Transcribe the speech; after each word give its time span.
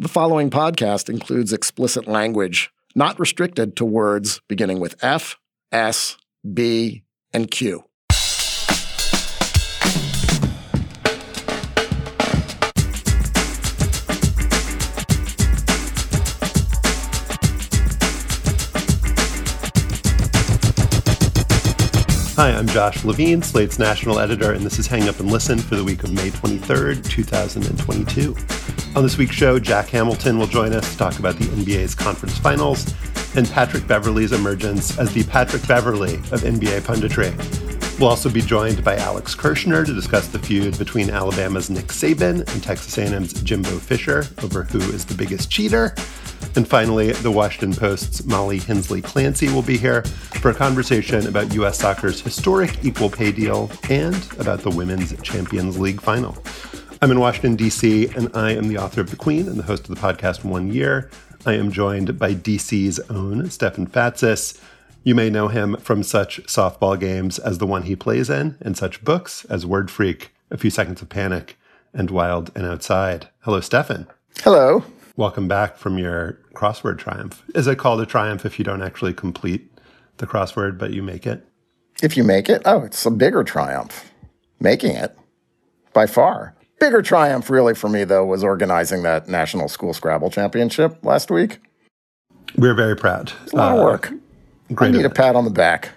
The 0.00 0.08
following 0.08 0.48
podcast 0.48 1.10
includes 1.10 1.52
explicit 1.52 2.08
language, 2.08 2.70
not 2.94 3.20
restricted 3.20 3.76
to 3.76 3.84
words 3.84 4.40
beginning 4.48 4.80
with 4.80 4.96
F, 5.04 5.36
S, 5.70 6.16
B, 6.54 7.02
and 7.34 7.50
Q. 7.50 7.84
Hi, 22.36 22.52
I'm 22.52 22.66
Josh 22.68 23.04
Levin, 23.04 23.42
Slate's 23.42 23.78
national 23.78 24.18
editor, 24.18 24.52
and 24.52 24.64
this 24.64 24.78
is 24.78 24.86
Hang 24.86 25.10
Up 25.10 25.20
and 25.20 25.30
Listen 25.30 25.58
for 25.58 25.76
the 25.76 25.84
week 25.84 26.04
of 26.04 26.12
May 26.14 26.30
23rd, 26.30 27.06
2022. 27.06 28.79
On 28.96 29.04
this 29.04 29.16
week's 29.16 29.36
show, 29.36 29.60
Jack 29.60 29.88
Hamilton 29.90 30.36
will 30.36 30.48
join 30.48 30.72
us 30.72 30.90
to 30.90 30.98
talk 30.98 31.20
about 31.20 31.36
the 31.36 31.44
NBA's 31.44 31.94
conference 31.94 32.36
finals 32.38 32.92
and 33.36 33.48
Patrick 33.48 33.86
Beverley's 33.86 34.32
emergence 34.32 34.98
as 34.98 35.14
the 35.14 35.22
Patrick 35.24 35.66
Beverley 35.68 36.14
of 36.14 36.40
NBA 36.40 36.80
punditry. 36.80 37.30
We'll 38.00 38.08
also 38.08 38.28
be 38.28 38.40
joined 38.40 38.82
by 38.82 38.96
Alex 38.96 39.36
Kirshner 39.36 39.86
to 39.86 39.94
discuss 39.94 40.26
the 40.26 40.40
feud 40.40 40.76
between 40.76 41.08
Alabama's 41.08 41.70
Nick 41.70 41.86
Saban 41.86 42.52
and 42.52 42.62
Texas 42.62 42.98
A&M's 42.98 43.32
Jimbo 43.42 43.78
Fisher 43.78 44.24
over 44.42 44.64
who 44.64 44.80
is 44.80 45.04
the 45.04 45.14
biggest 45.14 45.50
cheater. 45.52 45.94
And 46.56 46.66
finally, 46.66 47.12
the 47.12 47.30
Washington 47.30 47.74
Post's 47.78 48.24
Molly 48.24 48.58
Hensley 48.58 49.02
Clancy 49.02 49.52
will 49.52 49.62
be 49.62 49.78
here 49.78 50.02
for 50.02 50.50
a 50.50 50.54
conversation 50.54 51.28
about 51.28 51.54
U.S. 51.54 51.78
soccer's 51.78 52.20
historic 52.20 52.84
equal 52.84 53.08
pay 53.08 53.30
deal 53.30 53.70
and 53.88 54.16
about 54.40 54.60
the 54.60 54.70
Women's 54.70 55.14
Champions 55.22 55.78
League 55.78 56.00
final. 56.00 56.36
I'm 57.02 57.10
in 57.10 57.18
Washington, 57.18 57.56
D.C., 57.56 58.08
and 58.08 58.30
I 58.36 58.50
am 58.50 58.68
the 58.68 58.76
author 58.76 59.00
of 59.00 59.08
The 59.08 59.16
Queen 59.16 59.48
and 59.48 59.56
the 59.56 59.62
host 59.62 59.88
of 59.88 59.94
the 59.94 60.00
podcast 60.00 60.44
One 60.44 60.70
Year. 60.70 61.08
I 61.46 61.54
am 61.54 61.72
joined 61.72 62.18
by 62.18 62.34
DC's 62.34 63.00
own 63.08 63.48
Stefan 63.48 63.86
Fatsis. 63.86 64.60
You 65.02 65.14
may 65.14 65.30
know 65.30 65.48
him 65.48 65.78
from 65.78 66.02
such 66.02 66.42
softball 66.42 67.00
games 67.00 67.38
as 67.38 67.56
the 67.56 67.66
one 67.66 67.84
he 67.84 67.96
plays 67.96 68.28
in, 68.28 68.58
and 68.60 68.76
such 68.76 69.02
books 69.02 69.46
as 69.46 69.64
Word 69.64 69.90
Freak, 69.90 70.34
A 70.50 70.58
Few 70.58 70.68
Seconds 70.68 71.00
of 71.00 71.08
Panic, 71.08 71.56
and 71.94 72.10
Wild 72.10 72.50
and 72.54 72.66
Outside. 72.66 73.30
Hello, 73.44 73.62
Stefan. 73.62 74.06
Hello. 74.42 74.84
Welcome 75.16 75.48
back 75.48 75.78
from 75.78 75.96
your 75.96 76.38
crossword 76.52 76.98
triumph. 76.98 77.42
Is 77.54 77.66
it 77.66 77.78
called 77.78 78.02
a 78.02 78.06
triumph 78.06 78.44
if 78.44 78.58
you 78.58 78.64
don't 78.66 78.82
actually 78.82 79.14
complete 79.14 79.72
the 80.18 80.26
crossword, 80.26 80.76
but 80.76 80.92
you 80.92 81.02
make 81.02 81.26
it? 81.26 81.46
If 82.02 82.18
you 82.18 82.24
make 82.24 82.50
it, 82.50 82.60
oh, 82.66 82.82
it's 82.82 83.06
a 83.06 83.10
bigger 83.10 83.42
triumph. 83.42 84.12
Making 84.60 84.96
it, 84.96 85.16
by 85.94 86.06
far. 86.06 86.54
Bigger 86.80 87.02
triumph, 87.02 87.48
really, 87.50 87.74
for 87.74 87.88
me, 87.88 88.04
though, 88.04 88.24
was 88.24 88.42
organizing 88.42 89.02
that 89.04 89.28
National 89.28 89.68
School 89.68 89.92
Scrabble 89.92 90.30
Championship 90.30 91.04
last 91.04 91.30
week. 91.30 91.58
We're 92.56 92.74
very 92.74 92.96
proud. 92.96 93.32
It's 93.44 93.52
a 93.52 93.56
lot 93.56 93.72
uh, 93.72 93.76
of 93.76 93.84
work. 93.84 94.12
Great 94.74 94.88
I 94.88 94.90
need 94.90 94.98
event. 95.00 95.12
a 95.12 95.14
pat 95.14 95.36
on 95.36 95.44
the 95.44 95.50
back 95.50 95.90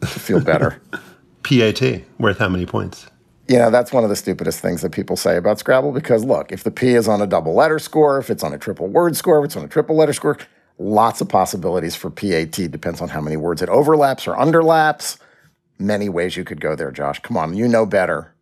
to 0.00 0.06
feel 0.06 0.40
better. 0.40 0.80
PAT, 1.42 2.02
worth 2.18 2.38
how 2.38 2.48
many 2.48 2.64
points? 2.64 3.10
you 3.50 3.58
know, 3.58 3.68
that's 3.68 3.92
one 3.92 4.04
of 4.04 4.10
the 4.10 4.14
stupidest 4.14 4.60
things 4.60 4.80
that 4.82 4.92
people 4.92 5.16
say 5.16 5.36
about 5.36 5.58
Scrabble 5.58 5.90
because 5.90 6.24
look, 6.24 6.52
if 6.52 6.62
the 6.62 6.70
P 6.70 6.94
is 6.94 7.08
on 7.08 7.20
a 7.20 7.26
double 7.26 7.52
letter 7.52 7.80
score, 7.80 8.16
if 8.16 8.30
it's 8.30 8.44
on 8.44 8.54
a 8.54 8.58
triple 8.58 8.86
word 8.86 9.16
score, 9.16 9.40
if 9.40 9.46
it's 9.46 9.56
on 9.56 9.64
a 9.64 9.68
triple 9.68 9.96
letter 9.96 10.12
score, 10.12 10.38
lots 10.78 11.20
of 11.20 11.28
possibilities 11.28 11.96
for 11.96 12.10
PAT. 12.10 12.52
Depends 12.52 13.00
on 13.00 13.08
how 13.08 13.20
many 13.20 13.36
words 13.36 13.60
it 13.60 13.68
overlaps 13.68 14.28
or 14.28 14.36
underlaps. 14.36 15.18
Many 15.80 16.08
ways 16.08 16.36
you 16.36 16.44
could 16.44 16.60
go 16.60 16.76
there, 16.76 16.92
Josh. 16.92 17.18
Come 17.18 17.36
on, 17.36 17.56
you 17.56 17.66
know 17.66 17.86
better. 17.86 18.32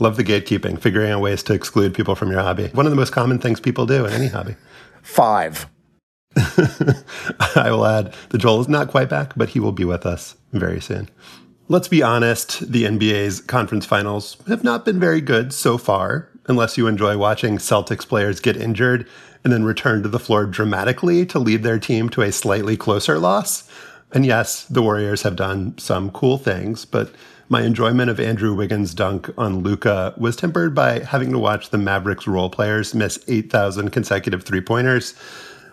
Love 0.00 0.16
the 0.16 0.24
gatekeeping, 0.24 0.80
figuring 0.80 1.10
out 1.10 1.20
ways 1.20 1.42
to 1.44 1.52
exclude 1.52 1.94
people 1.94 2.14
from 2.14 2.30
your 2.30 2.40
hobby. 2.40 2.68
One 2.68 2.86
of 2.86 2.90
the 2.90 2.96
most 2.96 3.12
common 3.12 3.38
things 3.38 3.60
people 3.60 3.86
do 3.86 4.06
in 4.06 4.12
any 4.12 4.26
hobby. 4.26 4.56
Five. 5.02 5.66
I 6.36 7.70
will 7.70 7.86
add 7.86 8.12
the 8.30 8.38
Joel 8.38 8.60
is 8.60 8.68
not 8.68 8.88
quite 8.88 9.08
back, 9.08 9.34
but 9.36 9.50
he 9.50 9.60
will 9.60 9.72
be 9.72 9.84
with 9.84 10.04
us 10.04 10.36
very 10.52 10.80
soon. 10.80 11.08
Let's 11.68 11.88
be 11.88 12.02
honest, 12.02 12.70
the 12.70 12.84
NBA's 12.84 13.40
conference 13.40 13.86
finals 13.86 14.36
have 14.48 14.64
not 14.64 14.84
been 14.84 15.00
very 15.00 15.20
good 15.20 15.52
so 15.52 15.78
far, 15.78 16.28
unless 16.46 16.76
you 16.76 16.86
enjoy 16.86 17.16
watching 17.16 17.56
Celtics 17.58 18.06
players 18.06 18.40
get 18.40 18.56
injured 18.56 19.08
and 19.44 19.52
then 19.52 19.64
return 19.64 20.02
to 20.02 20.08
the 20.08 20.18
floor 20.18 20.44
dramatically 20.44 21.24
to 21.26 21.38
lead 21.38 21.62
their 21.62 21.78
team 21.78 22.08
to 22.10 22.22
a 22.22 22.32
slightly 22.32 22.76
closer 22.76 23.18
loss. 23.18 23.68
And 24.12 24.26
yes, 24.26 24.64
the 24.64 24.82
Warriors 24.82 25.22
have 25.22 25.36
done 25.36 25.76
some 25.78 26.10
cool 26.10 26.38
things, 26.38 26.84
but 26.84 27.10
my 27.54 27.62
enjoyment 27.62 28.10
of 28.10 28.18
Andrew 28.18 28.52
Wiggins' 28.52 28.94
dunk 28.94 29.30
on 29.38 29.60
Luka 29.60 30.12
was 30.18 30.34
tempered 30.34 30.74
by 30.74 30.98
having 30.98 31.30
to 31.30 31.38
watch 31.38 31.70
the 31.70 31.78
Mavericks 31.78 32.26
role 32.26 32.50
players 32.50 32.96
miss 32.96 33.16
8,000 33.28 33.90
consecutive 33.90 34.42
three 34.42 34.60
pointers 34.60 35.14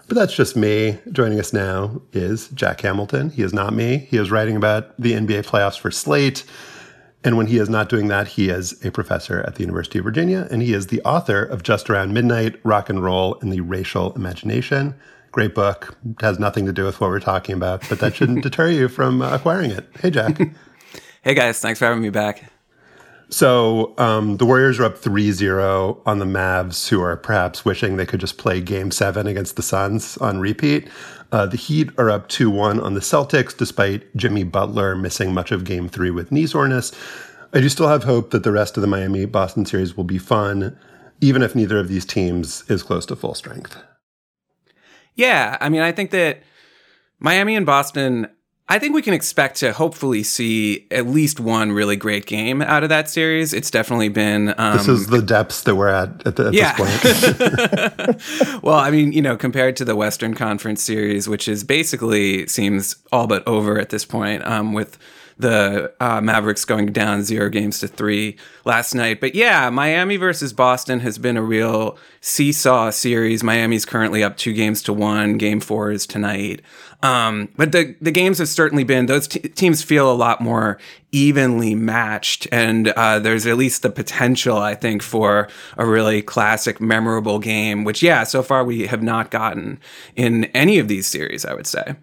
but 0.08 0.16
that's 0.16 0.36
just 0.36 0.56
me. 0.56 1.00
Joining 1.12 1.40
us 1.40 1.54
now 1.54 2.02
is 2.14 2.50
Jack 2.50 2.82
Hamilton. 2.82 3.32
He 3.32 3.42
is 3.42 3.52
not 3.52 3.74
me. 3.74 3.98
He 3.98 4.18
is 4.18 4.30
writing 4.30 4.56
about 4.56 4.94
the 5.00 5.14
NBA 5.14 5.48
playoffs 5.48 5.80
for 5.80 5.90
Slate. 5.90 6.44
And 7.24 7.36
when 7.36 7.48
he 7.48 7.58
is 7.58 7.70
not 7.70 7.90
doing 7.90 8.10
that, 8.10 8.28
he 8.28 8.50
is 8.50 8.74
a 8.86 8.92
professor 8.92 9.40
at 9.40 9.56
the 9.56 9.62
University 9.62 9.98
of 9.98 10.06
Virginia, 10.06 10.48
and 10.52 10.62
he 10.62 10.74
is 10.74 10.88
the 10.88 11.02
author 11.04 11.42
of 11.42 11.64
Just 11.64 11.90
Around 11.90 12.14
Midnight 12.14 12.60
Rock 12.64 12.90
and 12.90 13.02
Roll 13.02 13.40
and 13.40 13.52
the 13.52 13.62
Racial 13.62 14.14
Imagination. 14.14 14.94
Great 15.32 15.56
book. 15.56 15.98
It 16.08 16.22
has 16.22 16.38
nothing 16.38 16.66
to 16.66 16.74
do 16.74 16.84
with 16.84 17.00
what 17.00 17.10
we're 17.10 17.22
talking 17.22 17.56
about, 17.56 17.88
but 17.90 18.00
that 18.00 18.14
shouldn't 18.14 18.44
deter 18.44 18.68
you 18.68 18.88
from 18.88 19.22
acquiring 19.22 19.72
it. 19.72 19.88
Hey, 20.02 20.12
Jack. 20.12 20.38
Hey, 21.22 21.34
guys. 21.34 21.60
Thanks 21.60 21.80
for 21.80 21.86
having 21.86 22.02
me 22.02 22.10
back. 22.10 22.52
So 23.32 23.94
um, 23.98 24.38
the 24.38 24.46
Warriors 24.46 24.78
are 24.80 24.84
up 24.84 24.98
3 24.98 25.32
0 25.32 26.02
on 26.06 26.20
the 26.20 26.26
Mavs, 26.26 26.90
who 26.90 27.02
are 27.02 27.16
perhaps 27.16 27.64
wishing 27.64 27.96
they 27.96 28.06
could 28.06 28.20
just 28.20 28.38
play 28.38 28.60
game 28.60 28.92
seven 28.92 29.26
against 29.26 29.56
the 29.56 29.62
Suns 29.62 30.18
on 30.18 30.40
repeat. 30.40 30.90
Uh, 31.32 31.46
the 31.46 31.56
Heat 31.56 31.92
are 31.98 32.10
up 32.10 32.28
2 32.28 32.50
1 32.50 32.82
on 32.82 32.94
the 32.94 33.00
Celtics, 33.00 33.56
despite 33.56 34.14
Jimmy 34.18 34.44
Butler 34.44 34.98
missing 34.98 35.34
much 35.34 35.54
of 35.54 35.64
game 35.64 35.88
three 35.88 36.12
with 36.12 36.30
knee 36.30 36.46
soreness. 36.46 36.92
I 37.54 37.62
do 37.62 37.70
still 37.70 37.88
have 37.88 38.04
hope 38.04 38.32
that 38.32 38.44
the 38.44 38.52
rest 38.52 38.76
of 38.76 38.82
the 38.82 38.88
Miami 38.88 39.26
Boston 39.26 39.66
series 39.66 39.96
will 39.96 40.04
be 40.04 40.18
fun, 40.18 40.78
even 41.22 41.42
if 41.42 41.56
neither 41.56 41.80
of 41.80 41.88
these 41.88 42.06
teams 42.06 42.70
is 42.70 42.84
close 42.84 43.06
to 43.06 43.16
full 43.16 43.34
strength. 43.34 43.78
Yeah, 45.16 45.58
I 45.62 45.70
mean, 45.70 45.82
I 45.82 45.94
think 45.94 46.12
that 46.12 46.44
Miami 47.20 47.56
and 47.56 47.66
Boston 47.66 48.28
I 48.72 48.80
think 48.80 48.96
we 48.96 49.02
can 49.02 49.14
expect 49.14 49.58
to 49.58 49.74
hopefully 49.74 50.24
see 50.24 50.88
at 50.92 51.06
least 51.06 51.42
one 51.42 51.74
really 51.74 51.98
great 51.98 52.26
game 52.26 52.62
out 52.62 52.84
of 52.84 52.90
that 52.90 53.10
series. 53.10 53.54
It's 53.54 53.70
definitely 53.70 54.08
been. 54.08 54.54
Um, 54.58 54.78
this 54.78 54.88
is 54.88 55.08
the 55.08 55.22
depths 55.22 55.64
that 55.64 55.76
we're 55.76 55.90
at 55.90 56.26
at, 56.26 56.38
the, 56.38 56.48
at 56.48 56.54
yeah. 56.54 56.78
this 56.78 57.34
point. 57.34 58.64
well, 58.64 58.78
I 58.78 58.90
mean, 58.90 59.12
you 59.12 59.22
know, 59.22 59.36
compared 59.36 59.76
to 59.76 59.84
the 59.84 59.98
Western 59.98 60.36
Conference 60.36 60.82
series, 60.82 61.28
which 61.28 61.50
is 61.50 61.66
basically 61.66 62.48
seems 62.48 62.96
all 63.12 63.28
but 63.28 63.46
over 63.46 63.78
at 63.78 63.90
this 63.90 64.06
point, 64.06 64.42
um, 64.48 64.72
with 64.72 64.98
the 65.42 65.94
uh, 66.00 66.22
Mavericks 66.22 66.66
going 66.66 66.88
down 66.88 67.24
zero 67.24 67.50
games 67.50 67.80
to 67.80 67.88
three 67.88 68.38
last 68.66 68.94
night. 68.94 69.20
But 69.20 69.36
yeah, 69.36 69.70
Miami 69.70 70.18
versus 70.18 70.54
Boston 70.54 71.00
has 71.02 71.18
been 71.18 71.38
a 71.38 71.42
real 71.42 71.98
seesaw 72.22 72.92
series. 72.92 73.44
Miami's 73.44 73.86
currently 73.86 74.24
up 74.24 74.38
two 74.38 74.54
games 74.54 74.82
to 74.84 74.94
one. 74.94 75.38
Game 75.38 75.60
four 75.60 75.92
is 75.92 76.06
tonight. 76.06 76.62
Um, 77.04 77.50
but 77.58 77.72
the 77.72 77.96
the 78.00 78.12
games 78.12 78.38
have 78.38 78.50
certainly 78.50 78.84
been 78.84 79.08
those 79.08 79.28
t- 79.28 79.40
teams 79.40 79.82
feel 79.82 80.12
a 80.12 80.14
lot 80.14 80.40
more 80.40 80.78
evenly 81.12 81.74
matched, 81.74 82.48
and 82.52 82.90
uh, 82.90 83.20
there's 83.20 83.48
at 83.48 83.58
least 83.58 83.82
the 83.82 83.90
potential, 83.90 84.58
I 84.58 84.76
think, 84.76 85.02
for 85.02 85.48
a 85.78 85.86
really 85.86 86.22
classic, 86.22 86.80
memorable 86.80 87.40
game. 87.40 87.84
Which, 87.84 88.04
yeah, 88.04 88.24
so 88.24 88.44
far 88.44 88.64
we 88.64 88.86
have 88.88 89.02
not 89.02 89.32
gotten 89.32 89.80
in 90.16 90.46
any 90.46 90.78
of 90.78 90.88
these 90.88 91.08
series. 91.08 91.44
I 91.44 91.54
would 91.56 91.68
say. 91.68 91.96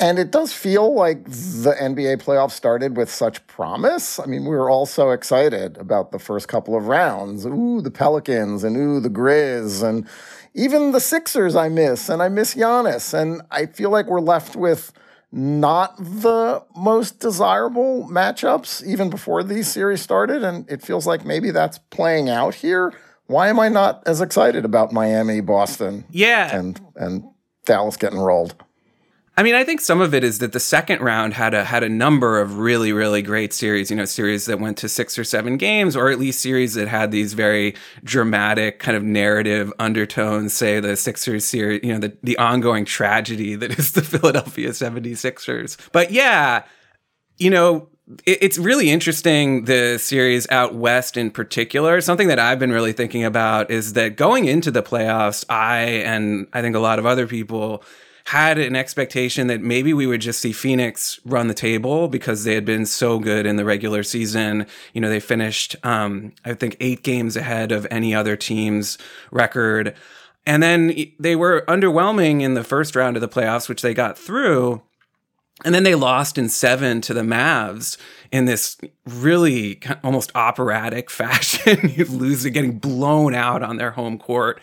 And 0.00 0.18
it 0.18 0.32
does 0.32 0.52
feel 0.52 0.92
like 0.92 1.24
the 1.24 1.76
NBA 1.80 2.22
playoffs 2.22 2.50
started 2.52 2.96
with 2.96 3.10
such 3.10 3.46
promise. 3.46 4.18
I 4.18 4.26
mean, 4.26 4.42
we 4.42 4.56
were 4.56 4.68
all 4.68 4.86
so 4.86 5.10
excited 5.10 5.78
about 5.78 6.10
the 6.10 6.18
first 6.18 6.48
couple 6.48 6.76
of 6.76 6.88
rounds. 6.88 7.46
Ooh, 7.46 7.80
the 7.80 7.92
Pelicans 7.92 8.64
and 8.64 8.76
ooh, 8.76 8.98
the 8.98 9.08
Grizz 9.08 9.84
and 9.88 10.08
even 10.52 10.90
the 10.90 11.00
Sixers 11.00 11.54
I 11.54 11.68
miss 11.68 12.08
and 12.08 12.22
I 12.22 12.28
miss 12.28 12.54
Giannis. 12.54 13.14
And 13.14 13.42
I 13.52 13.66
feel 13.66 13.90
like 13.90 14.06
we're 14.06 14.20
left 14.20 14.56
with 14.56 14.92
not 15.30 15.96
the 15.96 16.64
most 16.76 17.20
desirable 17.20 18.08
matchups 18.10 18.84
even 18.84 19.10
before 19.10 19.42
these 19.44 19.68
series 19.68 20.00
started. 20.00 20.42
And 20.42 20.68
it 20.70 20.82
feels 20.82 21.06
like 21.06 21.24
maybe 21.24 21.52
that's 21.52 21.78
playing 21.78 22.28
out 22.28 22.54
here. 22.54 22.92
why 23.26 23.48
am 23.48 23.58
I 23.58 23.68
not 23.68 24.02
as 24.06 24.20
excited 24.20 24.64
about 24.64 24.92
Miami, 24.92 25.40
Boston, 25.40 26.04
yeah, 26.10 26.54
and 26.56 26.80
and 26.96 27.24
Dallas 27.64 27.96
getting 27.96 28.18
rolled? 28.18 28.54
I 29.36 29.42
mean, 29.42 29.56
I 29.56 29.64
think 29.64 29.80
some 29.80 30.00
of 30.00 30.14
it 30.14 30.22
is 30.22 30.38
that 30.38 30.52
the 30.52 30.60
second 30.60 31.00
round 31.00 31.34
had 31.34 31.54
a 31.54 31.64
had 31.64 31.82
a 31.82 31.88
number 31.88 32.40
of 32.40 32.58
really 32.58 32.92
really 32.92 33.20
great 33.20 33.52
series. 33.52 33.90
You 33.90 33.96
know, 33.96 34.04
series 34.04 34.46
that 34.46 34.60
went 34.60 34.78
to 34.78 34.88
six 34.88 35.18
or 35.18 35.24
seven 35.24 35.56
games, 35.56 35.96
or 35.96 36.08
at 36.10 36.20
least 36.20 36.40
series 36.40 36.74
that 36.74 36.86
had 36.86 37.10
these 37.10 37.32
very 37.32 37.74
dramatic 38.04 38.78
kind 38.78 38.96
of 38.96 39.02
narrative 39.02 39.72
undertones. 39.80 40.52
Say 40.52 40.78
the 40.78 40.96
Sixers 40.96 41.44
series, 41.44 41.80
you 41.82 41.92
know, 41.92 41.98
the 41.98 42.16
the 42.22 42.38
ongoing 42.38 42.84
tragedy 42.84 43.56
that 43.56 43.76
is 43.76 43.92
the 43.92 44.02
Philadelphia 44.02 44.70
76ers. 44.70 45.76
But 45.90 46.12
yeah, 46.12 46.62
you 47.36 47.50
know, 47.50 47.88
it's 48.26 48.58
really 48.58 48.90
interesting 48.90 49.64
the 49.64 49.98
series 49.98 50.48
out 50.50 50.74
west 50.74 51.16
in 51.16 51.30
particular 51.30 52.02
something 52.02 52.28
that 52.28 52.38
i've 52.38 52.58
been 52.58 52.70
really 52.70 52.92
thinking 52.92 53.24
about 53.24 53.70
is 53.70 53.94
that 53.94 54.14
going 54.14 54.44
into 54.44 54.70
the 54.70 54.82
playoffs 54.82 55.42
i 55.48 55.78
and 55.78 56.46
i 56.52 56.60
think 56.60 56.76
a 56.76 56.80
lot 56.80 56.98
of 56.98 57.06
other 57.06 57.26
people 57.26 57.82
had 58.26 58.56
an 58.58 58.74
expectation 58.74 59.48
that 59.48 59.60
maybe 59.60 59.92
we 59.92 60.06
would 60.06 60.20
just 60.20 60.40
see 60.40 60.52
Phoenix 60.52 61.20
run 61.26 61.46
the 61.46 61.54
table 61.54 62.08
because 62.08 62.44
they 62.44 62.54
had 62.54 62.64
been 62.64 62.86
so 62.86 63.18
good 63.18 63.44
in 63.44 63.56
the 63.56 63.64
regular 63.64 64.02
season. 64.02 64.66
You 64.94 65.02
know, 65.02 65.10
they 65.10 65.20
finished, 65.20 65.76
um, 65.82 66.32
I 66.44 66.54
think, 66.54 66.76
eight 66.80 67.02
games 67.02 67.36
ahead 67.36 67.70
of 67.70 67.86
any 67.90 68.14
other 68.14 68.34
team's 68.34 68.96
record. 69.30 69.94
And 70.46 70.62
then 70.62 70.94
they 71.18 71.36
were 71.36 71.64
underwhelming 71.68 72.40
in 72.40 72.54
the 72.54 72.64
first 72.64 72.96
round 72.96 73.16
of 73.16 73.20
the 73.20 73.28
playoffs, 73.28 73.68
which 73.68 73.82
they 73.82 73.92
got 73.92 74.18
through. 74.18 74.82
And 75.64 75.74
then 75.74 75.82
they 75.82 75.94
lost 75.94 76.36
in 76.36 76.48
seven 76.48 77.00
to 77.02 77.14
the 77.14 77.22
Mavs 77.22 77.96
in 78.30 78.44
this 78.44 78.76
really 79.06 79.80
almost 80.02 80.30
operatic 80.34 81.10
fashion, 81.10 81.94
losing, 82.08 82.52
getting 82.52 82.78
blown 82.78 83.34
out 83.34 83.62
on 83.62 83.76
their 83.76 83.92
home 83.92 84.18
court 84.18 84.60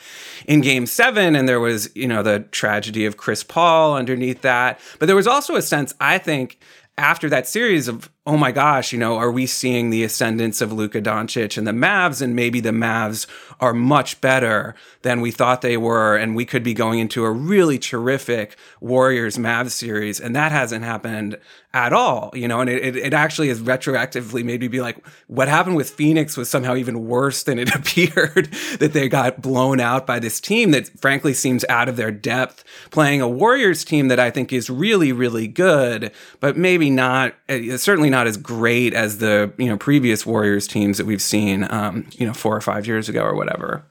in 0.47 0.61
game 0.61 0.85
seven. 0.85 1.35
And 1.35 1.49
there 1.49 1.59
was, 1.59 1.89
you 1.95 2.07
know, 2.07 2.21
the 2.21 2.41
tragedy 2.51 3.05
of 3.05 3.17
Chris 3.17 3.43
Paul 3.43 3.95
underneath 3.95 4.41
that. 4.41 4.79
But 4.99 5.07
there 5.07 5.15
was 5.15 5.27
also 5.27 5.55
a 5.55 5.61
sense, 5.61 5.93
I 5.99 6.17
think, 6.17 6.59
after 6.97 7.29
that 7.29 7.47
series 7.47 7.87
of 7.87 8.09
oh 8.27 8.37
my 8.37 8.51
gosh, 8.51 8.93
you 8.93 8.99
know, 8.99 9.17
are 9.17 9.31
we 9.31 9.47
seeing 9.47 9.89
the 9.89 10.03
ascendance 10.03 10.61
of 10.61 10.71
Luka 10.71 11.01
Doncic 11.01 11.57
and 11.57 11.65
the 11.65 11.71
Mavs? 11.71 12.21
And 12.21 12.35
maybe 12.35 12.59
the 12.59 12.69
Mavs 12.69 13.25
are 13.59 13.73
much 13.73 14.21
better 14.21 14.75
than 15.01 15.21
we 15.21 15.31
thought 15.31 15.61
they 15.61 15.75
were. 15.75 16.15
And 16.15 16.35
we 16.35 16.45
could 16.45 16.61
be 16.61 16.75
going 16.75 16.99
into 16.99 17.25
a 17.25 17.31
really 17.31 17.79
terrific 17.79 18.57
Warriors 18.79 19.37
Mavs 19.37 19.71
series. 19.71 20.19
And 20.19 20.35
that 20.35 20.51
hasn't 20.51 20.85
happened 20.85 21.37
at 21.73 21.93
all, 21.93 22.31
you 22.33 22.47
know, 22.47 22.59
and 22.59 22.69
it, 22.69 22.97
it 22.97 23.13
actually 23.13 23.47
has 23.47 23.61
retroactively 23.61 24.43
made 24.43 24.59
me 24.59 24.67
be 24.67 24.81
like, 24.81 24.97
what 25.27 25.47
happened 25.47 25.77
with 25.77 25.89
Phoenix 25.89 26.35
was 26.35 26.49
somehow 26.49 26.75
even 26.75 27.07
worse 27.07 27.43
than 27.43 27.57
it 27.57 27.73
appeared 27.75 28.51
that 28.79 28.91
they 28.91 29.07
got 29.07 29.41
blown 29.41 29.79
out 29.79 30.05
by 30.05 30.19
this 30.19 30.41
team 30.41 30.71
that 30.71 30.89
frankly 30.99 31.33
seems 31.33 31.63
out 31.69 31.87
of 31.87 31.95
their 31.95 32.11
depth, 32.11 32.65
playing 32.91 33.21
a 33.21 33.27
Warriors 33.27 33.85
team 33.85 34.09
that 34.09 34.19
I 34.19 34.29
think 34.29 34.51
is 34.51 34.69
really, 34.69 35.13
really 35.13 35.47
good, 35.47 36.11
but 36.41 36.57
maybe 36.57 36.89
not, 36.89 37.35
uh, 37.47 37.77
certainly 37.77 38.09
not 38.11 38.27
as 38.27 38.37
great 38.37 38.93
as 38.93 39.17
the 39.17 39.51
you 39.57 39.67
know 39.67 39.77
previous 39.77 40.25
Warriors 40.25 40.67
teams 40.67 40.97
that 40.97 41.05
we've 41.05 41.21
seen, 41.21 41.65
um, 41.71 42.07
you 42.11 42.27
know, 42.27 42.33
four 42.33 42.55
or 42.55 42.61
five 42.61 42.85
years 42.85 43.09
ago 43.09 43.23
or 43.23 43.35
whatever. 43.35 43.83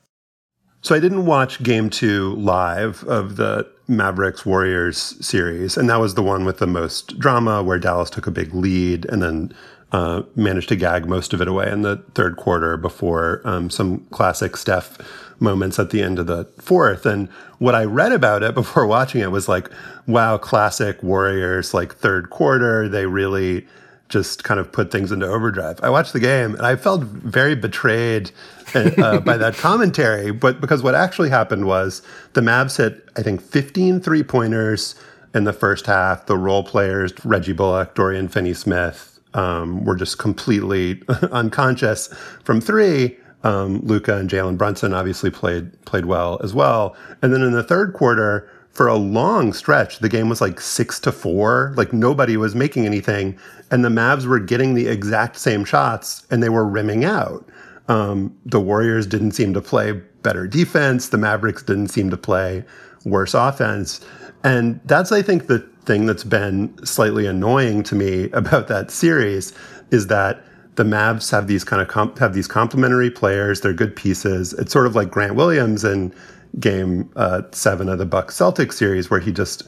So 0.83 0.95
I 0.95 1.01
didn't 1.01 1.27
watch 1.27 1.63
Game 1.63 1.91
Two 1.91 2.35
live 2.37 3.03
of 3.05 3.37
the 3.37 3.69
Mavericks 3.89 4.47
Warriors 4.47 4.99
series, 5.25 5.77
and 5.77 5.91
that 5.91 5.99
was 5.99 6.15
the 6.15 6.23
one 6.23 6.45
with 6.45 6.59
the 6.59 6.67
most 6.67 7.19
drama, 7.19 7.63
where 7.63 7.79
Dallas 7.79 8.11
took 8.11 8.27
a 8.27 8.31
big 8.31 8.55
lead 8.55 9.05
and 9.07 9.23
then 9.23 9.53
uh, 9.93 10.23
managed 10.37 10.69
to 10.69 10.77
gag 10.77 11.07
most 11.07 11.33
of 11.33 11.41
it 11.41 11.49
away 11.49 11.71
in 11.71 11.83
the 11.83 11.97
third 12.15 12.37
quarter 12.37 12.77
before 12.77 13.41
um, 13.45 13.69
some 13.69 14.07
classic 14.11 14.57
Steph 14.57 14.99
moments 15.41 15.79
at 15.79 15.91
the 15.91 16.03
end 16.03 16.19
of 16.19 16.27
the 16.27 16.45
fourth. 16.59 17.07
And 17.07 17.29
what 17.59 17.75
I 17.75 17.85
read 17.85 18.13
about 18.13 18.43
it 18.43 18.55
before 18.63 18.87
watching 18.87 19.21
it 19.21 19.31
was 19.31 19.49
like, 19.49 19.71
wow, 20.07 20.39
classic 20.39 21.03
Warriors, 21.03 21.75
like 21.75 21.95
third 21.95 22.31
quarter. 22.31 22.89
They 22.89 23.07
really 23.07 23.67
just 24.11 24.45
kind 24.45 24.61
of 24.61 24.71
put 24.71 24.91
things 24.91 25.11
into 25.13 25.27
overdrive. 25.27 25.81
I 25.83 25.89
watched 25.89 26.13
the 26.13 26.21
game 26.21 26.55
and 26.55 26.67
I 26.67 26.77
felt 26.77 27.03
very 27.03 27.55
betrayed 27.55 28.31
uh, 28.75 29.21
by 29.21 29.37
that 29.37 29.55
commentary. 29.57 30.33
But 30.33 30.61
because 30.61 30.83
what 30.83 30.95
actually 30.95 31.31
happened 31.31 31.67
was 31.67 32.03
the 32.35 32.41
Mavs 32.41 32.77
hit, 32.77 33.09
I 33.17 33.23
think, 33.23 33.41
15 33.41 34.01
three 34.01 34.23
pointers 34.23 34.95
in 35.35 35.45
the 35.45 35.53
first 35.53 35.87
half. 35.87 36.27
The 36.27 36.37
role 36.37 36.65
players, 36.65 37.13
Reggie 37.25 37.53
Bullock, 37.53 37.95
Dorian 37.95 38.29
Finney 38.29 38.55
Smith, 38.55 39.19
um, 39.35 39.85
were 39.85 39.97
just 39.97 40.19
completely 40.19 41.03
unconscious 41.33 42.09
from 42.45 42.61
three. 42.61 43.17
Um, 43.43 43.81
Luka 43.81 44.19
and 44.19 44.29
Jalen 44.29 44.59
Brunson 44.59 44.93
obviously 44.93 45.31
played 45.31 45.81
played 45.87 46.05
well 46.05 46.39
as 46.43 46.53
well. 46.53 46.95
And 47.23 47.33
then 47.33 47.43
in 47.43 47.53
the 47.53 47.63
third 47.63 47.95
quarter, 47.95 48.51
for 48.73 48.87
a 48.87 48.95
long 48.97 49.53
stretch, 49.53 49.99
the 49.99 50.09
game 50.09 50.29
was 50.29 50.41
like 50.41 50.61
six 50.61 51.01
to 51.01 51.13
four. 51.13 51.75
Like 51.77 51.93
nobody 51.93 52.37
was 52.37 52.55
making 52.55 52.87
anything, 52.87 53.39
and 53.71 53.85
the 53.85 53.89
Mavs 53.89 54.27
were 54.27 54.39
getting 54.39 54.75
the 54.75 54.87
exact 54.87 55.37
same 55.37 55.65
shots, 55.65 56.27
and 56.31 56.43
they 56.43 56.49
were 56.49 56.65
rimming 56.65 57.05
out. 57.05 57.47
Um, 57.89 58.37
the 58.47 58.61
Warriors 58.61 59.07
didn't 59.07 59.33
seem 59.33 59.53
to 59.55 59.61
play 59.61 59.93
better 60.23 60.47
defense. 60.47 61.09
The 61.09 61.19
Mavericks 61.19 61.63
didn't 61.63 61.89
seem 61.89 62.11
to 62.11 62.17
play 62.17 62.65
worse 63.05 63.35
offense, 63.35 64.01
and 64.45 64.81
that's 64.85 65.11
I 65.11 65.23
think 65.23 65.49
the 65.49 65.59
thing 65.85 66.07
that's 66.07 66.25
been 66.25 66.73
slightly 66.87 67.27
annoying 67.27 67.83
to 67.85 67.95
me 67.95 68.31
about 68.33 68.69
that 68.69 68.91
series 68.91 69.53
is 69.91 70.07
that 70.07 70.45
the 70.77 70.85
Mavs 70.85 71.31
have 71.33 71.49
these 71.49 71.65
kind 71.65 71.83
of 71.83 71.89
comp- 71.89 72.19
have 72.19 72.33
these 72.33 72.47
complementary 72.47 73.11
players. 73.11 73.61
They're 73.61 73.73
good 73.73 73.97
pieces. 73.97 74.53
It's 74.55 74.73
sort 74.73 74.87
of 74.87 74.95
like 74.95 75.11
Grant 75.11 75.35
Williams 75.35 75.85
and 75.85 76.15
game 76.59 77.11
uh, 77.17 77.43
seven 77.53 77.89
of 77.89 77.99
the 77.99 78.07
Buck 78.07 78.31
Celtics 78.31 78.75
series, 78.75 79.11
where 79.11 79.21
he 79.21 79.33
just 79.33 79.63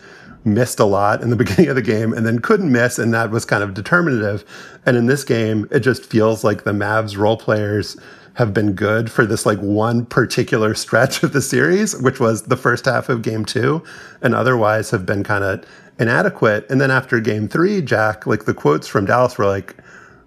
missed 0.45 0.81
a 0.81 0.85
lot 0.85 1.23
in 1.23 1.31
the 1.31 1.37
beginning 1.45 1.69
of 1.69 1.77
the 1.77 1.83
game 1.83 2.13
and 2.13 2.27
then 2.27 2.39
couldn't 2.41 2.73
miss, 2.73 2.99
and 2.99 3.13
that 3.15 3.31
was 3.31 3.45
kind 3.45 3.63
of 3.63 3.75
determinative. 3.75 4.45
And 4.87 4.97
in 4.97 5.07
this 5.07 5.25
game, 5.25 5.69
it 5.71 5.81
just 5.81 6.05
feels 6.05 6.45
like 6.45 6.65
the 6.65 6.73
Mavs 6.73 7.17
role 7.17 7.37
players 7.37 7.97
have 8.35 8.55
been 8.55 8.73
good 8.73 9.11
for 9.11 9.27
this 9.27 9.45
like 9.45 9.59
one 9.59 10.07
particular 10.07 10.75
stretch 10.77 11.23
of 11.23 11.33
the 11.33 11.43
series, 11.43 11.97
which 12.01 12.21
was 12.21 12.45
the 12.45 12.57
first 12.57 12.85
half 12.85 13.09
of 13.09 13.23
game 13.23 13.45
two, 13.45 13.83
and 14.23 14.35
otherwise 14.35 14.91
have 14.91 15.07
been 15.07 15.23
kind 15.23 15.45
of 15.45 15.65
inadequate. 15.99 16.67
And 16.71 16.81
then 16.81 16.91
after 16.91 17.21
game 17.21 17.49
three, 17.49 17.83
Jack, 17.83 18.27
like 18.27 18.45
the 18.45 18.55
quotes 18.55 18.89
from 18.89 19.07
Dallas 19.07 19.37
were 19.39 19.47
like, 19.47 19.77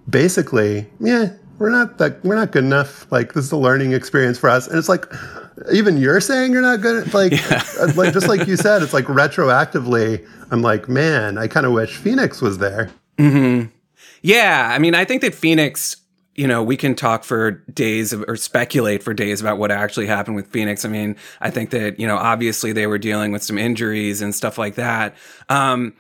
basically, 0.10 0.88
yeah, 1.00 1.34
we're 1.58 1.70
not 1.70 1.98
that 1.98 2.24
we're 2.24 2.36
not 2.36 2.52
good 2.52 2.64
enough. 2.64 3.12
Like 3.12 3.34
this 3.34 3.46
is 3.46 3.52
a 3.52 3.58
learning 3.58 3.94
experience 3.94 4.38
for 4.38 4.50
us. 4.50 4.68
And 4.68 4.78
it's 4.78 4.90
like 4.90 5.06
even 5.72 5.98
you're 5.98 6.22
saying 6.22 6.52
you're 6.52 6.62
not 6.62 6.82
good 6.82 7.08
at 7.08 7.14
like 7.14 7.32
yeah. 7.50 7.64
Uh, 7.80 7.92
like 7.96 8.14
just 8.14 8.28
like 8.28 8.48
you 8.48 8.58
said, 8.58 8.82
it's 8.82 8.94
like 8.94 9.06
retroactively, 9.06 10.28
I'm 10.52 10.62
like, 10.62 10.90
man, 10.90 11.38
I 11.38 11.48
kind 11.48 11.66
of 11.66 11.72
wish 11.74 11.96
Phoenix 11.96 12.42
was 12.42 12.58
there. 12.58 12.92
Mm-hmm. 13.18 13.70
Yeah. 14.22 14.70
I 14.72 14.80
mean, 14.80 14.96
I 14.96 15.06
think 15.06 15.22
that 15.22 15.36
Phoenix 15.36 15.98
you 16.36 16.48
know, 16.48 16.62
we 16.62 16.76
can 16.76 16.96
talk 16.96 17.24
for 17.24 17.52
days 17.52 18.14
or 18.14 18.36
speculate 18.36 19.02
for 19.02 19.14
days 19.14 19.40
about 19.40 19.58
what 19.58 19.72
actually 19.72 20.06
happened 20.06 20.36
with 20.36 20.48
Phoenix. 20.48 20.84
I 20.84 20.90
mean, 20.90 21.16
I 21.40 21.50
think 21.50 21.70
that, 21.70 21.98
you 21.98 22.06
know, 22.06 22.18
obviously 22.18 22.74
they 22.74 22.88
were 22.88 22.98
dealing 22.98 23.32
with 23.32 23.42
some 23.42 23.58
injuries 23.58 24.22
and 24.22 24.36
stuff 24.36 24.58
like 24.58 24.76
that. 24.76 25.16
Um, 25.48 25.94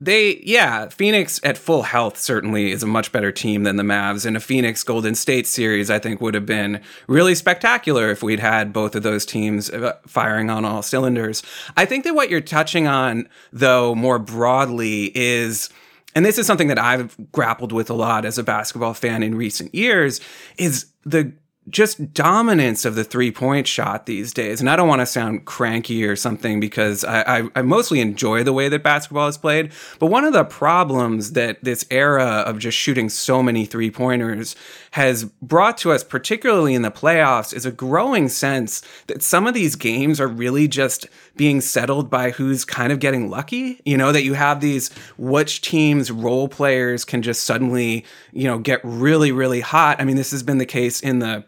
they, 0.00 0.42
yeah, 0.44 0.88
Phoenix 0.88 1.40
at 1.44 1.56
full 1.56 1.82
health 1.82 2.18
certainly 2.18 2.72
is 2.72 2.82
a 2.82 2.86
much 2.86 3.12
better 3.12 3.30
team 3.30 3.62
than 3.62 3.76
the 3.76 3.82
Mavs. 3.82 4.26
And 4.26 4.36
a 4.36 4.40
Phoenix 4.40 4.82
Golden 4.82 5.14
State 5.14 5.46
series, 5.46 5.88
I 5.90 5.98
think, 5.98 6.20
would 6.20 6.34
have 6.34 6.46
been 6.46 6.80
really 7.06 7.34
spectacular 7.34 8.10
if 8.10 8.22
we'd 8.22 8.40
had 8.40 8.72
both 8.72 8.94
of 8.94 9.02
those 9.02 9.24
teams 9.24 9.70
uh, 9.70 9.94
firing 10.06 10.50
on 10.50 10.64
all 10.64 10.82
cylinders. 10.82 11.42
I 11.76 11.84
think 11.84 12.04
that 12.04 12.14
what 12.14 12.28
you're 12.28 12.40
touching 12.40 12.86
on, 12.86 13.28
though, 13.52 13.94
more 13.94 14.18
broadly 14.18 15.12
is. 15.14 15.70
And 16.16 16.24
this 16.24 16.38
is 16.38 16.46
something 16.46 16.68
that 16.68 16.78
I've 16.78 17.16
grappled 17.32 17.72
with 17.72 17.90
a 17.90 17.94
lot 17.94 18.24
as 18.24 18.38
a 18.38 18.44
basketball 18.44 18.94
fan 18.94 19.22
in 19.22 19.34
recent 19.34 19.74
years 19.74 20.20
is 20.56 20.86
the 21.04 21.32
just 21.70 22.12
dominance 22.12 22.84
of 22.84 22.94
the 22.94 23.04
three 23.04 23.30
point 23.30 23.66
shot 23.66 24.04
these 24.04 24.34
days. 24.34 24.60
And 24.60 24.68
I 24.68 24.76
don't 24.76 24.88
want 24.88 25.00
to 25.00 25.06
sound 25.06 25.46
cranky 25.46 26.04
or 26.04 26.14
something 26.14 26.60
because 26.60 27.04
I, 27.04 27.38
I, 27.38 27.48
I, 27.56 27.62
mostly 27.62 28.00
enjoy 28.00 28.44
the 28.44 28.52
way 28.52 28.68
that 28.68 28.82
basketball 28.82 29.28
is 29.28 29.38
played. 29.38 29.72
But 29.98 30.06
one 30.08 30.24
of 30.24 30.34
the 30.34 30.44
problems 30.44 31.32
that 31.32 31.64
this 31.64 31.86
era 31.90 32.44
of 32.46 32.58
just 32.58 32.76
shooting 32.76 33.08
so 33.08 33.42
many 33.42 33.64
three 33.64 33.90
pointers 33.90 34.54
has 34.90 35.24
brought 35.24 35.78
to 35.78 35.92
us, 35.92 36.04
particularly 36.04 36.74
in 36.74 36.82
the 36.82 36.90
playoffs, 36.90 37.54
is 37.54 37.64
a 37.64 37.72
growing 37.72 38.28
sense 38.28 38.82
that 39.06 39.22
some 39.22 39.46
of 39.46 39.54
these 39.54 39.74
games 39.74 40.20
are 40.20 40.28
really 40.28 40.68
just 40.68 41.06
being 41.34 41.62
settled 41.62 42.10
by 42.10 42.30
who's 42.30 42.66
kind 42.66 42.92
of 42.92 43.00
getting 43.00 43.30
lucky. 43.30 43.80
You 43.86 43.96
know, 43.96 44.12
that 44.12 44.22
you 44.22 44.34
have 44.34 44.60
these 44.60 44.92
which 45.16 45.62
teams 45.62 46.10
role 46.10 46.46
players 46.46 47.06
can 47.06 47.22
just 47.22 47.44
suddenly, 47.44 48.04
you 48.32 48.44
know, 48.44 48.58
get 48.58 48.80
really, 48.84 49.32
really 49.32 49.60
hot. 49.60 49.98
I 49.98 50.04
mean, 50.04 50.16
this 50.16 50.30
has 50.30 50.42
been 50.42 50.58
the 50.58 50.66
case 50.66 51.00
in 51.00 51.20
the 51.20 51.44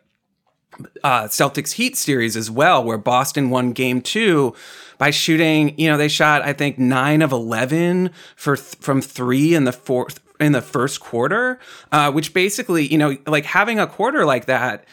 uh, 1.03 1.25
Celtics 1.25 1.73
Heat 1.73 1.97
series 1.97 2.37
as 2.37 2.51
well, 2.51 2.83
where 2.83 2.99
Boston 2.99 3.51
won 3.51 3.73
game 3.73 4.01
two 4.01 4.55
by 4.99 5.11
shooting, 5.11 5.79
you 5.79 5.89
know, 5.89 5.97
they 5.97 6.09
shot, 6.09 6.43
I 6.43 6.53
think, 6.53 6.79
nine 6.79 7.23
of 7.23 7.33
11 7.33 8.11
for 8.35 8.57
th- 8.57 8.77
from 8.81 9.01
three 9.03 9.55
in 9.55 9.65
the 9.65 9.73
fourth, 9.73 10.21
in 10.41 10.53
the 10.53 10.63
first 10.63 11.01
quarter, 11.01 11.59
uh, 11.93 12.11
which 12.13 12.33
basically, 12.33 12.87
you 12.87 12.99
know, 12.99 13.17
like 13.27 13.45
having 13.45 13.79
a 13.79 13.87
quarter 13.87 14.25
like 14.25 14.47
that 14.47 14.85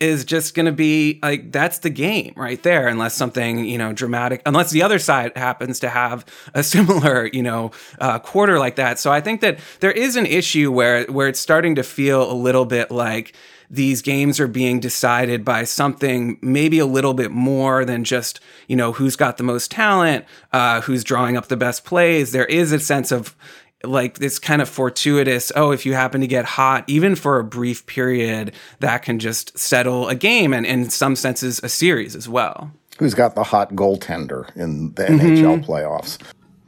is 0.00 0.24
just 0.24 0.56
going 0.56 0.66
to 0.66 0.72
be 0.72 1.20
like 1.22 1.52
that's 1.52 1.78
the 1.78 1.90
game 1.90 2.34
right 2.36 2.64
there 2.64 2.88
unless 2.88 3.14
something 3.14 3.64
you 3.64 3.78
know 3.78 3.92
dramatic 3.92 4.42
unless 4.46 4.72
the 4.72 4.82
other 4.82 4.98
side 4.98 5.30
happens 5.36 5.78
to 5.78 5.88
have 5.88 6.26
a 6.54 6.62
similar 6.64 7.26
you 7.32 7.42
know 7.42 7.70
uh, 8.00 8.18
quarter 8.18 8.58
like 8.58 8.74
that. 8.76 8.98
So 8.98 9.12
i 9.12 9.20
think 9.20 9.42
that 9.42 9.60
there 9.78 9.92
is 9.92 10.16
an 10.16 10.26
issue 10.26 10.72
where 10.72 11.04
where 11.04 11.28
it's 11.28 11.38
starting 11.38 11.76
to 11.76 11.84
feel 11.84 12.28
a 12.30 12.34
little 12.34 12.64
bit 12.64 12.90
like 12.90 13.36
these 13.70 14.02
games 14.02 14.38
are 14.40 14.48
being 14.48 14.80
decided 14.80 15.44
by 15.44 15.64
something 15.64 16.38
maybe 16.40 16.78
a 16.78 16.86
little 16.86 17.14
bit 17.14 17.30
more 17.30 17.84
than 17.84 18.04
just 18.04 18.40
you 18.68 18.76
know 18.76 18.92
who's 18.92 19.16
got 19.16 19.36
the 19.36 19.42
most 19.42 19.70
talent 19.70 20.24
uh, 20.52 20.80
who's 20.82 21.04
drawing 21.04 21.36
up 21.36 21.48
the 21.48 21.56
best 21.56 21.84
plays. 21.84 22.32
There 22.32 22.46
is 22.46 22.72
a 22.72 22.80
sense 22.80 23.12
of 23.12 23.36
like 23.84 24.18
this 24.18 24.38
kind 24.38 24.62
of 24.62 24.68
fortuitous. 24.68 25.50
Oh 25.56 25.72
if 25.72 25.84
you 25.86 25.94
happen 25.94 26.20
to 26.20 26.26
get 26.26 26.44
hot 26.44 26.84
even 26.86 27.14
for 27.14 27.38
a 27.38 27.44
brief 27.44 27.86
period 27.86 28.54
that 28.80 29.02
can 29.02 29.18
just 29.18 29.58
settle 29.58 30.08
a 30.08 30.14
game 30.14 30.52
and 30.52 30.66
in 30.66 30.90
some 30.90 31.16
senses 31.16 31.60
a 31.62 31.68
series 31.68 32.14
as 32.14 32.28
well. 32.28 32.70
Who's 32.98 33.14
got 33.14 33.34
the 33.34 33.42
hot 33.42 33.70
goaltender 33.70 34.54
in 34.56 34.92
the 34.94 35.04
mm-hmm. 35.04 35.26
nhl 35.26 35.64
playoffs? 35.64 36.18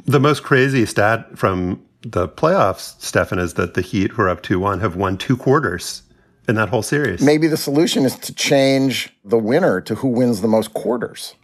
The 0.06 0.20
most 0.20 0.42
crazy 0.42 0.84
stat 0.86 1.38
from 1.38 1.82
the 2.02 2.28
playoffs 2.28 3.00
stefan 3.00 3.38
is 3.38 3.54
that 3.54 3.74
the 3.74 3.80
heat 3.80 4.10
who 4.10 4.22
are 4.22 4.28
up 4.28 4.42
2-1 4.42 4.80
have 4.80 4.96
won 4.96 5.16
two 5.16 5.36
quarters 5.36 6.02
in 6.48 6.54
that 6.54 6.68
whole 6.68 6.82
series 6.82 7.22
maybe 7.22 7.46
the 7.46 7.56
solution 7.56 8.04
is 8.04 8.16
to 8.16 8.34
change 8.34 9.14
the 9.24 9.38
winner 9.38 9.80
to 9.80 9.94
who 9.96 10.08
wins 10.08 10.40
the 10.40 10.48
most 10.48 10.74
quarters 10.74 11.34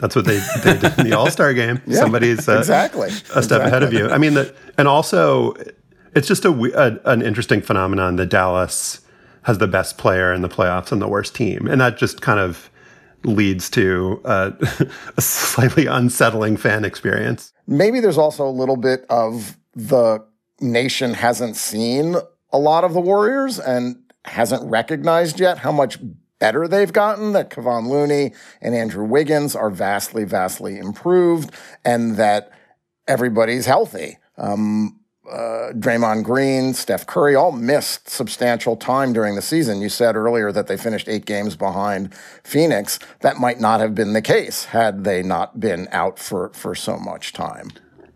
that's 0.00 0.16
what 0.16 0.24
they, 0.24 0.38
they 0.64 0.78
did 0.78 0.98
in 0.98 1.10
the 1.10 1.12
All 1.18 1.30
Star 1.30 1.52
game. 1.52 1.80
yeah, 1.86 1.98
Somebody's 1.98 2.48
uh, 2.48 2.56
exactly 2.58 3.08
a 3.08 3.12
step 3.12 3.36
exactly. 3.36 3.66
ahead 3.66 3.82
of 3.82 3.92
you. 3.92 4.08
I 4.08 4.16
mean, 4.16 4.32
the, 4.32 4.54
and 4.78 4.88
also 4.88 5.54
it's 6.14 6.26
just 6.26 6.44
a, 6.44 6.50
a, 6.50 7.10
an 7.10 7.22
interesting 7.22 7.60
phenomenon 7.60 8.16
that 8.16 8.26
Dallas 8.26 9.00
has 9.42 9.58
the 9.58 9.68
best 9.68 9.98
player 9.98 10.32
in 10.32 10.42
the 10.42 10.48
playoffs 10.48 10.90
and 10.90 11.00
the 11.00 11.08
worst 11.08 11.34
team, 11.34 11.66
and 11.66 11.80
that 11.80 11.96
just 11.98 12.22
kind 12.22 12.40
of 12.40 12.70
leads 13.24 13.68
to 13.70 14.20
uh, 14.24 14.50
a 15.16 15.20
slightly 15.20 15.86
unsettling 15.86 16.56
fan 16.56 16.84
experience. 16.84 17.52
Maybe 17.66 18.00
there's 18.00 18.18
also 18.18 18.46
a 18.46 18.50
little 18.50 18.76
bit 18.76 19.04
of 19.10 19.56
the 19.74 20.24
nation 20.60 21.14
hasn't 21.14 21.56
seen 21.56 22.16
a 22.52 22.58
lot 22.58 22.84
of 22.84 22.92
the 22.92 23.00
Warriors 23.00 23.58
and 23.58 23.99
hasn't 24.24 24.68
recognized 24.70 25.40
yet 25.40 25.58
how 25.58 25.72
much 25.72 25.98
better 26.38 26.66
they've 26.66 26.92
gotten, 26.92 27.32
that 27.32 27.50
Kevon 27.50 27.88
Looney 27.88 28.32
and 28.60 28.74
Andrew 28.74 29.04
Wiggins 29.04 29.54
are 29.54 29.70
vastly, 29.70 30.24
vastly 30.24 30.78
improved, 30.78 31.52
and 31.84 32.16
that 32.16 32.50
everybody's 33.06 33.66
healthy. 33.66 34.18
Um, 34.36 35.00
uh, 35.30 35.72
Draymond 35.74 36.24
Green, 36.24 36.74
Steph 36.74 37.06
Curry 37.06 37.36
all 37.36 37.52
missed 37.52 38.08
substantial 38.08 38.74
time 38.74 39.12
during 39.12 39.36
the 39.36 39.42
season. 39.42 39.80
You 39.80 39.88
said 39.88 40.16
earlier 40.16 40.50
that 40.50 40.66
they 40.66 40.76
finished 40.76 41.08
eight 41.08 41.24
games 41.24 41.54
behind 41.54 42.12
Phoenix. 42.42 42.98
That 43.20 43.36
might 43.36 43.60
not 43.60 43.80
have 43.80 43.94
been 43.94 44.12
the 44.12 44.22
case 44.22 44.64
had 44.64 45.04
they 45.04 45.22
not 45.22 45.60
been 45.60 45.88
out 45.92 46.18
for, 46.18 46.50
for 46.54 46.74
so 46.74 46.96
much 46.96 47.32
time. 47.32 47.70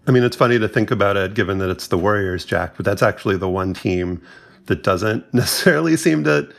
I 0.06 0.11
mean, 0.11 0.23
it's 0.23 0.37
funny 0.37 0.58
to 0.58 0.68
think 0.68 0.90
about 0.90 1.16
it 1.16 1.34
given 1.34 1.58
that 1.58 1.70
it's 1.70 1.87
the 1.87 1.99
Warriors, 1.99 2.44
Jack, 2.44 2.76
but 2.76 2.84
that's 2.84 3.02
actually 3.02 3.37
the 3.37 3.49
one 3.49 3.75
team 3.75 4.20
that 4.66 4.83
doesn't 4.83 5.33
necessarily 5.35 5.97
seem 5.97 6.25
to 6.25 6.52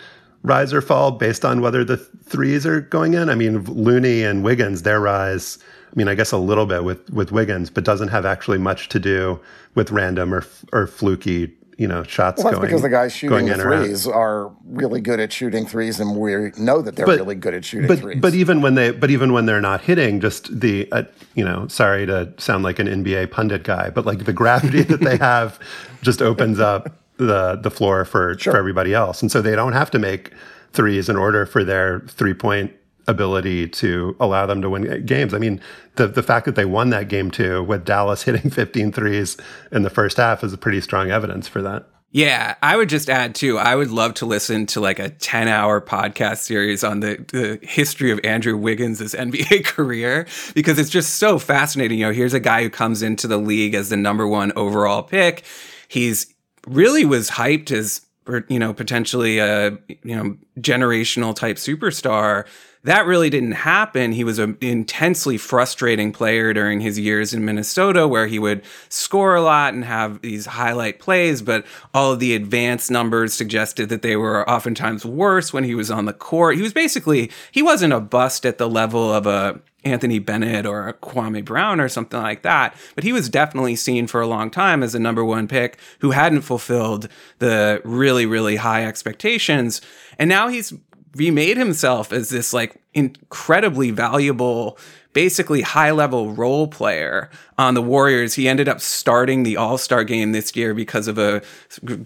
rise 0.43 0.73
or 0.73 0.81
fall 0.81 1.11
based 1.11 1.43
on 1.43 1.61
whether 1.61 1.83
the 1.83 1.97
threes 1.97 2.65
are 2.65 2.81
going 2.81 3.15
in. 3.15 3.29
I 3.29 3.35
mean, 3.35 3.63
Looney 3.63 4.23
and 4.23 4.43
Wiggins, 4.43 4.83
their 4.83 4.99
rise, 4.99 5.57
I 5.91 5.95
mean, 5.95 6.07
I 6.07 6.15
guess 6.15 6.31
a 6.31 6.37
little 6.37 6.65
bit 6.65 6.83
with, 6.83 7.09
with 7.11 7.31
Wiggins, 7.31 7.69
but 7.69 7.83
doesn't 7.83 8.09
have 8.09 8.25
actually 8.25 8.57
much 8.57 8.89
to 8.89 8.99
do 8.99 9.39
with 9.73 9.91
random 9.91 10.33
or, 10.33 10.45
or 10.71 10.87
fluky, 10.87 11.53
you 11.77 11.87
know, 11.87 12.03
shots 12.03 12.43
well, 12.43 12.51
that's 12.51 12.59
going, 12.59 12.67
because 12.67 12.81
the 12.81 12.89
guys 12.89 13.13
shooting 13.13 13.47
the 13.47 13.55
threes 13.55 14.07
are 14.07 14.51
really 14.65 15.01
good 15.01 15.19
at 15.19 15.33
shooting 15.33 15.65
threes, 15.65 15.99
and 15.99 16.15
we 16.15 16.51
know 16.57 16.81
that 16.81 16.95
they're 16.95 17.05
but, 17.05 17.19
really 17.19 17.35
good 17.35 17.53
at 17.53 17.65
shooting 17.65 17.87
but, 17.87 17.99
threes. 17.99 18.21
But 18.21 18.33
even 18.33 18.61
when 18.61 18.75
they, 18.75 18.91
but 18.91 19.09
even 19.09 19.33
when 19.33 19.45
they're 19.45 19.61
not 19.61 19.81
hitting, 19.81 20.21
just 20.21 20.59
the, 20.59 20.89
uh, 20.91 21.03
you 21.33 21.43
know, 21.43 21.67
sorry 21.67 22.05
to 22.05 22.33
sound 22.37 22.63
like 22.63 22.79
an 22.79 22.87
NBA 22.87 23.31
pundit 23.31 23.63
guy, 23.63 23.89
but 23.89 24.05
like 24.05 24.25
the 24.25 24.33
gravity 24.33 24.81
that 24.83 25.01
they 25.01 25.17
have 25.17 25.59
just 26.01 26.21
opens 26.21 26.59
up 26.59 26.93
the 27.17 27.55
the 27.55 27.71
floor 27.71 28.05
for 28.05 28.37
sure. 28.37 28.53
for 28.53 28.59
everybody 28.59 28.93
else, 28.93 29.21
and 29.21 29.31
so 29.31 29.41
they 29.41 29.55
don't 29.55 29.73
have 29.73 29.91
to 29.91 29.99
make 29.99 30.31
threes 30.73 31.09
in 31.09 31.15
order 31.15 31.45
for 31.45 31.63
their 31.63 32.01
three 32.01 32.33
point 32.33 32.73
ability 33.07 33.67
to 33.67 34.15
allow 34.19 34.45
them 34.45 34.61
to 34.61 34.69
win 34.69 35.05
games. 35.05 35.33
I 35.33 35.37
mean, 35.37 35.61
the 35.95 36.07
the 36.07 36.23
fact 36.23 36.45
that 36.45 36.55
they 36.55 36.65
won 36.65 36.89
that 36.89 37.07
game 37.07 37.31
too, 37.31 37.63
with 37.63 37.85
Dallas 37.85 38.23
hitting 38.25 38.49
15 38.49 38.91
threes 38.91 39.37
in 39.71 39.83
the 39.83 39.89
first 39.89 40.17
half, 40.17 40.43
is 40.43 40.53
a 40.53 40.57
pretty 40.57 40.81
strong 40.81 41.11
evidence 41.11 41.47
for 41.47 41.61
that. 41.61 41.87
Yeah, 42.11 42.55
I 42.63 42.77
would 42.77 42.87
just 42.87 43.09
add 43.09 43.35
too. 43.35 43.57
I 43.57 43.75
would 43.75 43.91
love 43.91 44.13
to 44.15 44.25
listen 44.25 44.67
to 44.67 44.79
like 44.79 44.99
a 44.99 45.09
ten-hour 45.09 45.81
podcast 45.81 46.37
series 46.37 46.81
on 46.81 47.01
the, 47.01 47.17
the 47.33 47.59
history 47.61 48.09
of 48.09 48.21
Andrew 48.23 48.55
Wiggins' 48.55 49.01
NBA 49.13 49.65
career 49.65 50.25
because 50.53 50.79
it's 50.79 50.89
just 50.89 51.15
so 51.15 51.37
fascinating. 51.37 51.99
You 51.99 52.05
know, 52.05 52.13
here's 52.13 52.33
a 52.33 52.39
guy 52.39 52.63
who 52.63 52.69
comes 52.69 53.01
into 53.01 53.27
the 53.27 53.37
league 53.37 53.73
as 53.73 53.89
the 53.89 53.97
number 53.97 54.25
one 54.25 54.53
overall 54.55 55.03
pick. 55.03 55.43
He's 55.89 56.33
really 56.65 57.05
was 57.05 57.29
hyped 57.31 57.71
as 57.71 58.01
you 58.47 58.59
know 58.59 58.73
potentially 58.73 59.39
a 59.39 59.77
you 60.03 60.15
know 60.15 60.37
generational 60.59 61.35
type 61.35 61.57
superstar. 61.57 62.45
That 62.83 63.07
really 63.07 63.31
didn't 63.31 63.53
happen. 63.53 64.11
He 64.11 64.23
was 64.23 64.37
an 64.37 64.59
intensely 64.61 65.37
frustrating 65.37 66.11
player 66.11 66.53
during 66.53 66.81
his 66.81 66.99
years 66.99 67.33
in 67.33 67.43
minnesota 67.43 68.07
where 68.07 68.27
he 68.27 68.37
would 68.37 68.63
score 68.89 69.35
a 69.35 69.41
lot 69.41 69.73
and 69.73 69.83
have 69.83 70.21
these 70.21 70.45
highlight 70.45 70.99
plays 70.99 71.41
but 71.41 71.65
all 71.95 72.11
of 72.11 72.19
the 72.19 72.35
advanced 72.35 72.91
numbers 72.91 73.33
suggested 73.33 73.89
that 73.89 74.03
they 74.03 74.15
were 74.15 74.47
oftentimes 74.47 75.03
worse 75.03 75.51
when 75.51 75.63
he 75.63 75.73
was 75.75 75.89
on 75.89 76.05
the 76.05 76.13
court. 76.13 76.55
He 76.55 76.61
was 76.61 76.73
basically 76.73 77.31
he 77.51 77.61
wasn't 77.61 77.93
a 77.93 77.99
bust 77.99 78.45
at 78.45 78.57
the 78.57 78.69
level 78.69 79.13
of 79.13 79.25
a 79.25 79.59
Anthony 79.85 80.19
Bennett 80.19 80.65
or 80.65 80.91
Kwame 81.01 81.45
Brown 81.45 81.79
or 81.79 81.87
something 81.87 82.21
like 82.21 82.41
that. 82.41 82.75
But 82.95 83.03
he 83.03 83.13
was 83.13 83.29
definitely 83.29 83.75
seen 83.75 84.07
for 84.07 84.19
a 84.19 84.27
long 84.27 84.49
time 84.49 84.83
as 84.83 84.95
a 84.95 84.99
number 84.99 85.23
one 85.23 85.47
pick 85.47 85.77
who 85.99 86.11
hadn't 86.11 86.41
fulfilled 86.41 87.07
the 87.39 87.81
really, 87.85 88.25
really 88.25 88.57
high 88.57 88.83
expectations. 88.83 89.81
And 90.17 90.27
now 90.27 90.47
he's 90.47 90.73
remade 91.15 91.57
himself 91.57 92.11
as 92.11 92.29
this 92.29 92.51
like 92.51 92.81
incredibly 92.93 93.91
valuable 93.91 94.77
basically 95.15 95.61
high 95.61 95.91
level 95.91 96.33
role 96.33 96.67
player 96.67 97.29
on 97.57 97.73
the 97.73 97.81
Warriors. 97.81 98.35
He 98.35 98.49
ended 98.49 98.67
up 98.67 98.81
starting 98.81 99.43
the 99.43 99.55
All 99.55 99.77
Star 99.77 100.03
game 100.03 100.33
this 100.33 100.53
year 100.57 100.73
because 100.73 101.07
of 101.07 101.17
a 101.17 101.41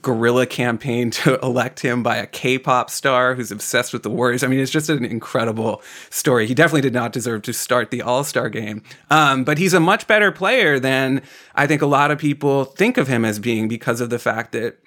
guerrilla 0.01 0.45
campaign 0.45 1.09
to 1.19 1.39
elect 1.39 1.79
him 1.81 2.03
by 2.03 2.17
a 2.17 2.27
K 2.27 2.59
pop 2.59 2.89
star 2.89 3.33
who's 3.33 3.51
obsessed 3.51 3.91
with 3.91 4.03
the 4.03 4.11
Warriors. 4.11 4.43
I 4.43 4.47
mean, 4.47 4.59
it's 4.59 4.71
just 4.71 4.89
an 4.89 5.03
incredible 5.03 5.81
story. 6.11 6.45
He 6.45 6.53
definitely 6.53 6.81
did 6.81 6.93
not 6.93 7.11
deserve 7.11 7.41
to 7.41 7.53
start 7.53 7.89
the 7.89 8.03
All 8.03 8.23
Star 8.23 8.47
game, 8.47 8.83
um, 9.09 9.43
but 9.43 9.57
he's 9.57 9.73
a 9.73 9.79
much 9.79 10.05
better 10.05 10.31
player 10.31 10.79
than 10.79 11.23
I 11.55 11.65
think 11.65 11.81
a 11.81 11.87
lot 11.87 12.11
of 12.11 12.19
people 12.19 12.63
think 12.63 12.97
of 12.97 13.07
him 13.07 13.25
as 13.25 13.39
being 13.39 13.67
because 13.67 13.99
of 14.01 14.11
the 14.11 14.19
fact 14.19 14.51
that 14.51 14.77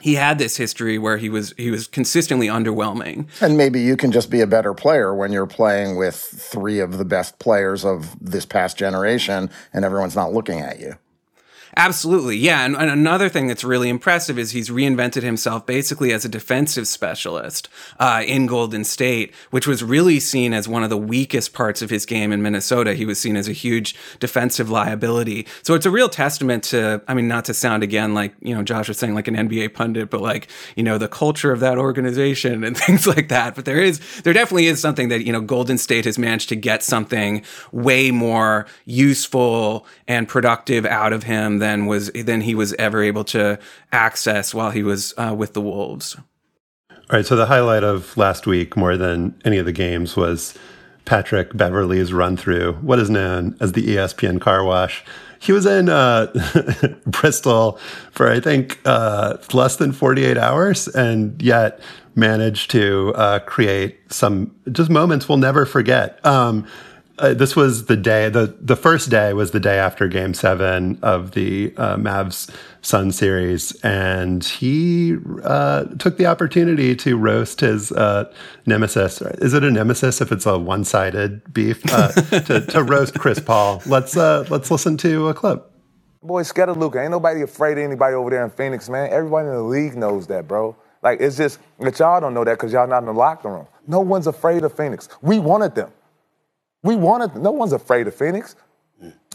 he 0.00 0.14
had 0.14 0.38
this 0.38 0.56
history 0.56 0.98
where 0.98 1.16
he 1.16 1.28
was 1.28 1.54
he 1.56 1.70
was 1.70 1.86
consistently 1.86 2.48
underwhelming. 2.48 3.28
And 3.40 3.56
maybe 3.56 3.80
you 3.80 3.96
can 3.96 4.12
just 4.12 4.30
be 4.30 4.40
a 4.40 4.46
better 4.46 4.74
player 4.74 5.14
when 5.14 5.32
you're 5.32 5.46
playing 5.46 5.96
with 5.96 6.16
three 6.16 6.80
of 6.80 6.98
the 6.98 7.04
best 7.04 7.38
players 7.38 7.84
of 7.84 8.16
this 8.20 8.44
past 8.44 8.76
generation 8.76 9.50
and 9.72 9.84
everyone's 9.84 10.16
not 10.16 10.32
looking 10.32 10.60
at 10.60 10.80
you. 10.80 10.96
Absolutely, 11.78 12.38
yeah. 12.38 12.64
And, 12.64 12.74
and, 12.74 12.90
another 12.90 13.28
thing 13.28 13.48
that's 13.48 13.62
really 13.62 13.90
impressive 13.90 14.38
is 14.38 14.52
he's 14.52 14.70
reinvented 14.70 15.22
himself 15.22 15.66
basically 15.66 16.10
as 16.10 16.24
a 16.24 16.28
defensive 16.28 16.88
specialist 16.88 17.68
uh, 18.00 18.22
in 18.26 18.46
Golden 18.46 18.82
State, 18.82 19.34
which 19.50 19.66
was 19.66 19.84
really 19.84 20.18
seen 20.18 20.54
as 20.54 20.66
one 20.66 20.82
of 20.82 20.88
the 20.88 20.96
weakest 20.96 21.52
parts 21.52 21.82
of 21.82 21.90
his 21.90 22.06
game 22.06 22.32
in 22.32 22.40
Minnesota. 22.40 22.94
He 22.94 23.04
was 23.04 23.20
seen 23.20 23.36
as 23.36 23.46
a 23.46 23.52
huge 23.52 23.94
defensive 24.20 24.70
liability. 24.70 25.46
So 25.62 25.74
it's 25.74 25.84
a 25.84 25.90
real 25.90 26.08
testament 26.08 26.64
to, 26.64 27.02
I 27.08 27.12
mean, 27.12 27.28
not 27.28 27.44
to 27.44 27.52
sound 27.54 27.82
again 27.82 28.14
like, 28.14 28.32
you 28.40 28.54
know, 28.54 28.62
Josh 28.62 28.88
was 28.88 28.98
saying 28.98 29.14
like 29.14 29.28
an 29.28 29.36
NBA 29.36 29.74
pundit, 29.74 30.08
but 30.08 30.22
like, 30.22 30.48
you 30.76 30.82
know, 30.82 30.96
the 30.96 31.08
culture 31.08 31.52
of 31.52 31.60
that 31.60 31.76
organization 31.76 32.64
and 32.64 32.74
things 32.86 33.06
like 33.06 33.28
that. 33.28 33.54
But 33.54 33.66
there 33.66 33.82
is, 33.82 34.00
there 34.22 34.32
definitely 34.32 34.68
is 34.68 34.80
something 34.80 35.10
that, 35.10 35.26
you 35.26 35.32
know, 35.32 35.42
Golden 35.42 35.76
State 35.76 36.06
has 36.06 36.18
managed 36.18 36.48
to 36.48 36.56
get 36.56 36.82
something 36.82 37.44
way 37.70 38.10
more 38.10 38.66
useful 38.86 39.86
and 40.08 40.26
productive 40.26 40.86
out 40.86 41.12
of 41.12 41.24
him 41.24 41.58
than 41.66 41.86
was 41.86 42.10
than 42.12 42.40
he 42.42 42.54
was 42.54 42.72
ever 42.74 43.02
able 43.02 43.24
to 43.24 43.58
access 43.92 44.54
while 44.54 44.70
he 44.70 44.82
was 44.82 45.12
uh, 45.16 45.34
with 45.36 45.52
the 45.52 45.60
Wolves. 45.60 46.16
All 46.90 47.18
right. 47.18 47.26
So 47.26 47.36
the 47.36 47.46
highlight 47.46 47.84
of 47.84 48.16
last 48.16 48.46
week, 48.46 48.76
more 48.76 48.96
than 48.96 49.40
any 49.44 49.58
of 49.58 49.66
the 49.66 49.72
games, 49.72 50.16
was 50.16 50.54
Patrick 51.04 51.56
Beverley's 51.56 52.12
run 52.12 52.36
through 52.36 52.74
what 52.74 52.98
is 52.98 53.10
known 53.10 53.56
as 53.60 53.72
the 53.72 53.86
ESPN 53.86 54.40
car 54.40 54.64
wash. 54.64 55.04
He 55.38 55.52
was 55.52 55.66
in 55.66 55.88
uh, 55.88 56.32
Bristol 57.06 57.78
for 58.10 58.30
I 58.30 58.40
think 58.40 58.80
uh, 58.84 59.36
less 59.52 59.76
than 59.76 59.92
48 59.92 60.38
hours, 60.38 60.88
and 60.88 61.40
yet 61.42 61.80
managed 62.14 62.70
to 62.70 63.12
uh, 63.14 63.38
create 63.40 64.12
some 64.12 64.54
just 64.72 64.90
moments 64.90 65.28
we'll 65.28 65.38
never 65.38 65.66
forget. 65.66 66.24
Um, 66.24 66.66
uh, 67.18 67.34
this 67.34 67.56
was 67.56 67.86
the 67.86 67.96
day 67.96 68.28
the 68.28 68.54
the 68.60 68.76
first 68.76 69.10
day 69.10 69.32
was 69.32 69.50
the 69.52 69.60
day 69.60 69.78
after 69.78 70.06
Game 70.08 70.34
Seven 70.34 70.98
of 71.02 71.32
the 71.32 71.72
uh, 71.76 71.96
Mavs 71.96 72.50
Sun 72.82 73.12
series, 73.12 73.72
and 73.82 74.44
he 74.44 75.16
uh, 75.42 75.84
took 75.98 76.18
the 76.18 76.26
opportunity 76.26 76.94
to 76.96 77.16
roast 77.16 77.60
his 77.60 77.90
uh, 77.92 78.30
nemesis. 78.66 79.22
Is 79.22 79.54
it 79.54 79.64
a 79.64 79.70
nemesis 79.70 80.20
if 80.20 80.30
it's 80.30 80.46
a 80.46 80.58
one 80.58 80.84
sided 80.84 81.52
beef? 81.54 81.82
Uh, 81.90 82.08
to, 82.40 82.60
to 82.60 82.82
roast 82.82 83.18
Chris 83.18 83.40
Paul. 83.40 83.82
Let's 83.86 84.16
uh, 84.16 84.44
let's 84.50 84.70
listen 84.70 84.96
to 84.98 85.28
a 85.28 85.34
clip. 85.34 85.70
Boy, 86.22 86.42
scared 86.42 86.68
of 86.68 86.76
Luka. 86.76 87.00
Ain't 87.00 87.12
nobody 87.12 87.42
afraid 87.42 87.78
of 87.78 87.84
anybody 87.84 88.14
over 88.14 88.30
there 88.30 88.44
in 88.44 88.50
Phoenix, 88.50 88.88
man. 88.88 89.10
Everybody 89.12 89.48
in 89.48 89.54
the 89.54 89.62
league 89.62 89.96
knows 89.96 90.26
that, 90.26 90.46
bro. 90.46 90.76
Like 91.02 91.20
it's 91.20 91.36
just 91.36 91.60
that 91.78 91.98
y'all 91.98 92.20
don't 92.20 92.34
know 92.34 92.44
that 92.44 92.54
because 92.54 92.72
y'all 92.72 92.86
not 92.86 92.98
in 92.98 93.06
the 93.06 93.12
locker 93.12 93.48
room. 93.48 93.66
No 93.86 94.00
one's 94.00 94.26
afraid 94.26 94.64
of 94.64 94.76
Phoenix. 94.76 95.08
We 95.22 95.38
wanted 95.38 95.74
them. 95.74 95.92
We 96.86 96.96
wanted. 96.96 97.36
No 97.36 97.50
one's 97.50 97.72
afraid 97.72 98.06
of 98.06 98.14
Phoenix. 98.14 98.56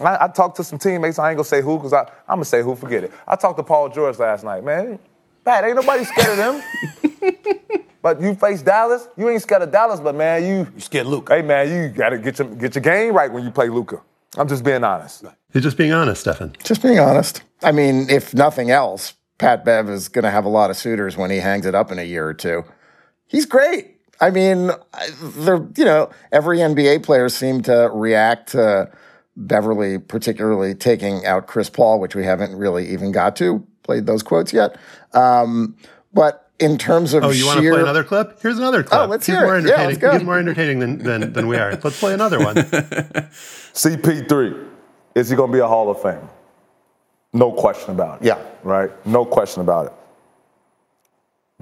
I, 0.02 0.26
I, 0.26 0.28
talked 0.28 0.58
to 0.58 0.64
some 0.64 0.80
teammates. 0.80 1.20
I 1.20 1.30
ain't 1.30 1.38
gonna 1.38 1.44
say 1.44 1.62
who 1.62 1.78
because 1.78 1.94
I'm 1.94 2.08
gonna 2.28 2.46
say 2.46 2.64
who. 2.64 2.76
Forget 2.76 3.04
it. 3.04 3.12
I 3.28 3.36
talked 3.36 3.58
to 3.58 3.64
Paul 3.64 3.90
George 3.90 4.18
last 4.18 4.44
night. 4.44 4.64
Man, 4.64 4.98
Pat, 5.46 5.64
ain't 5.64 5.76
nobody 5.76 6.04
scared 6.04 6.40
of 6.40 6.64
them. 7.04 7.82
but 8.02 8.20
you 8.20 8.34
face 8.34 8.64
Dallas. 8.64 9.08
You 9.16 9.30
ain't 9.30 9.42
scared 9.42 9.62
of 9.62 9.72
Dallas, 9.72 10.00
but 10.00 10.16
man, 10.16 10.44
you 10.44 10.68
you 10.74 10.80
scared 10.80 11.06
Luke. 11.06 11.30
Hey 11.30 11.44
man, 11.44 11.70
you 11.70 11.90
gotta 11.90 12.18
get 12.18 12.40
your 12.40 12.48
get 12.48 12.74
your 12.74 12.82
game 12.82 13.14
right 13.14 13.32
when 13.32 13.44
you 13.44 13.52
play 13.52 13.70
Luka. 13.70 14.02
I'm 14.38 14.48
just 14.48 14.64
being 14.64 14.84
honest. 14.84 15.24
You're 15.54 15.62
just 15.62 15.78
being 15.78 15.92
honest, 15.92 16.22
Stefan. 16.22 16.56
Just 16.64 16.82
being 16.82 17.00
honest. 17.00 17.44
I 17.62 17.72
mean, 17.72 18.10
if 18.10 18.34
nothing 18.34 18.72
else, 18.72 19.14
Pat 19.38 19.66
Bev 19.66 19.90
is 19.90 20.08
going 20.08 20.24
to 20.24 20.32
have 20.32 20.46
a 20.46 20.50
lot 20.50 20.70
of 20.70 20.78
suitors 20.78 21.18
when 21.18 21.30
he 21.30 21.38
hangs 21.38 21.66
it 21.66 21.76
up 21.76 21.92
in 21.92 22.00
a 22.00 22.04
year 22.04 22.26
or 22.28 22.34
two. 22.34 22.64
He's 23.28 23.46
great. 23.46 23.98
I 24.22 24.30
mean, 24.30 24.68
the 24.68 25.70
you 25.76 25.84
know 25.84 26.10
every 26.32 26.60
NBA 26.60 27.04
player 27.04 27.28
seemed 27.28 27.66
to 27.66 27.90
react 27.94 28.52
to 28.52 28.90
Beverley, 29.36 29.98
particularly 29.98 30.76
taking 30.76 31.26
out 31.26 31.48
Chris 31.48 31.70
Paul, 31.70 32.00
which 32.00 32.16
we 32.16 32.24
haven't 32.24 32.56
really 32.56 32.88
even 32.90 33.12
got 33.12 33.36
to 33.38 33.66
played 33.84 34.06
those 34.06 34.24
quotes 34.24 34.54
yet. 34.54 34.78
Um, 35.14 35.76
but 36.14 36.50
in 36.60 36.78
terms 36.78 37.14
of 37.14 37.24
oh, 37.24 37.30
you 37.30 37.44
sheer... 37.44 37.46
want 37.46 37.62
to 37.62 37.72
play 37.72 37.82
another 37.82 38.04
clip? 38.04 38.42
Here's 38.42 38.58
another 38.58 38.84
clip. 38.84 39.02
Oh, 39.02 39.06
let's 39.06 39.26
He's 39.26 39.36
hear 39.36 39.46
more 39.46 39.58
it. 39.58 39.66
Yeah, 39.66 39.86
let's 39.86 39.98
go. 39.98 40.14
He's 40.14 40.24
more 40.24 40.40
entertaining 40.40 40.80
than, 40.80 41.00
than, 41.00 41.34
than 41.34 41.48
we 41.48 41.58
are. 41.58 41.72
Let's 41.72 42.00
play 42.00 42.14
another 42.14 42.40
one. 42.40 42.56
CP3, 42.56 44.68
is 45.16 45.30
he 45.30 45.36
going 45.36 45.52
to 45.52 45.54
be 45.54 45.60
a 45.60 45.68
Hall 45.68 45.90
of 45.90 46.02
Fame? 46.02 46.30
No 47.34 47.52
question 47.52 47.92
about 47.92 48.22
it. 48.22 48.28
Yeah. 48.28 48.42
Right? 48.64 48.92
No 49.06 49.26
question 49.26 49.62
about 49.62 49.88
it. 49.88 49.94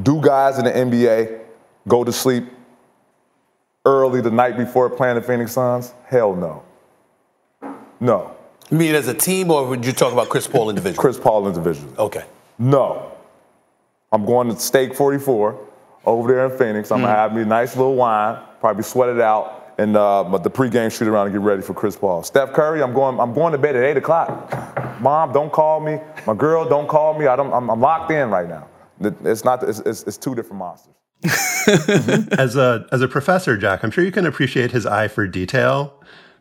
Do 0.04 0.22
guys 0.22 0.58
in 0.58 0.66
the 0.66 0.72
NBA 0.72 1.42
go 1.88 2.04
to 2.04 2.12
sleep 2.12 2.46
early 3.86 4.22
the 4.22 4.32
night 4.32 4.58
before 4.58 4.90
playing 4.90 5.16
the 5.16 5.22
Phoenix 5.22 5.54
Suns? 5.54 5.94
Hell 6.06 6.36
no. 6.36 6.64
No. 8.00 8.36
You 8.70 8.78
mean 8.78 8.96
as 8.96 9.08
a 9.08 9.14
team, 9.14 9.50
or 9.50 9.68
would 9.68 9.86
you 9.86 9.92
talk 9.92 10.14
about 10.14 10.30
Chris 10.30 10.48
Paul 10.48 10.70
individually? 10.70 11.02
Chris 11.02 11.20
Paul 11.20 11.48
individually. 11.48 11.92
Okay. 11.98 12.26
No. 12.58 13.12
I'm 14.12 14.26
going 14.26 14.50
to 14.50 14.60
Steak 14.60 14.94
44 14.94 15.68
over 16.06 16.34
there 16.34 16.46
in 16.46 16.58
Phoenix. 16.58 16.92
I'm 16.92 17.00
mm. 17.00 17.04
gonna 17.04 17.16
have 17.16 17.34
me 17.36 17.42
a 17.42 17.46
nice 17.46 17.76
little 17.76 17.96
wine, 17.96 18.42
probably 18.60 18.84
sweat 18.84 19.10
it 19.10 19.20
out, 19.20 19.74
and 19.78 19.96
uh, 19.96 20.24
the 20.38 20.50
pregame 20.50 20.96
shoot 20.96 21.08
around 21.08 21.28
and 21.28 21.34
get 21.34 21.42
ready 21.42 21.62
for 21.62 21.74
Chris 21.74 21.96
Paul. 21.96 22.24
Steph 22.24 22.54
Curry, 22.54 22.82
I'm 22.84 22.94
going. 22.94 23.20
I'm 23.20 23.34
going 23.34 23.52
to 23.54 23.58
bed 23.58 23.76
at 23.76 23.84
eight 23.84 23.98
o'clock. 23.98 25.00
Mom, 25.00 25.32
don't 25.32 25.52
call 25.52 25.80
me. 25.80 26.00
My 26.28 26.34
girl, 26.34 26.68
don't 26.68 26.88
call 26.88 27.18
me. 27.18 27.28
I 27.28 27.36
don't. 27.36 27.54
I'm, 27.54 27.70
I'm 27.70 27.80
locked 27.80 28.12
in 28.12 28.30
right 28.30 28.48
now. 28.48 28.68
It's 29.24 29.44
not. 29.44 29.64
It's, 29.64 29.80
it's, 29.80 30.04
it's 30.04 30.18
two 30.18 30.36
different 30.36 30.58
monsters. 30.60 30.94
As 31.24 32.56
a 32.56 32.88
as 32.92 33.02
a 33.02 33.08
professor, 33.08 33.58
Jack, 33.58 33.84
I'm 33.84 33.92
sure 33.92 34.04
you 34.04 34.12
can 34.12 34.26
appreciate 34.26 34.72
his 34.72 34.86
eye 34.86 35.08
for 35.08 35.28
detail. 35.28 35.96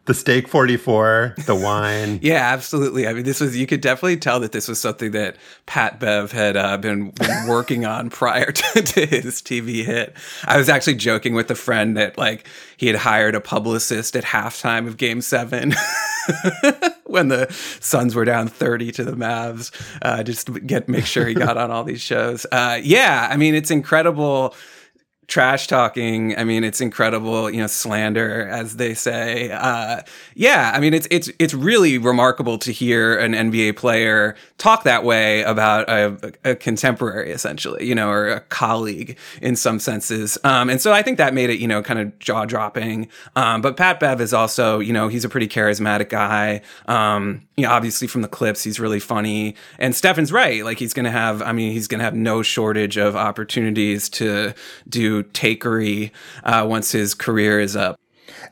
The 0.04 0.14
steak 0.14 0.48
44 0.48 1.34
the 1.44 1.54
wine. 1.54 2.18
Yeah 2.22 2.50
absolutely. 2.54 3.06
I 3.06 3.12
mean 3.12 3.24
this 3.24 3.40
was 3.40 3.54
you 3.58 3.66
could 3.66 3.82
definitely 3.82 4.16
tell 4.16 4.40
that 4.40 4.52
this 4.52 4.66
was 4.66 4.80
something 4.80 5.10
that 5.10 5.36
pat 5.66 6.00
bev 6.00 6.32
had 6.32 6.56
uh, 6.56 6.78
been, 6.78 7.10
been, 7.10 7.46
working 7.46 7.84
on 7.84 8.08
prior 8.08 8.50
to, 8.50 8.82
to, 8.82 9.04
his 9.04 9.42
tv 9.42 9.84
hit. 9.84 10.16
I 10.46 10.56
was 10.56 10.70
actually 10.70 10.94
joking 10.94 11.34
with 11.34 11.50
a 11.50 11.54
friend 11.54 11.94
that 11.98 12.16
like 12.16 12.46
he 12.78 12.86
had 12.86 12.96
hired 12.96 13.34
a 13.34 13.40
publicist 13.42 14.16
at 14.16 14.24
halftime 14.24 14.86
of 14.86 14.96
game 14.96 15.20
seven 15.20 15.74
when 17.04 17.28
the 17.28 17.52
suns 17.80 18.14
were 18.14 18.24
down 18.24 18.48
30 18.48 18.92
to 18.92 19.04
the 19.04 19.12
mavs 19.12 19.70
uh, 20.00 20.22
just 20.22 20.46
to 20.46 20.58
get 20.58 20.88
make 20.88 21.04
sure 21.04 21.26
he 21.26 21.34
got 21.34 21.58
on 21.58 21.70
all 21.70 21.84
these 21.84 22.00
shows. 22.00 22.46
Uh, 22.50 22.80
yeah 22.82 23.28
i 23.30 23.36
mean 23.36 23.54
it's 23.54 23.70
incredible 23.70 24.54
trash 25.28 25.66
talking. 25.66 26.36
I 26.36 26.44
mean, 26.44 26.64
it's 26.64 26.80
incredible, 26.80 27.50
you 27.50 27.58
know, 27.58 27.66
slander, 27.66 28.48
as 28.48 28.76
they 28.76 28.94
say. 28.94 29.50
Uh, 29.52 30.00
yeah, 30.34 30.72
I 30.74 30.80
mean, 30.80 30.94
it's 30.94 31.06
it's 31.10 31.30
it's 31.38 31.54
really 31.54 31.98
remarkable 31.98 32.58
to 32.58 32.72
hear 32.72 33.16
an 33.18 33.32
NBA 33.32 33.76
player 33.76 34.34
talk 34.56 34.84
that 34.84 35.04
way 35.04 35.42
about 35.42 35.88
a, 35.88 36.32
a 36.44 36.56
contemporary, 36.56 37.30
essentially, 37.30 37.86
you 37.86 37.94
know, 37.94 38.10
or 38.10 38.28
a 38.28 38.40
colleague 38.40 39.16
in 39.40 39.54
some 39.54 39.78
senses. 39.78 40.38
Um, 40.44 40.70
and 40.70 40.80
so 40.80 40.92
I 40.92 41.02
think 41.02 41.18
that 41.18 41.34
made 41.34 41.50
it, 41.50 41.60
you 41.60 41.68
know, 41.68 41.82
kind 41.82 42.00
of 42.00 42.18
jaw 42.18 42.46
dropping. 42.46 43.08
Um, 43.36 43.60
but 43.60 43.76
Pat 43.76 44.00
Bev 44.00 44.20
is 44.20 44.32
also, 44.32 44.80
you 44.80 44.92
know, 44.92 45.08
he's 45.08 45.24
a 45.24 45.28
pretty 45.28 45.48
charismatic 45.48 46.08
guy. 46.08 46.62
Um, 46.86 47.47
you 47.58 47.64
know, 47.64 47.72
obviously 47.72 48.06
from 48.06 48.22
the 48.22 48.28
clips, 48.28 48.62
he's 48.62 48.78
really 48.78 49.00
funny. 49.00 49.56
And 49.80 49.94
Stefan's 49.94 50.30
right. 50.30 50.64
Like 50.64 50.78
he's 50.78 50.94
going 50.94 51.06
to 51.06 51.10
have, 51.10 51.42
I 51.42 51.50
mean, 51.50 51.72
he's 51.72 51.88
going 51.88 51.98
to 51.98 52.04
have 52.04 52.14
no 52.14 52.40
shortage 52.40 52.96
of 52.96 53.16
opportunities 53.16 54.08
to 54.10 54.54
do 54.88 55.24
takery 55.24 56.12
uh, 56.44 56.64
once 56.68 56.92
his 56.92 57.14
career 57.14 57.58
is 57.58 57.74
up. 57.74 57.98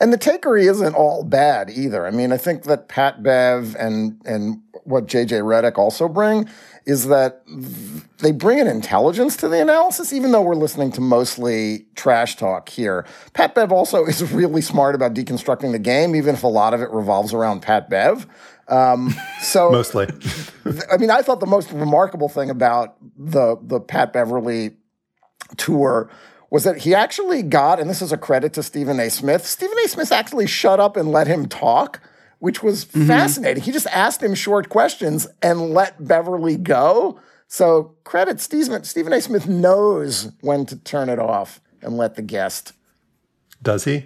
And 0.00 0.12
the 0.12 0.18
takery 0.18 0.68
isn't 0.68 0.96
all 0.96 1.22
bad 1.22 1.70
either. 1.70 2.04
I 2.04 2.10
mean, 2.10 2.32
I 2.32 2.36
think 2.36 2.64
that 2.64 2.88
Pat 2.88 3.22
Bev 3.22 3.76
and 3.78 4.20
and 4.24 4.60
what 4.82 5.06
JJ 5.06 5.42
Redick 5.42 5.78
also 5.78 6.08
bring 6.08 6.48
is 6.84 7.08
that 7.08 7.42
they 8.18 8.30
bring 8.30 8.60
an 8.60 8.68
intelligence 8.68 9.36
to 9.36 9.48
the 9.48 9.60
analysis, 9.60 10.12
even 10.12 10.30
though 10.30 10.42
we're 10.42 10.54
listening 10.54 10.92
to 10.92 11.00
mostly 11.00 11.86
trash 11.96 12.36
talk 12.36 12.68
here. 12.68 13.04
Pat 13.34 13.54
Bev 13.54 13.72
also 13.72 14.04
is 14.06 14.32
really 14.32 14.60
smart 14.62 14.94
about 14.94 15.14
deconstructing 15.14 15.72
the 15.72 15.78
game, 15.78 16.14
even 16.14 16.34
if 16.34 16.42
a 16.42 16.48
lot 16.48 16.74
of 16.74 16.80
it 16.80 16.90
revolves 16.90 17.32
around 17.34 17.60
Pat 17.60 17.88
Bev. 17.90 18.26
Um, 18.68 19.14
so 19.40 19.70
mostly, 19.72 20.08
I 20.90 20.96
mean, 20.96 21.10
I 21.10 21.22
thought 21.22 21.40
the 21.40 21.46
most 21.46 21.70
remarkable 21.72 22.28
thing 22.28 22.50
about 22.50 22.96
the 23.16 23.56
the 23.62 23.80
Pat 23.80 24.12
Beverley 24.12 24.76
tour 25.56 26.10
was 26.50 26.64
that 26.64 26.78
he 26.78 26.94
actually 26.94 27.42
got, 27.42 27.80
and 27.80 27.90
this 27.90 28.02
is 28.02 28.12
a 28.12 28.16
credit 28.16 28.52
to 28.54 28.62
Stephen 28.62 29.00
A. 29.00 29.10
Smith. 29.10 29.44
Stephen 29.46 29.76
A. 29.84 29.88
Smith 29.88 30.12
actually 30.12 30.46
shut 30.46 30.80
up 30.80 30.96
and 30.96 31.10
let 31.10 31.26
him 31.26 31.46
talk, 31.46 32.00
which 32.38 32.62
was 32.62 32.84
mm-hmm. 32.86 33.06
fascinating. 33.06 33.62
He 33.62 33.72
just 33.72 33.88
asked 33.88 34.22
him 34.22 34.34
short 34.34 34.68
questions 34.68 35.26
and 35.42 35.70
let 35.70 36.06
Beverley 36.06 36.56
go. 36.56 37.20
So 37.48 37.94
credit 38.04 38.40
Stephen 38.40 38.84
Stephen 38.84 39.12
A. 39.12 39.20
Smith 39.20 39.48
knows 39.48 40.32
when 40.40 40.66
to 40.66 40.76
turn 40.76 41.08
it 41.08 41.18
off 41.18 41.60
and 41.82 41.96
let 41.96 42.16
the 42.16 42.22
guest. 42.22 42.72
Does 43.62 43.84
he? 43.84 44.04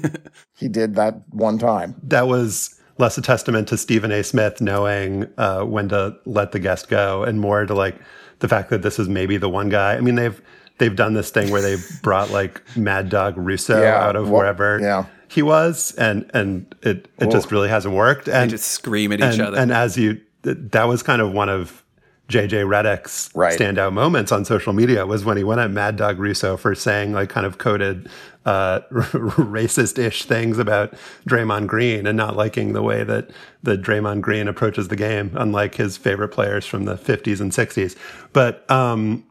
he 0.56 0.68
did 0.68 0.96
that 0.96 1.22
one 1.30 1.58
time. 1.58 1.94
That 2.02 2.26
was 2.26 2.77
less 2.98 3.16
a 3.16 3.22
testament 3.22 3.68
to 3.68 3.78
Stephen 3.78 4.12
A. 4.12 4.22
Smith 4.22 4.60
knowing 4.60 5.28
uh, 5.38 5.62
when 5.62 5.88
to 5.88 6.16
let 6.24 6.52
the 6.52 6.58
guest 6.58 6.88
go, 6.88 7.22
and 7.22 7.40
more 7.40 7.64
to 7.64 7.74
like 7.74 7.96
the 8.40 8.48
fact 8.48 8.70
that 8.70 8.82
this 8.82 8.98
is 8.98 9.08
maybe 9.08 9.36
the 9.36 9.48
one 9.48 9.68
guy. 9.68 9.94
I 9.94 10.00
mean, 10.00 10.16
they've 10.16 10.40
they've 10.78 10.94
done 10.94 11.14
this 11.14 11.30
thing 11.30 11.50
where 11.50 11.62
they've 11.62 11.86
brought 12.02 12.30
like 12.30 12.62
Mad 12.76 13.08
Dog 13.08 13.36
Russo 13.36 13.80
yeah, 13.80 14.04
out 14.04 14.16
of 14.16 14.28
well, 14.28 14.40
wherever 14.40 14.80
yeah. 14.80 15.06
he 15.28 15.42
was, 15.42 15.92
and 15.92 16.28
and 16.34 16.74
it 16.82 17.08
it 17.18 17.30
just 17.30 17.50
really 17.50 17.68
hasn't 17.68 17.94
worked. 17.94 18.28
And 18.28 18.50
they 18.50 18.54
just 18.54 18.70
scream 18.70 19.12
at 19.12 19.20
and, 19.20 19.34
each 19.34 19.40
other. 19.40 19.56
And 19.56 19.72
as 19.72 19.96
you, 19.96 20.20
that 20.42 20.84
was 20.84 21.02
kind 21.02 21.22
of 21.22 21.32
one 21.32 21.48
of 21.48 21.84
JJ 22.28 22.66
Redick's 22.66 23.30
right. 23.34 23.58
standout 23.58 23.94
moments 23.94 24.32
on 24.32 24.44
social 24.44 24.74
media 24.74 25.06
was 25.06 25.24
when 25.24 25.38
he 25.38 25.44
went 25.44 25.60
at 25.60 25.70
Mad 25.70 25.96
Dog 25.96 26.18
Russo 26.18 26.56
for 26.56 26.74
saying 26.74 27.12
like 27.12 27.30
kind 27.30 27.46
of 27.46 27.56
coded 27.58 28.08
uh, 28.48 28.80
racist-ish 28.90 30.24
things 30.24 30.58
about 30.58 30.94
Draymond 31.28 31.66
Green 31.66 32.06
and 32.06 32.16
not 32.16 32.34
liking 32.34 32.72
the 32.72 32.82
way 32.82 33.04
that 33.04 33.28
the 33.62 33.76
Draymond 33.76 34.22
Green 34.22 34.48
approaches 34.48 34.88
the 34.88 34.96
game, 34.96 35.32
unlike 35.34 35.74
his 35.74 35.98
favorite 35.98 36.30
players 36.30 36.64
from 36.64 36.86
the 36.86 36.96
50s 36.96 37.42
and 37.42 37.52
60s. 37.52 37.94
But 38.32 38.68
um, 38.70 39.26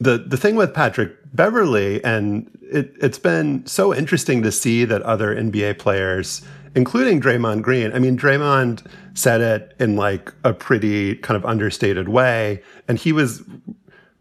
the 0.00 0.16
the 0.16 0.38
thing 0.38 0.56
with 0.56 0.72
Patrick 0.72 1.12
Beverley, 1.34 2.02
and 2.02 2.50
it, 2.62 2.94
it's 3.02 3.18
been 3.18 3.66
so 3.66 3.94
interesting 3.94 4.42
to 4.44 4.50
see 4.50 4.86
that 4.86 5.02
other 5.02 5.36
NBA 5.36 5.78
players, 5.78 6.40
including 6.74 7.20
Draymond 7.20 7.60
Green, 7.60 7.92
I 7.92 7.98
mean, 7.98 8.16
Draymond 8.16 8.82
said 9.12 9.42
it 9.42 9.74
in 9.78 9.94
like 9.96 10.32
a 10.42 10.54
pretty 10.54 11.16
kind 11.16 11.36
of 11.36 11.44
understated 11.44 12.08
way, 12.08 12.62
and 12.88 12.98
he 12.98 13.12
was 13.12 13.42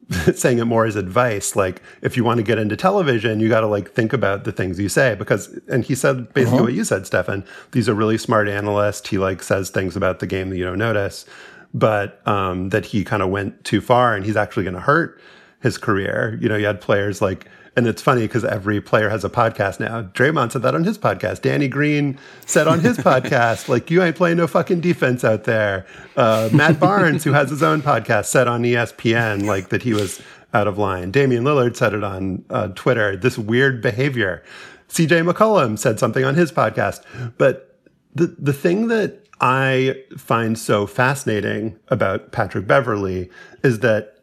saying 0.35 0.57
it 0.59 0.65
more 0.65 0.85
as 0.85 0.95
advice 0.95 1.55
like 1.55 1.81
if 2.01 2.15
you 2.15 2.23
want 2.23 2.37
to 2.37 2.43
get 2.43 2.57
into 2.57 2.77
television 2.77 3.39
you 3.41 3.49
got 3.49 3.61
to 3.61 3.67
like 3.67 3.91
think 3.91 4.13
about 4.13 4.45
the 4.45 4.51
things 4.51 4.79
you 4.79 4.87
say 4.87 5.15
because 5.15 5.59
and 5.67 5.83
he 5.83 5.93
said 5.93 6.33
basically 6.33 6.57
uh-huh. 6.57 6.63
what 6.63 6.73
you 6.73 6.85
said 6.85 7.05
stefan 7.05 7.43
these 7.73 7.89
are 7.89 7.93
really 7.93 8.17
smart 8.17 8.47
analysts 8.47 9.09
he 9.09 9.17
like 9.17 9.43
says 9.43 9.69
things 9.69 9.97
about 9.97 10.19
the 10.19 10.27
game 10.27 10.49
that 10.49 10.55
you 10.55 10.63
don't 10.63 10.79
notice 10.79 11.25
but 11.73 12.25
um, 12.27 12.69
that 12.69 12.85
he 12.85 13.03
kind 13.03 13.21
of 13.21 13.29
went 13.29 13.63
too 13.63 13.81
far 13.81 14.15
and 14.15 14.25
he's 14.25 14.35
actually 14.35 14.63
going 14.63 14.73
to 14.73 14.79
hurt 14.79 15.19
his 15.61 15.77
career. 15.77 16.37
You 16.41 16.49
know, 16.49 16.55
you 16.55 16.65
had 16.65 16.81
players 16.81 17.21
like 17.21 17.47
And 17.77 17.85
it's 17.85 18.01
funny 18.01 18.21
because 18.21 18.43
every 18.43 18.81
player 18.81 19.07
has 19.07 19.23
a 19.23 19.29
podcast 19.29 19.79
now. 19.79 20.01
Draymond 20.01 20.51
said 20.51 20.63
that 20.63 20.73
on 20.73 20.83
his 20.83 20.97
podcast. 20.97 21.43
Danny 21.43 21.67
Green 21.67 22.17
said 22.43 22.67
on 22.67 22.79
his 22.79 22.97
podcast, 23.09 23.69
like, 23.69 23.91
you 23.91 24.01
ain't 24.01 24.15
playing 24.15 24.37
no 24.37 24.47
fucking 24.47 24.81
defense 24.81 25.23
out 25.23 25.43
there. 25.43 25.85
Uh, 26.15 26.49
Matt 26.51 26.79
Barnes, 26.81 27.23
who 27.23 27.33
has 27.33 27.51
his 27.51 27.61
own 27.61 27.83
podcast, 27.83 28.25
said 28.25 28.47
on 28.47 28.63
ESPN, 28.63 29.45
like, 29.45 29.69
that 29.69 29.83
he 29.83 29.93
was 29.93 30.19
out 30.55 30.67
of 30.67 30.79
line. 30.79 31.11
Damian 31.11 31.43
Lillard 31.43 31.75
said 31.75 31.93
it 31.93 32.03
on 32.03 32.43
uh, 32.49 32.69
Twitter, 32.69 33.15
this 33.15 33.37
weird 33.37 33.79
behavior. 33.79 34.43
CJ 34.89 35.31
McCollum 35.31 35.77
said 35.77 35.99
something 35.99 36.25
on 36.25 36.33
his 36.33 36.51
podcast. 36.51 37.03
But 37.37 37.77
the, 38.15 38.35
the 38.39 38.53
thing 38.53 38.87
that 38.87 39.23
I 39.39 40.01
find 40.17 40.57
so 40.57 40.87
fascinating 40.87 41.77
about 41.89 42.31
Patrick 42.31 42.65
Beverley 42.65 43.29
is 43.63 43.81
that 43.81 44.16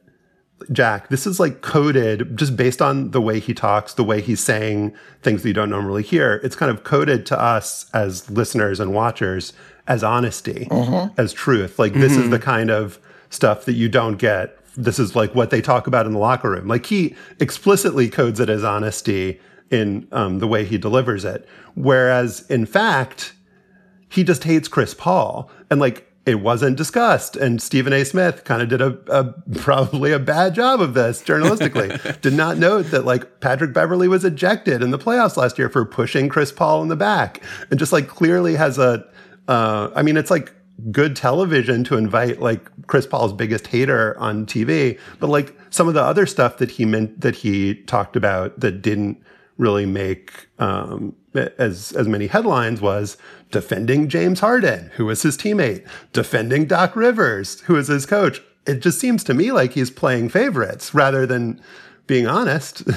Jack, 0.72 1.08
this 1.08 1.26
is 1.26 1.40
like 1.40 1.60
coded 1.60 2.36
just 2.36 2.56
based 2.56 2.80
on 2.80 3.10
the 3.10 3.20
way 3.20 3.40
he 3.40 3.52
talks, 3.52 3.94
the 3.94 4.04
way 4.04 4.20
he's 4.20 4.40
saying 4.40 4.94
things 5.22 5.42
that 5.42 5.48
you 5.48 5.54
don't 5.54 5.70
normally 5.70 6.02
hear. 6.02 6.40
It's 6.42 6.56
kind 6.56 6.70
of 6.70 6.84
coded 6.84 7.26
to 7.26 7.40
us 7.40 7.90
as 7.92 8.30
listeners 8.30 8.80
and 8.80 8.94
watchers 8.94 9.52
as 9.86 10.02
honesty, 10.02 10.66
mm-hmm. 10.70 11.20
as 11.20 11.32
truth. 11.32 11.78
Like, 11.78 11.92
mm-hmm. 11.92 12.00
this 12.00 12.12
is 12.12 12.18
mm-hmm. 12.18 12.30
the 12.30 12.38
kind 12.38 12.70
of 12.70 12.98
stuff 13.30 13.64
that 13.66 13.74
you 13.74 13.88
don't 13.88 14.16
get. 14.16 14.58
This 14.76 14.98
is 14.98 15.14
like 15.14 15.34
what 15.34 15.50
they 15.50 15.60
talk 15.60 15.86
about 15.86 16.06
in 16.06 16.12
the 16.12 16.18
locker 16.18 16.50
room. 16.50 16.68
Like, 16.68 16.86
he 16.86 17.14
explicitly 17.40 18.08
codes 18.08 18.40
it 18.40 18.48
as 18.48 18.64
honesty 18.64 19.40
in 19.70 20.08
um, 20.12 20.38
the 20.38 20.46
way 20.46 20.64
he 20.64 20.78
delivers 20.78 21.24
it. 21.24 21.46
Whereas, 21.74 22.48
in 22.48 22.64
fact, 22.64 23.34
he 24.08 24.24
just 24.24 24.44
hates 24.44 24.68
Chris 24.68 24.94
Paul. 24.94 25.50
And 25.70 25.80
like, 25.80 26.10
it 26.26 26.36
wasn't 26.36 26.76
discussed. 26.76 27.36
And 27.36 27.60
Stephen 27.60 27.92
A. 27.92 28.04
Smith 28.04 28.44
kind 28.44 28.62
of 28.62 28.68
did 28.68 28.80
a, 28.80 28.98
a, 29.08 29.24
probably 29.54 30.12
a 30.12 30.18
bad 30.18 30.54
job 30.54 30.80
of 30.80 30.94
this 30.94 31.22
journalistically. 31.22 32.20
did 32.20 32.32
not 32.32 32.58
note 32.58 32.86
that 32.86 33.04
like 33.04 33.40
Patrick 33.40 33.72
Beverley 33.72 34.08
was 34.08 34.24
ejected 34.24 34.82
in 34.82 34.90
the 34.90 34.98
playoffs 34.98 35.36
last 35.36 35.58
year 35.58 35.68
for 35.68 35.84
pushing 35.84 36.28
Chris 36.28 36.52
Paul 36.52 36.82
in 36.82 36.88
the 36.88 36.96
back, 36.96 37.42
and 37.70 37.78
just 37.78 37.92
like 37.92 38.08
clearly 38.08 38.54
has 38.54 38.78
a. 38.78 39.04
Uh, 39.46 39.90
I 39.94 40.02
mean, 40.02 40.16
it's 40.16 40.30
like 40.30 40.54
good 40.90 41.14
television 41.14 41.84
to 41.84 41.96
invite 41.96 42.40
like 42.40 42.68
Chris 42.86 43.06
Paul's 43.06 43.32
biggest 43.32 43.66
hater 43.66 44.18
on 44.18 44.46
TV, 44.46 44.98
but 45.20 45.28
like 45.28 45.54
some 45.70 45.88
of 45.88 45.94
the 45.94 46.02
other 46.02 46.26
stuff 46.26 46.58
that 46.58 46.70
he 46.70 46.84
meant 46.84 47.20
that 47.20 47.34
he 47.34 47.74
talked 47.82 48.16
about 48.16 48.58
that 48.60 48.82
didn't 48.82 49.22
really 49.58 49.86
make 49.86 50.48
um, 50.58 51.14
as 51.34 51.92
as 51.92 52.08
many 52.08 52.26
headlines 52.26 52.80
was 52.80 53.16
defending 53.50 54.08
James 54.08 54.40
Harden, 54.40 54.90
who 54.96 55.06
was 55.06 55.22
his 55.22 55.36
teammate, 55.36 55.86
defending 56.12 56.66
Doc 56.66 56.96
Rivers, 56.96 57.60
who 57.62 57.74
was 57.74 57.88
his 57.88 58.06
coach. 58.06 58.40
It 58.66 58.80
just 58.80 58.98
seems 58.98 59.22
to 59.24 59.34
me 59.34 59.52
like 59.52 59.72
he's 59.72 59.90
playing 59.90 60.30
favorites 60.30 60.94
rather 60.94 61.26
than 61.26 61.60
being 62.06 62.26
honest. 62.26 62.82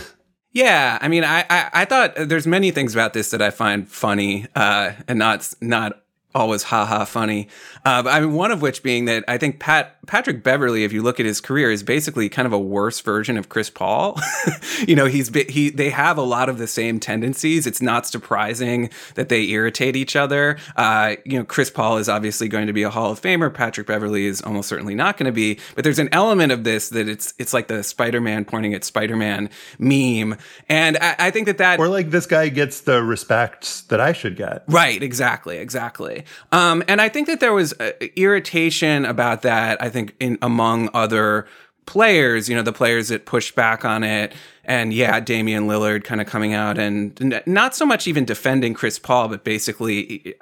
Yeah, 0.54 0.98
I 1.02 1.08
mean, 1.08 1.24
I, 1.24 1.46
I, 1.52 1.70
I 1.72 1.86
thought 1.86 2.16
there's 2.16 2.48
many 2.48 2.72
things 2.72 2.96
about 2.96 3.14
this 3.14 3.30
that 3.30 3.44
I 3.44 3.52
find 3.52 3.88
funny, 3.88 4.48
uh, 4.56 4.94
and 5.08 5.20
not 5.20 5.54
not 5.62 6.02
always 6.38 6.64
ha 6.64 6.86
ha 6.86 7.06
funny. 7.06 7.48
Uh, 7.84 8.04
I 8.06 8.20
mean, 8.22 8.34
one 8.34 8.52
of 8.52 8.62
which 8.62 8.84
being 8.84 9.06
that 9.06 9.24
I 9.28 9.38
think 9.38 9.60
Pat 9.60 9.96
Patrick 10.08 10.44
Beverley, 10.44 10.84
if 10.84 10.94
you 10.94 11.02
look 11.02 11.20
at 11.20 11.26
his 11.26 11.42
career, 11.42 11.72
is 11.72 11.84
basically 11.84 12.30
kind 12.30 12.46
of 12.46 12.54
a 12.54 12.60
worse 12.60 13.02
version 13.02 13.38
of 13.38 13.50
Chris 13.50 13.70
Paul. 13.70 14.20
you 14.88 14.96
know, 14.96 15.06
he's 15.06 15.30
he 15.50 15.70
they 15.70 15.90
have 15.90 16.18
a 16.18 16.22
lot 16.22 16.48
of 16.48 16.60
the 16.60 16.68
same 16.68 17.00
tendencies. 17.00 17.66
It's 17.66 17.82
not 17.82 18.06
surprising 18.06 18.90
that 19.16 19.30
they 19.30 19.44
irritate 19.50 19.96
each 19.96 20.16
other. 20.16 20.58
Uh, 20.76 21.16
you 21.26 21.38
know, 21.40 21.44
Chris 21.44 21.70
Paul 21.70 21.98
is 21.98 22.08
obviously 22.08 22.48
going 22.48 22.68
to 22.68 22.74
be 22.74 22.84
a 22.84 22.90
Hall 22.90 23.12
of 23.12 23.22
Famer. 23.22 23.54
Patrick 23.54 23.88
Beverley 23.88 24.26
is 24.26 24.42
almost 24.42 24.70
certainly 24.70 24.96
not 24.96 25.18
going 25.18 25.26
to 25.26 25.32
be. 25.32 25.60
But 25.76 25.84
there's 25.84 26.00
an 26.00 26.10
element 26.12 26.52
of 26.52 26.64
this 26.64 26.90
that 26.90 27.10
it's 27.10 27.34
it's 27.40 27.54
like 27.54 27.68
the 27.68 27.84
Spider 27.84 28.22
Man 28.22 28.46
pointing 28.46 28.74
at 28.74 28.84
Spider 28.84 29.16
Man 29.16 29.50
meme, 29.80 30.38
and 30.70 30.98
I, 30.98 31.16
I 31.20 31.32
think 31.32 31.48
that 31.48 31.58
that 31.58 31.80
or 31.80 31.88
like 31.88 32.12
this 32.12 32.28
guy 32.28 32.50
gets 32.50 32.82
the 32.82 33.02
respect 33.02 33.90
that 33.90 34.00
I 34.00 34.14
should 34.14 34.36
get. 34.36 34.64
Right. 34.68 35.02
Exactly. 35.02 35.58
Exactly. 35.58 36.26
Um, 36.52 36.84
and 36.88 37.02
I 37.02 37.10
think 37.10 37.28
that 37.28 37.40
there 37.40 37.54
was 37.54 37.74
uh, 37.74 37.92
irritation 38.16 39.06
about 39.06 39.42
that. 39.44 39.82
I 39.82 39.90
think 39.90 40.16
in 40.20 40.38
among 40.42 40.90
other 40.94 41.48
players, 41.86 42.48
you 42.48 42.56
know, 42.56 42.62
the 42.62 42.74
players 42.74 43.08
that 43.08 43.26
pushed 43.26 43.56
back 43.56 43.84
on 43.84 44.04
it. 44.04 44.34
And 44.64 44.94
yeah, 44.94 45.20
Damian 45.20 45.68
Lillard 45.68 46.04
kind 46.04 46.22
of 46.22 46.28
coming 46.28 46.54
out 46.54 46.78
and 46.78 47.42
not 47.46 47.76
so 47.76 47.86
much 47.86 48.06
even 48.08 48.26
defending 48.26 48.74
Chris 48.74 49.00
Paul, 49.00 49.30
but 49.30 49.44
basically 49.44 50.36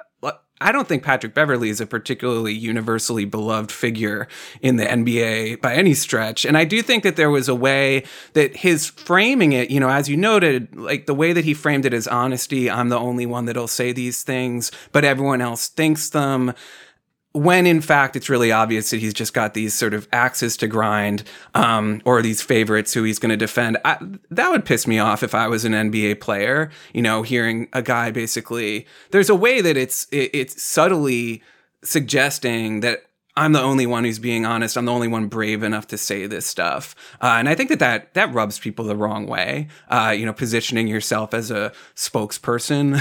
I 0.58 0.72
don't 0.72 0.88
think 0.88 1.02
Patrick 1.02 1.34
Beverley 1.34 1.68
is 1.68 1.82
a 1.82 1.86
particularly 1.86 2.54
universally 2.54 3.26
beloved 3.26 3.70
figure 3.70 4.26
in 4.62 4.76
the 4.76 4.84
NBA 4.84 5.60
by 5.60 5.74
any 5.74 5.92
stretch. 5.92 6.46
And 6.46 6.56
I 6.56 6.64
do 6.64 6.80
think 6.80 7.02
that 7.02 7.16
there 7.16 7.30
was 7.30 7.48
a 7.48 7.54
way 7.54 8.04
that 8.32 8.56
his 8.56 8.86
framing 8.86 9.52
it, 9.52 9.70
you 9.70 9.80
know, 9.80 9.90
as 9.90 10.08
you 10.08 10.16
noted, 10.16 10.74
like 10.74 11.04
the 11.04 11.14
way 11.14 11.34
that 11.34 11.44
he 11.44 11.52
framed 11.52 11.84
it 11.84 11.92
as 11.92 12.08
honesty, 12.08 12.70
I'm 12.70 12.88
the 12.88 12.98
only 12.98 13.26
one 13.26 13.44
that'll 13.44 13.68
say 13.68 13.92
these 13.92 14.22
things, 14.22 14.72
but 14.92 15.04
everyone 15.04 15.42
else 15.42 15.68
thinks 15.68 16.08
them 16.08 16.54
when 17.36 17.66
in 17.66 17.80
fact 17.80 18.16
it's 18.16 18.28
really 18.28 18.50
obvious 18.50 18.90
that 18.90 19.00
he's 19.00 19.12
just 19.12 19.34
got 19.34 19.52
these 19.52 19.74
sort 19.74 19.92
of 19.92 20.08
axes 20.12 20.56
to 20.56 20.66
grind 20.66 21.22
um, 21.54 22.00
or 22.04 22.22
these 22.22 22.40
favorites 22.40 22.94
who 22.94 23.02
he's 23.02 23.18
going 23.18 23.30
to 23.30 23.36
defend 23.36 23.76
I, 23.84 23.98
that 24.30 24.50
would 24.50 24.64
piss 24.64 24.86
me 24.86 24.98
off 24.98 25.22
if 25.22 25.34
i 25.34 25.46
was 25.46 25.64
an 25.64 25.72
nba 25.72 26.18
player 26.20 26.70
you 26.94 27.02
know 27.02 27.22
hearing 27.22 27.68
a 27.72 27.82
guy 27.82 28.10
basically 28.10 28.86
there's 29.10 29.28
a 29.28 29.34
way 29.34 29.60
that 29.60 29.76
it's 29.76 30.06
it, 30.10 30.30
it's 30.32 30.62
subtly 30.62 31.42
suggesting 31.82 32.80
that 32.80 33.02
I'm 33.38 33.52
the 33.52 33.60
only 33.60 33.86
one 33.86 34.04
who's 34.04 34.18
being 34.18 34.46
honest. 34.46 34.78
I'm 34.78 34.86
the 34.86 34.92
only 34.92 35.08
one 35.08 35.26
brave 35.26 35.62
enough 35.62 35.86
to 35.88 35.98
say 35.98 36.26
this 36.26 36.46
stuff, 36.46 36.94
uh, 37.20 37.36
and 37.38 37.50
I 37.50 37.54
think 37.54 37.68
that 37.68 37.80
that 37.80 38.14
that 38.14 38.32
rubs 38.32 38.58
people 38.58 38.86
the 38.86 38.96
wrong 38.96 39.26
way. 39.26 39.68
Uh, 39.88 40.14
you 40.16 40.24
know, 40.24 40.32
positioning 40.32 40.86
yourself 40.86 41.34
as 41.34 41.50
a 41.50 41.72
spokesperson, 41.94 42.98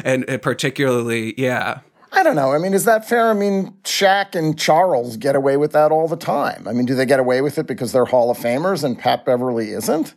and, 0.04 0.28
and 0.28 0.42
particularly, 0.42 1.34
yeah, 1.38 1.80
I 2.12 2.22
don't 2.22 2.36
know. 2.36 2.52
I 2.52 2.58
mean, 2.58 2.74
is 2.74 2.84
that 2.84 3.08
fair? 3.08 3.30
I 3.30 3.34
mean, 3.34 3.72
Shaq 3.84 4.34
and 4.34 4.58
Charles 4.58 5.16
get 5.16 5.36
away 5.36 5.56
with 5.56 5.72
that 5.72 5.92
all 5.92 6.08
the 6.08 6.16
time. 6.16 6.66
I 6.66 6.72
mean, 6.72 6.86
do 6.86 6.94
they 6.94 7.06
get 7.06 7.20
away 7.20 7.40
with 7.40 7.58
it 7.58 7.66
because 7.66 7.92
they're 7.92 8.04
Hall 8.04 8.30
of 8.30 8.38
Famers 8.38 8.82
and 8.82 8.98
Pat 8.98 9.24
Beverley 9.24 9.70
isn't? 9.70 10.14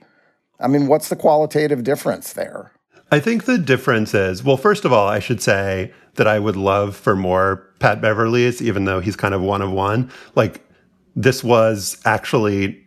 I 0.59 0.67
mean, 0.67 0.87
what's 0.87 1.09
the 1.09 1.15
qualitative 1.15 1.83
difference 1.83 2.33
there? 2.33 2.71
I 3.11 3.19
think 3.19 3.45
the 3.45 3.59
difference 3.59 4.15
is 4.15 4.43
well, 4.43 4.57
first 4.57 4.85
of 4.85 4.93
all, 4.93 5.07
I 5.07 5.19
should 5.19 5.41
say 5.41 5.93
that 6.15 6.27
I 6.27 6.39
would 6.39 6.55
love 6.55 6.95
for 6.95 7.15
more 7.15 7.67
Pat 7.79 8.01
Beverleys, 8.01 8.61
even 8.61 8.85
though 8.85 8.99
he's 8.99 9.15
kind 9.15 9.35
of 9.35 9.41
one 9.41 9.61
of 9.61 9.71
one. 9.71 10.11
Like, 10.35 10.67
this 11.15 11.43
was 11.43 12.01
actually, 12.05 12.83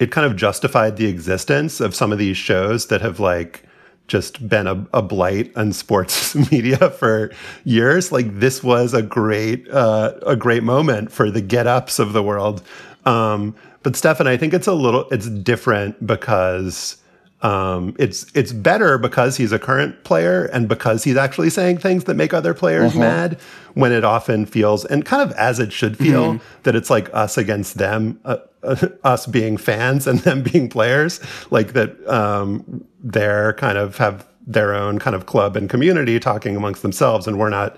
it 0.00 0.10
kind 0.10 0.26
of 0.26 0.36
justified 0.36 0.96
the 0.96 1.06
existence 1.06 1.80
of 1.80 1.94
some 1.94 2.12
of 2.12 2.18
these 2.18 2.36
shows 2.36 2.88
that 2.88 3.02
have 3.02 3.20
like, 3.20 3.64
just 4.08 4.48
been 4.48 4.66
a, 4.66 4.86
a 4.92 5.02
blight 5.02 5.56
on 5.56 5.72
sports 5.72 6.34
media 6.50 6.90
for 6.90 7.30
years. 7.64 8.10
Like 8.10 8.40
this 8.40 8.62
was 8.62 8.94
a 8.94 9.02
great 9.02 9.68
uh, 9.70 10.14
a 10.26 10.34
great 10.34 10.64
moment 10.64 11.12
for 11.12 11.30
the 11.30 11.40
get 11.40 11.66
ups 11.66 11.98
of 11.98 12.12
the 12.12 12.22
world. 12.22 12.62
Um, 13.04 13.54
but 13.82 13.94
Stefan, 13.94 14.26
I 14.26 14.36
think 14.36 14.52
it's 14.52 14.66
a 14.66 14.74
little 14.74 15.08
it's 15.10 15.28
different 15.28 16.04
because 16.04 16.96
um, 17.42 17.94
it's 17.98 18.26
it's 18.34 18.52
better 18.52 18.98
because 18.98 19.36
he's 19.36 19.52
a 19.52 19.58
current 19.58 20.02
player 20.02 20.46
and 20.46 20.68
because 20.68 21.04
he's 21.04 21.16
actually 21.16 21.50
saying 21.50 21.78
things 21.78 22.04
that 22.04 22.14
make 22.14 22.34
other 22.34 22.52
players 22.52 22.92
mm-hmm. 22.92 23.00
mad. 23.00 23.38
When 23.74 23.92
it 23.92 24.02
often 24.02 24.44
feels 24.44 24.84
and 24.84 25.04
kind 25.04 25.22
of 25.22 25.36
as 25.36 25.60
it 25.60 25.72
should 25.72 25.96
feel 25.96 26.34
mm-hmm. 26.34 26.62
that 26.64 26.74
it's 26.74 26.90
like 26.90 27.08
us 27.14 27.38
against 27.38 27.78
them, 27.78 28.18
uh, 28.24 28.38
uh, 28.64 28.88
us 29.04 29.26
being 29.26 29.56
fans 29.56 30.08
and 30.08 30.18
them 30.20 30.42
being 30.52 30.68
players, 30.68 31.20
like 31.50 31.74
that 31.74 32.04
um, 32.08 32.84
they're 33.00 33.52
kind 33.52 33.78
of 33.78 33.96
have 33.98 34.26
their 34.44 34.74
own 34.74 34.98
kind 34.98 35.14
of 35.14 35.26
club 35.26 35.56
and 35.56 35.70
community 35.70 36.18
talking 36.18 36.56
amongst 36.56 36.82
themselves, 36.82 37.28
and 37.28 37.38
we're 37.38 37.50
not 37.50 37.76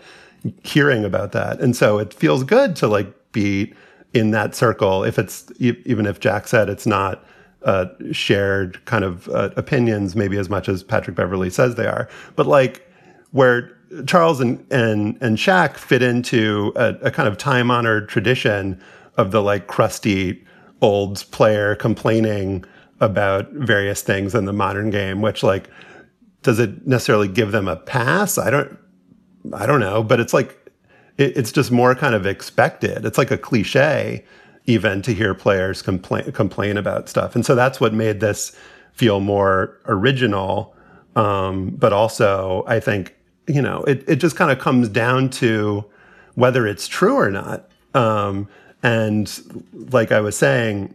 hearing 0.63 1.05
about 1.05 1.33
that. 1.33 1.61
And 1.61 1.77
so 1.77 1.99
it 1.99 2.15
feels 2.15 2.45
good 2.45 2.77
to 2.77 2.89
like 2.89 3.13
be 3.33 3.75
in 4.15 4.31
that 4.31 4.55
circle. 4.55 5.05
If 5.05 5.19
it's 5.19 5.53
even 5.59 6.07
if 6.07 6.19
Jack 6.19 6.49
said 6.49 6.71
it's 6.71 6.87
not 6.87 7.23
uh, 7.65 7.87
shared 8.13 8.85
kind 8.87 9.05
of 9.05 9.29
uh, 9.29 9.51
opinions, 9.57 10.17
maybe 10.17 10.39
as 10.39 10.49
much 10.49 10.69
as 10.69 10.83
Patrick 10.83 11.17
Beverley 11.17 11.51
says 11.51 11.75
they 11.75 11.87
are. 11.87 12.09
But 12.37 12.47
like 12.47 12.89
where 13.33 13.77
Charles 14.07 14.41
and 14.41 14.65
and 14.73 15.19
and 15.21 15.37
Shaq 15.37 15.77
fit 15.77 16.03
into 16.03 16.73
a, 16.77 16.95
a 17.03 17.11
kind 17.11 17.29
of 17.29 17.37
time 17.39 17.71
honored 17.71 18.09
tradition 18.09 18.81
of 19.17 19.31
the 19.31 19.43
like 19.43 19.67
crusty 19.67 20.45
old 20.81 21.25
player 21.31 21.75
complaining 21.75 22.65
about 23.01 23.51
various 23.53 24.03
things 24.03 24.35
in 24.35 24.45
the 24.45 24.53
modern 24.53 24.91
game, 24.91 25.21
which 25.23 25.43
like 25.43 25.69
does 26.43 26.59
it 26.59 26.87
necessarily 26.87 27.29
give 27.29 27.53
them 27.53 27.69
a 27.69 27.77
pass? 27.77 28.39
I 28.39 28.51
don't 28.51 28.79
I 29.55 29.67
don't 29.67 29.81
know, 29.81 30.03
but 30.03 30.21
it's 30.21 30.33
like 30.33 30.57
it, 31.19 31.37
it's 31.37 31.53
just 31.53 31.71
more 31.71 31.95
kind 31.95 32.15
of 32.15 32.27
expected. 32.27 33.05
It's 33.05 33.19
like 33.19 33.31
a 33.31 33.39
cliche 33.39 34.25
even 34.71 35.03
to 35.03 35.13
hear 35.13 35.35
players 35.35 35.83
complain 35.83 36.31
complain 36.33 36.77
about 36.77 37.09
stuff. 37.09 37.35
And 37.35 37.45
so 37.45 37.55
that's 37.55 37.81
what 37.81 37.93
made 37.93 38.21
this 38.21 38.57
feel 38.93 39.21
more 39.21 39.79
original. 39.87 40.75
Um, 41.17 41.71
but 41.71 41.93
also, 41.93 42.65
I 42.67 42.81
think 42.81 43.17
you 43.49 43.61
know 43.61 43.83
it 43.85 44.05
it 44.09 44.17
just 44.17 44.37
kind 44.37 44.51
of 44.51 44.59
comes 44.59 44.89
down 44.89 45.31
to 45.31 45.85
whether 46.35 46.67
it's 46.67 46.87
true 46.87 47.17
or 47.17 47.31
not. 47.31 47.69
Um, 47.95 48.49
and 48.83 49.27
like 49.93 50.13
I 50.13 50.21
was 50.21 50.37
saying, 50.39 50.95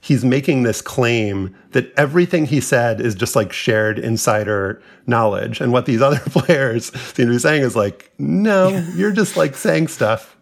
he's 0.00 0.24
making 0.24 0.62
this 0.62 0.80
claim 0.80 1.54
that 1.72 1.92
everything 1.96 2.46
he 2.46 2.60
said 2.60 3.00
is 3.00 3.14
just 3.14 3.36
like 3.36 3.52
shared 3.52 3.98
insider 3.98 4.82
knowledge. 5.06 5.60
And 5.60 5.72
what 5.72 5.86
these 5.86 6.02
other 6.08 6.20
players 6.20 6.92
seem 7.14 7.26
to 7.26 7.32
be 7.32 7.38
saying 7.38 7.62
is 7.62 7.76
like, 7.76 8.10
no, 8.18 8.68
you're 8.96 9.12
just 9.12 9.36
like 9.36 9.54
saying 9.54 9.88
stuff. 9.88 10.36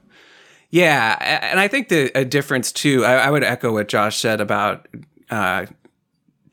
Yeah. 0.70 1.40
And 1.50 1.60
I 1.60 1.68
think 1.68 1.88
the 1.88 2.10
difference 2.24 2.72
too, 2.72 3.04
I, 3.04 3.14
I 3.14 3.30
would 3.30 3.44
echo 3.44 3.72
what 3.72 3.88
Josh 3.88 4.18
said 4.18 4.40
about 4.40 4.88
uh, 5.30 5.66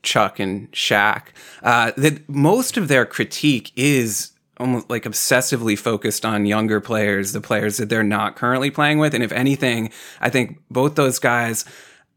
Chuck 0.02 0.38
and 0.38 0.70
Shaq, 0.72 1.26
uh, 1.62 1.92
that 1.96 2.28
most 2.28 2.76
of 2.76 2.88
their 2.88 3.06
critique 3.06 3.72
is 3.76 4.32
almost 4.58 4.88
like 4.88 5.02
obsessively 5.02 5.76
focused 5.76 6.24
on 6.24 6.46
younger 6.46 6.80
players, 6.80 7.32
the 7.32 7.40
players 7.40 7.76
that 7.78 7.88
they're 7.88 8.04
not 8.04 8.36
currently 8.36 8.70
playing 8.70 8.98
with. 8.98 9.14
And 9.14 9.24
if 9.24 9.32
anything, 9.32 9.90
I 10.20 10.30
think 10.30 10.60
both 10.70 10.94
those 10.94 11.18
guys 11.18 11.64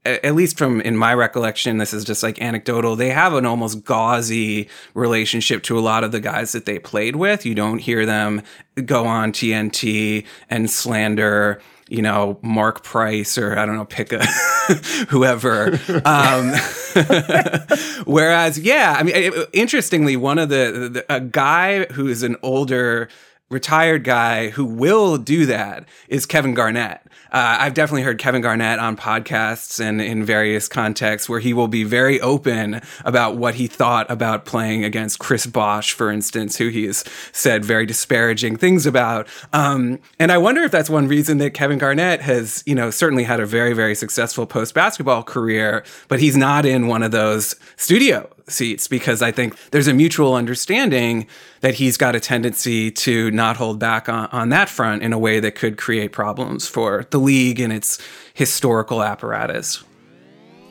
at 0.07 0.35
least 0.35 0.57
from 0.57 0.79
in 0.81 0.95
my 0.95 1.13
recollection, 1.13 1.77
this 1.77 1.93
is 1.93 2.05
just 2.05 2.23
like 2.23 2.41
anecdotal. 2.41 2.95
They 2.95 3.09
have 3.09 3.33
an 3.33 3.45
almost 3.45 3.83
gauzy 3.83 4.69
relationship 4.93 5.63
to 5.63 5.77
a 5.77 5.81
lot 5.81 6.05
of 6.05 6.11
the 6.11 6.21
guys 6.21 6.53
that 6.53 6.65
they 6.65 6.79
played 6.79 7.17
with. 7.17 7.45
You 7.45 7.55
don't 7.55 7.79
hear 7.79 8.05
them 8.05 8.41
go 8.85 9.05
on 9.05 9.33
TNT 9.33 10.25
and 10.49 10.69
slander 10.69 11.61
you 11.89 12.01
know, 12.01 12.39
Mark 12.41 12.83
Price 12.83 13.37
or 13.37 13.57
I 13.57 13.65
don't 13.65 13.75
know, 13.75 13.85
pick 13.85 14.13
a 14.13 14.25
whoever. 15.09 15.79
Um, 16.05 16.53
whereas, 18.05 18.59
yeah, 18.59 18.95
I 18.97 19.03
mean, 19.03 19.15
it, 19.15 19.49
interestingly, 19.53 20.15
one 20.15 20.37
of 20.37 20.49
the, 20.49 20.89
the 20.91 21.05
a 21.13 21.21
guy 21.21 21.85
who 21.85 22.07
is 22.07 22.23
an 22.23 22.35
older 22.41 23.09
retired 23.49 24.03
guy 24.03 24.49
who 24.49 24.65
will 24.65 25.17
do 25.17 25.45
that 25.45 25.85
is 26.09 26.25
Kevin 26.25 26.53
Garnett. 26.53 27.01
Uh, 27.31 27.57
I've 27.59 27.73
definitely 27.73 28.03
heard 28.03 28.19
Kevin 28.19 28.41
Garnett 28.41 28.79
on 28.79 28.95
podcasts 28.95 29.79
and 29.79 30.01
in 30.01 30.23
various 30.23 30.67
contexts 30.67 31.27
where 31.27 31.39
he 31.39 31.53
will 31.53 31.67
be 31.67 31.83
very 31.83 32.21
open 32.21 32.81
about 33.03 33.35
what 33.35 33.55
he 33.55 33.67
thought 33.67 34.09
about 34.09 34.45
playing 34.45 34.83
against 34.83 35.19
Chris 35.19 35.45
Bosh, 35.45 35.93
for 35.93 36.09
instance, 36.09 36.57
who 36.57 36.69
he 36.69 36.85
has 36.85 37.03
said 37.31 37.65
very 37.65 37.85
disparaging 37.85 38.57
things 38.57 38.85
about. 38.85 39.27
Um, 39.51 39.99
and 40.19 40.31
I 40.31 40.37
wonder 40.37 40.63
if 40.63 40.71
that's 40.71 40.89
one 40.89 41.07
reason 41.07 41.37
that 41.39 41.53
Kevin 41.53 41.77
Garnett 41.77 42.21
has, 42.21 42.63
you 42.65 42.75
know, 42.75 42.89
certainly 42.91 43.23
had 43.23 43.39
a 43.39 43.45
very, 43.45 43.73
very 43.73 43.95
successful 43.95 44.45
post 44.45 44.73
basketball 44.73 45.23
career, 45.23 45.83
but 46.07 46.19
he's 46.19 46.37
not 46.37 46.65
in 46.65 46.87
one 46.87 47.03
of 47.03 47.11
those 47.11 47.55
studio 47.75 48.29
seats 48.47 48.87
because 48.87 49.21
I 49.21 49.31
think 49.31 49.55
there's 49.71 49.87
a 49.87 49.93
mutual 49.93 50.33
understanding 50.35 51.27
that 51.61 51.75
he's 51.75 51.97
got 51.97 52.15
a 52.15 52.19
tendency 52.19 52.91
to 52.91 53.31
not 53.31 53.57
hold 53.57 53.79
back 53.79 54.07
on, 54.09 54.27
on 54.31 54.49
that 54.49 54.69
front 54.69 55.03
in 55.03 55.13
a 55.13 55.19
way 55.19 55.39
that 55.39 55.55
could 55.55 55.77
create 55.77 56.11
problems 56.11 56.67
for 56.67 57.05
the 57.09 57.17
league 57.17 57.59
and 57.59 57.73
its 57.73 57.99
historical 58.33 59.03
apparatus. 59.03 59.83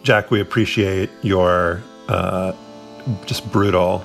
Jack, 0.02 0.30
we 0.30 0.40
appreciate 0.40 1.10
your 1.22 1.82
uh, 2.08 2.52
just 3.26 3.50
brutal 3.50 4.04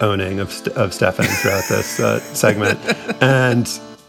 owning 0.00 0.40
of, 0.40 0.52
St- 0.52 0.76
of 0.76 0.94
Stefan 0.94 1.26
throughout 1.26 1.64
this 1.68 1.98
uh, 1.98 2.20
segment. 2.34 2.78
And 3.22 3.68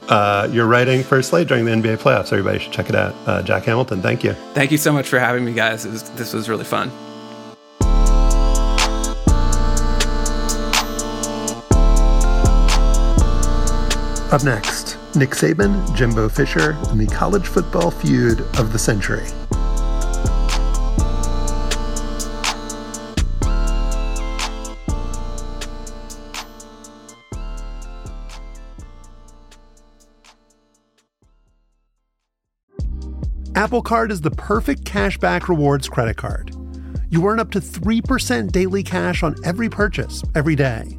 uh, 0.10 0.50
you're 0.52 0.67
writing 0.67 1.04
for 1.04 1.22
Slate 1.22 1.48
during 1.48 1.65
the 1.65 1.72
NBA 1.72 1.98
playoffs. 1.98 2.32
Everybody 2.34 2.60
should 2.60 2.74
check 2.74 2.89
it 2.89 2.95
out. 2.95 3.15
Uh, 3.26 3.41
Jack 3.41 3.63
Hamilton, 3.63 4.02
thank 4.02 4.24
you. 4.24 4.34
Thank 4.54 4.72
you 4.72 4.78
so 4.78 4.91
much 4.91 5.08
for 5.08 5.19
having 5.19 5.45
me, 5.45 5.54
guys. 5.54 5.86
Was, 5.86 6.10
this 6.12 6.34
was 6.34 6.50
really 6.50 6.65
fun. 6.65 6.91
Up 14.31 14.43
next, 14.43 14.95
Nick 15.15 15.31
Saban, 15.31 15.95
Jimbo 15.95 16.29
Fisher, 16.29 16.77
and 16.89 16.99
the 16.99 17.07
college 17.07 17.47
football 17.47 17.89
feud 17.89 18.41
of 18.59 18.71
the 18.71 18.77
century. 18.77 19.25
Apple 33.55 33.81
Card 33.81 34.11
is 34.11 34.21
the 34.21 34.29
perfect 34.29 34.83
cashback 34.83 35.49
rewards 35.49 35.89
credit 35.89 36.17
card. 36.17 36.55
You 37.09 37.27
earn 37.27 37.39
up 37.39 37.49
to 37.51 37.59
3% 37.59 38.51
daily 38.51 38.83
cash 38.83 39.23
on 39.23 39.35
every 39.43 39.69
purchase 39.69 40.21
every 40.35 40.55
day. 40.55 40.98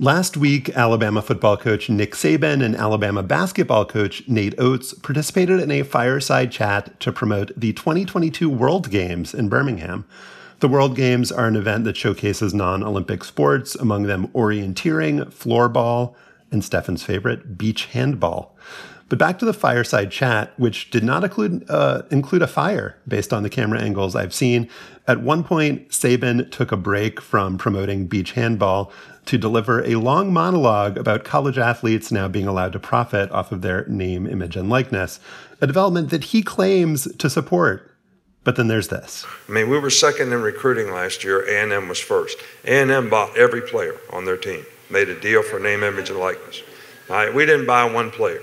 Last 0.00 0.36
week, 0.36 0.68
Alabama 0.76 1.20
football 1.20 1.56
coach 1.56 1.90
Nick 1.90 2.12
Saban 2.12 2.64
and 2.64 2.76
Alabama 2.76 3.20
basketball 3.20 3.84
coach 3.84 4.22
Nate 4.28 4.54
Oats 4.56 4.94
participated 4.94 5.58
in 5.58 5.72
a 5.72 5.82
fireside 5.82 6.52
chat 6.52 7.00
to 7.00 7.10
promote 7.10 7.50
the 7.56 7.72
2022 7.72 8.48
World 8.48 8.92
Games 8.92 9.34
in 9.34 9.48
Birmingham. 9.48 10.06
The 10.60 10.68
World 10.68 10.94
Games 10.94 11.32
are 11.32 11.48
an 11.48 11.56
event 11.56 11.82
that 11.82 11.96
showcases 11.96 12.54
non 12.54 12.84
Olympic 12.84 13.24
sports, 13.24 13.74
among 13.74 14.04
them 14.04 14.28
orienteering, 14.28 15.32
floorball, 15.32 16.14
and 16.52 16.64
Stefan's 16.64 17.02
favorite, 17.02 17.58
beach 17.58 17.86
handball. 17.86 18.56
But 19.08 19.18
back 19.18 19.38
to 19.38 19.44
the 19.44 19.54
fireside 19.54 20.10
chat, 20.10 20.52
which 20.58 20.90
did 20.90 21.02
not 21.02 21.24
include 21.24 21.64
uh, 21.70 22.02
include 22.10 22.42
a 22.42 22.46
fire 22.46 22.96
based 23.06 23.32
on 23.32 23.42
the 23.42 23.50
camera 23.50 23.80
angles 23.80 24.14
I've 24.14 24.34
seen. 24.34 24.68
At 25.06 25.22
one 25.22 25.42
point, 25.42 25.88
Saban 25.88 26.50
took 26.50 26.70
a 26.70 26.76
break 26.76 27.20
from 27.20 27.56
promoting 27.56 28.06
beach 28.06 28.32
handball 28.32 28.92
to 29.24 29.38
deliver 29.38 29.82
a 29.84 29.94
long 29.96 30.32
monologue 30.32 30.98
about 30.98 31.24
college 31.24 31.58
athletes 31.58 32.12
now 32.12 32.28
being 32.28 32.46
allowed 32.46 32.72
to 32.72 32.78
profit 32.78 33.30
off 33.30 33.52
of 33.52 33.62
their 33.62 33.86
name, 33.86 34.26
image, 34.26 34.56
and 34.56 34.68
likeness, 34.68 35.20
a 35.60 35.66
development 35.66 36.10
that 36.10 36.24
he 36.24 36.42
claims 36.42 37.10
to 37.16 37.30
support. 37.30 37.90
But 38.44 38.56
then 38.56 38.68
there's 38.68 38.88
this. 38.88 39.26
I 39.48 39.52
mean, 39.52 39.68
we 39.68 39.78
were 39.78 39.90
second 39.90 40.32
in 40.32 40.40
recruiting 40.40 40.92
last 40.92 41.24
year. 41.24 41.40
A&M 41.46 41.88
was 41.88 41.98
first. 41.98 42.38
A&M 42.64 43.10
bought 43.10 43.36
every 43.36 43.60
player 43.60 43.94
on 44.10 44.24
their 44.24 44.38
team, 44.38 44.64
made 44.88 45.10
a 45.10 45.20
deal 45.20 45.42
for 45.42 45.58
name, 45.58 45.82
image, 45.82 46.08
and 46.08 46.18
likeness. 46.18 46.62
All 47.10 47.16
right, 47.16 47.34
we 47.34 47.44
didn't 47.44 47.66
buy 47.66 47.84
one 47.84 48.10
player. 48.10 48.40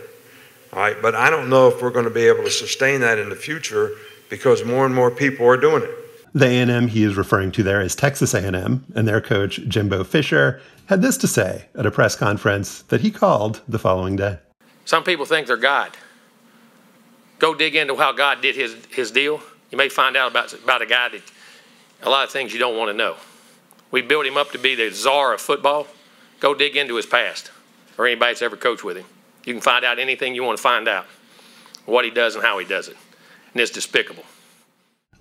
All 0.75 0.81
right, 0.81 1.01
but 1.01 1.15
I 1.15 1.29
don't 1.29 1.49
know 1.49 1.69
if 1.69 1.81
we're 1.81 1.89
going 1.89 2.03
to 2.03 2.11
be 2.11 2.27
able 2.27 2.43
to 2.43 2.51
sustain 2.51 2.99
that 2.99 3.17
in 3.17 3.29
the 3.29 3.35
future 3.35 3.91
because 4.29 4.65
more 4.65 4.85
and 4.85 4.93
more 4.93 5.09
people 5.09 5.47
are 5.47 5.55
doing 5.55 5.83
it. 5.83 5.89
The 6.33 6.47
A&M 6.47 6.89
he 6.89 7.05
is 7.05 7.15
referring 7.15 7.53
to 7.53 7.63
there 7.63 7.79
is 7.79 7.95
Texas 7.95 8.33
A&M, 8.33 8.83
and 8.93 9.07
their 9.07 9.21
coach 9.21 9.61
Jimbo 9.69 10.03
Fisher 10.03 10.61
had 10.87 11.01
this 11.01 11.15
to 11.19 11.27
say 11.27 11.67
at 11.75 11.85
a 11.85 11.91
press 11.91 12.17
conference 12.17 12.81
that 12.89 12.99
he 12.99 13.09
called 13.09 13.61
the 13.69 13.79
following 13.79 14.17
day. 14.17 14.39
Some 14.83 15.05
people 15.05 15.25
think 15.25 15.47
they're 15.47 15.55
God. 15.55 15.95
Go 17.39 17.55
dig 17.55 17.77
into 17.77 17.95
how 17.95 18.11
God 18.11 18.41
did 18.41 18.55
his, 18.55 18.75
his 18.91 19.11
deal. 19.11 19.39
You 19.71 19.77
may 19.77 19.87
find 19.87 20.17
out 20.17 20.31
about, 20.31 20.51
about 20.51 20.81
a 20.81 20.85
guy 20.85 21.07
that 21.07 21.21
a 22.03 22.09
lot 22.09 22.25
of 22.25 22.31
things 22.31 22.51
you 22.51 22.59
don't 22.59 22.77
want 22.77 22.89
to 22.89 22.93
know. 22.93 23.15
We 23.91 24.01
built 24.01 24.25
him 24.25 24.35
up 24.35 24.51
to 24.51 24.57
be 24.57 24.75
the 24.75 24.91
czar 24.91 25.35
of 25.35 25.39
football. 25.39 25.87
Go 26.41 26.53
dig 26.53 26.75
into 26.75 26.97
his 26.97 27.05
past 27.05 27.49
or 27.97 28.05
anybody 28.05 28.33
that's 28.33 28.41
ever 28.41 28.57
coached 28.57 28.83
with 28.83 28.97
him. 28.97 29.05
You 29.45 29.53
can 29.53 29.61
find 29.61 29.85
out 29.85 29.99
anything 29.99 30.35
you 30.35 30.43
want 30.43 30.57
to 30.57 30.61
find 30.61 30.87
out, 30.87 31.05
what 31.85 32.03
he 32.03 32.11
does 32.11 32.35
and 32.35 32.43
how 32.43 32.57
he 32.57 32.65
does 32.65 32.87
it. 32.87 32.97
And 33.53 33.61
it's 33.61 33.71
despicable. 33.71 34.23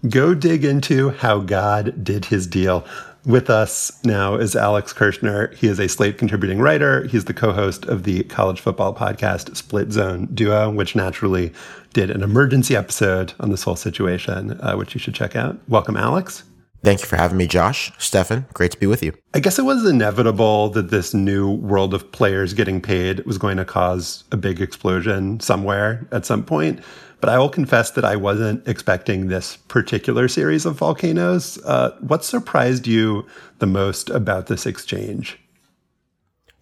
Go 0.08 0.34
dig 0.34 0.64
into 0.64 1.10
how 1.10 1.40
God 1.40 2.02
did 2.02 2.26
his 2.26 2.46
deal. 2.46 2.86
With 3.26 3.48
us 3.48 4.04
now 4.04 4.34
is 4.34 4.54
Alex 4.54 4.92
Kirshner. 4.92 5.54
He 5.54 5.66
is 5.66 5.78
a 5.78 5.88
Slate 5.88 6.18
contributing 6.18 6.58
writer. 6.58 7.04
He's 7.04 7.24
the 7.24 7.32
co 7.32 7.52
host 7.52 7.86
of 7.86 8.02
the 8.02 8.22
college 8.24 8.60
football 8.60 8.94
podcast 8.94 9.56
Split 9.56 9.92
Zone 9.92 10.26
Duo, 10.26 10.70
which 10.70 10.94
naturally 10.94 11.52
did 11.94 12.10
an 12.10 12.22
emergency 12.22 12.76
episode 12.76 13.32
on 13.40 13.50
this 13.50 13.62
whole 13.62 13.76
situation, 13.76 14.60
uh, 14.60 14.74
which 14.74 14.94
you 14.94 15.00
should 15.00 15.14
check 15.14 15.36
out. 15.36 15.58
Welcome, 15.68 15.96
Alex. 15.96 16.44
Thank 16.84 17.00
you 17.00 17.06
for 17.06 17.16
having 17.16 17.38
me, 17.38 17.46
Josh. 17.46 17.90
Stefan, 17.96 18.44
great 18.52 18.70
to 18.72 18.78
be 18.78 18.86
with 18.86 19.02
you. 19.02 19.14
I 19.32 19.40
guess 19.40 19.58
it 19.58 19.64
was 19.64 19.86
inevitable 19.86 20.68
that 20.70 20.90
this 20.90 21.14
new 21.14 21.50
world 21.50 21.94
of 21.94 22.12
players 22.12 22.52
getting 22.52 22.82
paid 22.82 23.24
was 23.24 23.38
going 23.38 23.56
to 23.56 23.64
cause 23.64 24.24
a 24.32 24.36
big 24.36 24.60
explosion 24.60 25.40
somewhere 25.40 26.06
at 26.12 26.26
some 26.26 26.44
point. 26.44 26.80
But 27.22 27.30
I 27.30 27.38
will 27.38 27.48
confess 27.48 27.92
that 27.92 28.04
I 28.04 28.16
wasn't 28.16 28.68
expecting 28.68 29.28
this 29.28 29.56
particular 29.56 30.28
series 30.28 30.66
of 30.66 30.76
volcanoes. 30.76 31.56
Uh, 31.64 31.96
what 32.00 32.22
surprised 32.22 32.86
you 32.86 33.26
the 33.60 33.66
most 33.66 34.10
about 34.10 34.48
this 34.48 34.66
exchange? 34.66 35.38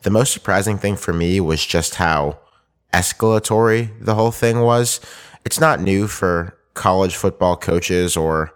The 0.03 0.11
most 0.11 0.33
surprising 0.33 0.79
thing 0.79 0.95
for 0.95 1.13
me 1.13 1.41
was 1.41 1.67
just 1.67 1.97
how 1.97 2.39
escalatory 2.95 3.91
the 4.01 4.15
whole 4.15 4.31
thing 4.31 4.61
was. 4.61 5.01
It's 5.45 5.59
not 5.59 5.81
new 5.81 6.07
for 6.07 6.57
college 6.75 7.17
football 7.17 7.57
coaches 7.57 8.17
or 8.17 8.55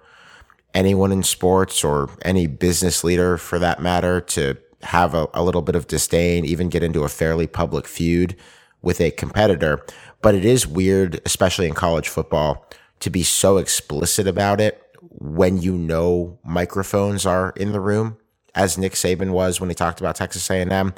anyone 0.77 1.11
in 1.11 1.23
sports 1.23 1.83
or 1.83 2.11
any 2.23 2.47
business 2.47 3.03
leader 3.03 3.39
for 3.39 3.59
that 3.59 3.81
matter 3.81 4.21
to 4.21 4.57
have 4.83 5.15
a, 5.15 5.27
a 5.33 5.43
little 5.43 5.63
bit 5.63 5.75
of 5.75 5.87
disdain, 5.87 6.45
even 6.45 6.69
get 6.69 6.83
into 6.83 7.03
a 7.03 7.09
fairly 7.09 7.47
public 7.47 7.87
feud 7.87 8.37
with 8.83 9.01
a 9.01 9.11
competitor. 9.11 9.83
But 10.21 10.35
it 10.35 10.45
is 10.45 10.67
weird, 10.67 11.21
especially 11.25 11.67
in 11.67 11.73
college 11.73 12.11
football, 12.11 12.67
to 13.01 13.09
be 13.09 13.23
so 13.23 13.57
explicit 13.57 14.27
about 14.27 14.61
it 14.61 14.83
when 15.01 15.63
you 15.63 15.79
know 15.79 16.39
microphones 16.45 17.25
are 17.25 17.55
in 17.57 17.73
the 17.73 17.81
room, 17.81 18.19
as 18.55 18.77
Nick 18.77 18.93
Saban 18.93 19.31
was 19.31 19.59
when 19.59 19.71
he 19.71 19.75
talked 19.75 20.01
about 20.01 20.17
Texas 20.17 20.51
A&M. 20.51 20.95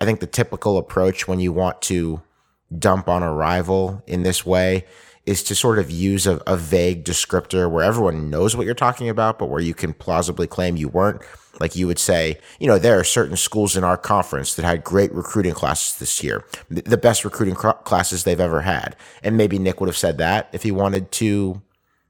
I 0.00 0.04
think 0.04 0.20
the 0.20 0.26
typical 0.28 0.78
approach 0.78 1.26
when 1.26 1.40
you 1.40 1.52
want 1.52 1.82
to 1.82 2.22
dump 2.78 3.08
on 3.08 3.24
a 3.24 3.34
rival 3.34 4.04
in 4.06 4.22
this 4.22 4.46
way 4.46 4.86
is 5.26 5.42
to 5.44 5.54
sort 5.54 5.78
of 5.78 5.90
use 5.90 6.26
a, 6.26 6.36
a, 6.46 6.56
vague 6.56 7.04
descriptor 7.04 7.70
where 7.70 7.84
everyone 7.84 8.30
knows 8.30 8.56
what 8.56 8.64
you're 8.64 8.74
talking 8.74 9.08
about, 9.08 9.38
but 9.38 9.46
where 9.46 9.60
you 9.60 9.74
can 9.74 9.92
plausibly 9.92 10.46
claim 10.46 10.76
you 10.76 10.88
weren't. 10.88 11.20
Like 11.60 11.76
you 11.76 11.86
would 11.86 11.98
say, 11.98 12.38
you 12.58 12.66
know, 12.66 12.78
there 12.78 12.98
are 12.98 13.04
certain 13.04 13.36
schools 13.36 13.76
in 13.76 13.84
our 13.84 13.98
conference 13.98 14.54
that 14.54 14.64
had 14.64 14.82
great 14.82 15.12
recruiting 15.12 15.52
classes 15.52 15.98
this 15.98 16.22
year, 16.22 16.44
the 16.70 16.96
best 16.96 17.24
recruiting 17.24 17.54
cr- 17.54 17.70
classes 17.84 18.24
they've 18.24 18.40
ever 18.40 18.62
had. 18.62 18.96
And 19.22 19.36
maybe 19.36 19.58
Nick 19.58 19.78
would 19.80 19.88
have 19.88 19.96
said 19.96 20.16
that 20.18 20.48
if 20.52 20.62
he 20.62 20.70
wanted 20.70 21.12
to 21.12 21.60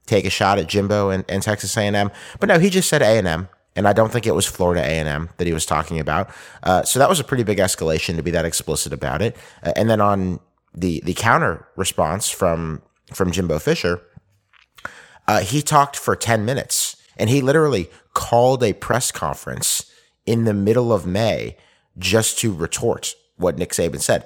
take 0.05 0.25
a 0.25 0.29
shot 0.29 0.57
at 0.57 0.67
Jimbo 0.67 1.09
and, 1.09 1.25
and 1.27 1.43
Texas 1.43 1.75
A&M. 1.75 2.11
But 2.39 2.47
no, 2.47 2.59
he 2.59 2.69
just 2.69 2.87
said 2.87 3.01
A&M. 3.01 3.49
And 3.75 3.87
I 3.87 3.93
don't 3.93 4.11
think 4.11 4.27
it 4.27 4.35
was 4.35 4.45
Florida 4.45 4.81
A&M 4.81 5.29
that 5.37 5.47
he 5.47 5.53
was 5.53 5.65
talking 5.65 5.99
about. 5.99 6.29
Uh, 6.63 6.83
so 6.83 6.99
that 6.99 7.09
was 7.09 7.19
a 7.19 7.23
pretty 7.23 7.43
big 7.43 7.57
escalation 7.57 8.15
to 8.17 8.23
be 8.23 8.31
that 8.31 8.45
explicit 8.45 8.91
about 8.93 9.21
it. 9.21 9.35
Uh, 9.63 9.73
and 9.75 9.89
then 9.89 10.01
on 10.01 10.39
the 10.73 11.01
the 11.03 11.13
counter 11.13 11.67
response 11.75 12.29
from 12.29 12.81
from 13.13 13.31
Jimbo 13.31 13.59
Fisher, 13.59 14.01
uh, 15.27 15.41
he 15.41 15.61
talked 15.61 15.95
for 15.95 16.15
10 16.15 16.45
minutes 16.45 16.97
and 17.17 17.29
he 17.29 17.41
literally 17.41 17.89
called 18.13 18.63
a 18.63 18.73
press 18.73 19.11
conference 19.11 19.91
in 20.25 20.45
the 20.45 20.53
middle 20.53 20.91
of 20.91 21.05
May 21.05 21.57
just 21.97 22.39
to 22.39 22.53
retort 22.53 23.13
what 23.37 23.57
Nick 23.57 23.71
Saban 23.71 24.01
said. 24.01 24.25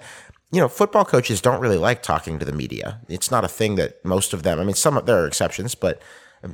You 0.52 0.62
know, 0.62 0.68
football 0.68 1.06
coaches 1.06 1.42
don't 1.42 1.60
really 1.60 1.78
like 1.78 2.02
talking 2.02 2.40
to 2.40 2.46
the 2.46 2.54
media. 2.54 3.02
It's 3.10 3.32
not 3.32 3.44
a 3.44 3.50
thing 3.50 3.76
that 3.76 4.04
most 4.06 4.34
of 4.34 4.44
them, 4.44 4.60
I 4.60 4.64
mean, 4.64 4.76
some 4.76 5.02
there 5.06 5.24
are 5.24 5.28
exceptions, 5.28 5.76
but 5.76 6.02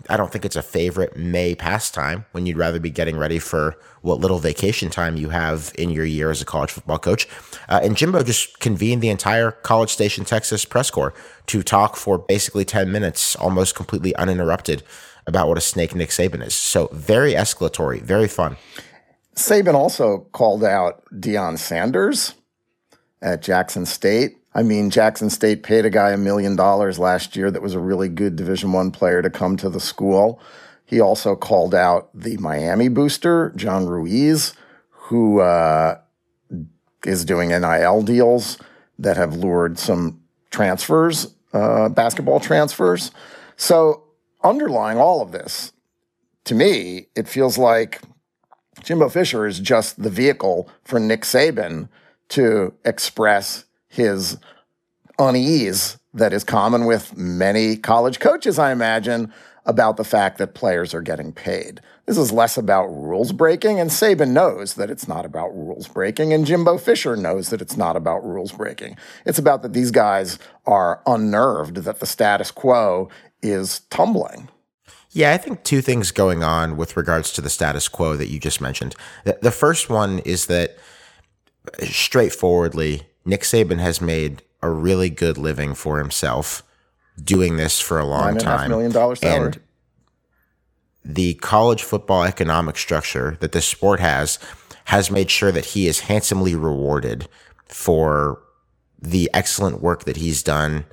I 0.09 0.17
don't 0.17 0.31
think 0.31 0.45
it's 0.45 0.55
a 0.55 0.61
favorite 0.61 1.17
May 1.17 1.55
pastime 1.55 2.25
when 2.31 2.45
you'd 2.45 2.57
rather 2.57 2.79
be 2.79 2.89
getting 2.89 3.17
ready 3.17 3.39
for 3.39 3.75
what 4.01 4.19
little 4.19 4.39
vacation 4.39 4.89
time 4.89 5.17
you 5.17 5.29
have 5.29 5.71
in 5.77 5.89
your 5.89 6.05
year 6.05 6.31
as 6.31 6.41
a 6.41 6.45
college 6.45 6.71
football 6.71 6.99
coach. 6.99 7.27
Uh, 7.69 7.79
and 7.83 7.97
Jimbo 7.97 8.23
just 8.23 8.59
convened 8.59 9.01
the 9.01 9.09
entire 9.09 9.51
College 9.51 9.89
Station, 9.89 10.25
Texas 10.25 10.65
press 10.65 10.89
corps 10.89 11.13
to 11.47 11.63
talk 11.63 11.95
for 11.95 12.17
basically 12.17 12.65
10 12.65 12.91
minutes, 12.91 13.35
almost 13.35 13.75
completely 13.75 14.15
uninterrupted, 14.15 14.83
about 15.27 15.47
what 15.47 15.57
a 15.57 15.61
snake 15.61 15.93
Nick 15.93 16.09
Saban 16.09 16.45
is. 16.45 16.55
So 16.55 16.87
very 16.91 17.33
escalatory, 17.33 18.01
very 18.01 18.27
fun. 18.27 18.57
Saban 19.35 19.73
also 19.75 20.27
called 20.31 20.63
out 20.63 21.03
Deion 21.13 21.57
Sanders 21.57 22.33
at 23.21 23.41
Jackson 23.41 23.85
State 23.85 24.40
I 24.53 24.63
mean, 24.63 24.89
Jackson 24.89 25.29
State 25.29 25.63
paid 25.63 25.85
a 25.85 25.89
guy 25.89 26.11
a 26.11 26.17
million 26.17 26.55
dollars 26.55 26.99
last 26.99 27.35
year 27.35 27.49
that 27.51 27.61
was 27.61 27.73
a 27.73 27.79
really 27.79 28.09
good 28.09 28.35
Division 28.35 28.73
One 28.73 28.91
player 28.91 29.21
to 29.21 29.29
come 29.29 29.55
to 29.57 29.69
the 29.69 29.79
school. 29.79 30.41
He 30.85 30.99
also 30.99 31.35
called 31.35 31.73
out 31.73 32.09
the 32.13 32.35
Miami 32.37 32.89
booster, 32.89 33.53
John 33.55 33.85
Ruiz, 33.85 34.53
who 34.89 35.39
uh, 35.39 35.99
is 37.05 37.23
doing 37.23 37.49
NIL 37.49 38.01
deals 38.01 38.57
that 38.99 39.15
have 39.15 39.35
lured 39.35 39.79
some 39.79 40.21
transfers, 40.49 41.33
uh, 41.53 41.87
basketball 41.89 42.41
transfers. 42.41 43.11
So, 43.55 44.03
underlying 44.43 44.97
all 44.97 45.21
of 45.21 45.31
this, 45.31 45.71
to 46.45 46.55
me, 46.55 47.07
it 47.15 47.27
feels 47.27 47.57
like 47.57 48.01
Jimbo 48.83 49.09
Fisher 49.09 49.45
is 49.45 49.59
just 49.59 50.01
the 50.01 50.09
vehicle 50.09 50.69
for 50.83 50.99
Nick 50.99 51.21
Saban 51.21 51.87
to 52.29 52.73
express 52.83 53.65
his 53.91 54.37
unease 55.19 55.97
that 56.13 56.33
is 56.33 56.43
common 56.43 56.85
with 56.85 57.15
many 57.15 57.75
college 57.75 58.19
coaches, 58.19 58.57
I 58.57 58.71
imagine, 58.71 59.31
about 59.65 59.97
the 59.97 60.03
fact 60.03 60.37
that 60.37 60.55
players 60.55 60.93
are 60.93 61.01
getting 61.01 61.31
paid. 61.31 61.81
This 62.05 62.17
is 62.17 62.31
less 62.31 62.57
about 62.57 62.87
rules 62.87 63.31
breaking, 63.31 63.79
and 63.79 63.91
Saban 63.91 64.29
knows 64.29 64.73
that 64.73 64.89
it's 64.89 65.07
not 65.07 65.25
about 65.25 65.55
rules 65.55 65.87
breaking, 65.87 66.33
and 66.33 66.45
Jimbo 66.45 66.77
Fisher 66.77 67.15
knows 67.15 67.49
that 67.49 67.61
it's 67.61 67.77
not 67.77 67.95
about 67.95 68.25
rules 68.25 68.51
breaking. 68.51 68.97
It's 69.25 69.37
about 69.37 69.61
that 69.61 69.73
these 69.73 69.91
guys 69.91 70.39
are 70.65 71.01
unnerved 71.05 71.77
that 71.77 71.99
the 71.99 72.07
status 72.07 72.49
quo 72.49 73.09
is 73.43 73.81
tumbling. 73.91 74.49
Yeah, 75.11 75.33
I 75.33 75.37
think 75.37 75.63
two 75.63 75.81
things 75.81 76.11
going 76.11 76.43
on 76.43 76.77
with 76.77 76.95
regards 76.95 77.33
to 77.33 77.41
the 77.41 77.49
status 77.49 77.87
quo 77.87 78.15
that 78.15 78.29
you 78.29 78.39
just 78.39 78.61
mentioned. 78.61 78.95
The 79.25 79.51
first 79.51 79.89
one 79.89 80.19
is 80.19 80.45
that 80.45 80.77
uh, 81.67 81.85
straightforwardly, 81.85 83.03
Nick 83.25 83.41
Saban 83.41 83.79
has 83.79 84.01
made 84.01 84.41
a 84.61 84.69
really 84.69 85.09
good 85.09 85.37
living 85.37 85.73
for 85.73 85.99
himself 85.99 86.63
doing 87.21 87.57
this 87.57 87.79
for 87.79 87.99
a 87.99 88.05
long 88.05 88.21
Nine 88.21 88.29
and 88.31 88.39
time. 88.41 88.59
Half 88.59 88.69
million 88.69 88.91
dollars 88.91 89.19
salary. 89.19 89.45
And 89.45 89.59
the 91.03 91.33
college 91.35 91.83
football 91.83 92.23
economic 92.23 92.77
structure 92.77 93.37
that 93.39 93.51
this 93.51 93.65
sport 93.65 93.99
has 93.99 94.39
has 94.85 95.09
made 95.09 95.29
sure 95.29 95.51
that 95.51 95.65
he 95.65 95.87
is 95.87 96.01
handsomely 96.01 96.55
rewarded 96.55 97.27
for 97.67 98.41
the 98.99 99.29
excellent 99.33 99.81
work 99.81 100.03
that 100.03 100.17
he's 100.17 100.43
done 100.43 100.85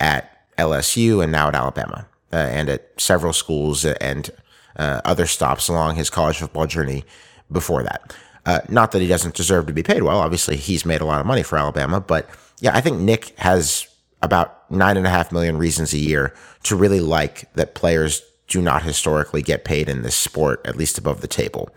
at 0.00 0.30
LSU 0.58 1.22
and 1.22 1.32
now 1.32 1.48
at 1.48 1.54
Alabama 1.54 2.06
uh, 2.32 2.36
and 2.36 2.68
at 2.68 2.90
several 2.98 3.32
schools 3.32 3.84
and 3.84 4.30
uh, 4.76 5.00
other 5.04 5.26
stops 5.26 5.68
along 5.68 5.96
his 5.96 6.10
college 6.10 6.38
football 6.38 6.66
journey 6.66 7.04
before 7.50 7.82
that. 7.82 8.14
Uh, 8.46 8.60
not 8.68 8.92
that 8.92 9.00
he 9.00 9.08
doesn't 9.08 9.34
deserve 9.34 9.66
to 9.66 9.72
be 9.72 9.82
paid 9.82 10.02
well. 10.02 10.18
Obviously, 10.18 10.56
he's 10.56 10.84
made 10.84 11.00
a 11.00 11.04
lot 11.06 11.20
of 11.20 11.26
money 11.26 11.42
for 11.42 11.58
Alabama, 11.58 12.00
but 12.00 12.28
yeah, 12.60 12.76
I 12.76 12.80
think 12.80 13.00
Nick 13.00 13.38
has 13.38 13.88
about 14.22 14.70
nine 14.70 14.96
and 14.96 15.06
a 15.06 15.10
half 15.10 15.32
million 15.32 15.58
reasons 15.58 15.92
a 15.92 15.98
year 15.98 16.34
to 16.64 16.76
really 16.76 17.00
like 17.00 17.52
that 17.54 17.74
players 17.74 18.22
do 18.48 18.60
not 18.60 18.82
historically 18.82 19.42
get 19.42 19.64
paid 19.64 19.88
in 19.88 20.02
this 20.02 20.16
sport, 20.16 20.60
at 20.64 20.76
least 20.76 20.98
above 20.98 21.20
the 21.20 21.28
table. 21.28 21.70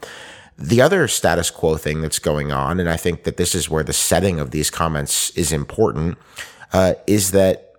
The 0.57 0.81
other 0.81 1.07
status 1.07 1.51
quo 1.51 1.77
thing 1.77 2.01
that's 2.01 2.19
going 2.19 2.51
on, 2.51 2.79
and 2.79 2.89
I 2.89 2.97
think 2.97 3.23
that 3.23 3.37
this 3.37 3.53
is 3.53 3.69
where 3.69 3.83
the 3.83 3.93
setting 3.93 4.39
of 4.39 4.51
these 4.51 4.69
comments 4.69 5.29
is 5.31 5.51
important, 5.51 6.17
uh, 6.73 6.95
is 7.05 7.31
that 7.31 7.73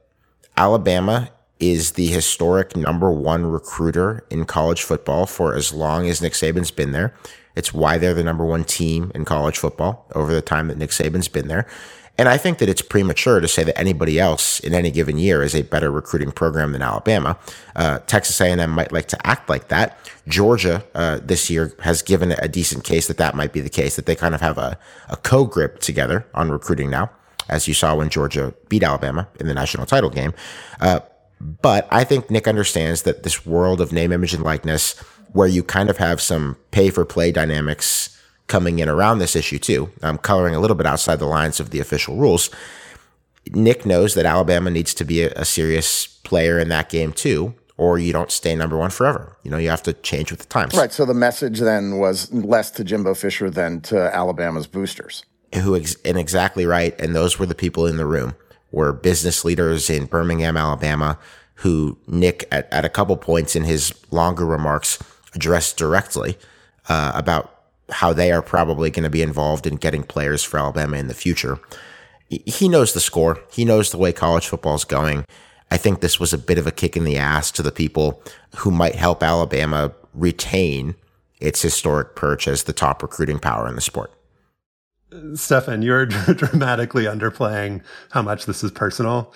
Alabama 0.56 1.30
is 1.58 1.92
the 1.92 2.06
historic 2.06 2.76
number 2.76 3.10
one 3.10 3.46
recruiter 3.46 4.24
in 4.30 4.44
college 4.44 4.82
football 4.82 5.26
for 5.26 5.54
as 5.54 5.72
long 5.72 6.08
as 6.08 6.22
Nick 6.22 6.34
Saban's 6.34 6.70
been 6.70 6.92
there. 6.92 7.14
It's 7.58 7.74
why 7.74 7.98
they're 7.98 8.14
the 8.14 8.22
number 8.22 8.44
one 8.44 8.62
team 8.62 9.10
in 9.16 9.24
college 9.24 9.58
football 9.58 10.06
over 10.14 10.32
the 10.32 10.40
time 10.40 10.68
that 10.68 10.78
Nick 10.78 10.90
Saban's 10.90 11.26
been 11.26 11.48
there. 11.48 11.66
And 12.16 12.28
I 12.28 12.36
think 12.36 12.58
that 12.58 12.68
it's 12.68 12.82
premature 12.82 13.40
to 13.40 13.48
say 13.48 13.64
that 13.64 13.76
anybody 13.76 14.18
else 14.18 14.60
in 14.60 14.74
any 14.74 14.92
given 14.92 15.18
year 15.18 15.42
is 15.42 15.54
a 15.54 15.62
better 15.62 15.90
recruiting 15.90 16.30
program 16.30 16.70
than 16.70 16.82
Alabama. 16.82 17.36
Uh, 17.74 17.98
Texas 18.06 18.40
A&M 18.40 18.70
might 18.70 18.92
like 18.92 19.06
to 19.08 19.26
act 19.26 19.48
like 19.48 19.68
that. 19.68 19.98
Georgia 20.28 20.84
uh, 20.94 21.18
this 21.20 21.50
year 21.50 21.72
has 21.80 22.00
given 22.00 22.32
a 22.32 22.46
decent 22.46 22.84
case 22.84 23.08
that 23.08 23.16
that 23.16 23.34
might 23.34 23.52
be 23.52 23.60
the 23.60 23.68
case, 23.68 23.96
that 23.96 24.06
they 24.06 24.14
kind 24.14 24.36
of 24.36 24.40
have 24.40 24.56
a, 24.56 24.78
a 25.08 25.16
co-grip 25.16 25.80
together 25.80 26.26
on 26.34 26.50
recruiting 26.50 26.90
now, 26.90 27.10
as 27.48 27.66
you 27.66 27.74
saw 27.74 27.94
when 27.94 28.08
Georgia 28.08 28.54
beat 28.68 28.84
Alabama 28.84 29.26
in 29.40 29.48
the 29.48 29.54
national 29.54 29.84
title 29.84 30.10
game. 30.10 30.32
Uh, 30.80 31.00
but 31.40 31.86
I 31.90 32.02
think 32.02 32.30
Nick 32.30 32.46
understands 32.48 33.02
that 33.02 33.22
this 33.24 33.46
world 33.46 33.80
of 33.80 33.92
name, 33.92 34.12
image, 34.12 34.32
and 34.32 34.44
likeness– 34.44 34.94
where 35.32 35.48
you 35.48 35.62
kind 35.62 35.90
of 35.90 35.98
have 35.98 36.20
some 36.20 36.56
pay 36.70 36.90
for 36.90 37.04
play 37.04 37.32
dynamics 37.32 38.16
coming 38.46 38.78
in 38.78 38.88
around 38.88 39.18
this 39.18 39.36
issue 39.36 39.58
too. 39.58 39.90
I'm 40.02 40.18
coloring 40.18 40.54
a 40.54 40.60
little 40.60 40.76
bit 40.76 40.86
outside 40.86 41.18
the 41.18 41.26
lines 41.26 41.60
of 41.60 41.70
the 41.70 41.80
official 41.80 42.16
rules. 42.16 42.50
Nick 43.52 43.86
knows 43.86 44.14
that 44.14 44.26
Alabama 44.26 44.70
needs 44.70 44.94
to 44.94 45.04
be 45.04 45.22
a, 45.22 45.32
a 45.32 45.44
serious 45.44 46.06
player 46.06 46.58
in 46.58 46.68
that 46.68 46.88
game 46.88 47.12
too, 47.12 47.54
or 47.76 47.98
you 47.98 48.12
don't 48.12 48.32
stay 48.32 48.54
number 48.54 48.76
one 48.76 48.90
forever. 48.90 49.36
You 49.42 49.50
know, 49.50 49.58
you 49.58 49.70
have 49.70 49.82
to 49.84 49.92
change 49.92 50.30
with 50.30 50.40
the 50.40 50.46
times. 50.46 50.74
Right. 50.74 50.92
So 50.92 51.04
the 51.04 51.14
message 51.14 51.60
then 51.60 51.98
was 51.98 52.32
less 52.32 52.70
to 52.72 52.84
Jimbo 52.84 53.14
Fisher 53.14 53.50
than 53.50 53.80
to 53.82 54.14
Alabama's 54.14 54.66
boosters. 54.66 55.24
Who 55.54 55.76
ex- 55.76 55.96
and 56.04 56.18
exactly 56.18 56.66
right. 56.66 56.98
And 57.00 57.14
those 57.14 57.38
were 57.38 57.46
the 57.46 57.54
people 57.54 57.86
in 57.86 57.96
the 57.96 58.06
room. 58.06 58.34
Were 58.70 58.92
business 58.92 59.46
leaders 59.46 59.88
in 59.88 60.04
Birmingham, 60.04 60.58
Alabama, 60.58 61.18
who 61.54 61.96
Nick 62.06 62.46
at, 62.52 62.70
at 62.70 62.84
a 62.84 62.90
couple 62.90 63.16
points 63.16 63.56
in 63.56 63.64
his 63.64 63.94
longer 64.10 64.44
remarks 64.44 64.98
addressed 65.34 65.76
directly 65.76 66.38
uh, 66.88 67.12
about 67.14 67.54
how 67.90 68.12
they 68.12 68.32
are 68.32 68.42
probably 68.42 68.90
going 68.90 69.04
to 69.04 69.10
be 69.10 69.22
involved 69.22 69.66
in 69.66 69.76
getting 69.76 70.02
players 70.02 70.42
for 70.42 70.58
Alabama 70.58 70.96
in 70.96 71.08
the 71.08 71.14
future. 71.14 71.58
He 72.28 72.68
knows 72.68 72.92
the 72.92 73.00
score. 73.00 73.40
He 73.50 73.64
knows 73.64 73.90
the 73.90 73.98
way 73.98 74.12
college 74.12 74.46
football 74.46 74.74
is 74.74 74.84
going. 74.84 75.24
I 75.70 75.76
think 75.76 76.00
this 76.00 76.20
was 76.20 76.32
a 76.32 76.38
bit 76.38 76.58
of 76.58 76.66
a 76.66 76.70
kick 76.70 76.96
in 76.96 77.04
the 77.04 77.16
ass 77.16 77.50
to 77.52 77.62
the 77.62 77.72
people 77.72 78.22
who 78.56 78.70
might 78.70 78.94
help 78.94 79.22
Alabama 79.22 79.92
retain 80.14 80.94
its 81.40 81.62
historic 81.62 82.16
perch 82.16 82.48
as 82.48 82.64
the 82.64 82.72
top 82.72 83.02
recruiting 83.02 83.38
power 83.38 83.68
in 83.68 83.74
the 83.74 83.80
sport. 83.80 84.12
Stefan, 85.34 85.82
you're 85.82 86.06
dramatically 86.34 87.04
underplaying 87.04 87.82
how 88.10 88.22
much 88.22 88.46
this 88.46 88.62
is 88.62 88.70
personal. 88.70 89.32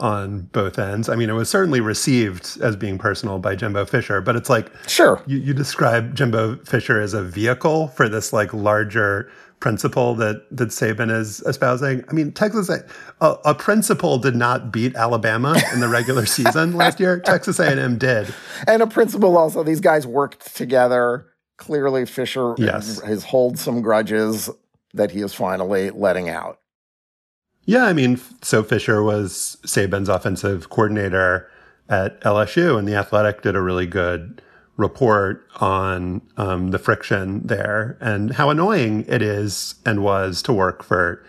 On 0.00 0.42
both 0.52 0.78
ends. 0.78 1.08
I 1.08 1.16
mean, 1.16 1.30
it 1.30 1.34
was 1.34 1.48
certainly 1.48 1.80
received 1.80 2.58
as 2.60 2.76
being 2.76 2.98
personal 2.98 3.38
by 3.38 3.56
Jimbo 3.56 3.86
Fisher, 3.86 4.20
but 4.20 4.36
it's 4.36 4.50
like 4.50 4.70
sure 4.88 5.22
you, 5.26 5.38
you 5.38 5.54
describe 5.54 6.14
Jimbo 6.14 6.56
Fisher 6.64 7.00
as 7.00 7.14
a 7.14 7.22
vehicle 7.22 7.88
for 7.88 8.08
this 8.08 8.32
like 8.32 8.52
larger 8.52 9.30
principle 9.60 10.14
that 10.16 10.46
that 10.50 10.68
Saban 10.68 11.10
is 11.10 11.40
espousing. 11.40 12.04
I 12.08 12.12
mean, 12.12 12.32
Texas 12.32 12.68
a, 12.68 12.84
a 13.20 13.54
principle 13.54 14.18
did 14.18 14.36
not 14.36 14.72
beat 14.72 14.94
Alabama 14.94 15.60
in 15.72 15.80
the 15.80 15.88
regular 15.88 16.26
season 16.26 16.76
last 16.76 17.00
year. 17.00 17.20
Texas 17.20 17.58
A&M 17.58 17.98
did, 17.98 18.32
and 18.66 18.82
a 18.82 18.86
principle 18.86 19.36
also. 19.36 19.62
These 19.62 19.80
guys 19.80 20.06
worked 20.06 20.54
together. 20.54 21.26
Clearly, 21.58 22.04
Fisher 22.04 22.54
yes. 22.58 23.00
has 23.00 23.24
hold 23.24 23.58
some 23.58 23.80
grudges 23.80 24.50
that 24.92 25.10
he 25.10 25.20
is 25.20 25.32
finally 25.32 25.90
letting 25.90 26.28
out. 26.28 26.58
Yeah, 27.66 27.84
I 27.84 27.92
mean, 27.92 28.20
so 28.42 28.62
Fisher 28.62 29.02
was 29.02 29.58
Saban's 29.66 30.08
offensive 30.08 30.70
coordinator 30.70 31.50
at 31.88 32.20
LSU, 32.20 32.78
and 32.78 32.86
the 32.86 32.94
Athletic 32.94 33.42
did 33.42 33.56
a 33.56 33.60
really 33.60 33.86
good 33.86 34.40
report 34.76 35.48
on 35.56 36.20
um, 36.36 36.70
the 36.70 36.78
friction 36.78 37.44
there 37.46 37.96
and 38.00 38.32
how 38.32 38.50
annoying 38.50 39.04
it 39.08 39.20
is 39.20 39.76
and 39.84 40.02
was 40.02 40.42
to 40.42 40.52
work 40.52 40.84
for 40.84 41.24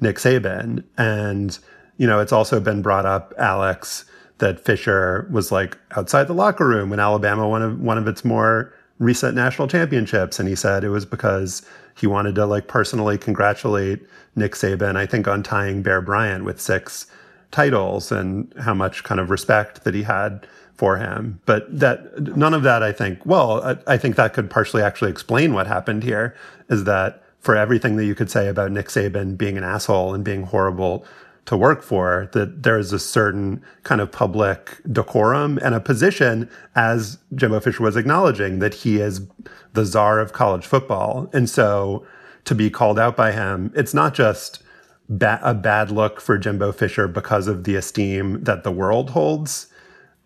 Nick 0.00 0.16
Saban. 0.16 0.82
And, 0.98 1.56
you 1.98 2.06
know, 2.06 2.20
it's 2.20 2.32
also 2.32 2.58
been 2.58 2.82
brought 2.82 3.06
up, 3.06 3.32
Alex, 3.38 4.06
that 4.38 4.58
Fisher 4.58 5.28
was 5.30 5.52
like 5.52 5.78
outside 5.96 6.26
the 6.26 6.34
locker 6.34 6.66
room 6.66 6.90
when 6.90 7.00
Alabama 7.00 7.48
won 7.48 7.82
one 7.82 7.98
of 7.98 8.08
its 8.08 8.24
more 8.24 8.72
recent 8.98 9.36
national 9.36 9.68
championships. 9.68 10.40
And 10.40 10.48
he 10.48 10.56
said 10.56 10.82
it 10.82 10.88
was 10.88 11.06
because 11.06 11.62
he 11.96 12.06
wanted 12.06 12.34
to 12.36 12.46
like 12.46 12.68
personally 12.68 13.18
congratulate 13.18 14.00
Nick 14.36 14.52
Saban, 14.52 14.96
I 14.96 15.06
think, 15.06 15.26
on 15.26 15.42
tying 15.42 15.82
Bear 15.82 16.00
Bryant 16.00 16.44
with 16.44 16.60
six 16.60 17.06
titles 17.50 18.12
and 18.12 18.52
how 18.60 18.74
much 18.74 19.02
kind 19.02 19.18
of 19.18 19.30
respect 19.30 19.84
that 19.84 19.94
he 19.94 20.02
had 20.02 20.46
for 20.74 20.98
him. 20.98 21.40
But 21.46 21.78
that 21.78 22.36
none 22.36 22.52
of 22.52 22.62
that, 22.64 22.82
I 22.82 22.92
think, 22.92 23.24
well, 23.24 23.62
I, 23.62 23.94
I, 23.94 23.96
think 23.96 24.16
that 24.16 24.34
could 24.34 24.50
partially 24.50 24.82
actually 24.82 25.10
explain 25.10 25.54
what 25.54 25.66
happened 25.66 26.02
here 26.02 26.36
is 26.68 26.84
that 26.84 27.22
for 27.40 27.56
everything 27.56 27.96
that 27.96 28.04
you 28.04 28.14
could 28.14 28.30
say 28.30 28.48
about 28.48 28.72
Nick 28.72 28.88
Saban 28.88 29.38
being 29.38 29.56
an 29.56 29.64
asshole 29.64 30.12
and 30.12 30.22
being 30.22 30.42
horrible 30.42 31.06
to 31.46 31.56
work 31.56 31.82
for, 31.82 32.28
that 32.32 32.62
there 32.64 32.78
is 32.78 32.92
a 32.92 32.98
certain 32.98 33.62
kind 33.84 34.00
of 34.00 34.10
public 34.12 34.80
decorum 34.90 35.58
and 35.62 35.74
a 35.74 35.80
position, 35.80 36.50
as 36.74 37.18
Jimbo 37.34 37.60
Fisher 37.60 37.82
was 37.82 37.96
acknowledging, 37.96 38.58
that 38.58 38.74
he 38.74 39.00
is 39.00 39.26
the 39.72 39.84
czar 39.84 40.18
of 40.18 40.32
college 40.32 40.66
football. 40.66 41.30
And 41.32 41.48
so 41.48 42.04
to 42.44 42.54
be 42.54 42.68
called 42.68 42.98
out 42.98 43.16
by 43.16 43.32
him, 43.32 43.72
it's 43.74 43.94
not 43.94 44.12
just 44.12 44.62
ba- 45.08 45.40
a 45.42 45.54
bad 45.54 45.90
look 45.90 46.20
for 46.20 46.36
Jimbo 46.36 46.72
Fisher 46.72 47.06
because 47.08 47.46
of 47.46 47.64
the 47.64 47.76
esteem 47.76 48.42
that 48.44 48.64
the 48.64 48.72
world 48.72 49.10
holds 49.10 49.68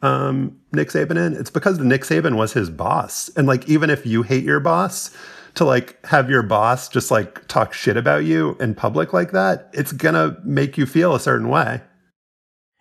um, 0.03 0.59
Nick 0.73 0.89
Saban 0.89 1.19
in. 1.27 1.35
It's 1.35 1.51
because 1.51 1.79
Nick 1.79 2.03
Saban 2.03 2.37
was 2.37 2.55
his 2.55 2.71
boss. 2.71 3.31
And 3.37 3.47
like, 3.47 3.69
even 3.69 3.91
if 3.91 4.07
you 4.07 4.23
hate 4.23 4.45
your 4.45 4.61
boss, 4.61 5.15
to 5.55 5.65
like 5.65 6.05
have 6.07 6.31
your 6.31 6.43
boss 6.43 6.89
just 6.89 7.11
like 7.11 7.47
talk 7.49 7.73
shit 7.73 7.97
about 7.97 8.25
you 8.25 8.57
in 8.61 8.75
public 8.75 9.13
like 9.13 9.33
that, 9.33 9.71
it's 9.73 9.93
gonna 9.93 10.37
make 10.45 10.79
you 10.79 10.87
feel 10.87 11.15
a 11.15 11.21
certain 11.21 11.49
way. 11.49 11.81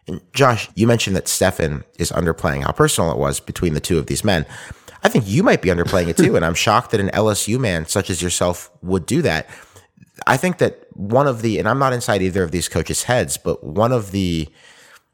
And 0.07 0.21
Josh, 0.33 0.69
you 0.75 0.87
mentioned 0.87 1.15
that 1.15 1.27
Stefan 1.27 1.83
is 1.97 2.11
underplaying 2.11 2.63
how 2.63 2.71
personal 2.71 3.11
it 3.11 3.17
was 3.17 3.39
between 3.39 3.73
the 3.73 3.79
two 3.79 3.99
of 3.99 4.07
these 4.07 4.23
men. 4.23 4.45
I 5.03 5.09
think 5.09 5.27
you 5.27 5.43
might 5.43 5.61
be 5.61 5.69
underplaying 5.69 6.07
it 6.07 6.17
too, 6.17 6.35
and 6.37 6.43
I'm 6.43 6.55
shocked 6.55 6.91
that 6.91 6.99
an 6.99 7.09
LSU 7.09 7.59
man 7.59 7.85
such 7.85 8.09
as 8.09 8.21
yourself 8.21 8.71
would 8.81 9.05
do 9.05 9.21
that. 9.21 9.47
I 10.27 10.35
think 10.35 10.57
that 10.57 10.85
one 10.93 11.27
of 11.27 11.41
the, 11.41 11.59
and 11.59 11.67
I'm 11.67 11.79
not 11.79 11.93
inside 11.93 12.21
either 12.21 12.43
of 12.43 12.51
these 12.51 12.67
coaches' 12.67 13.03
heads, 13.03 13.37
but 13.37 13.63
one 13.63 13.91
of 13.91 14.11
the 14.11 14.49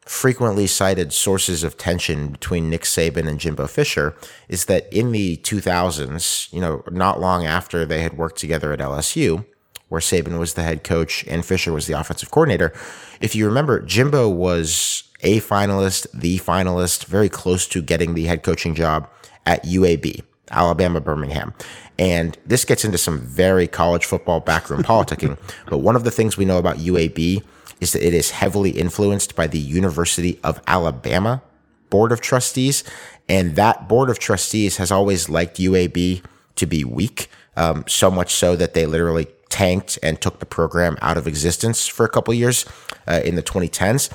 frequently 0.05 0.67
cited 0.67 1.11
sources 1.11 1.63
of 1.63 1.77
tension 1.77 2.29
between 2.31 2.69
Nick 2.69 2.83
Saban 2.83 3.27
and 3.27 3.39
Jimbo 3.39 3.67
Fisher 3.67 4.15
is 4.47 4.65
that 4.65 4.91
in 4.93 5.11
the 5.11 5.37
2000s, 5.37 6.51
you 6.53 6.61
know, 6.61 6.83
not 6.91 7.19
long 7.19 7.45
after 7.45 7.85
they 7.85 8.01
had 8.01 8.17
worked 8.17 8.37
together 8.37 8.71
at 8.71 8.79
LSU, 8.79 9.45
where 9.89 10.01
Saban 10.01 10.39
was 10.39 10.53
the 10.53 10.63
head 10.63 10.83
coach 10.83 11.25
and 11.27 11.45
Fisher 11.45 11.73
was 11.73 11.87
the 11.87 11.99
offensive 11.99 12.31
coordinator, 12.31 12.71
if 13.19 13.35
you 13.35 13.45
remember, 13.47 13.79
Jimbo 13.81 14.29
was 14.29 15.03
a 15.21 15.39
finalist, 15.39 16.07
the 16.13 16.37
finalist, 16.39 17.05
very 17.05 17.29
close 17.29 17.67
to 17.67 17.81
getting 17.81 18.13
the 18.13 18.25
head 18.25 18.43
coaching 18.43 18.75
job 18.75 19.09
at 19.45 19.63
UAB, 19.63 20.21
Alabama 20.51 21.01
Birmingham. 21.01 21.53
And 21.97 22.37
this 22.45 22.65
gets 22.65 22.85
into 22.85 22.97
some 22.97 23.19
very 23.19 23.67
college 23.67 24.05
football 24.05 24.39
backroom 24.39 24.83
politicking. 24.83 25.37
But 25.69 25.79
one 25.79 25.95
of 25.95 26.03
the 26.03 26.11
things 26.11 26.37
we 26.37 26.45
know 26.45 26.57
about 26.57 26.77
UAB 26.77 27.43
is 27.81 27.93
that 27.93 28.05
it 28.05 28.13
is 28.13 28.31
heavily 28.31 28.71
influenced 28.71 29.35
by 29.35 29.47
the 29.47 29.59
University 29.59 30.39
of 30.43 30.61
Alabama 30.67 31.41
Board 31.89 32.11
of 32.11 32.21
Trustees. 32.21 32.83
And 33.27 33.55
that 33.55 33.87
Board 33.87 34.09
of 34.09 34.19
Trustees 34.19 34.77
has 34.77 34.91
always 34.91 35.29
liked 35.29 35.57
UAB 35.57 36.23
to 36.55 36.65
be 36.65 36.83
weak, 36.83 37.29
um, 37.57 37.83
so 37.87 38.09
much 38.09 38.33
so 38.33 38.55
that 38.55 38.73
they 38.73 38.85
literally 38.85 39.27
tanked 39.49 39.97
and 40.03 40.19
took 40.19 40.39
the 40.39 40.45
program 40.45 40.97
out 41.01 41.17
of 41.17 41.27
existence 41.27 41.87
for 41.87 42.05
a 42.05 42.09
couple 42.09 42.33
years 42.33 42.65
uh, 43.07 43.21
in 43.23 43.35
the 43.35 43.43
2010s. 43.43 44.09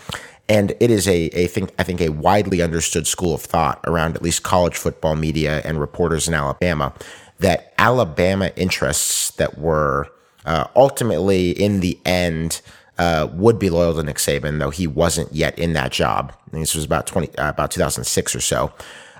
And 0.48 0.72
it 0.80 0.90
is 0.90 1.06
a, 1.06 1.26
a 1.28 1.46
think, 1.46 1.70
I 1.78 1.84
think 1.84 2.00
a 2.00 2.08
widely 2.08 2.60
understood 2.60 3.06
school 3.06 3.34
of 3.34 3.42
thought 3.42 3.80
around 3.86 4.16
at 4.16 4.22
least 4.22 4.42
college 4.42 4.76
football 4.76 5.14
media 5.14 5.62
and 5.64 5.80
reporters 5.80 6.26
in 6.26 6.34
Alabama 6.34 6.92
that 7.38 7.72
Alabama 7.78 8.50
interests 8.56 9.30
that 9.32 9.58
were 9.58 10.08
uh, 10.44 10.66
ultimately 10.76 11.50
in 11.50 11.80
the 11.80 11.98
end 12.04 12.60
uh, 13.00 13.28
would 13.32 13.58
be 13.58 13.70
loyal 13.70 13.94
to 13.94 14.02
Nick 14.02 14.16
Saban, 14.18 14.58
though 14.58 14.68
he 14.68 14.86
wasn't 14.86 15.32
yet 15.32 15.58
in 15.58 15.72
that 15.72 15.90
job. 15.90 16.34
this 16.52 16.74
was 16.74 16.84
about 16.84 17.06
twenty, 17.06 17.34
uh, 17.38 17.48
about 17.48 17.70
2006 17.70 18.36
or 18.36 18.40
so. 18.40 18.72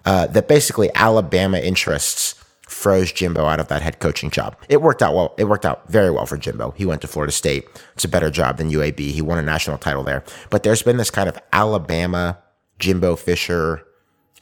Uh, 0.04 0.26
that 0.26 0.48
basically 0.48 0.90
Alabama 0.94 1.58
interests 1.58 2.34
froze 2.68 3.10
Jimbo 3.10 3.46
out 3.46 3.58
of 3.58 3.68
that 3.68 3.80
head 3.80 3.98
coaching 3.98 4.30
job. 4.30 4.54
It 4.68 4.82
worked 4.82 5.02
out 5.02 5.14
well. 5.14 5.34
It 5.38 5.44
worked 5.44 5.64
out 5.64 5.88
very 5.88 6.10
well 6.10 6.26
for 6.26 6.36
Jimbo. 6.36 6.72
He 6.72 6.84
went 6.84 7.00
to 7.00 7.08
Florida 7.08 7.32
State. 7.32 7.64
It's 7.94 8.04
a 8.04 8.08
better 8.08 8.30
job 8.30 8.58
than 8.58 8.70
UAB. 8.70 8.98
He 8.98 9.22
won 9.22 9.38
a 9.38 9.42
national 9.42 9.78
title 9.78 10.04
there. 10.04 10.24
But 10.50 10.62
there's 10.62 10.82
been 10.82 10.98
this 10.98 11.10
kind 11.10 11.28
of 11.28 11.38
Alabama 11.50 12.38
Jimbo 12.78 13.16
Fisher 13.16 13.86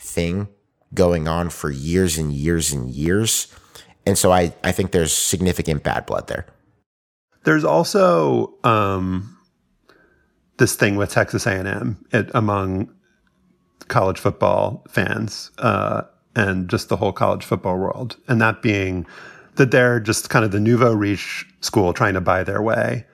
thing 0.00 0.48
going 0.94 1.28
on 1.28 1.50
for 1.50 1.70
years 1.70 2.18
and 2.18 2.32
years 2.32 2.72
and 2.72 2.90
years. 2.90 3.54
And 4.04 4.18
so 4.18 4.32
I, 4.32 4.52
I 4.64 4.72
think 4.72 4.90
there's 4.90 5.12
significant 5.12 5.84
bad 5.84 6.06
blood 6.06 6.26
there. 6.26 6.46
There's 7.44 7.64
also 7.64 8.54
um, 8.64 9.36
this 10.58 10.76
thing 10.76 10.96
with 10.96 11.10
Texas 11.10 11.46
A&M 11.46 12.04
it, 12.12 12.30
among 12.34 12.92
college 13.88 14.18
football 14.18 14.84
fans 14.88 15.50
uh, 15.58 16.02
and 16.36 16.68
just 16.68 16.88
the 16.88 16.96
whole 16.96 17.12
college 17.12 17.44
football 17.44 17.78
world, 17.78 18.16
and 18.28 18.40
that 18.40 18.62
being 18.62 19.06
that 19.56 19.70
they're 19.70 19.98
just 19.98 20.30
kind 20.30 20.44
of 20.44 20.52
the 20.52 20.60
nouveau 20.60 20.92
riche 20.92 21.46
school 21.60 21.92
trying 21.92 22.14
to 22.14 22.20
buy 22.20 22.44
their 22.44 22.62
way 22.62 23.04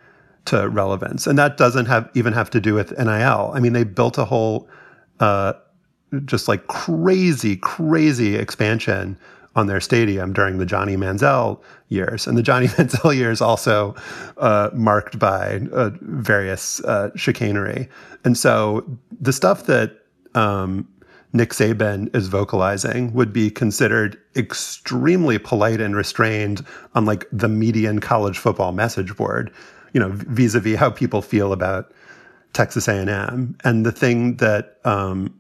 to 0.47 0.69
relevance, 0.69 1.27
and 1.27 1.39
that 1.39 1.57
doesn't 1.57 1.87
have 1.87 2.11
even 2.15 2.33
have 2.33 2.51
to 2.51 2.61
do 2.61 2.75
with 2.75 2.91
NIL. 2.99 3.53
I 3.55 3.61
mean, 3.61 3.73
they 3.73 3.85
built 3.85 4.19
a 4.19 4.25
whole 4.25 4.69
uh, 5.21 5.55
just 6.25 6.49
like 6.49 6.67
crazy, 6.67 7.57
crazy 7.57 8.37
expansion 8.37 9.19
on 9.57 9.67
their 9.67 9.81
stadium 9.81 10.33
during 10.33 10.59
the 10.59 10.67
Johnny 10.67 10.97
Manziel 10.97 11.61
years. 11.89 12.27
And 12.27 12.37
the 12.37 12.43
Johnny 12.43 12.67
Manziel 12.77 13.15
years 13.15 13.41
also 13.41 13.95
uh, 14.39 14.71
marked 14.73 15.19
by 15.19 15.61
uh, 15.73 15.91
various 16.01 16.81
uh, 16.85 17.11
chicanery. 17.15 17.89
And 18.25 18.37
so 18.37 18.85
the 19.21 19.33
stuff 19.33 19.67
that 19.67 19.99
um, 20.35 20.89
Nick 21.33 21.51
Saban 21.51 22.15
is 22.15 22.29
vocalizing 22.29 23.13
would 23.13 23.33
be 23.33 23.51
considered 23.51 24.17
extremely 24.37 25.39
polite 25.39 25.81
and 25.81 25.97
restrained 25.97 26.65
on 26.95 27.05
like 27.05 27.27
the 27.33 27.49
median 27.49 28.01
college 28.01 28.39
football 28.39 28.73
message 28.73 29.17
board, 29.17 29.53
you 29.93 30.01
know, 30.01 30.11
vis-a-vis 30.13 30.79
how 30.79 30.91
people 30.91 31.23
feel 31.23 31.53
about 31.53 31.93
Texas 32.53 32.87
A&M. 32.87 33.57
And 33.65 33.85
the 33.85 33.93
thing 33.93 34.37
that 34.37 34.79
um, 34.85 35.35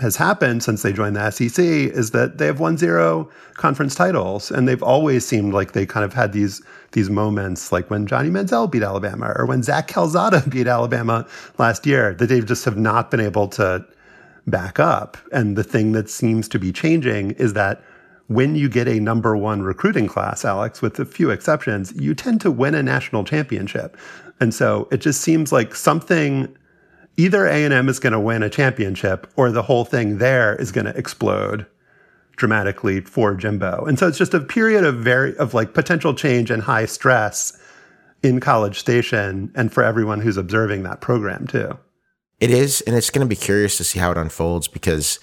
has 0.00 0.16
happened 0.16 0.62
since 0.62 0.82
they 0.82 0.92
joined 0.92 1.16
the 1.16 1.30
SEC 1.30 1.64
is 1.64 2.10
that 2.10 2.38
they 2.38 2.46
have 2.46 2.60
won 2.60 2.76
zero 2.76 3.30
conference 3.54 3.94
titles, 3.94 4.50
and 4.50 4.66
they've 4.66 4.82
always 4.82 5.26
seemed 5.26 5.52
like 5.52 5.72
they 5.72 5.86
kind 5.86 6.04
of 6.04 6.12
had 6.12 6.32
these 6.32 6.62
these 6.92 7.08
moments, 7.08 7.70
like 7.70 7.88
when 7.88 8.06
Johnny 8.06 8.30
Manziel 8.30 8.70
beat 8.70 8.82
Alabama 8.82 9.32
or 9.36 9.46
when 9.46 9.62
Zach 9.62 9.86
Calzada 9.86 10.42
beat 10.48 10.66
Alabama 10.66 11.26
last 11.58 11.86
year, 11.86 12.14
that 12.14 12.26
they 12.26 12.40
just 12.40 12.64
have 12.64 12.76
not 12.76 13.10
been 13.10 13.20
able 13.20 13.46
to 13.48 13.84
back 14.46 14.80
up. 14.80 15.16
And 15.32 15.56
the 15.56 15.64
thing 15.64 15.92
that 15.92 16.10
seems 16.10 16.48
to 16.48 16.58
be 16.58 16.72
changing 16.72 17.32
is 17.32 17.52
that 17.52 17.82
when 18.26 18.54
you 18.54 18.68
get 18.68 18.86
a 18.86 19.00
number 19.00 19.36
one 19.36 19.62
recruiting 19.62 20.06
class, 20.06 20.44
Alex, 20.44 20.80
with 20.80 20.98
a 20.98 21.04
few 21.04 21.30
exceptions, 21.30 21.92
you 21.94 22.14
tend 22.14 22.40
to 22.40 22.50
win 22.50 22.74
a 22.74 22.82
national 22.82 23.24
championship. 23.24 23.96
And 24.40 24.54
so 24.54 24.88
it 24.90 24.98
just 24.98 25.20
seems 25.20 25.52
like 25.52 25.74
something 25.74 26.56
either 27.20 27.46
A&M 27.46 27.88
is 27.88 27.98
going 27.98 28.14
to 28.14 28.20
win 28.20 28.42
a 28.42 28.48
championship 28.48 29.30
or 29.36 29.52
the 29.52 29.62
whole 29.62 29.84
thing 29.84 30.18
there 30.18 30.56
is 30.56 30.72
going 30.72 30.86
to 30.86 30.96
explode 30.96 31.66
dramatically 32.36 33.02
for 33.02 33.34
Jimbo. 33.34 33.84
And 33.84 33.98
so 33.98 34.08
it's 34.08 34.16
just 34.16 34.32
a 34.32 34.40
period 34.40 34.84
of 34.84 34.96
very 34.96 35.36
of 35.36 35.52
like 35.52 35.74
potential 35.74 36.14
change 36.14 36.50
and 36.50 36.62
high 36.62 36.86
stress 36.86 37.52
in 38.22 38.40
College 38.40 38.78
Station 38.78 39.52
and 39.54 39.70
for 39.70 39.82
everyone 39.84 40.20
who's 40.20 40.38
observing 40.38 40.82
that 40.84 41.02
program 41.02 41.46
too. 41.46 41.78
It 42.40 42.50
is, 42.50 42.80
and 42.82 42.96
it's 42.96 43.10
going 43.10 43.26
to 43.26 43.28
be 43.28 43.36
curious 43.36 43.76
to 43.76 43.84
see 43.84 43.98
how 43.98 44.10
it 44.12 44.16
unfolds 44.16 44.66
because 44.66 45.20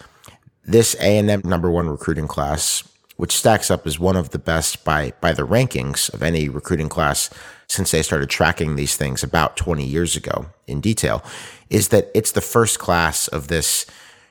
this 0.64 0.96
A&M 1.00 1.42
number 1.44 1.72
one 1.72 1.90
recruiting 1.90 2.28
class, 2.28 2.88
which 3.16 3.36
stacks 3.36 3.72
up 3.72 3.88
as 3.88 3.98
one 3.98 4.16
of 4.16 4.30
the 4.30 4.38
best 4.38 4.86
by 4.86 5.14
by 5.20 5.34
the 5.34 5.48
rankings 5.48 6.14
of 6.14 6.22
any 6.22 6.48
recruiting 6.48 6.90
class 6.90 7.32
since 7.68 7.92
they 7.92 8.02
started 8.02 8.30
tracking 8.30 8.76
these 8.76 8.96
things 8.96 9.24
about 9.24 9.58
20 9.58 9.84
years 9.84 10.16
ago 10.16 10.46
in 10.68 10.80
detail, 10.80 11.24
is 11.70 11.90
that 11.90 12.10
it's 12.14 12.32
the 12.32 12.42
first 12.42 12.80
class 12.80 13.28
of 13.28 13.48
this 13.48 13.86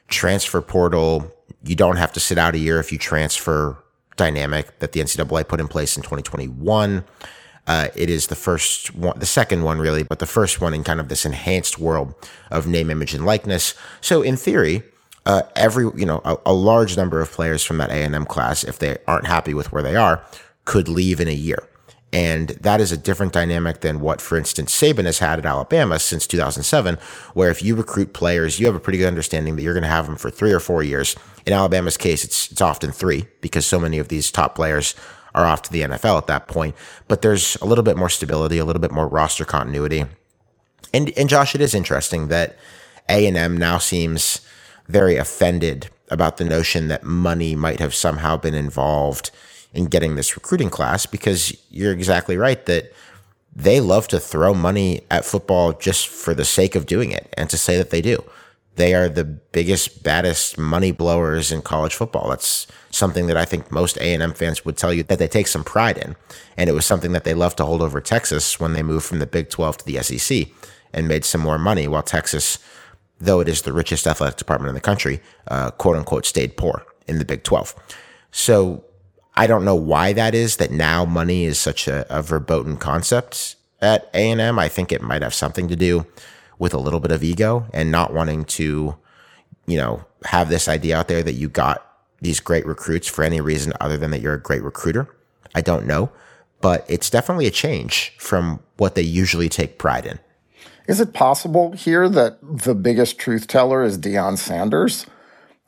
transfer 0.08 0.60
portal. 0.60 1.32
You 1.64 1.74
don't 1.74 1.96
have 1.96 2.12
to 2.14 2.20
sit 2.20 2.38
out 2.38 2.54
a 2.54 2.58
year 2.58 2.78
if 2.78 2.92
you 2.92 2.98
transfer 2.98 3.76
dynamic 4.16 4.78
that 4.78 4.92
the 4.92 5.00
NCAA 5.00 5.46
put 5.46 5.60
in 5.60 5.68
place 5.68 5.96
in 5.96 6.02
2021. 6.02 7.04
Uh, 7.66 7.88
it 7.96 8.08
is 8.08 8.28
the 8.28 8.36
first 8.36 8.94
one, 8.94 9.18
the 9.18 9.26
second 9.26 9.64
one 9.64 9.78
really, 9.78 10.04
but 10.04 10.20
the 10.20 10.26
first 10.26 10.60
one 10.60 10.72
in 10.72 10.84
kind 10.84 11.00
of 11.00 11.08
this 11.08 11.24
enhanced 11.24 11.78
world 11.78 12.14
of 12.50 12.66
name, 12.66 12.90
image, 12.90 13.12
and 13.12 13.26
likeness. 13.26 13.74
So 14.00 14.22
in 14.22 14.36
theory, 14.36 14.82
uh, 15.26 15.42
every 15.56 15.90
you 15.96 16.06
know 16.06 16.20
a, 16.24 16.36
a, 16.46 16.52
large 16.52 16.96
number 16.96 17.20
of 17.20 17.32
players 17.32 17.64
from 17.64 17.78
that 17.78 17.90
A 17.90 17.94
and 17.94 18.14
M 18.14 18.24
class, 18.24 18.62
if 18.62 18.78
they 18.78 18.96
aren't 19.08 19.26
happy 19.26 19.52
with 19.52 19.72
where 19.72 19.82
they 19.82 19.96
are, 19.96 20.24
could 20.64 20.88
leave 20.88 21.20
in 21.20 21.26
a 21.26 21.32
year. 21.32 21.68
And 22.16 22.48
that 22.48 22.80
is 22.80 22.92
a 22.92 22.96
different 22.96 23.34
dynamic 23.34 23.82
than 23.82 24.00
what, 24.00 24.22
for 24.22 24.38
instance, 24.38 24.74
Saban 24.74 25.04
has 25.04 25.18
had 25.18 25.38
at 25.38 25.44
Alabama 25.44 25.98
since 25.98 26.26
2007, 26.26 26.96
where 27.34 27.50
if 27.50 27.62
you 27.62 27.76
recruit 27.76 28.14
players, 28.14 28.58
you 28.58 28.64
have 28.64 28.74
a 28.74 28.80
pretty 28.80 28.96
good 28.96 29.08
understanding 29.08 29.54
that 29.54 29.62
you're 29.62 29.74
going 29.74 29.82
to 29.82 29.88
have 29.90 30.06
them 30.06 30.16
for 30.16 30.30
three 30.30 30.50
or 30.50 30.58
four 30.58 30.82
years. 30.82 31.14
In 31.44 31.52
Alabama's 31.52 31.98
case, 31.98 32.24
it's, 32.24 32.50
it's 32.50 32.62
often 32.62 32.90
three 32.90 33.26
because 33.42 33.66
so 33.66 33.78
many 33.78 33.98
of 33.98 34.08
these 34.08 34.30
top 34.30 34.54
players 34.54 34.94
are 35.34 35.44
off 35.44 35.60
to 35.64 35.70
the 35.70 35.82
NFL 35.82 36.16
at 36.16 36.26
that 36.28 36.48
point. 36.48 36.74
But 37.06 37.20
there's 37.20 37.56
a 37.56 37.66
little 37.66 37.84
bit 37.84 37.98
more 37.98 38.08
stability, 38.08 38.56
a 38.56 38.64
little 38.64 38.80
bit 38.80 38.92
more 38.92 39.06
roster 39.06 39.44
continuity. 39.44 40.06
And, 40.94 41.12
and 41.18 41.28
Josh, 41.28 41.54
it 41.54 41.60
is 41.60 41.74
interesting 41.74 42.28
that 42.28 42.56
A&M 43.10 43.58
now 43.58 43.76
seems 43.76 44.40
very 44.88 45.16
offended 45.16 45.90
about 46.10 46.38
the 46.38 46.46
notion 46.46 46.88
that 46.88 47.04
money 47.04 47.54
might 47.54 47.80
have 47.80 47.94
somehow 47.94 48.38
been 48.38 48.54
involved 48.54 49.30
in 49.76 49.84
getting 49.86 50.16
this 50.16 50.34
recruiting 50.34 50.70
class 50.70 51.04
because 51.04 51.54
you're 51.70 51.92
exactly 51.92 52.36
right 52.36 52.64
that 52.64 52.92
they 53.54 53.78
love 53.80 54.08
to 54.08 54.18
throw 54.18 54.54
money 54.54 55.02
at 55.10 55.24
football 55.24 55.74
just 55.74 56.08
for 56.08 56.34
the 56.34 56.44
sake 56.44 56.74
of 56.74 56.86
doing 56.86 57.10
it 57.10 57.32
and 57.36 57.48
to 57.50 57.58
say 57.58 57.76
that 57.76 57.90
they 57.90 58.00
do. 58.00 58.24
They 58.76 58.94
are 58.94 59.08
the 59.08 59.24
biggest, 59.24 60.02
baddest 60.02 60.58
money 60.58 60.92
blowers 60.92 61.52
in 61.52 61.62
college 61.62 61.94
football. 61.94 62.28
That's 62.28 62.66
something 62.90 63.26
that 63.26 63.36
I 63.36 63.44
think 63.44 63.70
most 63.70 63.96
A&M 63.98 64.32
fans 64.34 64.64
would 64.64 64.76
tell 64.76 64.92
you 64.92 65.02
that 65.04 65.18
they 65.18 65.28
take 65.28 65.46
some 65.46 65.64
pride 65.64 65.96
in. 65.96 66.16
And 66.56 66.68
it 66.68 66.74
was 66.74 66.84
something 66.84 67.12
that 67.12 67.24
they 67.24 67.34
loved 67.34 67.58
to 67.58 67.64
hold 67.64 67.80
over 67.80 68.00
Texas 68.00 68.58
when 68.60 68.72
they 68.72 68.82
moved 68.82 69.06
from 69.06 69.18
the 69.18 69.26
Big 69.26 69.48
12 69.48 69.78
to 69.78 69.84
the 69.86 70.02
SEC 70.02 70.48
and 70.92 71.08
made 71.08 71.24
some 71.24 71.40
more 71.40 71.58
money 71.58 71.86
while 71.88 72.02
Texas, 72.02 72.58
though 73.18 73.40
it 73.40 73.48
is 73.48 73.62
the 73.62 73.72
richest 73.72 74.06
athletic 74.06 74.36
department 74.36 74.68
in 74.68 74.74
the 74.74 74.80
country, 74.80 75.20
uh, 75.48 75.70
quote 75.70 75.96
unquote, 75.96 76.26
stayed 76.26 76.56
poor 76.56 76.84
in 77.06 77.18
the 77.18 77.24
Big 77.24 77.42
12. 77.42 77.74
So 78.30 78.84
I 79.36 79.46
don't 79.46 79.64
know 79.64 79.74
why 79.74 80.12
that 80.14 80.34
is 80.34 80.56
that 80.56 80.70
now 80.70 81.04
money 81.04 81.44
is 81.44 81.58
such 81.58 81.88
a, 81.88 82.06
a 82.08 82.22
verboten 82.22 82.76
concept 82.78 83.56
at 83.80 84.08
A&M. 84.14 84.58
I 84.58 84.68
think 84.68 84.92
it 84.92 85.02
might 85.02 85.22
have 85.22 85.34
something 85.34 85.68
to 85.68 85.76
do 85.76 86.06
with 86.58 86.72
a 86.72 86.78
little 86.78 87.00
bit 87.00 87.12
of 87.12 87.22
ego 87.22 87.66
and 87.74 87.92
not 87.92 88.14
wanting 88.14 88.44
to, 88.44 88.96
you 89.66 89.76
know, 89.76 90.04
have 90.24 90.48
this 90.48 90.68
idea 90.68 90.96
out 90.96 91.08
there 91.08 91.22
that 91.22 91.34
you 91.34 91.48
got 91.48 91.86
these 92.22 92.40
great 92.40 92.66
recruits 92.66 93.06
for 93.06 93.22
any 93.22 93.40
reason 93.40 93.74
other 93.80 93.98
than 93.98 94.10
that 94.10 94.20
you're 94.20 94.34
a 94.34 94.40
great 94.40 94.62
recruiter. 94.62 95.14
I 95.54 95.60
don't 95.60 95.86
know, 95.86 96.10
but 96.62 96.86
it's 96.88 97.10
definitely 97.10 97.46
a 97.46 97.50
change 97.50 98.14
from 98.18 98.60
what 98.78 98.94
they 98.94 99.02
usually 99.02 99.50
take 99.50 99.78
pride 99.78 100.06
in. 100.06 100.18
Is 100.88 101.00
it 101.00 101.12
possible 101.12 101.72
here 101.72 102.08
that 102.08 102.38
the 102.42 102.74
biggest 102.74 103.18
truth 103.18 103.48
teller 103.48 103.82
is 103.82 103.98
Deion 103.98 104.38
Sanders? 104.38 105.06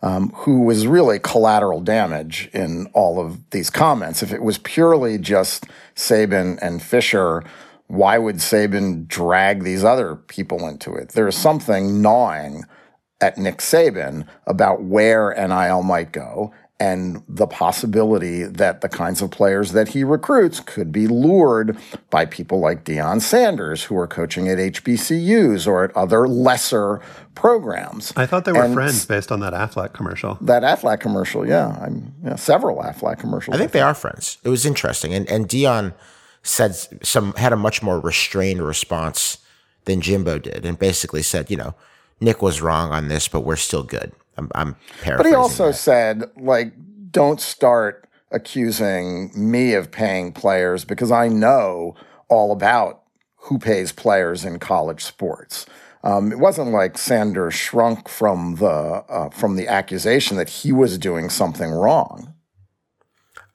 Um, 0.03 0.31
who 0.31 0.61
was 0.61 0.87
really 0.87 1.19
collateral 1.19 1.81
damage 1.81 2.49
in 2.53 2.87
all 2.93 3.21
of 3.21 3.51
these 3.51 3.71
comments. 3.71 4.23
If 4.23 4.33
it 4.33 4.43
was 4.43 4.59
purely 4.59 5.19
just 5.19 5.67
Saban 5.97 6.59
and 6.63 6.83
Fisher, 6.83 7.43
why 7.89 8.19
would 8.19 8.37
Saban 8.37 9.09
drag 9.09 9.65
these 9.65 9.83
other 9.83 10.15
people 10.15 10.69
into 10.69 10.95
it? 10.95 11.11
There's 11.11 11.37
something 11.37 12.01
gnawing 12.01 12.65
at 13.21 13.39
Nick 13.39 13.59
Saban 13.59 14.27
about 14.47 14.83
where 14.83 15.35
NIL 15.35 15.83
might 15.83 16.13
go 16.13 16.53
and 16.81 17.25
the 17.29 17.47
possibility 17.47 18.45
that 18.45 18.83
the 18.83 18.89
kinds 18.89 19.21
of 19.21 19.33
players 19.33 19.73
that 19.73 19.89
he 19.89 20.05
recruits 20.05 20.61
could 20.61 20.93
be 20.93 21.09
lured 21.09 21.77
by 22.11 22.25
people 22.25 22.61
like 22.61 22.85
Deion 22.85 23.21
Sanders, 23.21 23.85
who 23.85 23.97
are 23.99 24.07
coaching 24.07 24.49
at 24.49 24.59
HBCUs 24.59 25.67
or 25.67 25.85
at 25.85 25.97
other 25.97 26.29
lesser 26.29 27.01
programs. 27.35 28.13
I 28.17 28.27
thought 28.27 28.45
they 28.45 28.53
were 28.53 28.63
and 28.63 28.75
friends 28.75 29.05
based 29.07 29.33
on 29.33 29.41
that 29.41 29.53
Aflac 29.53 29.93
commercial. 29.93 30.39
That 30.41 30.63
Aflac 30.63 31.01
commercial, 31.01 31.47
yeah. 31.47 31.77
I'm 31.81 32.15
yeah, 32.23 32.37
several 32.37 32.81
Aflac 32.81 33.19
commercials. 33.19 33.57
I 33.57 33.59
think 33.59 33.73
they 33.73 33.81
are 33.81 33.95
friends. 33.95 34.39
It 34.45 34.49
was 34.49 34.65
interesting. 34.65 35.13
And 35.13 35.29
and 35.29 35.49
Deion 35.49 35.95
said 36.45 36.77
some 37.03 37.33
had 37.35 37.53
a 37.53 37.57
much 37.57 37.83
more 37.83 37.99
restrained 37.99 38.63
response 38.63 39.39
than 39.85 40.01
Jimbo 40.01 40.39
did 40.39 40.65
and 40.65 40.79
basically 40.79 41.23
said, 41.23 41.51
you 41.51 41.57
know, 41.57 41.75
Nick 42.21 42.41
was 42.41 42.61
wrong 42.61 42.93
on 42.93 43.09
this, 43.09 43.27
but 43.27 43.41
we're 43.41 43.57
still 43.57 43.83
good. 43.83 44.13
I'm, 44.39 44.51
I'm 44.55 44.77
paraphrasing. 45.03 45.17
But 45.17 45.27
he 45.27 45.35
also 45.35 45.67
that. 45.69 45.75
said, 45.75 46.25
like, 46.37 46.73
don't 47.11 47.41
start 47.41 48.09
accusing 48.31 49.31
me 49.35 49.75
of 49.75 49.91
paying 49.91 50.33
players 50.33 50.85
because 50.85 51.11
I 51.11 51.29
know 51.29 51.95
all 52.29 52.53
about 52.53 53.03
who 53.37 53.59
pays 53.59 53.93
players 53.93 54.45
in 54.45 54.59
college 54.59 55.03
sports. 55.03 55.67
Um, 56.05 56.31
it 56.31 56.39
wasn't 56.39 56.71
like 56.71 56.97
Sanders 56.97 57.55
shrunk 57.55 58.09
from 58.09 58.57
the 58.57 58.67
uh, 59.09 59.31
from 59.31 59.57
the 59.57 59.67
accusation 59.67 60.37
that 60.37 60.49
he 60.49 60.73
was 60.73 60.97
doing 60.97 61.29
something 61.29 61.71
wrong. 61.71 62.35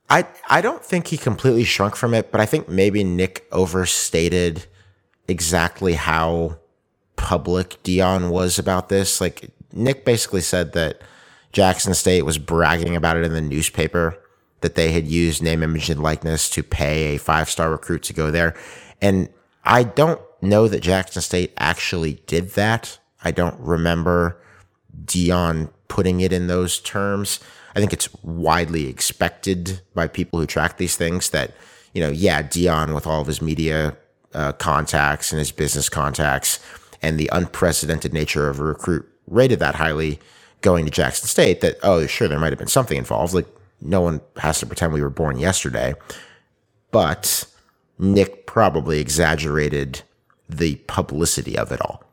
I 0.09 0.27
I 0.49 0.61
don't 0.61 0.83
think 0.83 1.07
he 1.07 1.17
completely 1.17 1.63
shrunk 1.63 1.95
from 1.95 2.13
it, 2.13 2.31
but 2.31 2.41
I 2.41 2.45
think 2.45 2.67
maybe 2.67 3.03
Nick 3.03 3.47
overstated 3.51 4.65
exactly 5.27 5.93
how 5.93 6.57
public 7.15 7.81
Deion 7.83 8.29
was 8.29 8.59
about 8.59 8.89
this. 8.89 9.21
Like 9.21 9.51
Nick 9.73 10.05
basically 10.05 10.41
said 10.41 10.73
that 10.73 11.01
Jackson 11.51 11.93
State 11.93 12.23
was 12.23 12.37
bragging 12.37 12.95
about 12.95 13.17
it 13.17 13.23
in 13.23 13.33
the 13.33 13.41
newspaper 13.41 14.17
that 14.61 14.75
they 14.75 14.91
had 14.91 15.07
used 15.07 15.43
name, 15.43 15.61
image, 15.61 15.89
and 15.89 16.01
likeness 16.01 16.49
to 16.51 16.63
pay 16.63 17.15
a 17.15 17.19
five 17.19 17.49
star 17.49 17.69
recruit 17.69 18.03
to 18.03 18.13
go 18.13 18.31
there. 18.31 18.55
And 19.01 19.29
I 19.63 19.83
don't 19.83 20.21
know 20.41 20.67
that 20.67 20.81
Jackson 20.81 21.21
State 21.21 21.53
actually 21.57 22.21
did 22.27 22.51
that. 22.51 22.97
I 23.23 23.31
don't 23.31 23.59
remember 23.59 24.41
Deion 25.05 25.69
putting 25.87 26.21
it 26.21 26.33
in 26.33 26.47
those 26.47 26.79
terms. 26.79 27.39
I 27.75 27.79
think 27.79 27.93
it's 27.93 28.13
widely 28.23 28.87
expected 28.87 29.81
by 29.93 30.07
people 30.07 30.39
who 30.39 30.45
track 30.45 30.77
these 30.77 30.95
things 30.95 31.29
that, 31.31 31.53
you 31.93 32.01
know, 32.01 32.09
yeah, 32.09 32.41
Deion 32.41 32.93
with 32.93 33.07
all 33.07 33.21
of 33.21 33.27
his 33.27 33.41
media 33.41 33.97
uh, 34.33 34.53
contacts 34.53 35.31
and 35.31 35.39
his 35.39 35.51
business 35.51 35.89
contacts 35.89 36.59
and 37.01 37.19
the 37.19 37.29
unprecedented 37.31 38.13
nature 38.13 38.49
of 38.49 38.59
a 38.59 38.63
recruit 38.63 39.07
rated 39.27 39.59
that 39.59 39.75
highly 39.75 40.19
going 40.61 40.85
to 40.85 40.91
Jackson 40.91 41.27
State 41.27 41.61
that, 41.61 41.77
oh, 41.83 42.05
sure, 42.07 42.27
there 42.27 42.39
might 42.39 42.51
have 42.51 42.59
been 42.59 42.67
something 42.67 42.97
involved. 42.97 43.33
Like, 43.33 43.47
no 43.81 44.01
one 44.01 44.21
has 44.37 44.59
to 44.59 44.65
pretend 44.65 44.93
we 44.93 45.01
were 45.01 45.09
born 45.09 45.37
yesterday. 45.37 45.93
But 46.91 47.45
Nick 47.99 48.45
probably 48.45 48.99
exaggerated 48.99 50.01
the 50.49 50.75
publicity 50.87 51.57
of 51.57 51.71
it 51.71 51.81
all. 51.81 52.03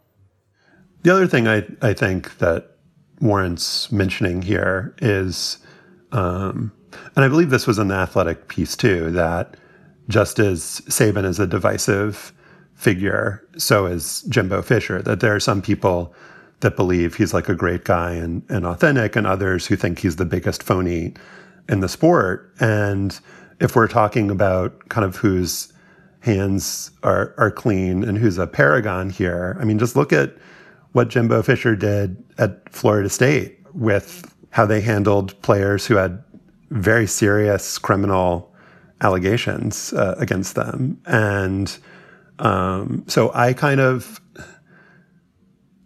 The 1.03 1.11
other 1.11 1.27
thing 1.27 1.49
I, 1.49 1.67
I 1.81 1.93
think 1.95 2.39
that 2.39 2.77
warrants 3.21 3.91
mentioning 3.93 4.43
here 4.43 4.95
is, 5.01 5.59
um, 6.13 6.73
and 7.15 7.25
I 7.25 7.29
believe 7.29 7.51
this 7.51 7.67
was 7.67 7.79
an 7.79 7.93
athletic 7.93 8.49
piece 8.49 8.77
too, 8.77 9.11
that 9.13 9.57
just 10.09 10.39
as 10.39 10.83
Saban 10.89 11.25
is 11.25 11.39
a 11.39 11.47
divisive 11.47 12.33
figure, 12.75 13.47
so 13.57 13.87
is 13.87 14.23
Jimbo 14.23 14.63
Fisher, 14.63 15.03
that 15.03 15.21
there 15.21 15.35
are 15.35 15.41
some 15.41 15.63
people 15.63 16.15
that 16.61 16.77
believe 16.77 17.17
he's 17.17 17.35
like 17.35 17.49
a 17.49 17.55
great 17.55 17.85
guy 17.85 18.13
and, 18.13 18.43
and 18.49 18.67
authentic, 18.67 19.17
and 19.17 19.27
others 19.27 19.67
who 19.67 19.77
think 19.77 19.99
he's 19.99 20.17
the 20.17 20.25
biggest 20.25 20.63
phony 20.63 21.15
in 21.69 21.81
the 21.81 21.89
sport. 21.89 22.53
And 22.61 23.19
if 23.61 23.77
we're 23.77 23.89
talking 23.89 24.31
about 24.31 24.89
kind 24.89 25.05
of 25.05 25.17
whose 25.17 25.73
hands 26.21 26.91
are, 27.03 27.35
are 27.39 27.51
clean 27.51 28.05
and 28.05 28.19
who's 28.19 28.39
a 28.39 28.47
paragon 28.47 29.11
here, 29.11 29.57
I 29.61 29.65
mean, 29.65 29.79
just 29.79 29.97
look 29.97 30.13
at 30.13 30.37
what 30.93 31.09
Jimbo 31.09 31.43
Fisher 31.43 31.77
did 31.77 32.23
at 32.39 32.69
Florida 32.73 33.09
State 33.09 33.59
with 33.73 34.35
how 34.51 34.67
they 34.67 34.81
handled 34.81 35.41
players 35.43 35.87
who 35.87 35.95
had 35.97 36.23
very 36.71 37.07
serious 37.07 37.79
criminal 37.79 38.53
allegations 39.01 39.93
uh, 39.93 40.15
against 40.19 40.55
them. 40.57 41.01
And 41.07 41.77
um, 42.39 43.05
so 43.07 43.31
I 43.35 43.53
kind 43.53 43.81
of 43.81 44.21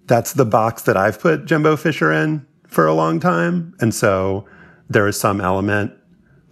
that's 0.06 0.34
the 0.34 0.44
box 0.44 0.82
that 0.82 0.96
I've 0.96 1.20
put 1.20 1.46
Jimbo 1.46 1.76
Fisher 1.76 2.12
in 2.12 2.46
for 2.66 2.86
a 2.86 2.94
long 2.94 3.20
time. 3.20 3.74
And 3.80 3.94
so 3.94 4.46
there 4.88 5.06
is 5.06 5.18
some 5.18 5.40
element 5.40 5.92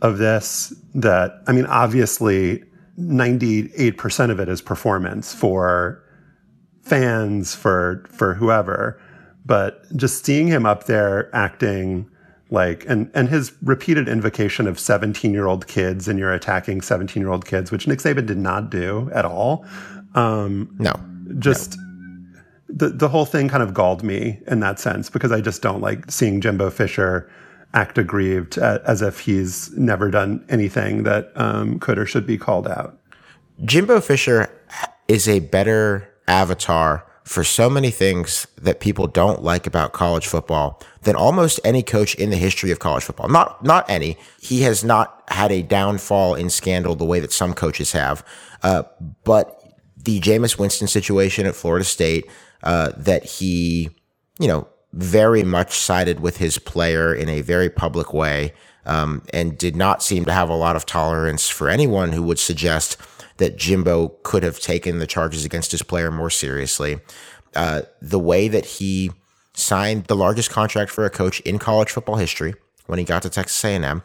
of 0.00 0.18
this 0.18 0.72
that, 0.94 1.42
I 1.46 1.52
mean, 1.52 1.66
obviously, 1.66 2.64
98% 2.98 4.30
of 4.30 4.40
it 4.40 4.48
is 4.48 4.60
performance 4.60 5.34
for 5.34 6.02
fans, 6.82 7.54
for 7.54 8.04
for 8.08 8.34
whoever. 8.34 9.00
But 9.44 9.84
just 9.96 10.24
seeing 10.24 10.46
him 10.46 10.66
up 10.66 10.84
there 10.84 11.34
acting 11.34 12.08
like 12.50 12.84
and 12.86 13.10
and 13.14 13.28
his 13.28 13.52
repeated 13.62 14.08
invocation 14.08 14.66
of 14.68 14.78
17 14.78 15.32
year 15.32 15.46
old 15.46 15.66
kids 15.66 16.06
and 16.06 16.18
you're 16.18 16.32
attacking 16.32 16.82
17 16.82 17.20
year 17.20 17.30
old 17.30 17.46
kids, 17.46 17.72
which 17.72 17.88
Nick 17.88 17.98
Saban 17.98 18.26
did 18.26 18.38
not 18.38 18.70
do 18.70 19.10
at 19.14 19.24
all. 19.24 19.64
Um, 20.14 20.74
no, 20.78 20.92
just. 21.38 21.76
No. 21.78 21.91
The, 22.74 22.88
the 22.88 23.08
whole 23.08 23.26
thing 23.26 23.48
kind 23.48 23.62
of 23.62 23.74
galled 23.74 24.02
me 24.02 24.40
in 24.46 24.60
that 24.60 24.80
sense 24.80 25.10
because 25.10 25.30
I 25.30 25.40
just 25.40 25.60
don't 25.60 25.80
like 25.80 26.10
seeing 26.10 26.40
Jimbo 26.40 26.70
Fisher 26.70 27.30
act 27.74 27.98
aggrieved 27.98 28.58
as 28.58 29.02
if 29.02 29.20
he's 29.20 29.70
never 29.76 30.10
done 30.10 30.44
anything 30.48 31.02
that 31.04 31.32
um, 31.36 31.78
could 31.78 31.98
or 31.98 32.06
should 32.06 32.26
be 32.26 32.38
called 32.38 32.68
out. 32.68 32.98
Jimbo 33.64 34.00
Fisher 34.00 34.50
is 35.08 35.28
a 35.28 35.40
better 35.40 36.08
avatar 36.26 37.06
for 37.24 37.44
so 37.44 37.70
many 37.70 37.90
things 37.90 38.46
that 38.60 38.80
people 38.80 39.06
don't 39.06 39.42
like 39.42 39.66
about 39.66 39.92
college 39.92 40.26
football 40.26 40.82
than 41.02 41.14
almost 41.14 41.60
any 41.64 41.82
coach 41.82 42.14
in 42.16 42.30
the 42.30 42.36
history 42.36 42.70
of 42.70 42.78
college 42.78 43.04
football. 43.04 43.28
Not 43.28 43.64
not 43.64 43.88
any. 43.88 44.16
He 44.40 44.62
has 44.62 44.82
not 44.82 45.22
had 45.28 45.52
a 45.52 45.62
downfall 45.62 46.34
in 46.34 46.50
scandal 46.50 46.94
the 46.94 47.04
way 47.04 47.20
that 47.20 47.32
some 47.32 47.54
coaches 47.54 47.92
have. 47.92 48.24
Uh, 48.62 48.82
but 49.24 49.62
the 49.96 50.20
Jameis 50.20 50.58
Winston 50.58 50.88
situation 50.88 51.46
at 51.46 51.54
Florida 51.54 51.84
State, 51.84 52.28
uh, 52.62 52.92
that 52.96 53.24
he, 53.24 53.90
you 54.38 54.48
know, 54.48 54.68
very 54.92 55.42
much 55.42 55.72
sided 55.72 56.20
with 56.20 56.36
his 56.36 56.58
player 56.58 57.14
in 57.14 57.28
a 57.28 57.40
very 57.40 57.70
public 57.70 58.12
way, 58.12 58.52
um, 58.84 59.22
and 59.32 59.56
did 59.56 59.74
not 59.74 60.02
seem 60.02 60.24
to 60.24 60.32
have 60.32 60.48
a 60.48 60.54
lot 60.54 60.76
of 60.76 60.84
tolerance 60.84 61.48
for 61.48 61.68
anyone 61.68 62.12
who 62.12 62.22
would 62.22 62.38
suggest 62.38 62.96
that 63.38 63.56
Jimbo 63.56 64.08
could 64.22 64.42
have 64.42 64.60
taken 64.60 64.98
the 64.98 65.06
charges 65.06 65.44
against 65.44 65.72
his 65.72 65.82
player 65.82 66.10
more 66.10 66.30
seriously. 66.30 66.98
Uh, 67.54 67.82
the 68.00 68.18
way 68.18 68.48
that 68.48 68.64
he 68.64 69.10
signed 69.54 70.04
the 70.04 70.16
largest 70.16 70.50
contract 70.50 70.90
for 70.90 71.04
a 71.04 71.10
coach 71.10 71.40
in 71.40 71.58
college 71.58 71.90
football 71.90 72.16
history 72.16 72.54
when 72.86 72.98
he 72.98 73.04
got 73.04 73.22
to 73.22 73.28
Texas 73.28 73.62
A&M. 73.64 74.02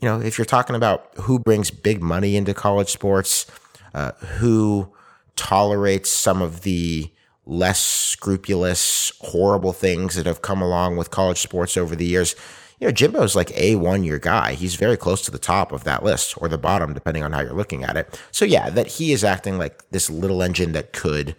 You 0.00 0.08
know, 0.08 0.20
if 0.20 0.38
you're 0.38 0.44
talking 0.44 0.76
about 0.76 1.10
who 1.22 1.38
brings 1.38 1.70
big 1.70 2.00
money 2.00 2.36
into 2.36 2.54
college 2.54 2.88
sports, 2.88 3.46
uh, 3.94 4.12
who 4.12 4.92
tolerates 5.34 6.10
some 6.10 6.40
of 6.40 6.62
the 6.62 7.10
less 7.48 7.80
scrupulous, 7.80 9.10
horrible 9.20 9.72
things 9.72 10.14
that 10.14 10.26
have 10.26 10.42
come 10.42 10.60
along 10.60 10.96
with 10.96 11.10
college 11.10 11.38
sports 11.38 11.76
over 11.76 11.96
the 11.96 12.04
years, 12.04 12.36
you 12.78 12.86
know, 12.86 12.92
Jimbo's 12.92 13.34
like 13.34 13.50
a 13.56 13.74
one 13.76 14.04
year 14.04 14.18
guy. 14.18 14.52
He's 14.52 14.76
very 14.76 14.96
close 14.96 15.22
to 15.22 15.30
the 15.30 15.38
top 15.38 15.72
of 15.72 15.84
that 15.84 16.04
list 16.04 16.34
or 16.40 16.48
the 16.48 16.58
bottom, 16.58 16.94
depending 16.94 17.24
on 17.24 17.32
how 17.32 17.40
you're 17.40 17.52
looking 17.52 17.82
at 17.82 17.96
it. 17.96 18.20
So 18.30 18.44
yeah, 18.44 18.70
that 18.70 18.86
he 18.86 19.12
is 19.12 19.24
acting 19.24 19.58
like 19.58 19.82
this 19.90 20.08
little 20.10 20.42
engine 20.42 20.72
that 20.72 20.92
could 20.92 21.34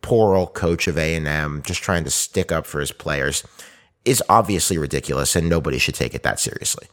poor 0.00 0.34
old 0.34 0.54
coach 0.54 0.88
of 0.88 0.98
A&M 0.98 1.62
just 1.64 1.82
trying 1.82 2.04
to 2.04 2.10
stick 2.10 2.50
up 2.50 2.66
for 2.66 2.80
his 2.80 2.92
players 2.92 3.44
is 4.04 4.22
obviously 4.28 4.78
ridiculous 4.78 5.36
and 5.36 5.48
nobody 5.48 5.78
should 5.78 5.94
take 5.94 6.14
it 6.14 6.22
that 6.22 6.40
seriously. 6.40 6.88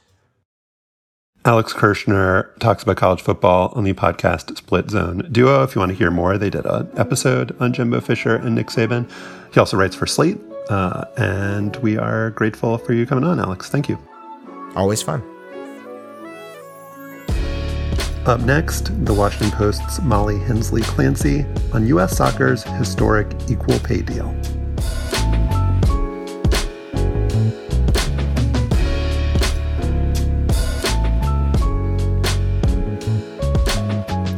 Alex 1.45 1.73
Kirshner 1.73 2.57
talks 2.59 2.83
about 2.83 2.95
college 2.95 3.21
football 3.21 3.73
on 3.75 3.83
the 3.83 3.93
podcast 3.93 4.55
Split 4.55 4.89
Zone 4.89 5.27
Duo. 5.29 5.63
If 5.63 5.75
you 5.75 5.79
want 5.79 5.91
to 5.91 5.97
hear 5.97 6.09
more, 6.09 6.37
they 6.37 6.49
did 6.49 6.65
an 6.65 6.89
episode 6.95 7.53
on 7.59 7.73
Jimbo 7.73 7.99
Fisher 7.99 8.35
and 8.37 8.55
Nick 8.55 8.67
Saban. 8.67 9.09
He 9.53 9.59
also 9.59 9.75
writes 9.75 9.93
for 9.93 10.05
Slate, 10.05 10.39
uh, 10.69 11.03
and 11.17 11.75
we 11.77 11.97
are 11.97 12.29
grateful 12.29 12.77
for 12.77 12.93
you 12.93 13.05
coming 13.05 13.25
on, 13.25 13.41
Alex. 13.41 13.69
Thank 13.69 13.89
you. 13.89 13.99
Always 14.77 15.01
fun. 15.01 15.21
Up 18.25 18.39
next, 18.39 19.05
the 19.05 19.13
Washington 19.13 19.51
Post's 19.51 20.01
Molly 20.01 20.39
Hensley 20.39 20.81
Clancy 20.83 21.45
on 21.73 21.85
U.S. 21.87 22.15
soccer's 22.15 22.63
historic 22.63 23.27
equal 23.49 23.79
pay 23.79 24.01
deal. 24.01 24.33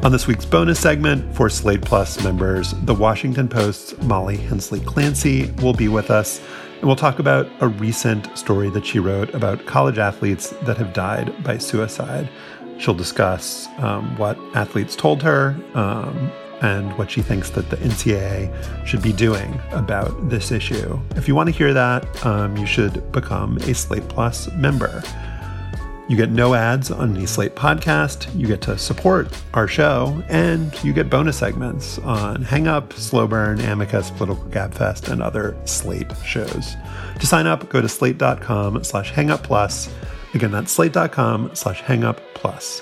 On 0.05 0.11
this 0.11 0.27
week's 0.27 0.45
bonus 0.45 0.79
segment 0.79 1.35
for 1.35 1.49
Slate 1.49 1.81
Plus 1.81 2.23
members, 2.23 2.75
the 2.83 2.93
Washington 2.93 3.47
Post's 3.47 3.99
Molly 4.03 4.37
Hensley 4.37 4.79
Clancy 4.79 5.49
will 5.63 5.73
be 5.73 5.87
with 5.87 6.11
us, 6.11 6.39
and 6.75 6.83
we'll 6.83 6.95
talk 6.95 7.17
about 7.17 7.49
a 7.59 7.67
recent 7.67 8.37
story 8.37 8.69
that 8.69 8.85
she 8.85 8.99
wrote 8.99 9.33
about 9.33 9.65
college 9.65 9.97
athletes 9.97 10.51
that 10.61 10.77
have 10.77 10.93
died 10.93 11.43
by 11.43 11.57
suicide. 11.57 12.29
She'll 12.77 12.93
discuss 12.93 13.67
um, 13.79 14.15
what 14.19 14.37
athletes 14.53 14.95
told 14.95 15.23
her 15.23 15.57
um, 15.73 16.31
and 16.61 16.95
what 16.99 17.09
she 17.09 17.23
thinks 17.23 17.49
that 17.49 17.71
the 17.71 17.77
NCAA 17.77 18.85
should 18.85 19.01
be 19.01 19.11
doing 19.11 19.59
about 19.71 20.29
this 20.29 20.51
issue. 20.51 20.99
If 21.15 21.27
you 21.27 21.33
want 21.33 21.49
to 21.49 21.55
hear 21.55 21.73
that, 21.73 22.23
um, 22.23 22.55
you 22.57 22.67
should 22.67 23.11
become 23.11 23.57
a 23.57 23.73
Slate 23.73 24.07
Plus 24.07 24.51
member. 24.51 25.01
You 26.07 26.15
get 26.15 26.29
no 26.29 26.53
ads 26.53 26.91
on 26.91 27.15
any 27.15 27.25
Slate 27.25 27.55
podcast, 27.55 28.33
you 28.35 28.45
get 28.45 28.61
to 28.63 28.77
support 28.77 29.27
our 29.55 29.67
show, 29.67 30.23
and 30.29 30.71
you 30.83 30.93
get 30.93 31.09
bonus 31.09 31.37
segments 31.37 31.97
on 31.99 32.43
Hang 32.43 32.67
Up, 32.67 32.93
Slow 32.93 33.27
Burn, 33.27 33.59
Amicus, 33.59 34.11
Political 34.11 34.45
Gabfest, 34.45 35.09
and 35.11 35.21
other 35.21 35.57
Slate 35.65 36.11
shows. 36.23 36.75
To 37.19 37.25
sign 37.25 37.47
up, 37.47 37.67
go 37.69 37.81
to 37.81 37.89
slate.com 37.89 38.83
slash 38.83 39.11
hangupplus. 39.11 39.91
Again, 40.35 40.51
that's 40.51 40.71
slate.com 40.71 41.55
slash 41.55 41.81
hangupplus. 41.81 42.81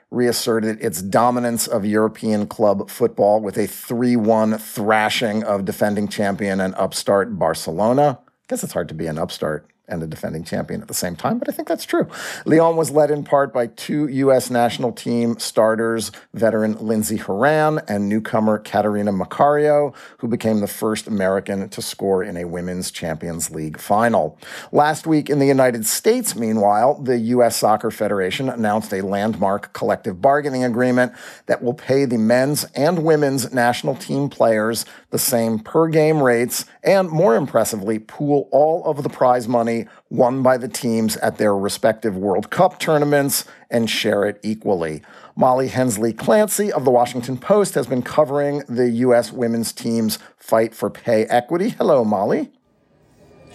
reasserted 0.11 0.83
its 0.83 1.01
dominance 1.01 1.67
of 1.67 1.85
European 1.85 2.45
club 2.45 2.89
football 2.89 3.39
with 3.39 3.57
a 3.57 3.65
3 3.65 4.17
1 4.17 4.57
thrashing 4.57 5.43
of 5.43 5.65
defending 5.65 6.07
champion 6.07 6.59
and 6.59 6.75
upstart 6.75 7.39
Barcelona. 7.39 8.19
I 8.27 8.31
guess 8.49 8.63
it's 8.63 8.73
hard 8.73 8.89
to 8.89 8.93
be 8.93 9.07
an 9.07 9.17
upstart 9.17 9.70
and 9.91 10.01
the 10.01 10.07
defending 10.07 10.43
champion 10.43 10.81
at 10.81 10.87
the 10.87 10.93
same 10.93 11.15
time, 11.15 11.37
but 11.37 11.49
I 11.49 11.51
think 11.51 11.67
that's 11.67 11.85
true. 11.85 12.07
Lyon 12.45 12.77
was 12.77 12.89
led 12.89 13.11
in 13.11 13.23
part 13.23 13.53
by 13.53 13.67
two 13.67 14.07
U.S. 14.07 14.49
national 14.49 14.93
team 14.93 15.37
starters, 15.37 16.11
veteran 16.33 16.77
Lindsey 16.79 17.17
Horan 17.17 17.81
and 17.87 18.07
newcomer 18.07 18.57
Catarina 18.57 19.11
Macario, 19.11 19.93
who 20.19 20.27
became 20.27 20.61
the 20.61 20.67
first 20.67 21.07
American 21.07 21.67
to 21.69 21.81
score 21.81 22.23
in 22.23 22.37
a 22.37 22.45
Women's 22.45 22.89
Champions 22.89 23.51
League 23.51 23.79
final. 23.79 24.37
Last 24.71 25.05
week 25.05 25.29
in 25.29 25.39
the 25.39 25.45
United 25.45 25.85
States, 25.85 26.35
meanwhile, 26.35 26.95
the 26.95 27.17
U.S. 27.17 27.57
Soccer 27.57 27.91
Federation 27.91 28.49
announced 28.49 28.93
a 28.93 29.01
landmark 29.01 29.73
collective 29.73 30.21
bargaining 30.21 30.63
agreement 30.63 31.11
that 31.47 31.61
will 31.61 31.73
pay 31.73 32.05
the 32.05 32.17
men's 32.17 32.63
and 32.75 33.03
women's 33.03 33.53
national 33.53 33.95
team 33.95 34.29
players 34.29 34.85
the 35.11 35.19
same 35.19 35.59
per 35.59 35.87
game 35.87 36.21
rates 36.21 36.65
and, 36.83 37.09
more 37.09 37.35
impressively, 37.35 37.99
pool 37.99 38.49
all 38.51 38.83
of 38.85 39.03
the 39.03 39.09
prize 39.09 39.47
money 39.47 39.85
won 40.09 40.41
by 40.41 40.57
the 40.57 40.67
teams 40.67 41.15
at 41.17 41.37
their 41.37 41.55
respective 41.55 42.17
World 42.17 42.49
Cup 42.49 42.79
tournaments 42.79 43.45
and 43.69 43.89
share 43.89 44.25
it 44.25 44.39
equally. 44.41 45.01
Molly 45.35 45.67
Hensley 45.67 46.13
Clancy 46.13 46.71
of 46.71 46.83
the 46.83 46.91
Washington 46.91 47.37
Post 47.37 47.75
has 47.75 47.87
been 47.87 48.01
covering 48.01 48.63
the 48.67 48.89
U.S. 48.89 49.31
women's 49.31 49.71
team's 49.71 50.19
fight 50.37 50.73
for 50.73 50.89
pay 50.89 51.25
equity. 51.25 51.69
Hello, 51.69 52.03
Molly. 52.03 52.51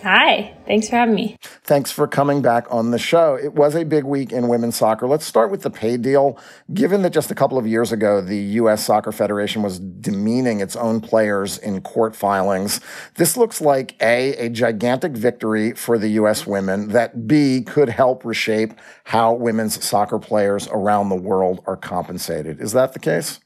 Hi, 0.03 0.55
thanks 0.67 0.89
for 0.89 0.97
having 0.97 1.15
me. 1.15 1.37
Thanks 1.65 1.91
for 1.91 2.07
coming 2.07 2.43
back 2.43 2.67
on 2.71 2.91
the 2.91 2.99
show. 2.99 3.35
It 3.35 3.55
was 3.55 3.75
a 3.75 3.85
big 3.85 4.05
week 4.05 4.31
in 4.31 4.47
women's 4.47 4.77
soccer. 4.77 5.09
Let's 5.09 5.25
start 5.25 5.51
with 5.51 5.63
the 5.63 5.71
pay 5.71 5.97
deal. 5.97 6.39
Given 6.73 7.03
that 7.03 7.11
just 7.11 7.31
a 7.31 7.35
couple 7.35 7.59
of 7.59 7.67
years 7.67 7.93
ago, 7.93 8.21
the 8.21 8.37
U.S. 8.37 8.85
Soccer 8.85 9.11
Federation 9.11 9.63
was 9.63 9.81
demeaning 9.81 10.61
its 10.61 10.77
own 10.77 11.01
players 11.01 11.59
in 11.59 11.81
court 11.81 12.15
filings, 12.15 12.81
this 13.15 13.37
looks 13.37 13.61
like 13.61 13.97
A, 14.01 14.35
a 14.37 14.49
gigantic 14.49 15.13
victory 15.13 15.73
for 15.73 15.99
the 15.99 16.09
U.S. 16.11 16.47
women, 16.47 16.89
that 16.89 17.27
B, 17.27 17.63
could 17.63 17.89
help 17.89 18.25
reshape 18.25 18.75
how 19.05 19.33
women's 19.33 19.83
soccer 19.85 20.19
players 20.19 20.69
around 20.69 21.09
the 21.09 21.17
world 21.17 21.63
are 21.67 21.77
compensated. 21.77 22.61
Is 22.61 22.73
that 22.73 22.93
the 22.93 22.99
case? 22.99 23.41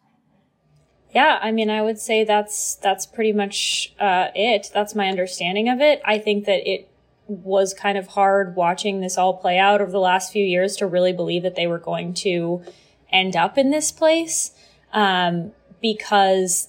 Yeah, 1.15 1.41
I 1.43 1.51
mean, 1.51 1.71
I 1.71 1.83
would 1.83 1.99
say 1.99 2.25
that's 2.25 2.77
that's 2.77 3.05
pretty 3.07 3.33
much 3.33 3.93
uh, 3.99 4.29
it. 4.35 4.71
That's 4.73 4.95
my 4.95 5.09
understanding 5.09 5.69
of 5.69 5.81
it. 5.81 6.01
I 6.05 6.19
think 6.19 6.45
that 6.47 6.69
it 6.71 6.89
was 7.27 7.75
kind 7.75 7.97
of 7.99 8.09
hard 8.09 8.57
watching 8.57 9.01
this 9.01 9.17
all 9.17 9.35
play 9.35 9.59
out 9.59 9.81
over 9.81 9.91
the 9.91 10.01
last 10.01 10.33
few 10.33 10.45
years 10.45 10.77
to 10.77 10.87
really 10.87 11.13
believe 11.13 11.43
that 11.43 11.55
they 11.55 11.67
were 11.67 11.79
going 11.79 12.13
to 12.13 12.63
end 13.13 13.37
up 13.37 13.57
in 13.59 13.71
this 13.71 13.93
place 13.93 14.53
um, 14.93 15.53
because 15.81 16.69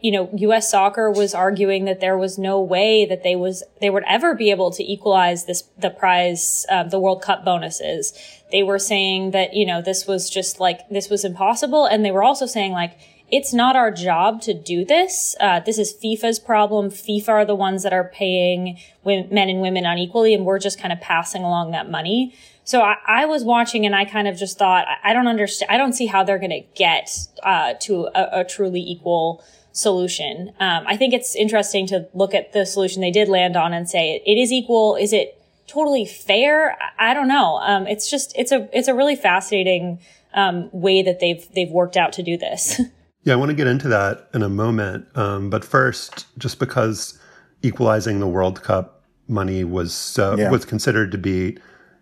you 0.00 0.12
know 0.12 0.30
U.S. 0.34 0.70
Soccer 0.70 1.10
was 1.10 1.34
arguing 1.34 1.84
that 1.84 2.00
there 2.00 2.16
was 2.16 2.38
no 2.38 2.60
way 2.60 3.04
that 3.04 3.22
they 3.22 3.36
was 3.36 3.62
they 3.82 3.90
would 3.90 4.04
ever 4.06 4.34
be 4.34 4.50
able 4.50 4.70
to 4.72 4.82
equalize 4.82 5.44
this 5.44 5.62
the 5.78 5.90
prize 5.90 6.64
uh, 6.70 6.84
the 6.84 6.98
World 6.98 7.20
Cup 7.20 7.44
bonuses. 7.44 8.12
They 8.50 8.62
were 8.62 8.78
saying 8.78 9.32
that 9.32 9.54
you 9.54 9.66
know 9.66 9.82
this 9.82 10.06
was 10.06 10.30
just 10.30 10.58
like 10.58 10.88
this 10.88 11.10
was 11.10 11.22
impossible, 11.22 11.84
and 11.84 12.02
they 12.02 12.10
were 12.12 12.22
also 12.22 12.46
saying 12.46 12.72
like 12.72 12.98
it's 13.34 13.52
not 13.52 13.74
our 13.74 13.90
job 13.90 14.40
to 14.42 14.54
do 14.54 14.84
this. 14.84 15.34
Uh, 15.40 15.58
this 15.58 15.76
is 15.76 15.92
FIFA's 15.92 16.38
problem. 16.38 16.88
FIFA 16.88 17.28
are 17.28 17.44
the 17.44 17.56
ones 17.56 17.82
that 17.82 17.92
are 17.92 18.04
paying 18.04 18.78
men 19.04 19.48
and 19.48 19.60
women 19.60 19.84
unequally, 19.84 20.34
and 20.34 20.44
we're 20.44 20.60
just 20.60 20.78
kind 20.78 20.92
of 20.92 21.00
passing 21.00 21.42
along 21.42 21.72
that 21.72 21.90
money. 21.90 22.32
So 22.62 22.82
I, 22.82 22.94
I 23.08 23.26
was 23.26 23.42
watching 23.42 23.84
and 23.84 23.94
I 23.94 24.04
kind 24.04 24.28
of 24.28 24.36
just 24.36 24.56
thought, 24.56 24.86
I, 24.86 25.10
I 25.10 25.12
don't 25.12 25.26
understand. 25.26 25.68
I 25.68 25.78
don't 25.78 25.94
see 25.94 26.06
how 26.06 26.22
they're 26.22 26.38
going 26.38 26.50
to 26.50 26.62
get 26.76 27.10
uh, 27.42 27.74
to 27.80 28.08
a, 28.14 28.40
a, 28.40 28.44
truly 28.44 28.80
equal 28.80 29.44
solution. 29.72 30.52
Um, 30.60 30.84
I 30.86 30.96
think 30.96 31.12
it's 31.12 31.34
interesting 31.34 31.88
to 31.88 32.06
look 32.14 32.34
at 32.34 32.52
the 32.52 32.64
solution 32.64 33.02
they 33.02 33.10
did 33.10 33.28
land 33.28 33.56
on 33.56 33.74
and 33.74 33.90
say 33.90 34.22
it 34.24 34.38
is 34.38 34.52
equal. 34.52 34.94
Is 34.94 35.12
it 35.12 35.42
totally 35.66 36.06
fair? 36.06 36.78
I, 36.80 37.10
I 37.10 37.14
don't 37.14 37.28
know. 37.28 37.58
Um, 37.58 37.88
it's 37.88 38.08
just 38.08 38.32
it's 38.36 38.52
a 38.52 38.68
it's 38.72 38.86
a 38.86 38.94
really 38.94 39.16
fascinating 39.16 39.98
um, 40.34 40.70
way 40.72 41.02
that 41.02 41.18
they've 41.18 41.44
they've 41.52 41.70
worked 41.70 41.96
out 41.96 42.12
to 42.14 42.22
do 42.22 42.38
this. 42.38 42.80
Yeah, 43.24 43.32
I 43.32 43.36
want 43.36 43.50
to 43.50 43.54
get 43.54 43.66
into 43.66 43.88
that 43.88 44.28
in 44.34 44.42
a 44.42 44.48
moment. 44.48 45.06
Um, 45.16 45.50
but 45.50 45.64
first, 45.64 46.26
just 46.38 46.58
because 46.58 47.18
equalizing 47.62 48.20
the 48.20 48.28
World 48.28 48.62
Cup 48.62 49.02
money 49.26 49.64
was 49.64 49.94
so 49.94 50.36
yeah. 50.36 50.50
was 50.50 50.66
considered 50.66 51.10
to 51.10 51.18
be 51.18 51.58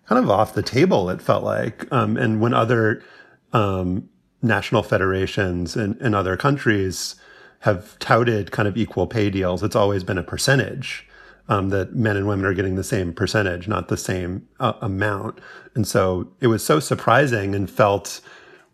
kind 0.06 0.22
of 0.22 0.28
off 0.28 0.54
the 0.54 0.62
table, 0.62 1.08
it 1.08 1.22
felt 1.22 1.44
like. 1.44 1.90
Um, 1.92 2.16
and 2.16 2.40
when 2.40 2.52
other 2.52 3.02
um, 3.52 4.08
national 4.42 4.82
federations 4.82 5.76
in, 5.76 5.96
in 6.00 6.14
other 6.14 6.36
countries 6.36 7.14
have 7.60 7.96
touted 8.00 8.50
kind 8.50 8.66
of 8.66 8.76
equal 8.76 9.06
pay 9.06 9.30
deals, 9.30 9.62
it's 9.62 9.76
always 9.76 10.02
been 10.02 10.18
a 10.18 10.22
percentage. 10.22 11.06
Um, 11.48 11.70
that 11.70 11.94
men 11.94 12.16
and 12.16 12.28
women 12.28 12.46
are 12.46 12.54
getting 12.54 12.76
the 12.76 12.84
same 12.84 13.12
percentage, 13.12 13.66
not 13.66 13.88
the 13.88 13.96
same 13.96 14.46
uh, 14.60 14.74
amount. 14.80 15.40
And 15.74 15.86
so 15.86 16.32
it 16.40 16.46
was 16.46 16.64
so 16.64 16.78
surprising 16.78 17.54
and 17.54 17.68
felt 17.68 18.20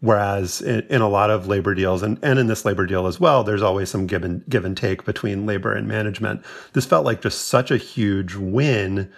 Whereas 0.00 0.60
in, 0.60 0.86
in, 0.88 1.00
a 1.00 1.08
lot 1.08 1.28
of 1.28 1.48
labor 1.48 1.74
deals, 1.74 2.02
and, 2.02 2.18
and 2.22 2.38
in 2.38 2.46
this 2.46 2.64
labor 2.64 2.86
deal 2.86 3.08
as 3.08 3.18
well, 3.18 3.42
there's 3.42 3.62
always 3.62 3.90
some 3.90 4.06
give 4.06 4.22
and, 4.22 4.48
give 4.48 4.64
and 4.64 4.76
take 4.76 5.04
between 5.04 5.44
labor 5.44 5.72
and 5.72 5.88
management. 5.88 6.44
This 6.72 6.86
felt 6.86 7.04
like 7.04 7.20
just 7.20 7.46
such 7.46 7.72
a 7.72 7.76
huge 7.76 8.36
win 8.36 9.10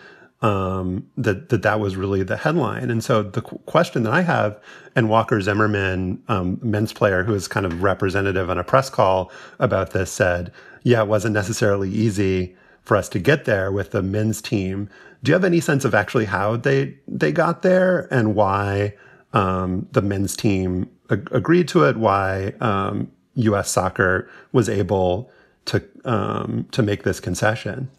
um, 0.42 1.06
that, 1.18 1.50
that 1.50 1.62
that 1.62 1.80
was 1.80 1.96
really 1.96 2.22
the 2.22 2.38
headline. 2.38 2.90
And 2.90 3.04
so 3.04 3.22
the 3.22 3.42
qu- 3.42 3.58
question 3.66 4.04
that 4.04 4.14
I 4.14 4.22
have, 4.22 4.58
and 4.96 5.10
Walker 5.10 5.38
Zimmerman, 5.40 6.22
um, 6.28 6.58
men's 6.62 6.94
player 6.94 7.24
who 7.24 7.34
is 7.34 7.46
kind 7.46 7.66
of 7.66 7.82
representative 7.82 8.48
on 8.48 8.56
a 8.56 8.64
press 8.64 8.88
call 8.88 9.30
about 9.58 9.90
this, 9.90 10.10
said, 10.10 10.50
yeah, 10.82 11.02
it 11.02 11.08
wasn't 11.08 11.34
necessarily 11.34 11.90
easy 11.90 12.56
for 12.82 12.96
us 12.96 13.10
to 13.10 13.18
get 13.18 13.44
there 13.44 13.70
with 13.70 13.90
the 13.90 14.02
men's 14.02 14.40
team. 14.40 14.88
Do 15.22 15.30
you 15.30 15.34
have 15.34 15.44
any 15.44 15.60
sense 15.60 15.84
of 15.84 15.94
actually 15.94 16.24
how 16.24 16.56
they 16.56 16.96
they 17.06 17.32
got 17.32 17.60
there 17.60 18.08
and 18.10 18.34
why? 18.34 18.94
Um, 19.32 19.86
the 19.92 20.02
men's 20.02 20.36
team 20.36 20.90
ag- 21.10 21.28
agreed 21.32 21.68
to 21.68 21.84
it, 21.84 21.96
why 21.96 22.54
um, 22.60 23.10
U.S. 23.34 23.70
soccer 23.70 24.28
was 24.52 24.68
able 24.68 25.30
to 25.66 25.82
um, 26.04 26.66
to 26.72 26.82
make 26.82 27.02
this 27.02 27.20
concession. 27.20 27.90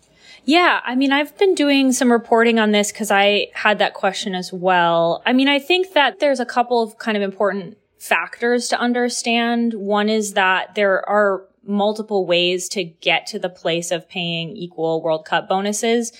Yeah, 0.43 0.81
I 0.83 0.95
mean, 0.95 1.11
I've 1.11 1.37
been 1.37 1.53
doing 1.53 1.91
some 1.91 2.11
reporting 2.11 2.59
on 2.59 2.71
this 2.71 2.91
because 2.91 3.11
I 3.11 3.47
had 3.53 3.77
that 3.77 3.93
question 3.93 4.33
as 4.33 4.51
well. 4.51 5.21
I 5.25 5.33
mean, 5.33 5.47
I 5.47 5.59
think 5.59 5.93
that 5.93 6.19
there's 6.19 6.39
a 6.39 6.45
couple 6.45 6.81
of 6.81 6.97
kind 6.97 7.15
of 7.15 7.21
important 7.21 7.77
factors 7.99 8.67
to 8.69 8.79
understand. 8.79 9.75
One 9.75 10.09
is 10.09 10.33
that 10.33 10.73
there 10.73 11.07
are 11.07 11.45
multiple 11.63 12.25
ways 12.25 12.67
to 12.69 12.83
get 12.83 13.27
to 13.27 13.37
the 13.37 13.49
place 13.49 13.91
of 13.91 14.09
paying 14.09 14.57
equal 14.57 15.03
World 15.03 15.25
Cup 15.25 15.47
bonuses. 15.47 16.11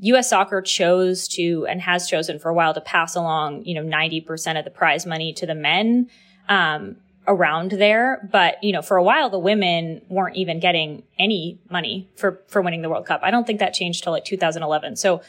US 0.00 0.30
soccer 0.30 0.62
chose 0.62 1.28
to 1.28 1.66
and 1.68 1.80
has 1.80 2.08
chosen 2.08 2.38
for 2.38 2.48
a 2.48 2.54
while 2.54 2.74
to 2.74 2.80
pass 2.80 3.14
along, 3.14 3.64
you 3.64 3.74
know, 3.74 3.82
90% 3.82 4.58
of 4.58 4.64
the 4.64 4.70
prize 4.70 5.04
money 5.04 5.32
to 5.34 5.46
the 5.46 5.54
men 5.54 6.08
um, 6.48 6.96
around 7.26 7.72
there. 7.72 8.28
But, 8.32 8.62
you 8.64 8.72
know, 8.72 8.82
for 8.82 8.96
a 8.96 9.02
while, 9.02 9.28
the 9.28 9.38
women 9.38 10.00
weren't 10.08 10.36
even 10.36 10.58
getting 10.58 11.02
any 11.18 11.58
money 11.70 12.08
for, 12.16 12.40
for 12.48 12.62
winning 12.62 12.82
the 12.82 12.88
World 12.88 13.06
Cup. 13.06 13.20
I 13.22 13.30
don't 13.30 13.46
think 13.46 13.60
that 13.60 13.74
changed 13.74 14.02
till 14.02 14.12
like 14.12 14.24
2011. 14.24 14.96
So 14.96 15.20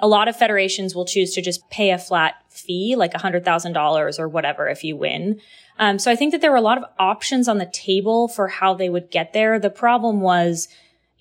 a 0.00 0.08
lot 0.08 0.28
of 0.28 0.36
federations 0.36 0.94
will 0.94 1.04
choose 1.04 1.32
to 1.34 1.42
just 1.42 1.68
pay 1.70 1.90
a 1.90 1.98
flat 1.98 2.34
fee, 2.48 2.96
like 2.96 3.12
$100,000 3.12 4.18
or 4.18 4.28
whatever 4.28 4.68
if 4.68 4.84
you 4.84 4.96
win. 4.96 5.40
Um, 5.78 5.98
so 5.98 6.10
I 6.10 6.16
think 6.16 6.32
that 6.32 6.40
there 6.40 6.50
were 6.50 6.56
a 6.56 6.62
lot 6.62 6.78
of 6.78 6.84
options 6.98 7.48
on 7.48 7.58
the 7.58 7.66
table 7.66 8.28
for 8.28 8.48
how 8.48 8.74
they 8.74 8.88
would 8.88 9.10
get 9.10 9.32
there. 9.32 9.58
The 9.58 9.70
problem 9.70 10.20
was, 10.20 10.68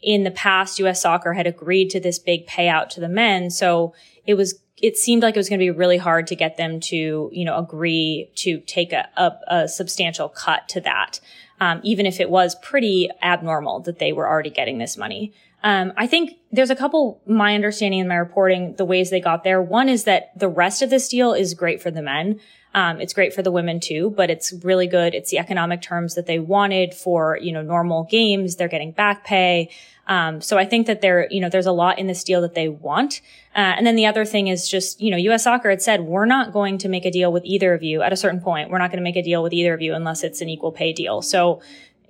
in 0.02 0.24
the 0.24 0.32
past, 0.32 0.80
U.S. 0.80 1.02
soccer 1.02 1.34
had 1.34 1.48
agreed 1.48 1.90
to 1.92 2.00
this 2.00 2.20
big 2.20 2.48
payout 2.48 2.90
to 2.90 3.00
the 3.00 3.10
men. 3.10 3.50
So 3.50 3.94
it 4.26 4.36
was, 4.36 4.60
it 4.82 4.98
seemed 4.98 5.24
like 5.24 5.36
it 5.36 5.40
was 5.40 5.50
going 5.50 5.60
to 5.60 5.66
be 5.66 5.72
really 5.72 5.98
hard 5.98 6.28
to 6.28 6.36
get 6.36 6.58
them 6.58 6.80
to, 6.82 7.30
you 7.32 7.46
know, 7.46 7.58
agree 7.58 8.30
to 8.36 8.60
take 8.62 8.94
a, 8.94 9.08
a, 9.18 9.32
a 9.48 9.68
substantial 9.68 10.30
cut 10.30 10.68
to 10.70 10.82
that. 10.82 11.20
Um, 11.60 11.80
even 11.84 12.06
if 12.06 12.20
it 12.20 12.30
was 12.30 12.56
pretty 12.56 13.10
abnormal 13.22 13.80
that 13.82 14.00
they 14.00 14.12
were 14.12 14.28
already 14.28 14.50
getting 14.50 14.78
this 14.78 14.98
money. 14.98 15.34
Um, 15.64 15.94
I 15.98 16.06
think 16.06 16.38
there's 16.52 16.70
a 16.70 16.76
couple, 16.76 17.22
my 17.26 17.56
understanding 17.56 18.02
in 18.02 18.08
my 18.08 18.16
reporting, 18.16 18.76
the 18.76 18.86
ways 18.86 19.10
they 19.10 19.20
got 19.20 19.44
there. 19.44 19.62
One 19.62 19.90
is 19.90 20.04
that 20.04 20.38
the 20.38 20.50
rest 20.50 20.82
of 20.82 20.92
this 20.92 21.08
deal 21.08 21.34
is 21.34 21.56
great 21.56 21.82
for 21.82 21.90
the 21.90 22.04
men. 22.04 22.40
Um, 22.76 23.00
it's 23.00 23.14
great 23.14 23.34
for 23.34 23.42
the 23.42 23.52
women 23.52 23.80
too, 23.80 24.14
but 24.18 24.30
it's 24.30 24.52
really 24.62 24.86
good. 24.86 25.16
It's 25.16 25.32
the 25.32 25.40
economic 25.40 25.82
terms 25.82 26.16
that 26.16 26.26
they 26.26 26.40
wanted 26.40 26.94
for, 26.94 27.40
you 27.42 27.54
know, 27.54 27.62
normal 27.62 28.04
games. 28.04 28.58
They're 28.58 28.68
getting 28.68 28.92
back 28.92 29.24
pay. 29.24 29.70
Um, 30.08 30.42
so 30.42 30.58
I 30.58 30.66
think 30.66 30.86
that 30.88 31.00
there, 31.00 31.26
you 31.32 31.40
know, 31.40 31.48
there's 31.48 31.66
a 31.66 31.72
lot 31.72 31.98
in 31.98 32.08
this 32.08 32.22
deal 32.22 32.42
that 32.42 32.54
they 32.54 32.68
want. 32.68 33.22
Uh, 33.56 33.74
and 33.78 33.88
then 33.88 33.96
the 33.96 34.06
other 34.06 34.26
thing 34.26 34.50
is 34.50 34.68
just, 34.68 35.00
you 35.00 35.10
know, 35.10 35.16
U.S. 35.16 35.46
Soccer 35.46 35.70
had 35.70 35.82
said, 35.82 36.02
we're 36.02 36.26
not 36.26 36.52
going 36.52 36.78
to 36.80 36.90
make 36.90 37.06
a 37.06 37.12
deal 37.12 37.32
with 37.32 37.46
either 37.46 37.74
of 37.74 37.82
you 37.82 38.02
at 38.02 38.12
a 38.12 38.18
certain 38.18 38.42
point. 38.42 38.70
We're 38.70 38.78
not 38.78 38.92
going 38.92 39.00
to 39.00 39.04
make 39.04 39.16
a 39.16 39.24
deal 39.24 39.42
with 39.42 39.54
either 39.54 39.74
of 39.74 39.82
you 39.82 39.94
unless 39.94 40.22
it's 40.22 40.42
an 40.42 40.50
equal 40.50 40.74
pay 40.74 40.92
deal. 40.92 41.22
So, 41.22 41.62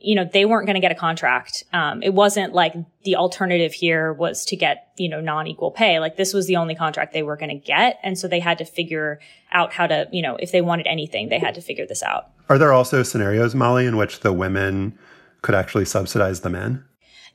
you 0.06 0.14
know, 0.14 0.24
they 0.24 0.46
weren't 0.46 0.68
going 0.68 0.76
to 0.76 0.82
get 0.82 0.92
a 0.92 0.96
contract. 0.96 1.64
Um, 1.74 2.04
it 2.04 2.14
wasn't 2.14 2.54
like 2.54 2.76
the 3.04 3.16
alternative 3.16 3.74
here 3.74 4.14
was 4.14 4.46
to 4.46 4.56
get, 4.56 4.92
you 4.98 5.10
know, 5.10 5.20
non-equal 5.20 5.72
pay. 5.72 6.00
Like 6.00 6.16
this 6.16 6.32
was 6.32 6.46
the 6.46 6.58
only 6.58 6.76
contract 6.76 7.12
they 7.12 7.24
were 7.24 7.36
going 7.36 7.50
to 7.50 7.56
get. 7.56 8.00
And 8.04 8.18
so 8.18 8.28
they 8.28 8.40
had 8.40 8.60
to 8.60 8.66
figure 8.66 9.20
out 9.52 9.74
how 9.74 9.88
to, 9.88 10.08
you 10.12 10.22
know, 10.22 10.36
if 10.36 10.52
they 10.52 10.62
wanted 10.62 10.86
anything, 10.86 11.30
they 11.30 11.40
had 11.40 11.56
to 11.56 11.62
figure 11.62 11.88
this 11.88 12.04
out. 12.04 12.30
Are 12.50 12.60
there 12.60 12.72
also 12.72 13.02
scenarios, 13.02 13.56
Molly, 13.56 13.88
in 13.88 13.98
which 13.98 14.20
the 14.20 14.32
women 14.32 14.98
could 15.42 15.56
actually 15.56 15.86
subsidize 15.86 16.42
the 16.42 16.50
men? 16.52 16.86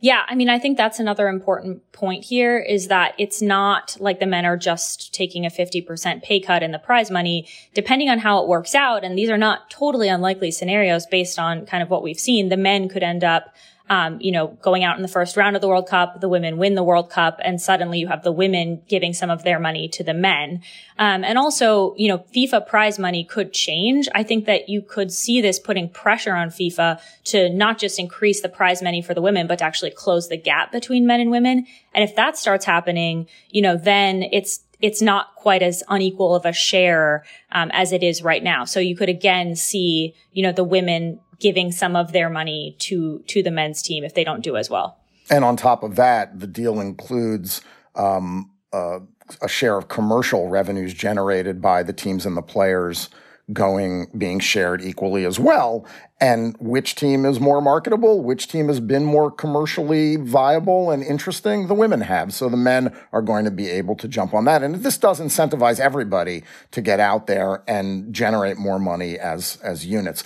Yeah, 0.02 0.22
I 0.26 0.34
mean, 0.34 0.48
I 0.48 0.58
think 0.58 0.78
that's 0.78 0.98
another 0.98 1.28
important 1.28 1.92
point 1.92 2.24
here 2.24 2.58
is 2.58 2.88
that 2.88 3.14
it's 3.18 3.42
not 3.42 3.98
like 4.00 4.18
the 4.18 4.26
men 4.26 4.46
are 4.46 4.56
just 4.56 5.12
taking 5.12 5.44
a 5.44 5.50
50% 5.50 6.22
pay 6.22 6.40
cut 6.40 6.62
in 6.62 6.72
the 6.72 6.78
prize 6.78 7.10
money, 7.10 7.46
depending 7.74 8.08
on 8.08 8.18
how 8.18 8.42
it 8.42 8.48
works 8.48 8.74
out. 8.74 9.04
And 9.04 9.16
these 9.16 9.28
are 9.28 9.36
not 9.36 9.68
totally 9.68 10.08
unlikely 10.08 10.52
scenarios 10.52 11.04
based 11.04 11.38
on 11.38 11.66
kind 11.66 11.82
of 11.82 11.90
what 11.90 12.02
we've 12.02 12.18
seen. 12.18 12.48
The 12.48 12.56
men 12.56 12.88
could 12.88 13.02
end 13.02 13.22
up 13.22 13.54
um, 13.90 14.20
you 14.20 14.30
know, 14.30 14.46
going 14.62 14.84
out 14.84 14.94
in 14.94 15.02
the 15.02 15.08
first 15.08 15.36
round 15.36 15.56
of 15.56 15.62
the 15.62 15.66
World 15.66 15.88
Cup, 15.88 16.20
the 16.20 16.28
women 16.28 16.58
win 16.58 16.76
the 16.76 16.82
World 16.82 17.10
Cup, 17.10 17.40
and 17.42 17.60
suddenly 17.60 17.98
you 17.98 18.06
have 18.06 18.22
the 18.22 18.30
women 18.30 18.80
giving 18.88 19.12
some 19.12 19.30
of 19.30 19.42
their 19.42 19.58
money 19.58 19.88
to 19.88 20.04
the 20.04 20.14
men. 20.14 20.62
Um, 20.96 21.24
and 21.24 21.36
also, 21.36 21.96
you 21.96 22.06
know, 22.06 22.18
FIFA 22.32 22.68
prize 22.68 23.00
money 23.00 23.24
could 23.24 23.52
change. 23.52 24.08
I 24.14 24.22
think 24.22 24.46
that 24.46 24.68
you 24.68 24.80
could 24.80 25.10
see 25.10 25.40
this 25.40 25.58
putting 25.58 25.88
pressure 25.88 26.36
on 26.36 26.50
FIFA 26.50 27.00
to 27.24 27.50
not 27.50 27.78
just 27.78 27.98
increase 27.98 28.40
the 28.40 28.48
prize 28.48 28.80
money 28.80 29.02
for 29.02 29.12
the 29.12 29.20
women, 29.20 29.48
but 29.48 29.58
to 29.58 29.64
actually 29.64 29.90
close 29.90 30.28
the 30.28 30.38
gap 30.38 30.70
between 30.70 31.04
men 31.04 31.18
and 31.18 31.32
women. 31.32 31.66
And 31.92 32.04
if 32.04 32.14
that 32.14 32.38
starts 32.38 32.64
happening, 32.64 33.26
you 33.48 33.60
know, 33.60 33.76
then 33.76 34.22
it's 34.22 34.60
it's 34.80 35.02
not 35.02 35.34
quite 35.34 35.62
as 35.62 35.82
unequal 35.88 36.34
of 36.34 36.46
a 36.46 36.52
share 36.52 37.24
um, 37.52 37.70
as 37.74 37.92
it 37.92 38.02
is 38.02 38.22
right 38.22 38.42
now. 38.42 38.64
So 38.64 38.80
you 38.80 38.96
could 38.96 39.10
again 39.10 39.56
see, 39.56 40.14
you 40.32 40.42
know, 40.42 40.52
the 40.52 40.64
women 40.64 41.20
giving 41.40 41.72
some 41.72 41.96
of 41.96 42.12
their 42.12 42.30
money 42.30 42.76
to 42.78 43.22
to 43.26 43.42
the 43.42 43.50
men's 43.50 43.82
team 43.82 44.04
if 44.04 44.14
they 44.14 44.24
don't 44.24 44.42
do 44.42 44.56
as 44.56 44.70
well. 44.70 44.98
And 45.30 45.44
on 45.44 45.56
top 45.56 45.82
of 45.82 45.96
that, 45.96 46.40
the 46.40 46.46
deal 46.46 46.80
includes 46.80 47.60
um, 47.94 48.50
uh, 48.72 49.00
a 49.40 49.48
share 49.48 49.76
of 49.76 49.88
commercial 49.88 50.48
revenues 50.48 50.92
generated 50.92 51.62
by 51.62 51.82
the 51.82 51.92
teams 51.92 52.26
and 52.26 52.36
the 52.36 52.42
players 52.42 53.08
going 53.52 54.06
being 54.16 54.38
shared 54.38 54.80
equally 54.80 55.24
as 55.24 55.38
well. 55.38 55.84
And 56.20 56.56
which 56.60 56.94
team 56.94 57.24
is 57.24 57.40
more 57.40 57.60
marketable? 57.60 58.22
Which 58.22 58.46
team 58.46 58.68
has 58.68 58.78
been 58.78 59.04
more 59.04 59.30
commercially 59.30 60.16
viable 60.16 60.90
and 60.90 61.02
interesting? 61.02 61.66
The 61.66 61.74
women 61.74 62.02
have. 62.02 62.32
So 62.32 62.48
the 62.48 62.56
men 62.56 62.94
are 63.12 63.22
going 63.22 63.44
to 63.46 63.50
be 63.50 63.68
able 63.68 63.96
to 63.96 64.08
jump 64.08 64.34
on 64.34 64.44
that. 64.44 64.62
And 64.62 64.76
this 64.76 64.98
does 64.98 65.20
incentivize 65.20 65.80
everybody 65.80 66.44
to 66.72 66.80
get 66.80 67.00
out 67.00 67.26
there 67.26 67.62
and 67.66 68.12
generate 68.14 68.58
more 68.58 68.78
money 68.78 69.18
as 69.18 69.58
as 69.62 69.86
units 69.86 70.22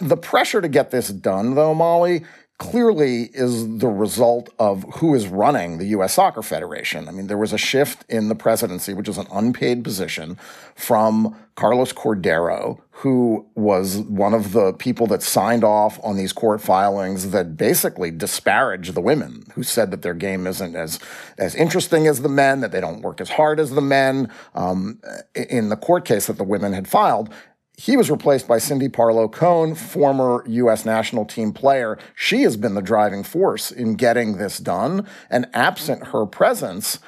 the 0.00 0.16
pressure 0.16 0.60
to 0.60 0.68
get 0.68 0.90
this 0.90 1.08
done 1.08 1.54
though 1.54 1.74
molly 1.74 2.24
clearly 2.58 3.30
is 3.34 3.78
the 3.78 3.86
result 3.86 4.50
of 4.58 4.84
who 4.96 5.14
is 5.14 5.28
running 5.28 5.78
the 5.78 5.86
U.S. 5.86 6.14
Soccer 6.14 6.42
Federation. 6.42 7.08
I 7.08 7.12
mean, 7.12 7.28
there 7.28 7.38
was 7.38 7.52
a 7.52 7.58
shift 7.58 8.04
in 8.08 8.28
the 8.28 8.34
presidency, 8.34 8.94
which 8.94 9.08
is 9.08 9.16
an 9.16 9.28
unpaid 9.32 9.84
position, 9.84 10.36
from 10.74 11.36
Carlos 11.54 11.92
Cordeiro, 11.92 12.80
who 12.90 13.46
was 13.54 13.98
one 13.98 14.34
of 14.34 14.52
the 14.52 14.72
people 14.72 15.06
that 15.06 15.22
signed 15.22 15.62
off 15.62 16.00
on 16.02 16.16
these 16.16 16.32
court 16.32 16.60
filings 16.60 17.30
that 17.30 17.56
basically 17.56 18.10
disparage 18.10 18.90
the 18.90 19.00
women, 19.00 19.44
who 19.54 19.62
said 19.62 19.92
that 19.92 20.02
their 20.02 20.14
game 20.14 20.44
isn't 20.46 20.74
as 20.74 20.98
as 21.38 21.54
interesting 21.54 22.08
as 22.08 22.22
the 22.22 22.28
men, 22.28 22.60
that 22.60 22.72
they 22.72 22.80
don't 22.80 23.02
work 23.02 23.20
as 23.20 23.30
hard 23.30 23.60
as 23.60 23.70
the 23.70 23.80
men. 23.80 24.28
Um, 24.56 25.00
in 25.36 25.68
the 25.68 25.76
court 25.76 26.04
case 26.04 26.26
that 26.26 26.38
the 26.38 26.44
women 26.44 26.72
had 26.72 26.88
filed, 26.88 27.32
he 27.78 27.96
was 27.96 28.10
replaced 28.10 28.48
by 28.48 28.58
Cindy 28.58 28.88
Parlow 28.88 29.30
Cone, 29.30 29.76
former 29.76 30.42
U.S. 30.48 30.84
national 30.84 31.24
team 31.24 31.52
player. 31.52 31.96
She 32.16 32.42
has 32.42 32.56
been 32.56 32.74
the 32.74 32.82
driving 32.82 33.22
force 33.22 33.70
in 33.70 33.94
getting 33.94 34.36
this 34.36 34.58
done. 34.58 35.06
And 35.30 35.46
absent 35.54 36.08
her 36.08 36.26
presence, 36.26 36.98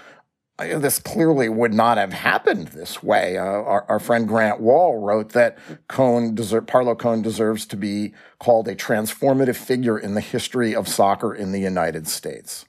this 0.59 1.01
clearly 1.01 1.49
would 1.49 1.75
not 1.75 1.99
have 1.99 2.13
happened 2.13 2.69
this 2.69 3.03
way. 3.03 3.37
Uh, 3.37 3.43
our, 3.43 3.85
our, 3.89 3.99
friend 3.99 4.29
Grant 4.29 4.61
Wahl 4.61 4.99
wrote 4.99 5.31
that 5.31 5.59
Cone 5.89 6.37
deser- 6.37 6.65
Parlow 6.65 6.97
Cone 6.97 7.21
deserves 7.21 7.67
to 7.67 7.77
be 7.77 8.15
called 8.39 8.69
a 8.69 8.77
transformative 8.77 9.57
figure 9.57 9.99
in 9.99 10.15
the 10.15 10.21
history 10.21 10.73
of 10.73 10.87
soccer 10.87 11.35
in 11.35 11.51
the 11.51 11.61
United 11.61 12.07
States. 12.07 12.65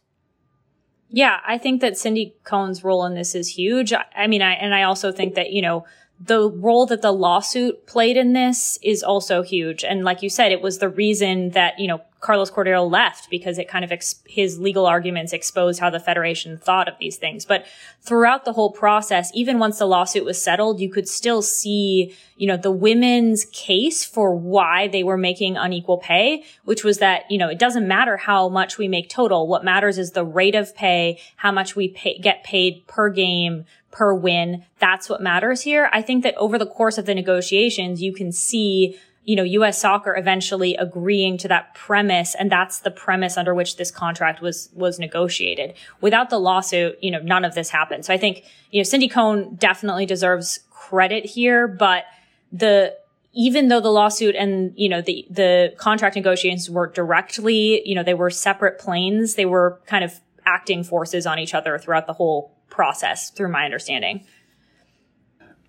Yeah, 1.08 1.39
I 1.45 1.60
think 1.60 1.82
that 1.82 1.97
Cindy 1.97 2.36
Cone's 2.45 2.84
role 2.84 3.06
in 3.06 3.14
this 3.14 3.36
is 3.36 3.49
huge. 3.49 3.93
I 3.93 4.26
mean, 4.26 4.41
I, 4.41 4.54
and 4.54 4.74
I 4.74 4.84
also 4.84 5.12
think 5.12 5.36
that, 5.36 5.52
you 5.52 5.62
know, 5.62 5.86
the 6.24 6.51
role 6.51 6.86
that 6.86 7.01
the 7.01 7.11
lawsuit 7.11 7.88
played 7.88 8.15
in 8.15 8.34
this 8.34 8.78
is 8.84 9.01
also 9.01 9.41
huge. 9.41 9.84
And 9.84 10.03
like 10.03 10.22
you 10.22 10.30
said, 10.30 10.51
it 10.51 10.61
was 10.61 10.78
the 10.78 10.89
reason 10.89 11.51
that, 11.51 11.80
you 11.80 11.88
know, 11.88 12.01
Carlos 12.19 12.51
Cordeiro 12.51 12.88
left 12.88 13.32
because 13.32 13.57
it 13.57 13.67
kind 13.67 13.84
of, 13.84 13.91
ex- 13.91 14.22
his 14.28 14.59
legal 14.59 14.86
arguments 14.86 15.34
exposed 15.34 15.80
how 15.80 15.89
the 15.89 15.99
Federation 15.99 16.59
thought 16.59 16.88
of 16.88 16.93
these 16.99 17.17
things. 17.17 17.45
But 17.45 17.65
throughout 18.01 18.45
the 18.45 18.53
whole 18.53 18.72
process, 18.72 19.32
even 19.34 19.57
once 19.57 19.80
the 19.80 19.88
lawsuit 19.88 20.24
was 20.24 20.39
settled, 20.39 20.80
you 20.80 20.91
could 20.91 21.07
still 21.07 21.41
see, 21.41 22.15
you 22.36 22.45
know, 22.45 22.57
the 22.57 22.69
women's 22.69 23.45
case 23.45 24.05
for 24.05 24.36
why 24.36 24.88
they 24.88 25.01
were 25.01 25.17
making 25.17 25.57
unequal 25.57 25.97
pay, 25.97 26.43
which 26.63 26.84
was 26.84 26.99
that, 26.99 27.24
you 27.32 27.39
know, 27.39 27.49
it 27.49 27.57
doesn't 27.57 27.88
matter 27.88 28.17
how 28.17 28.47
much 28.47 28.78
we 28.78 28.88
make 28.88 29.09
total. 29.09 29.47
What 29.47 29.63
matters 29.63 29.97
is 29.97 30.11
the 30.11 30.26
rate 30.26 30.53
of 30.53 30.76
pay, 30.76 31.19
how 31.38 31.51
much 31.51 31.76
we 31.76 31.88
pay, 31.88 32.19
get 32.19 32.43
paid 32.43 32.86
per 32.86 33.09
game, 33.09 33.65
per 33.91 34.13
win. 34.13 34.63
That's 34.79 35.09
what 35.09 35.21
matters 35.21 35.61
here. 35.61 35.89
I 35.91 36.01
think 36.01 36.23
that 36.23 36.35
over 36.37 36.57
the 36.57 36.65
course 36.65 36.97
of 36.97 37.05
the 37.05 37.15
negotiations, 37.15 38.01
you 38.01 38.13
can 38.13 38.31
see 38.31 38.97
you 39.23 39.35
know, 39.35 39.43
US 39.43 39.79
soccer 39.79 40.15
eventually 40.15 40.75
agreeing 40.75 41.37
to 41.39 41.47
that 41.47 41.75
premise. 41.75 42.35
And 42.35 42.51
that's 42.51 42.79
the 42.79 42.91
premise 42.91 43.37
under 43.37 43.53
which 43.53 43.77
this 43.77 43.91
contract 43.91 44.41
was, 44.41 44.69
was 44.73 44.97
negotiated. 44.97 45.75
Without 46.01 46.29
the 46.29 46.39
lawsuit, 46.39 46.97
you 47.01 47.11
know, 47.11 47.19
none 47.19 47.45
of 47.45 47.53
this 47.53 47.69
happened. 47.69 48.05
So 48.05 48.13
I 48.13 48.17
think, 48.17 48.43
you 48.71 48.79
know, 48.79 48.83
Cindy 48.83 49.07
Cone 49.07 49.55
definitely 49.55 50.05
deserves 50.05 50.61
credit 50.71 51.25
here, 51.25 51.67
but 51.67 52.05
the, 52.51 52.95
even 53.33 53.67
though 53.67 53.79
the 53.79 53.91
lawsuit 53.91 54.35
and, 54.35 54.73
you 54.75 54.89
know, 54.89 55.01
the, 55.01 55.25
the 55.29 55.73
contract 55.77 56.15
negotiations 56.15 56.69
were 56.69 56.87
directly, 56.87 57.87
you 57.87 57.95
know, 57.95 58.03
they 58.03 58.15
were 58.15 58.29
separate 58.29 58.79
planes. 58.79 59.35
They 59.35 59.45
were 59.45 59.79
kind 59.85 60.03
of 60.03 60.19
acting 60.45 60.83
forces 60.83 61.27
on 61.27 61.37
each 61.37 61.53
other 61.53 61.77
throughout 61.77 62.07
the 62.07 62.13
whole 62.13 62.57
process, 62.82 63.29
through 63.29 63.47
my 63.47 63.63
understanding. 63.63 64.25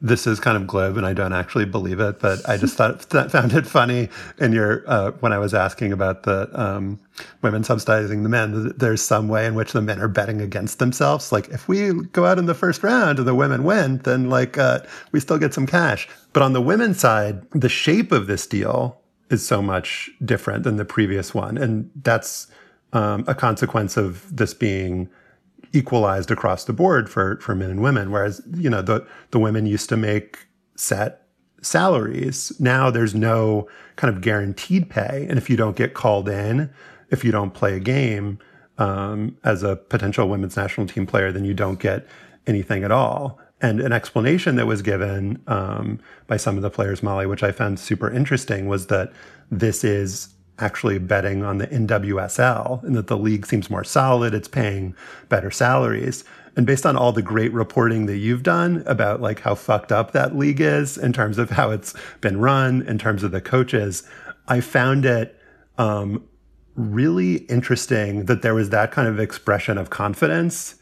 This 0.01 0.27
is 0.27 0.41
kind 0.41 0.57
of 0.57 0.67
glib, 0.67 0.97
and 0.97 1.05
I 1.05 1.13
don't 1.13 1.35
actually 1.35 1.67
believe 1.67 2.01
it, 2.01 2.21
but 2.21 2.39
I 2.49 2.57
just 2.57 2.75
thought 2.75 3.03
found 3.31 3.53
it 3.53 3.67
funny 3.67 4.09
in 4.39 4.55
your 4.55 4.83
uh, 4.87 5.11
when 5.21 5.31
I 5.31 5.37
was 5.37 5.53
asking 5.53 5.93
about 5.93 6.23
the 6.23 6.49
um, 6.59 6.99
women 7.43 7.65
subsidizing 7.65 8.23
the 8.23 8.31
men. 8.31 8.73
There's 8.79 9.03
some 9.03 9.29
way 9.29 9.45
in 9.45 9.55
which 9.55 9.73
the 9.73 9.83
men 9.83 10.01
are 10.01 10.09
betting 10.09 10.41
against 10.41 10.79
themselves. 10.79 11.33
Like 11.33 11.51
if 11.51 11.69
we 11.69 11.93
go 12.13 12.25
out 12.25 12.39
in 12.39 12.47
the 12.47 12.55
first 12.55 12.83
round 12.83 13.19
and 13.19 13.29
the 13.29 13.35
women 13.35 13.63
win, 13.63 13.99
then 13.99 14.31
like 14.31 14.57
uh, 14.57 14.81
we 15.13 15.21
still 15.21 15.39
get 15.39 15.53
some 15.53 15.67
cash. 15.67 16.09
But 16.33 16.43
on 16.43 16.55
the 16.55 16.63
women's 16.63 16.99
side, 16.99 17.43
the 17.51 17.69
shape 17.69 18.11
of 18.11 18.27
this 18.27 18.47
deal 18.47 18.99
is 19.29 19.47
so 19.47 19.61
much 19.61 20.11
different 20.25 20.65
than 20.65 20.77
the 20.77 20.87
previous 20.87 21.35
one, 21.35 21.59
and 21.59 21.91
that's 21.95 22.47
um, 22.95 23.25
a 23.29 23.35
consequence 23.35 23.99
of 23.99 24.35
this 24.35 24.55
being 24.55 25.11
equalized 25.73 26.31
across 26.31 26.65
the 26.65 26.73
board 26.73 27.11
for 27.11 27.39
for 27.41 27.55
men 27.55 27.71
and 27.71 27.83
women. 27.83 28.11
Whereas 28.11 28.43
you 28.55 28.71
know 28.71 28.83
the 28.83 29.07
the 29.31 29.39
women 29.39 29.67
used 29.67 29.89
to 29.91 29.97
make 29.97 30.47
set 30.77 31.27
salaries. 31.61 32.53
Now 32.61 32.91
there's 32.91 33.15
no 33.15 33.69
kind 33.97 34.15
of 34.15 34.23
guaranteed 34.23 34.91
pay, 34.91 35.27
and 35.29 35.39
if 35.39 35.49
you 35.49 35.57
don't 35.57 35.77
get 35.77 35.95
called 35.95 36.29
in, 36.29 36.71
if 37.11 37.25
you 37.25 37.33
don't 37.33 37.55
play 37.55 37.77
a 37.77 37.81
game 37.81 38.39
um, 38.79 39.37
as 39.45 39.63
a 39.63 39.77
potential 39.77 40.29
women's 40.29 40.57
national 40.57 40.87
team 40.87 41.07
player, 41.07 41.31
then 41.31 41.45
you 41.45 41.55
don't 41.55 41.79
get 41.79 42.07
anything 42.47 42.85
at 42.85 42.91
all. 42.91 43.39
And 43.61 43.81
an 43.81 43.93
explanation 43.93 44.57
that 44.57 44.67
was 44.67 44.83
given 44.83 45.41
um, 45.47 46.01
by 46.27 46.37
some 46.37 46.57
of 46.57 46.63
the 46.63 46.71
players, 46.71 47.01
Molly, 47.01 47.27
which 47.27 47.45
I 47.45 47.53
found 47.53 47.79
super 47.79 48.11
interesting, 48.11 48.67
was 48.67 48.89
that 48.89 49.13
this 49.53 49.85
is 49.85 50.35
actually 50.63 50.99
betting 50.99 51.43
on 51.45 51.59
the 51.59 51.67
NWSL 51.67 52.83
and 52.85 52.95
that 52.95 53.09
the 53.09 53.19
league 53.19 53.47
seems 53.47 53.69
more 53.69 53.85
solid, 53.85 54.33
it's 54.33 54.49
paying 54.49 54.95
better 55.29 55.51
salaries. 55.51 56.25
And 56.57 56.67
based 56.67 56.87
on 56.87 56.97
all 56.97 57.13
the 57.13 57.23
great 57.23 57.53
reporting 57.53 58.07
that 58.07 58.19
you've 58.19 58.43
done 58.43 58.83
about 58.87 59.21
like 59.21 59.41
how 59.41 59.55
fucked 59.55 59.91
up 59.91 60.13
that 60.13 60.37
league 60.37 60.61
is 60.61 60.97
in 60.97 61.13
terms 61.13 61.39
of 61.39 61.51
how 61.51 61.71
it's 61.71 61.95
been 62.21 62.39
run, 62.39 62.83
in 62.83 62.99
terms 62.99 63.23
of 63.23 63.33
the 63.33 63.41
coaches, 63.41 64.05
I 64.49 64.61
found 64.61 65.05
it 65.05 65.39
um, 65.79 66.25
really 66.75 67.37
interesting 67.37 68.27
that 68.27 68.43
there 68.43 68.55
was 68.55 68.71
that 68.71 68.93
kind 68.93 69.09
of 69.09 69.19
expression 69.19 69.79
of 69.79 69.91
confidence 69.91 70.77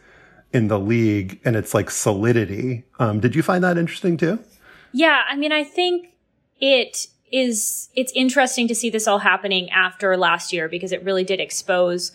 in 0.52 0.68
the 0.68 0.78
league 0.78 1.40
and 1.44 1.56
its 1.56 1.72
like 1.72 1.90
solidity. 1.90 2.84
Um, 2.98 3.20
did 3.20 3.34
you 3.34 3.42
find 3.42 3.62
that 3.64 3.78
interesting 3.78 4.16
too? 4.16 4.40
Yeah, 4.92 5.22
I 5.28 5.36
mean, 5.36 5.52
I 5.52 5.62
think 5.62 6.16
it 6.60 7.06
is 7.32 7.88
it's 7.94 8.12
interesting 8.14 8.68
to 8.68 8.74
see 8.74 8.90
this 8.90 9.06
all 9.06 9.18
happening 9.18 9.70
after 9.70 10.16
last 10.16 10.52
year 10.52 10.68
because 10.68 10.92
it 10.92 11.04
really 11.04 11.24
did 11.24 11.40
expose 11.40 12.12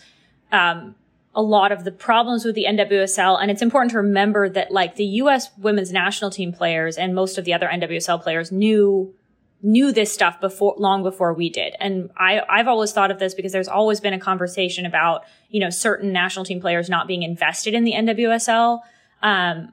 um, 0.52 0.94
a 1.34 1.42
lot 1.42 1.70
of 1.70 1.84
the 1.84 1.92
problems 1.92 2.44
with 2.44 2.54
the 2.54 2.64
NWSL. 2.66 3.40
And 3.40 3.50
it's 3.50 3.62
important 3.62 3.92
to 3.92 3.98
remember 3.98 4.48
that 4.48 4.70
like 4.70 4.96
the 4.96 5.04
U.S. 5.04 5.50
women's 5.58 5.92
national 5.92 6.30
team 6.30 6.52
players 6.52 6.96
and 6.96 7.14
most 7.14 7.38
of 7.38 7.44
the 7.44 7.52
other 7.52 7.68
NWSL 7.68 8.22
players 8.22 8.50
knew 8.50 9.14
knew 9.62 9.90
this 9.90 10.12
stuff 10.12 10.38
before 10.40 10.74
long 10.78 11.02
before 11.02 11.32
we 11.32 11.48
did. 11.50 11.74
And 11.80 12.10
I 12.16 12.42
I've 12.48 12.68
always 12.68 12.92
thought 12.92 13.10
of 13.10 13.18
this 13.18 13.34
because 13.34 13.52
there's 13.52 13.68
always 13.68 14.00
been 14.00 14.12
a 14.12 14.20
conversation 14.20 14.86
about 14.86 15.24
you 15.48 15.60
know 15.60 15.70
certain 15.70 16.12
national 16.12 16.44
team 16.44 16.60
players 16.60 16.88
not 16.88 17.06
being 17.06 17.22
invested 17.22 17.74
in 17.74 17.84
the 17.84 17.92
NWSL. 17.92 18.80
Um, 19.22 19.72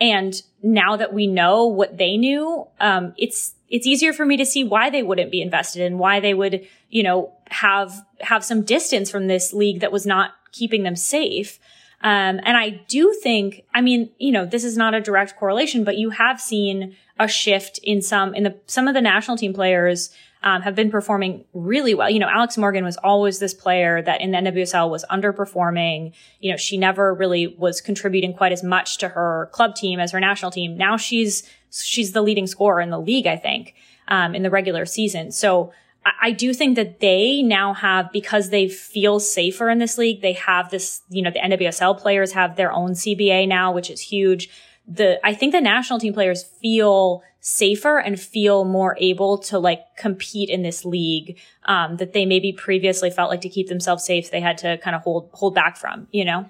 and 0.00 0.42
now 0.62 0.96
that 0.96 1.12
we 1.12 1.26
know 1.26 1.66
what 1.66 1.96
they 1.96 2.16
knew, 2.16 2.66
um, 2.80 3.14
it's 3.16 3.55
it's 3.68 3.86
easier 3.86 4.12
for 4.12 4.24
me 4.24 4.36
to 4.36 4.46
see 4.46 4.64
why 4.64 4.90
they 4.90 5.02
wouldn't 5.02 5.30
be 5.30 5.42
invested 5.42 5.82
and 5.82 5.98
why 5.98 6.20
they 6.20 6.34
would, 6.34 6.66
you 6.90 7.02
know, 7.02 7.32
have 7.48 8.04
have 8.20 8.44
some 8.44 8.62
distance 8.62 9.10
from 9.10 9.26
this 9.26 9.52
league 9.52 9.80
that 9.80 9.92
was 9.92 10.06
not 10.06 10.32
keeping 10.52 10.82
them 10.82 10.96
safe. 10.96 11.58
Um, 12.02 12.40
and 12.44 12.56
I 12.56 12.70
do 12.88 13.18
think, 13.22 13.64
I 13.74 13.80
mean, 13.80 14.10
you 14.18 14.30
know, 14.30 14.44
this 14.44 14.64
is 14.64 14.76
not 14.76 14.94
a 14.94 15.00
direct 15.00 15.36
correlation, 15.36 15.82
but 15.82 15.96
you 15.96 16.10
have 16.10 16.40
seen 16.40 16.94
a 17.18 17.26
shift 17.26 17.80
in 17.82 18.02
some 18.02 18.34
in 18.34 18.44
the 18.44 18.56
some 18.66 18.88
of 18.88 18.94
the 18.94 19.00
national 19.00 19.36
team 19.36 19.52
players 19.52 20.10
um, 20.42 20.62
have 20.62 20.74
been 20.74 20.90
performing 20.90 21.44
really 21.52 21.94
well. 21.94 22.10
You 22.10 22.18
know, 22.18 22.28
Alex 22.28 22.56
Morgan 22.56 22.84
was 22.84 22.96
always 22.98 23.38
this 23.38 23.54
player 23.54 24.02
that 24.02 24.20
in 24.20 24.30
the 24.30 24.38
NWSL 24.38 24.90
was 24.90 25.04
underperforming. 25.10 26.12
You 26.40 26.50
know, 26.52 26.56
she 26.56 26.76
never 26.76 27.14
really 27.14 27.48
was 27.58 27.80
contributing 27.80 28.34
quite 28.34 28.52
as 28.52 28.62
much 28.62 28.98
to 28.98 29.08
her 29.08 29.48
club 29.52 29.74
team 29.74 29.98
as 29.98 30.12
her 30.12 30.20
national 30.20 30.50
team. 30.50 30.76
Now 30.76 30.96
she's 30.96 31.42
she's 31.70 32.12
the 32.12 32.22
leading 32.22 32.46
scorer 32.46 32.80
in 32.80 32.90
the 32.90 33.00
league, 33.00 33.26
I 33.26 33.36
think, 33.36 33.74
um, 34.08 34.34
in 34.34 34.42
the 34.42 34.50
regular 34.50 34.86
season. 34.86 35.32
So 35.32 35.72
I, 36.04 36.12
I 36.22 36.30
do 36.30 36.54
think 36.54 36.76
that 36.76 37.00
they 37.00 37.42
now 37.42 37.74
have, 37.74 38.12
because 38.12 38.50
they 38.50 38.68
feel 38.68 39.20
safer 39.20 39.68
in 39.68 39.78
this 39.78 39.98
league, 39.98 40.22
they 40.22 40.34
have 40.34 40.70
this, 40.70 41.02
you 41.08 41.22
know, 41.22 41.30
the 41.30 41.40
NWSL 41.40 41.98
players 41.98 42.32
have 42.32 42.56
their 42.56 42.72
own 42.72 42.92
CBA 42.92 43.48
now, 43.48 43.72
which 43.72 43.90
is 43.90 44.00
huge. 44.00 44.48
The, 44.86 45.18
I 45.26 45.34
think 45.34 45.52
the 45.52 45.60
national 45.60 45.98
team 45.98 46.12
players 46.12 46.42
feel 46.42 47.22
safer 47.40 47.98
and 47.98 48.18
feel 48.18 48.64
more 48.64 48.96
able 49.00 49.38
to 49.38 49.58
like 49.58 49.80
compete 49.96 50.48
in 50.48 50.62
this 50.62 50.84
league, 50.84 51.38
um, 51.64 51.96
that 51.96 52.12
they 52.12 52.26
maybe 52.26 52.52
previously 52.52 53.10
felt 53.10 53.30
like 53.30 53.40
to 53.40 53.48
keep 53.48 53.68
themselves 53.68 54.04
safe, 54.04 54.30
they 54.30 54.40
had 54.40 54.58
to 54.58 54.78
kind 54.78 54.96
of 54.96 55.02
hold, 55.02 55.30
hold 55.32 55.54
back 55.54 55.76
from, 55.76 56.08
you 56.10 56.24
know? 56.24 56.46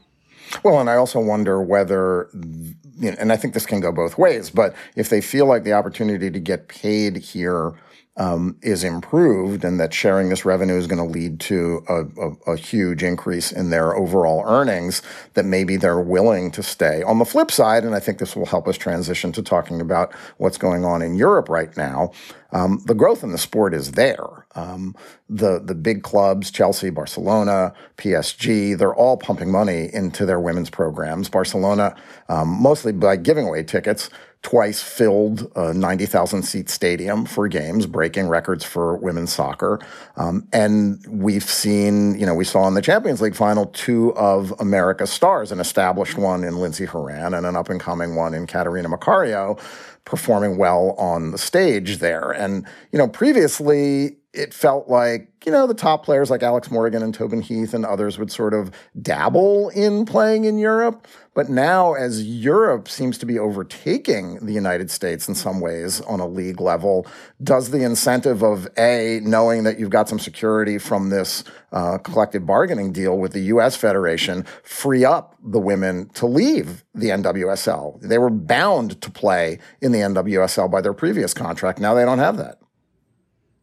Well, 0.62 0.80
and 0.80 0.88
I 0.88 0.96
also 0.96 1.20
wonder 1.20 1.60
whether, 1.60 2.30
you 2.32 3.10
know, 3.10 3.16
and 3.18 3.32
I 3.32 3.36
think 3.36 3.52
this 3.52 3.66
can 3.66 3.80
go 3.80 3.92
both 3.92 4.16
ways, 4.16 4.48
but 4.48 4.74
if 4.94 5.08
they 5.08 5.20
feel 5.20 5.46
like 5.46 5.64
the 5.64 5.72
opportunity 5.72 6.30
to 6.30 6.40
get 6.40 6.68
paid 6.68 7.16
here 7.16 7.74
um, 8.16 8.56
is 8.62 8.82
improved 8.82 9.62
and 9.64 9.78
that 9.78 9.92
sharing 9.92 10.30
this 10.30 10.44
revenue 10.44 10.76
is 10.76 10.86
going 10.86 11.06
to 11.06 11.12
lead 11.12 11.38
to 11.40 11.84
a, 11.88 12.04
a, 12.04 12.52
a, 12.54 12.56
huge 12.56 13.02
increase 13.02 13.52
in 13.52 13.68
their 13.68 13.94
overall 13.94 14.42
earnings, 14.46 15.02
that 15.34 15.44
maybe 15.44 15.76
they're 15.76 16.00
willing 16.00 16.50
to 16.52 16.62
stay. 16.62 17.02
On 17.02 17.18
the 17.18 17.26
flip 17.26 17.50
side, 17.50 17.84
and 17.84 17.94
I 17.94 18.00
think 18.00 18.18
this 18.18 18.34
will 18.34 18.46
help 18.46 18.68
us 18.68 18.78
transition 18.78 19.32
to 19.32 19.42
talking 19.42 19.82
about 19.82 20.14
what's 20.38 20.56
going 20.56 20.84
on 20.84 21.02
in 21.02 21.14
Europe 21.14 21.50
right 21.50 21.76
now, 21.76 22.10
um, 22.52 22.82
the 22.86 22.94
growth 22.94 23.22
in 23.22 23.32
the 23.32 23.38
sport 23.38 23.74
is 23.74 23.92
there. 23.92 24.46
Um, 24.54 24.94
the 25.28 25.60
the 25.62 25.74
big 25.74 26.02
clubs, 26.02 26.50
Chelsea, 26.50 26.88
Barcelona, 26.88 27.74
PSG, 27.98 28.78
they're 28.78 28.94
all 28.94 29.16
pumping 29.16 29.50
money 29.50 29.90
into 29.92 30.24
their 30.24 30.40
women's 30.40 30.70
programs. 30.70 31.28
Barcelona, 31.28 31.94
um, 32.28 32.48
mostly 32.48 32.92
by 32.92 33.16
giving 33.16 33.46
away 33.46 33.62
tickets, 33.62 34.08
twice 34.46 34.80
filled 34.80 35.50
a 35.56 35.74
90,000 35.74 36.44
seat 36.44 36.70
stadium 36.70 37.26
for 37.26 37.48
games, 37.48 37.84
breaking 37.84 38.28
records 38.28 38.64
for 38.64 38.96
women's 38.98 39.32
soccer. 39.32 39.80
Um, 40.14 40.46
and 40.52 41.04
we've 41.08 41.42
seen, 41.42 42.16
you 42.16 42.24
know, 42.24 42.34
we 42.36 42.44
saw 42.44 42.68
in 42.68 42.74
the 42.74 42.80
Champions 42.80 43.20
League 43.20 43.34
final 43.34 43.66
two 43.66 44.14
of 44.14 44.54
America's 44.60 45.10
stars, 45.10 45.50
an 45.50 45.58
established 45.58 46.16
one 46.16 46.44
in 46.44 46.58
Lindsey 46.58 46.84
Horan 46.84 47.34
and 47.34 47.44
an 47.44 47.56
up 47.56 47.70
and 47.70 47.80
coming 47.80 48.14
one 48.14 48.34
in 48.34 48.46
Catarina 48.46 48.88
Macario, 48.88 49.60
performing 50.04 50.58
well 50.58 50.94
on 50.96 51.32
the 51.32 51.38
stage 51.38 51.98
there. 51.98 52.30
And, 52.30 52.64
you 52.92 53.00
know, 53.00 53.08
previously, 53.08 54.16
it 54.36 54.52
felt 54.52 54.88
like, 54.88 55.32
you 55.46 55.52
know, 55.52 55.66
the 55.66 55.74
top 55.74 56.04
players 56.04 56.30
like 56.30 56.42
Alex 56.42 56.70
Morgan 56.70 57.02
and 57.02 57.14
Tobin 57.14 57.40
Heath 57.40 57.72
and 57.72 57.86
others 57.86 58.18
would 58.18 58.30
sort 58.30 58.52
of 58.52 58.70
dabble 59.00 59.70
in 59.70 60.04
playing 60.04 60.44
in 60.44 60.58
Europe. 60.58 61.06
But 61.34 61.48
now, 61.48 61.94
as 61.94 62.22
Europe 62.22 62.88
seems 62.88 63.16
to 63.18 63.26
be 63.26 63.38
overtaking 63.38 64.44
the 64.44 64.52
United 64.52 64.90
States 64.90 65.28
in 65.28 65.34
some 65.34 65.60
ways 65.60 66.00
on 66.02 66.20
a 66.20 66.26
league 66.26 66.60
level, 66.60 67.06
does 67.42 67.70
the 67.70 67.82
incentive 67.82 68.42
of 68.42 68.68
A, 68.76 69.20
knowing 69.22 69.64
that 69.64 69.78
you've 69.78 69.90
got 69.90 70.08
some 70.08 70.18
security 70.18 70.78
from 70.78 71.08
this 71.08 71.42
uh, 71.72 71.98
collective 71.98 72.44
bargaining 72.44 72.92
deal 72.92 73.16
with 73.18 73.32
the 73.32 73.44
U.S. 73.44 73.74
Federation, 73.74 74.44
free 74.62 75.04
up 75.04 75.34
the 75.42 75.60
women 75.60 76.10
to 76.10 76.26
leave 76.26 76.84
the 76.94 77.08
NWSL? 77.08 78.00
They 78.00 78.18
were 78.18 78.30
bound 78.30 79.00
to 79.00 79.10
play 79.10 79.58
in 79.80 79.92
the 79.92 80.00
NWSL 80.00 80.70
by 80.70 80.82
their 80.82 80.94
previous 80.94 81.32
contract. 81.32 81.78
Now 81.78 81.94
they 81.94 82.04
don't 82.04 82.18
have 82.18 82.36
that. 82.36 82.58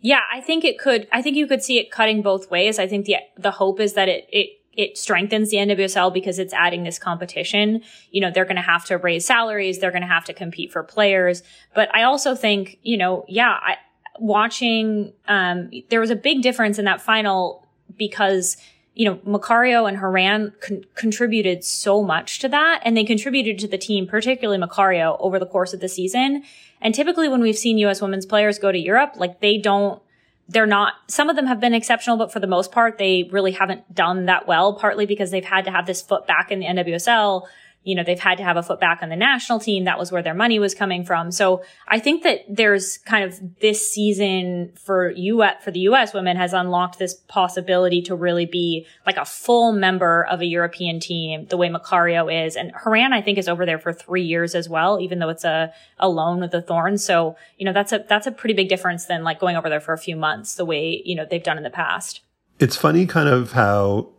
Yeah, 0.04 0.20
I 0.32 0.41
think 0.41 0.66
it 0.66 0.78
could. 0.78 1.08
I 1.14 1.22
think 1.22 1.38
you 1.38 1.47
could 1.47 1.64
see 1.64 1.80
it 1.80 1.89
cutting 1.89 2.22
both 2.22 2.51
ways. 2.51 2.78
I 2.78 2.88
think 2.88 3.06
the 3.06 3.16
the 3.38 3.51
hope 3.51 3.80
is 3.80 3.93
that 3.93 4.10
it 4.10 4.28
it 4.32 4.49
it 4.76 4.97
strengthens 4.97 5.49
the 5.49 5.58
NWSL 5.58 6.14
because 6.14 6.39
it's 6.39 6.54
adding 6.54 6.84
this 6.84 6.99
competition. 6.99 7.82
You 8.12 8.22
know, 8.22 8.30
they're 8.30 8.43
going 8.43 8.58
to 8.58 8.62
have 8.62 8.84
to 8.86 8.97
raise 8.97 9.26
salaries. 9.26 9.80
They're 9.80 9.91
going 9.91 10.01
to 10.01 10.08
have 10.08 10.26
to 10.26 10.34
compete 10.34 10.72
for 10.72 10.84
players. 10.84 11.41
But 11.74 11.93
I 11.95 12.04
also 12.04 12.36
think, 12.36 12.80
you 12.82 12.97
know, 12.97 13.24
yeah, 13.28 13.51
I, 13.62 13.78
watching, 14.20 15.14
um, 15.28 15.70
there 15.89 15.99
was 15.99 16.10
a 16.10 16.16
big 16.16 16.41
difference 16.41 16.80
in 16.80 16.86
that 16.86 17.01
final 17.01 17.68
because, 17.97 18.58
you 18.95 19.06
know, 19.06 19.18
Macario 19.18 19.88
and 19.88 19.97
Horan 19.97 20.54
con- 20.60 20.84
contributed 20.95 21.64
so 21.64 22.04
much 22.04 22.39
to 22.39 22.49
that 22.49 22.82
and 22.84 22.97
they 22.97 23.04
contributed 23.04 23.60
to 23.60 23.68
the 23.68 23.78
team, 23.78 24.08
particularly 24.08 24.60
Macario 24.60 25.18
over 25.20 25.38
the 25.38 25.45
course 25.45 25.74
of 25.74 25.82
the 25.82 25.89
season. 25.89 26.43
And 26.84 26.93
typically 26.93 27.29
when 27.29 27.41
we've 27.41 27.57
seen 27.57 27.77
U.S. 27.79 28.01
women's 28.01 28.25
players 28.25 28.59
go 28.59 28.71
to 28.71 28.77
Europe, 28.77 29.13
like 29.15 29.39
they 29.39 29.57
don't, 29.57 30.01
they're 30.49 30.67
not, 30.67 30.95
some 31.07 31.29
of 31.29 31.38
them 31.38 31.47
have 31.47 31.61
been 31.61 31.73
exceptional, 31.73 32.17
but 32.17 32.31
for 32.31 32.41
the 32.41 32.47
most 32.47 32.73
part, 32.73 32.97
they 32.97 33.29
really 33.31 33.53
haven't 33.53 33.95
done 33.95 34.25
that 34.25 34.45
well, 34.45 34.73
partly 34.73 35.05
because 35.05 35.31
they've 35.31 35.45
had 35.45 35.63
to 35.65 35.71
have 35.71 35.88
this 35.88 36.01
foot 36.01 36.27
back 36.27 36.51
in 36.51 36.59
the 36.59 36.65
NWSL 36.65 37.47
you 37.84 37.95
know, 37.95 38.03
they've 38.03 38.19
had 38.19 38.38
to 38.38 38.43
have 38.43 38.57
a 38.57 38.63
foot 38.63 38.79
back 38.79 38.99
on 39.01 39.09
the 39.09 39.15
national 39.15 39.59
team. 39.59 39.84
That 39.84 39.99
was 39.99 40.11
where 40.11 40.21
their 40.21 40.34
money 40.34 40.59
was 40.59 40.73
coming 40.73 41.03
from. 41.03 41.31
So 41.31 41.63
I 41.88 41.99
think 41.99 42.23
that 42.23 42.41
there's 42.49 42.97
kind 42.99 43.23
of 43.25 43.59
this 43.59 43.89
season 43.91 44.73
for 44.75 45.11
you 45.11 45.43
for 45.61 45.71
the 45.71 45.81
US 45.81 46.13
women 46.13 46.38
has 46.38 46.53
unlocked 46.53 46.99
this 46.99 47.15
possibility 47.27 48.01
to 48.03 48.15
really 48.15 48.45
be 48.45 48.86
like 49.05 49.17
a 49.17 49.25
full 49.25 49.73
member 49.73 50.25
of 50.25 50.41
a 50.41 50.45
European 50.45 50.99
team, 50.99 51.47
the 51.47 51.57
way 51.57 51.69
Macario 51.69 52.31
is. 52.45 52.55
And 52.55 52.71
Horan, 52.71 53.13
I 53.13 53.21
think, 53.21 53.38
is 53.38 53.49
over 53.49 53.65
there 53.65 53.79
for 53.79 53.91
three 53.91 54.23
years 54.23 54.55
as 54.55 54.69
well, 54.69 54.99
even 54.99 55.19
though 55.19 55.29
it's 55.29 55.43
a, 55.43 55.73
a 55.99 56.07
loan 56.07 56.39
with 56.39 56.51
the 56.51 56.61
Thorns. 56.61 57.03
So, 57.03 57.36
you 57.57 57.65
know, 57.65 57.73
that's 57.73 57.91
a, 57.91 58.05
that's 58.07 58.27
a 58.27 58.31
pretty 58.31 58.53
big 58.53 58.69
difference 58.69 59.05
than 59.05 59.23
like 59.23 59.39
going 59.39 59.57
over 59.57 59.69
there 59.69 59.81
for 59.81 59.93
a 59.93 59.97
few 59.97 60.15
months, 60.15 60.55
the 60.55 60.65
way, 60.65 61.01
you 61.03 61.15
know, 61.15 61.25
they've 61.29 61.43
done 61.43 61.57
in 61.57 61.63
the 61.63 61.69
past. 61.69 62.21
It's 62.59 62.77
funny 62.77 63.05
kind 63.05 63.27
of 63.27 63.51
how 63.51 64.09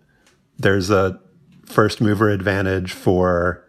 there's 0.59 0.91
a 0.91 1.21
first 1.67 2.01
mover 2.01 2.29
advantage 2.29 2.93
for 2.93 3.65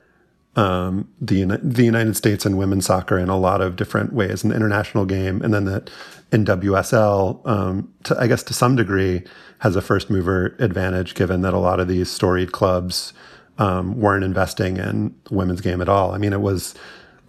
um, 0.56 1.10
the 1.20 1.44
the 1.62 1.84
United 1.84 2.16
States 2.16 2.46
and 2.46 2.58
women's 2.58 2.86
soccer 2.86 3.18
in 3.18 3.30
a 3.30 3.38
lot 3.38 3.62
of 3.62 3.76
different 3.76 4.14
ways 4.14 4.44
in 4.44 4.50
the 4.50 4.56
international 4.56 5.06
game, 5.06 5.42
and 5.42 5.54
then 5.54 5.66
that 5.66 5.90
NWSL, 6.32 7.46
um, 7.48 7.94
to, 8.04 8.20
I 8.20 8.28
guess 8.28 8.44
to 8.44 8.54
some 8.54 8.76
degree, 8.76 9.24
has 9.60 9.76
a 9.76 9.82
first 9.82 10.10
mover 10.10 10.56
advantage 10.60 11.14
given 11.14 11.42
that 11.42 11.54
a 11.54 11.60
lot 11.60 11.80
of 11.80 11.88
these 11.88 12.10
storied 12.10 12.52
clubs 12.52 13.14
um, 13.58 14.00
weren't 14.00 14.24
investing 14.24 14.78
in 14.78 15.16
women's 15.30 15.62
game 15.62 15.82
at 15.82 15.90
all. 15.90 16.12
I 16.12 16.18
mean, 16.18 16.34
it 16.34 16.42
was 16.42 16.76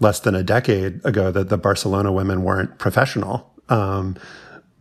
less 0.00 0.20
than 0.20 0.34
a 0.34 0.42
decade 0.42 1.04
ago 1.04 1.30
that 1.30 1.48
the 1.48 1.58
Barcelona 1.58 2.12
women 2.12 2.42
weren't 2.42 2.78
professional. 2.78 3.52
Um, 3.68 4.16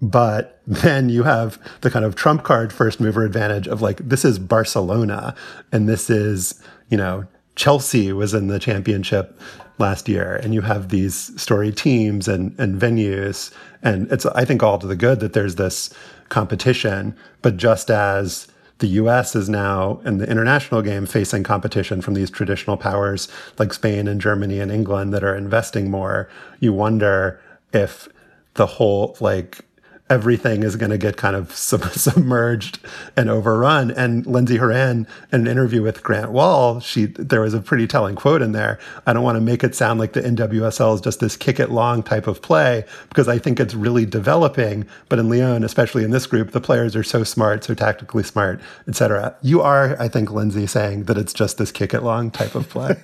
but 0.01 0.61
then 0.67 1.09
you 1.09 1.23
have 1.23 1.59
the 1.81 1.89
kind 1.89 2.05
of 2.05 2.15
trump 2.15 2.43
card 2.43 2.73
first 2.73 2.99
mover 2.99 3.23
advantage 3.23 3.67
of 3.67 3.81
like, 3.81 3.97
this 3.97 4.25
is 4.25 4.39
Barcelona 4.39 5.35
and 5.71 5.87
this 5.87 6.09
is, 6.09 6.61
you 6.89 6.97
know, 6.97 7.25
Chelsea 7.55 8.11
was 8.11 8.33
in 8.33 8.47
the 8.47 8.59
championship 8.59 9.39
last 9.77 10.09
year. 10.09 10.35
And 10.35 10.53
you 10.53 10.61
have 10.61 10.89
these 10.89 11.39
story 11.41 11.71
teams 11.71 12.27
and, 12.27 12.57
and 12.59 12.79
venues. 12.79 13.51
And 13.81 14.11
it's 14.11 14.25
I 14.25 14.45
think 14.45 14.61
all 14.61 14.77
to 14.79 14.87
the 14.87 14.95
good 14.95 15.19
that 15.21 15.33
there's 15.33 15.55
this 15.55 15.93
competition. 16.29 17.15
But 17.41 17.57
just 17.57 17.89
as 17.89 18.47
the 18.79 18.87
US 18.87 19.35
is 19.35 19.47
now 19.47 20.01
in 20.03 20.17
the 20.17 20.29
international 20.29 20.81
game 20.81 21.05
facing 21.05 21.43
competition 21.43 22.01
from 22.01 22.13
these 22.13 22.29
traditional 22.29 22.75
powers 22.75 23.29
like 23.57 23.73
Spain 23.73 24.07
and 24.07 24.19
Germany 24.19 24.59
and 24.59 24.71
England 24.71 25.13
that 25.13 25.23
are 25.23 25.35
investing 25.35 25.89
more 25.89 26.29
you 26.59 26.73
wonder 26.73 27.39
if 27.73 28.09
the 28.55 28.65
whole 28.65 29.15
like 29.21 29.61
everything 30.09 30.61
is 30.61 30.75
going 30.75 30.91
to 30.91 30.97
get 30.97 31.17
kind 31.17 31.35
of 31.35 31.51
sub- 31.55 31.83
submerged 31.91 32.79
and 33.17 33.29
overrun. 33.29 33.91
And 33.91 34.25
Lindsey 34.25 34.57
Horan, 34.57 35.07
in 35.31 35.41
an 35.41 35.47
interview 35.47 35.81
with 35.81 36.03
Grant 36.03 36.31
Wahl, 36.31 36.79
she 36.79 37.05
there 37.05 37.41
was 37.41 37.53
a 37.53 37.59
pretty 37.59 37.87
telling 37.87 38.15
quote 38.15 38.41
in 38.41 38.51
there. 38.51 38.79
I 39.07 39.13
don't 39.13 39.23
want 39.23 39.37
to 39.37 39.41
make 39.41 39.63
it 39.63 39.75
sound 39.75 39.99
like 39.99 40.13
the 40.13 40.21
NWSL 40.21 40.95
is 40.95 41.01
just 41.01 41.19
this 41.19 41.35
kick 41.35 41.59
it 41.59 41.71
long 41.71 42.03
type 42.03 42.27
of 42.27 42.41
play 42.41 42.85
because 43.09 43.27
I 43.27 43.39
think 43.39 43.59
it's 43.59 43.73
really 43.73 44.05
developing. 44.05 44.85
But 45.09 45.19
in 45.19 45.29
Lyon, 45.29 45.63
especially 45.63 46.03
in 46.03 46.11
this 46.11 46.27
group, 46.27 46.51
the 46.51 46.61
players 46.61 46.95
are 46.95 47.03
so 47.03 47.23
smart, 47.23 47.63
so 47.63 47.73
tactically 47.73 48.23
smart, 48.23 48.61
etc. 48.87 49.35
You 49.41 49.61
are, 49.61 49.99
I 49.99 50.07
think, 50.07 50.31
Lindsey, 50.31 50.67
saying 50.67 51.05
that 51.05 51.17
it's 51.17 51.33
just 51.33 51.57
this 51.57 51.71
kick 51.71 51.93
it 51.93 52.01
long 52.01 52.29
type 52.31 52.55
of 52.55 52.69
play. 52.69 52.95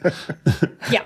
yeah. 0.91 1.03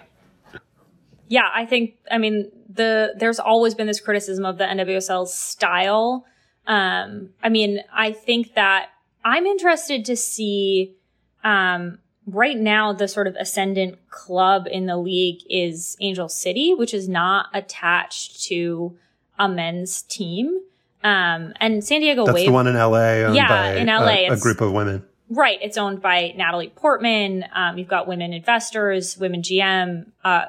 Yeah, 1.27 1.49
I 1.53 1.65
think, 1.65 1.95
I 2.11 2.17
mean, 2.17 2.51
the 2.69 3.13
there's 3.17 3.39
always 3.39 3.73
been 3.73 3.87
this 3.87 3.99
criticism 3.99 4.45
of 4.45 4.57
the 4.57 4.65
NWSL's 4.65 5.33
style. 5.33 6.25
Um, 6.67 7.29
I 7.43 7.49
mean, 7.49 7.79
I 7.93 8.11
think 8.11 8.53
that 8.55 8.89
I'm 9.23 9.45
interested 9.45 10.05
to 10.05 10.15
see 10.15 10.95
um, 11.43 11.99
right 12.27 12.57
now 12.57 12.93
the 12.93 13.07
sort 13.07 13.27
of 13.27 13.35
ascendant 13.35 14.09
club 14.09 14.67
in 14.69 14.85
the 14.85 14.97
league 14.97 15.41
is 15.49 15.95
Angel 16.01 16.29
City, 16.29 16.73
which 16.73 16.93
is 16.93 17.07
not 17.07 17.47
attached 17.53 18.43
to 18.45 18.97
a 19.37 19.47
men's 19.47 20.01
team. 20.03 20.59
Um, 21.03 21.53
and 21.59 21.83
San 21.83 22.01
Diego 22.01 22.25
That's 22.25 22.35
Wave. 22.35 22.47
the 22.47 22.51
one 22.51 22.67
in 22.67 22.75
LA. 22.75 23.31
yeah, 23.31 23.73
in 23.73 23.87
LA, 23.87 24.07
a, 24.07 24.29
a, 24.29 24.37
group 24.37 24.59
of 24.59 24.71
women. 24.71 25.05
Right. 25.29 25.59
It's 25.61 25.77
owned 25.77 26.01
by 26.01 26.33
Natalie 26.35 26.71
Portman. 26.75 27.45
Um, 27.53 27.77
you've 27.77 27.87
got 27.87 28.07
women 28.07 28.33
investors, 28.33 29.17
women 29.17 29.41
GM, 29.41 30.07
uh, 30.23 30.45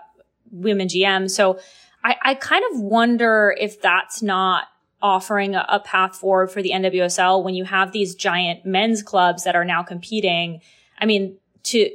women 0.57 0.89
GM. 0.89 1.31
So 1.31 1.59
I, 2.05 2.17
I 2.23 2.35
kind 2.35 2.65
of 2.73 2.81
wonder 2.81 3.55
if 3.59 3.81
that's 3.81 4.23
not 4.23 4.65
offering 5.03 5.55
a, 5.55 5.65
a, 5.69 5.81
path 5.81 6.17
forward 6.17 6.51
for 6.51 6.63
the 6.63 6.71
NWSL 6.71 7.45
when 7.45 7.55
you 7.55 7.65
have 7.65 7.93
these 7.93 8.15
giant 8.15 8.65
men's 8.65 9.03
clubs 9.03 9.45
that 9.45 9.55
are 9.55 9.65
now 9.65 9.83
competing. 9.83 10.61
I 10.99 11.07
mean, 11.07 11.37
to, 11.65 11.91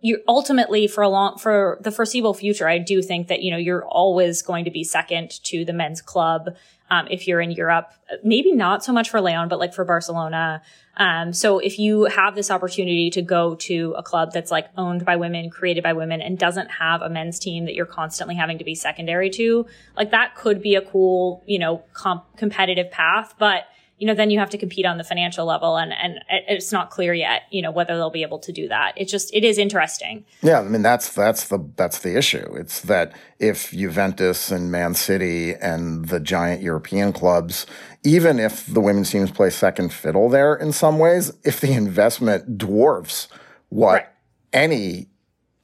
you 0.00 0.20
ultimately 0.28 0.86
for 0.86 1.02
a 1.02 1.08
long 1.08 1.38
for 1.38 1.78
the 1.82 1.90
foreseeable 1.90 2.34
future, 2.34 2.68
I 2.68 2.78
do 2.78 3.02
think 3.02 3.28
that 3.28 3.42
you 3.42 3.50
know 3.50 3.56
you're 3.56 3.84
always 3.84 4.42
going 4.42 4.64
to 4.64 4.70
be 4.70 4.84
second 4.84 5.30
to 5.44 5.64
the 5.64 5.72
men's 5.72 6.00
club 6.00 6.50
um, 6.90 7.06
if 7.10 7.26
you're 7.26 7.40
in 7.40 7.50
Europe. 7.50 7.92
Maybe 8.22 8.52
not 8.52 8.84
so 8.84 8.92
much 8.92 9.10
for 9.10 9.20
Lyon, 9.20 9.48
but 9.48 9.58
like 9.58 9.74
for 9.74 9.84
Barcelona. 9.84 10.62
Um, 10.96 11.32
so 11.32 11.58
if 11.58 11.78
you 11.78 12.04
have 12.04 12.34
this 12.34 12.50
opportunity 12.50 13.10
to 13.10 13.22
go 13.22 13.54
to 13.56 13.94
a 13.98 14.02
club 14.02 14.32
that's 14.32 14.50
like 14.50 14.68
owned 14.76 15.04
by 15.04 15.16
women, 15.16 15.50
created 15.50 15.82
by 15.82 15.92
women, 15.92 16.20
and 16.20 16.38
doesn't 16.38 16.68
have 16.68 17.02
a 17.02 17.10
men's 17.10 17.38
team 17.38 17.64
that 17.66 17.74
you're 17.74 17.86
constantly 17.86 18.34
having 18.34 18.58
to 18.58 18.64
be 18.64 18.74
secondary 18.74 19.30
to, 19.30 19.66
like 19.96 20.10
that 20.10 20.34
could 20.36 20.62
be 20.62 20.74
a 20.74 20.80
cool, 20.80 21.42
you 21.46 21.58
know, 21.58 21.82
comp- 21.92 22.36
competitive 22.36 22.90
path. 22.90 23.34
But 23.38 23.64
you 23.98 24.06
know, 24.06 24.14
then 24.14 24.30
you 24.30 24.38
have 24.38 24.50
to 24.50 24.58
compete 24.58 24.84
on 24.84 24.98
the 24.98 25.04
financial 25.04 25.46
level 25.46 25.76
and, 25.78 25.92
and 25.92 26.20
it's 26.30 26.70
not 26.70 26.90
clear 26.90 27.14
yet, 27.14 27.42
you 27.50 27.62
know, 27.62 27.70
whether 27.70 27.96
they'll 27.96 28.10
be 28.10 28.22
able 28.22 28.38
to 28.38 28.52
do 28.52 28.68
that. 28.68 28.92
It's 28.96 29.10
just, 29.10 29.32
it 29.34 29.42
is 29.42 29.56
interesting. 29.56 30.24
Yeah. 30.42 30.60
I 30.60 30.64
mean, 30.64 30.82
that's, 30.82 31.12
that's 31.12 31.48
the, 31.48 31.66
that's 31.76 32.00
the 32.00 32.16
issue. 32.16 32.54
It's 32.56 32.82
that 32.82 33.12
if 33.38 33.70
Juventus 33.70 34.50
and 34.50 34.70
Man 34.70 34.94
City 34.94 35.54
and 35.54 36.08
the 36.08 36.20
giant 36.20 36.60
European 36.60 37.14
clubs, 37.14 37.66
even 38.04 38.38
if 38.38 38.66
the 38.66 38.82
women's 38.82 39.10
teams 39.10 39.30
play 39.30 39.48
second 39.48 39.92
fiddle 39.92 40.28
there 40.28 40.54
in 40.54 40.72
some 40.72 40.98
ways, 40.98 41.32
if 41.42 41.60
the 41.60 41.72
investment 41.72 42.58
dwarfs 42.58 43.28
what 43.70 43.92
right. 43.92 44.06
any 44.52 45.08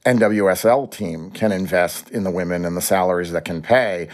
NWSL 0.07 0.91
team 0.91 1.29
can 1.29 1.51
invest 1.51 2.09
in 2.09 2.23
the 2.23 2.31
women 2.31 2.65
and 2.65 2.75
the 2.75 2.81
salaries 2.81 3.31
that 3.31 3.45
can 3.45 3.61
pay, 3.61 4.09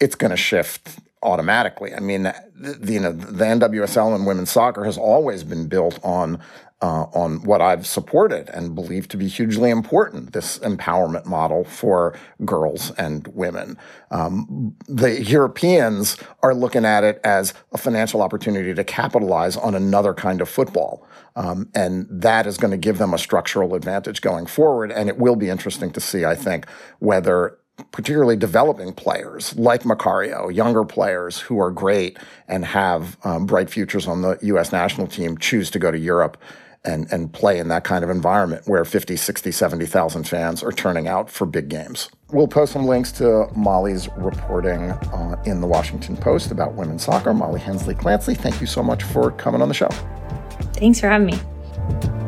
it's 0.00 0.14
going 0.14 0.30
to 0.30 0.36
shift 0.36 0.98
automatically. 1.22 1.94
I 1.94 2.00
mean, 2.00 2.22
the, 2.22 2.92
you 2.92 3.00
know, 3.00 3.12
the 3.12 3.44
NWSL 3.44 4.14
and 4.14 4.26
women's 4.26 4.50
soccer 4.50 4.84
has 4.84 4.98
always 4.98 5.44
been 5.44 5.68
built 5.68 5.98
on 6.02 6.40
uh, 6.80 7.06
on 7.12 7.42
what 7.42 7.60
I've 7.60 7.86
supported 7.86 8.48
and 8.50 8.74
believe 8.74 9.08
to 9.08 9.16
be 9.16 9.26
hugely 9.26 9.70
important 9.70 10.32
this 10.32 10.58
empowerment 10.60 11.26
model 11.26 11.64
for 11.64 12.16
girls 12.44 12.92
and 12.92 13.26
women. 13.28 13.76
Um, 14.12 14.76
the 14.86 15.22
Europeans 15.22 16.16
are 16.42 16.54
looking 16.54 16.84
at 16.84 17.02
it 17.02 17.20
as 17.24 17.52
a 17.72 17.78
financial 17.78 18.22
opportunity 18.22 18.74
to 18.74 18.84
capitalize 18.84 19.56
on 19.56 19.74
another 19.74 20.14
kind 20.14 20.40
of 20.40 20.48
football. 20.48 21.04
Um, 21.34 21.68
and 21.74 22.06
that 22.10 22.46
is 22.46 22.56
going 22.56 22.70
to 22.70 22.76
give 22.76 22.98
them 22.98 23.12
a 23.12 23.18
structural 23.18 23.74
advantage 23.74 24.20
going 24.20 24.46
forward. 24.46 24.92
And 24.92 25.08
it 25.08 25.18
will 25.18 25.36
be 25.36 25.48
interesting 25.48 25.90
to 25.92 26.00
see, 26.00 26.24
I 26.24 26.36
think, 26.36 26.66
whether 27.00 27.57
particularly 27.92 28.36
developing 28.36 28.92
players 28.92 29.56
like 29.56 29.82
Macario, 29.82 30.54
younger 30.54 30.84
players 30.84 31.38
who 31.38 31.60
are 31.60 31.70
great 31.70 32.18
and 32.48 32.64
have 32.64 33.16
um, 33.24 33.46
bright 33.46 33.70
futures 33.70 34.06
on 34.06 34.22
the 34.22 34.38
U.S. 34.42 34.72
national 34.72 35.06
team, 35.06 35.38
choose 35.38 35.70
to 35.70 35.78
go 35.78 35.90
to 35.90 35.98
Europe 35.98 36.36
and, 36.84 37.10
and 37.12 37.32
play 37.32 37.58
in 37.58 37.68
that 37.68 37.84
kind 37.84 38.04
of 38.04 38.10
environment 38.10 38.62
where 38.66 38.84
50, 38.84 39.16
60, 39.16 39.52
70,000 39.52 40.24
fans 40.24 40.62
are 40.62 40.72
turning 40.72 41.08
out 41.08 41.30
for 41.30 41.46
big 41.46 41.68
games. 41.68 42.08
We'll 42.30 42.48
post 42.48 42.72
some 42.72 42.86
links 42.86 43.12
to 43.12 43.48
Molly's 43.54 44.08
reporting 44.16 44.90
uh, 44.90 45.42
in 45.44 45.60
the 45.60 45.66
Washington 45.66 46.16
Post 46.16 46.50
about 46.50 46.74
women's 46.74 47.04
soccer. 47.04 47.32
Molly 47.34 47.60
Hensley 47.60 47.94
Clancy, 47.94 48.34
thank 48.34 48.60
you 48.60 48.66
so 48.66 48.82
much 48.82 49.02
for 49.02 49.32
coming 49.32 49.62
on 49.62 49.68
the 49.68 49.74
show. 49.74 49.88
Thanks 50.74 51.00
for 51.00 51.08
having 51.08 51.26
me. 51.26 52.27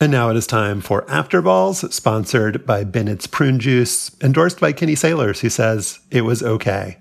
And 0.00 0.12
now 0.12 0.30
it 0.30 0.36
is 0.36 0.46
time 0.46 0.80
for 0.80 1.04
After 1.10 1.42
Balls, 1.42 1.92
sponsored 1.92 2.64
by 2.64 2.84
Bennett's 2.84 3.26
Prune 3.26 3.58
Juice, 3.58 4.14
endorsed 4.22 4.60
by 4.60 4.70
Kenny 4.70 4.94
Sailors, 4.94 5.40
who 5.40 5.50
says 5.50 5.98
it 6.12 6.20
was 6.20 6.40
okay. 6.40 6.98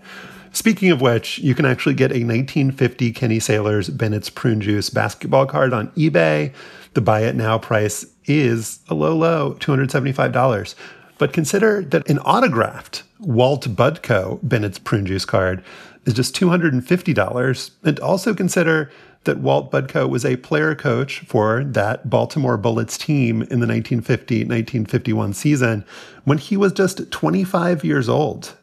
Speaking 0.52 0.90
of 0.90 1.00
which, 1.00 1.38
you 1.38 1.54
can 1.54 1.66
actually 1.66 1.94
get 1.94 2.10
a 2.10 2.26
1950 2.26 3.12
Kenny 3.12 3.40
Sailors 3.40 3.92
Bennett's 3.92 4.32
Prune 4.32 4.62
Juice 4.62 4.90
basketball 4.90 5.46
card 5.46 5.74
on 5.74 5.90
eBay. 5.90 6.52
The 6.96 7.02
buy 7.02 7.22
it 7.22 7.36
now 7.36 7.60
price 7.60 8.04
is 8.26 8.80
a 8.90 8.96
low, 8.96 9.16
low 9.16 9.54
$275. 9.60 10.74
But 11.20 11.34
consider 11.34 11.84
that 11.84 12.10
an 12.10 12.18
autographed 12.20 13.04
Walt 13.20 13.68
Budko 13.68 14.40
Bennett's 14.42 14.80
Prune 14.80 15.06
Juice 15.06 15.26
card 15.26 15.64
is 16.06 16.16
just 16.16 16.36
$250. 16.36 17.72
And 17.84 18.00
also 18.00 18.34
consider 18.34 18.90
that 19.24 19.40
Walt 19.40 19.72
Budko 19.72 20.10
was 20.10 20.26
a 20.26 20.38
player 20.38 20.76
coach 20.76 21.20
for 21.20 21.64
that 21.64 22.10
Baltimore 22.10 22.58
Bullets 22.58 22.98
team 22.98 23.42
in 23.44 23.60
the 23.60 23.68
1950 23.68 24.40
1951 24.40 25.34
season 25.34 25.86
when 26.24 26.38
he 26.38 26.58
was 26.58 26.74
just 26.74 27.12
25 27.12 27.84
years 27.84 28.08
old. 28.10 28.56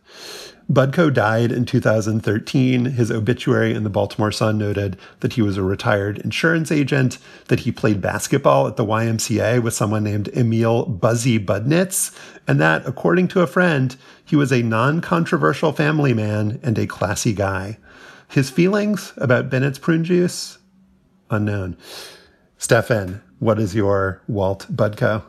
Budko 0.73 1.13
died 1.13 1.53
in 1.53 1.67
2013. 1.67 2.87
His 2.87 3.11
obituary 3.11 3.75
in 3.75 3.85
the 3.85 3.91
Baltimore 3.91 4.33
Sun 4.33 4.57
noted 4.57 4.97
that 5.21 5.35
he 5.35 5.43
was 5.43 5.59
a 5.59 5.63
retired 5.63 6.19
insurance 6.19 6.73
agent, 6.73 7.19
that 7.49 7.61
he 7.61 7.73
played 7.73 8.01
basketball 8.01 8.67
at 8.67 8.77
the 8.77 8.85
YMCA 8.85 9.63
with 9.63 9.75
someone 9.75 10.05
named 10.05 10.31
Emil 10.35 10.87
Buzzy 10.87 11.39
Budnitz, 11.39 12.17
and 12.49 12.59
that, 12.61 12.87
according 12.87 13.29
to 13.29 13.43
a 13.43 13.47
friend, 13.47 13.97
he 14.25 14.37
was 14.37 14.53
a 14.53 14.63
non 14.63 15.03
controversial 15.03 15.73
family 15.73 16.15
man 16.15 16.59
and 16.63 16.79
a 16.79 16.87
classy 16.87 17.35
guy. 17.35 17.77
His 18.35 18.51
feelings 18.51 19.13
about 19.17 19.49
Bennett's 19.49 19.79
prune 19.79 20.03
juice? 20.03 20.59
Unknown. 21.31 21.77
Stefan, 22.59 23.23
what 23.39 23.61
is 23.61 23.77
your 23.77 24.23
Walt 24.27 24.67
Budko? 24.75 25.23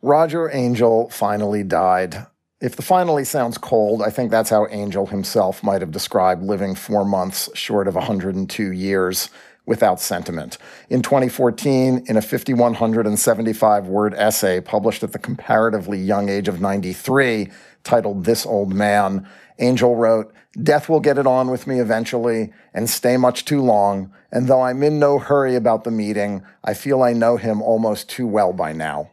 Roger 0.00 0.48
Angell 0.50 1.08
finally 1.10 1.64
died. 1.64 2.28
If 2.60 2.76
the 2.76 2.82
finally 2.82 3.24
sounds 3.24 3.58
cold, 3.58 4.02
I 4.02 4.10
think 4.10 4.30
that's 4.30 4.50
how 4.50 4.66
Angell 4.66 5.06
himself 5.06 5.64
might 5.64 5.80
have 5.80 5.90
described 5.90 6.44
living 6.44 6.76
four 6.76 7.04
months 7.04 7.50
short 7.56 7.88
of 7.88 7.96
102 7.96 8.70
years 8.70 9.28
without 9.66 10.00
sentiment. 10.00 10.58
In 10.90 11.02
2014, 11.02 12.04
in 12.06 12.16
a 12.16 12.22
5,175 12.22 13.88
word 13.88 14.14
essay 14.14 14.60
published 14.60 15.02
at 15.02 15.12
the 15.12 15.18
comparatively 15.18 15.98
young 15.98 16.28
age 16.28 16.46
of 16.46 16.60
93, 16.60 17.50
titled 17.82 18.24
This 18.24 18.46
Old 18.46 18.72
Man, 18.72 19.26
Angell 19.58 19.96
wrote, 19.96 20.32
Death 20.62 20.88
will 20.88 21.00
get 21.00 21.18
it 21.18 21.26
on 21.26 21.50
with 21.50 21.66
me 21.66 21.80
eventually 21.80 22.52
and 22.72 22.88
stay 22.88 23.16
much 23.16 23.44
too 23.44 23.60
long, 23.60 24.12
and 24.30 24.46
though 24.46 24.62
I'm 24.62 24.82
in 24.82 24.98
no 24.98 25.18
hurry 25.18 25.56
about 25.56 25.84
the 25.84 25.90
meeting, 25.90 26.42
I 26.62 26.74
feel 26.74 27.02
I 27.02 27.12
know 27.12 27.36
him 27.36 27.60
almost 27.60 28.08
too 28.08 28.26
well 28.26 28.52
by 28.52 28.72
now. 28.72 29.10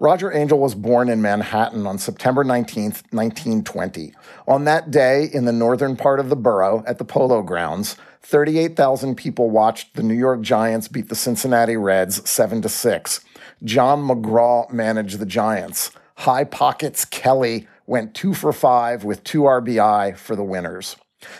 Roger 0.00 0.32
Angell 0.32 0.58
was 0.58 0.74
born 0.74 1.08
in 1.08 1.22
Manhattan 1.22 1.86
on 1.86 1.98
September 1.98 2.42
19, 2.42 2.84
1920. 3.10 4.12
On 4.48 4.64
that 4.64 4.90
day, 4.90 5.30
in 5.32 5.44
the 5.44 5.52
northern 5.52 5.96
part 5.96 6.18
of 6.18 6.28
the 6.28 6.36
borough 6.36 6.82
at 6.86 6.98
the 6.98 7.04
Polo 7.04 7.42
Grounds, 7.42 7.96
38,000 8.22 9.14
people 9.14 9.50
watched 9.50 9.94
the 9.94 10.02
New 10.02 10.14
York 10.14 10.40
Giants 10.40 10.88
beat 10.88 11.08
the 11.08 11.14
Cincinnati 11.14 11.76
Reds 11.76 12.28
7 12.28 12.62
to 12.62 12.68
6. 12.68 13.20
John 13.62 14.02
McGraw 14.02 14.70
managed 14.72 15.20
the 15.20 15.26
Giants. 15.26 15.90
High 16.16 16.44
Pockets 16.44 17.04
Kelly 17.04 17.68
went 17.86 18.14
two 18.14 18.34
for 18.34 18.52
five 18.52 19.04
with 19.04 19.24
two 19.24 19.42
RBI 19.42 20.16
for 20.16 20.36
the 20.36 20.42
winners. 20.42 20.96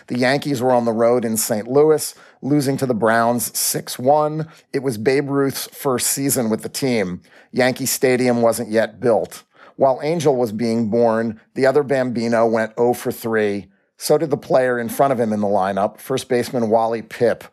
The 0.07 0.17
Yankees 0.17 0.61
were 0.61 0.71
on 0.71 0.85
the 0.85 0.91
road 0.91 1.25
in 1.25 1.37
St. 1.37 1.67
Louis, 1.67 2.15
losing 2.41 2.77
to 2.77 2.85
the 2.85 2.93
Browns 2.93 3.57
6 3.57 3.99
1. 3.99 4.47
It 4.73 4.83
was 4.83 4.97
Babe 4.97 5.29
Ruth's 5.29 5.67
first 5.67 6.07
season 6.07 6.49
with 6.49 6.63
the 6.63 6.69
team. 6.69 7.21
Yankee 7.51 7.85
Stadium 7.85 8.41
wasn't 8.41 8.71
yet 8.71 8.99
built. 8.99 9.43
While 9.75 10.01
Angell 10.01 10.35
was 10.35 10.51
being 10.51 10.89
born, 10.89 11.39
the 11.53 11.65
other 11.65 11.83
Bambino 11.83 12.45
went 12.45 12.77
0 12.77 12.93
for 12.93 13.11
3. 13.11 13.67
So 13.97 14.17
did 14.17 14.29
the 14.29 14.37
player 14.37 14.79
in 14.79 14.89
front 14.89 15.13
of 15.13 15.19
him 15.19 15.33
in 15.33 15.41
the 15.41 15.47
lineup, 15.47 15.99
first 15.99 16.27
baseman 16.29 16.69
Wally 16.69 17.01
Pipp. 17.01 17.43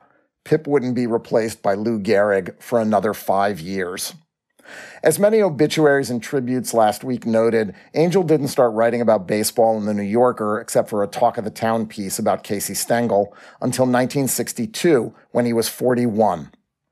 Pipp 0.45 0.67
wouldn't 0.67 0.95
be 0.95 1.07
replaced 1.07 1.63
by 1.63 1.75
Lou 1.75 2.01
Gehrig 2.01 2.61
for 2.61 2.81
another 2.81 3.15
five 3.15 3.61
years. 3.61 4.15
As 5.03 5.19
many 5.19 5.43
obituaries 5.43 6.11
and 6.11 6.23
tributes 6.23 6.73
last 6.73 7.05
week 7.05 7.27
noted, 7.27 7.75
Angell 7.95 8.23
didn't 8.23 8.49
start 8.49 8.73
writing 8.73 9.01
about 9.01 9.27
baseball 9.27 9.77
in 9.77 9.87
the 9.87 9.95
New 9.95 10.03
Yorker 10.03 10.61
except 10.61 10.89
for 10.89 11.03
a 11.03 11.09
talk 11.09 11.39
of 11.39 11.45
the 11.45 11.51
town 11.51 11.87
piece 11.87 12.19
about 12.19 12.45
Casey 12.45 12.75
Stengel 12.75 13.35
until 13.61 13.85
1962 13.85 15.15
when 15.31 15.45
he 15.45 15.53
was 15.53 15.69
41. 15.69 16.51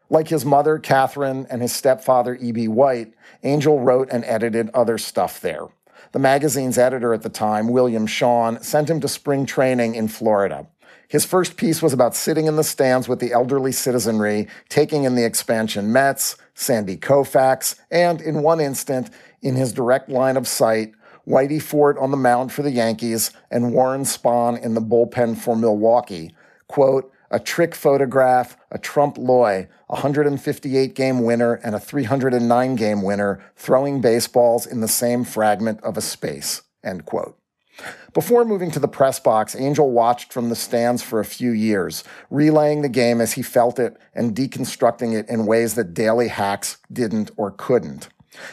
Like 0.09 0.28
his 0.28 0.44
mother, 0.44 0.78
Catherine, 0.78 1.47
and 1.51 1.62
his 1.62 1.73
stepfather, 1.73 2.35
E.B. 2.35 2.66
White, 2.66 3.15
Angell 3.44 3.78
wrote 3.78 4.09
and 4.11 4.24
edited 4.24 4.69
other 4.70 4.98
stuff 4.98 5.40
there. 5.40 5.69
The 6.12 6.19
magazine's 6.19 6.78
editor 6.78 7.15
at 7.15 7.23
the 7.23 7.28
time, 7.28 7.69
William 7.69 8.07
Shawn, 8.07 8.61
sent 8.62 8.90
him 8.90 9.01
to 9.01 9.09
spring 9.09 9.47
training 9.47 9.94
in 9.94 10.09
Florida. 10.09 10.66
His 11.11 11.24
first 11.24 11.57
piece 11.57 11.82
was 11.82 11.93
about 11.93 12.15
sitting 12.15 12.47
in 12.47 12.55
the 12.55 12.62
stands 12.62 13.09
with 13.09 13.19
the 13.19 13.32
elderly 13.32 13.73
citizenry, 13.73 14.47
taking 14.69 15.03
in 15.03 15.16
the 15.16 15.24
expansion 15.24 15.93
Mets, 15.93 16.37
Sandy 16.55 16.97
Koufax, 16.97 17.74
and 17.91 18.20
in 18.20 18.45
one 18.45 18.61
instant, 18.61 19.11
in 19.43 19.57
his 19.57 19.73
direct 19.73 20.09
line 20.09 20.37
of 20.37 20.47
sight, 20.47 20.93
Whitey 21.27 21.61
Ford 21.61 21.99
on 21.99 22.12
the 22.12 22.16
mound 22.16 22.53
for 22.53 22.62
the 22.62 22.70
Yankees 22.70 23.32
and 23.51 23.73
Warren 23.73 24.03
Spahn 24.03 24.62
in 24.62 24.74
the 24.74 24.81
bullpen 24.81 25.37
for 25.37 25.57
Milwaukee. 25.57 26.32
Quote, 26.69 27.12
a 27.32 27.41
trick 27.41 27.74
photograph, 27.74 28.57
a 28.70 28.78
trompe 28.78 29.19
l'oeil, 29.19 29.66
a 29.89 29.95
158 29.95 30.95
game 30.95 31.24
winner 31.24 31.55
and 31.65 31.74
a 31.74 31.81
309 31.81 32.77
game 32.77 33.03
winner 33.03 33.43
throwing 33.57 34.01
baseballs 34.01 34.65
in 34.65 34.81
the 34.81 34.87
same 34.87 35.24
fragment 35.24 35.82
of 35.82 35.97
a 35.97 36.01
space, 36.01 36.62
end 36.85 37.05
quote. 37.05 37.39
Before 38.12 38.44
moving 38.44 38.70
to 38.73 38.81
the 38.81 38.89
press 38.89 39.20
box, 39.20 39.55
Angell 39.55 39.90
watched 39.90 40.32
from 40.32 40.48
the 40.48 40.57
stands 40.57 41.02
for 41.02 41.20
a 41.20 41.24
few 41.24 41.52
years, 41.52 42.05
relaying 42.28 42.82
the 42.82 42.89
game 42.89 43.20
as 43.20 43.32
he 43.32 43.43
felt 43.43 43.78
it 43.78 43.97
and 44.15 44.35
deconstructing 44.35 45.15
it 45.15 45.28
in 45.28 45.47
ways 45.47 45.74
that 45.74 45.94
daily 45.94 46.28
hacks 46.28 46.78
didn't 46.93 47.31
or 47.36 47.51
couldn't. 47.52 48.09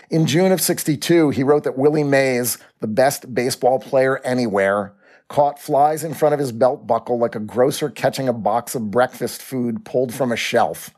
In 0.09 0.25
June 0.25 0.51
of 0.51 0.61
62, 0.61 1.31
he 1.31 1.43
wrote 1.43 1.63
that 1.63 1.77
Willie 1.77 2.03
Mays, 2.03 2.57
the 2.79 2.87
best 2.87 3.33
baseball 3.33 3.79
player 3.79 4.19
anywhere, 4.19 4.93
caught 5.27 5.59
flies 5.59 6.03
in 6.03 6.13
front 6.13 6.33
of 6.33 6.39
his 6.39 6.51
belt 6.51 6.87
buckle 6.87 7.19
like 7.19 7.35
a 7.35 7.39
grocer 7.39 7.89
catching 7.89 8.27
a 8.27 8.33
box 8.33 8.75
of 8.75 8.91
breakfast 8.91 9.41
food 9.41 9.83
pulled 9.85 10.13
from 10.13 10.31
a 10.31 10.37
shelf. 10.37 10.91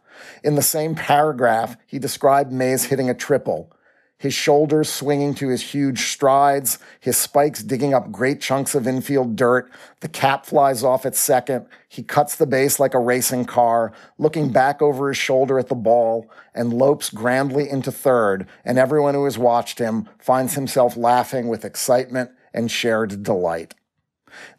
In 0.43 0.55
the 0.55 0.61
same 0.61 0.95
paragraph, 0.95 1.77
he 1.87 1.99
described 1.99 2.51
Mays 2.51 2.85
hitting 2.85 3.09
a 3.09 3.13
triple, 3.13 3.71
his 4.19 4.33
shoulders 4.33 4.89
swinging 4.89 5.33
to 5.35 5.47
his 5.47 5.61
huge 5.71 6.11
strides, 6.11 6.77
his 6.99 7.15
spikes 7.15 7.63
digging 7.63 7.93
up 7.93 8.11
great 8.11 8.41
chunks 8.41 8.75
of 8.75 8.85
infield 8.85 9.37
dirt. 9.37 9.71
The 10.01 10.09
cap 10.09 10.45
flies 10.45 10.83
off 10.83 11.05
at 11.05 11.15
second. 11.15 11.65
He 11.87 12.03
cuts 12.03 12.35
the 12.35 12.45
base 12.45 12.81
like 12.81 12.93
a 12.93 12.99
racing 12.99 13.45
car, 13.45 13.93
looking 14.17 14.51
back 14.51 14.81
over 14.81 15.07
his 15.07 15.17
shoulder 15.17 15.57
at 15.57 15.69
the 15.69 15.75
ball, 15.75 16.29
and 16.53 16.73
lopes 16.73 17.09
grandly 17.09 17.69
into 17.69 17.93
third. 17.93 18.45
And 18.65 18.77
everyone 18.77 19.13
who 19.13 19.23
has 19.23 19.37
watched 19.37 19.79
him 19.79 20.09
finds 20.19 20.55
himself 20.55 20.97
laughing 20.97 21.47
with 21.47 21.63
excitement 21.63 22.31
and 22.53 22.69
shared 22.69 23.23
delight. 23.23 23.73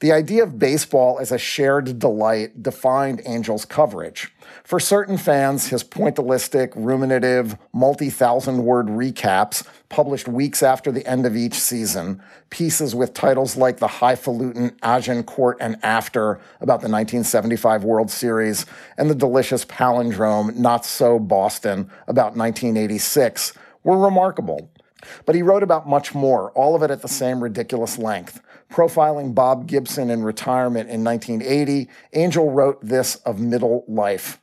The 0.01 0.13
idea 0.13 0.43
of 0.43 0.59
baseball 0.59 1.19
as 1.21 1.33
a 1.33 1.39
shared 1.39 1.99
delight 1.99 2.63
defined 2.63 3.27
Angell's 3.27 3.65
coverage. 3.65 4.33
For 4.65 4.81
certain 4.81 5.19
fans, 5.19 5.69
his 5.69 5.85
pointillistic, 5.85 6.73
ruminative, 6.75 7.59
multi 7.73 8.11
thousand 8.11 8.65
word 8.65 8.87
recaps, 8.87 9.67
published 9.89 10.29
weeks 10.29 10.63
after 10.63 10.91
the 10.91 11.07
end 11.07 11.27
of 11.27 11.37
each 11.37 11.55
season, 11.55 12.23
pieces 12.51 12.95
with 12.95 13.15
titles 13.15 13.57
like 13.57 13.79
the 13.79 13.89
highfalutin 13.89 14.77
Agincourt 14.83 15.59
and 15.61 15.77
After 15.83 16.41
about 16.61 16.81
the 16.81 16.89
1975 16.89 17.85
World 17.85 18.11
Series, 18.11 18.67
and 18.97 19.11
the 19.11 19.15
delicious 19.15 19.65
palindrome 19.65 20.57
Not 20.57 20.85
So 20.85 21.19
Boston 21.19 21.91
about 22.07 22.37
1986, 22.37 23.53
were 23.83 23.99
remarkable. 23.99 24.71
But 25.25 25.35
he 25.35 25.43
wrote 25.43 25.63
about 25.63 25.89
much 25.89 26.15
more, 26.15 26.51
all 26.53 26.75
of 26.75 26.83
it 26.83 26.91
at 26.91 27.03
the 27.03 27.09
same 27.09 27.43
ridiculous 27.43 27.99
length. 27.99 28.41
Profiling 28.71 29.35
Bob 29.35 29.67
Gibson 29.67 30.11
in 30.11 30.23
retirement 30.23 30.89
in 30.89 31.03
1980, 31.03 31.89
Angell 32.13 32.51
wrote 32.51 32.79
this 32.81 33.17
of 33.17 33.41
middle 33.41 33.85
life. 33.89 34.41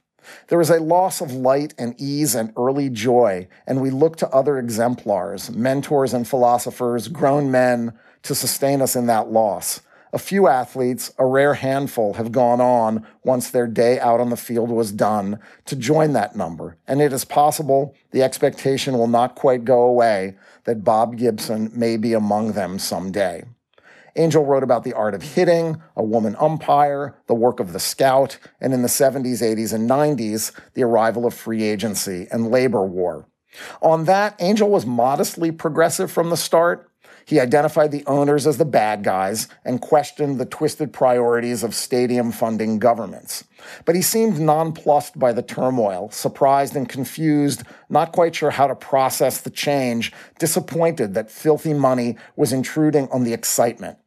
There 0.47 0.59
is 0.59 0.69
a 0.69 0.81
loss 0.81 1.21
of 1.21 1.31
light 1.31 1.73
and 1.77 1.95
ease 1.97 2.35
and 2.35 2.51
early 2.57 2.89
joy, 2.89 3.47
and 3.65 3.81
we 3.81 3.89
look 3.89 4.17
to 4.17 4.29
other 4.29 4.57
exemplars, 4.57 5.49
mentors 5.49 6.13
and 6.13 6.27
philosophers, 6.27 7.07
grown 7.07 7.49
men, 7.49 7.93
to 8.23 8.35
sustain 8.35 8.81
us 8.81 8.97
in 8.97 9.05
that 9.05 9.31
loss. 9.31 9.79
A 10.11 10.19
few 10.19 10.47
athletes, 10.47 11.13
a 11.17 11.25
rare 11.25 11.53
handful, 11.53 12.15
have 12.15 12.31
gone 12.31 12.59
on 12.59 13.05
once 13.23 13.49
their 13.49 13.67
day 13.67 13.99
out 13.99 14.19
on 14.19 14.29
the 14.29 14.37
field 14.37 14.69
was 14.69 14.91
done 14.91 15.39
to 15.65 15.75
join 15.75 16.13
that 16.13 16.35
number. 16.35 16.77
And 16.87 17.01
it 17.01 17.13
is 17.13 17.23
possible 17.23 17.95
the 18.11 18.23
expectation 18.23 18.97
will 18.97 19.07
not 19.07 19.35
quite 19.35 19.63
go 19.63 19.83
away 19.83 20.35
that 20.63 20.83
Bob 20.83 21.17
Gibson 21.17 21.71
may 21.73 21.95
be 21.95 22.13
among 22.13 22.53
them 22.53 22.79
someday. 22.79 23.43
Angell 24.17 24.45
wrote 24.45 24.63
about 24.63 24.83
the 24.83 24.93
art 24.93 25.13
of 25.13 25.21
hitting, 25.21 25.81
a 25.95 26.03
woman 26.03 26.35
umpire, 26.39 27.15
the 27.27 27.35
work 27.35 27.59
of 27.59 27.71
the 27.71 27.79
scout, 27.79 28.39
and 28.59 28.73
in 28.73 28.81
the 28.81 28.87
70s, 28.87 29.41
80s, 29.41 29.73
and 29.73 29.89
90s, 29.89 30.51
the 30.73 30.83
arrival 30.83 31.25
of 31.25 31.33
free 31.33 31.63
agency 31.63 32.27
and 32.31 32.51
labor 32.51 32.85
war. 32.85 33.27
On 33.81 34.05
that, 34.05 34.39
Angell 34.41 34.69
was 34.69 34.85
modestly 34.85 35.51
progressive 35.51 36.11
from 36.11 36.29
the 36.29 36.37
start. 36.37 36.89
He 37.25 37.41
identified 37.41 37.91
the 37.91 38.05
owners 38.05 38.47
as 38.47 38.57
the 38.57 38.65
bad 38.65 39.03
guys 39.03 39.49
and 39.65 39.81
questioned 39.81 40.39
the 40.39 40.45
twisted 40.45 40.93
priorities 40.93 41.61
of 41.61 41.75
stadium 41.75 42.31
funding 42.31 42.79
governments. 42.79 43.43
But 43.83 43.95
he 43.95 44.01
seemed 44.01 44.39
nonplussed 44.39 45.19
by 45.19 45.33
the 45.33 45.41
turmoil, 45.41 46.09
surprised 46.09 46.75
and 46.75 46.87
confused, 46.87 47.63
not 47.89 48.13
quite 48.13 48.35
sure 48.35 48.51
how 48.51 48.67
to 48.67 48.75
process 48.75 49.41
the 49.41 49.49
change, 49.49 50.13
disappointed 50.39 51.15
that 51.15 51.29
filthy 51.29 51.73
money 51.73 52.15
was 52.37 52.53
intruding 52.53 53.09
on 53.11 53.25
the 53.25 53.33
excitement. 53.33 53.97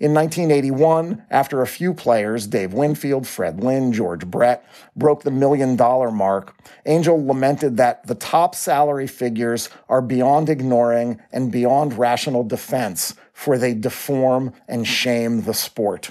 In 0.00 0.14
1981, 0.14 1.24
after 1.30 1.62
a 1.62 1.66
few 1.66 1.94
players, 1.94 2.46
Dave 2.46 2.72
Winfield, 2.72 3.26
Fred 3.26 3.62
Lynn, 3.62 3.92
George 3.92 4.26
Brett, 4.26 4.64
broke 4.96 5.22
the 5.22 5.30
million 5.30 5.76
dollar 5.76 6.10
mark, 6.10 6.54
Angell 6.86 7.24
lamented 7.24 7.76
that 7.76 8.06
the 8.06 8.14
top 8.14 8.54
salary 8.54 9.06
figures 9.06 9.68
are 9.88 10.02
beyond 10.02 10.48
ignoring 10.48 11.20
and 11.32 11.52
beyond 11.52 11.98
rational 11.98 12.44
defense, 12.44 13.14
for 13.32 13.58
they 13.58 13.74
deform 13.74 14.52
and 14.68 14.86
shame 14.86 15.42
the 15.42 15.54
sport. 15.54 16.10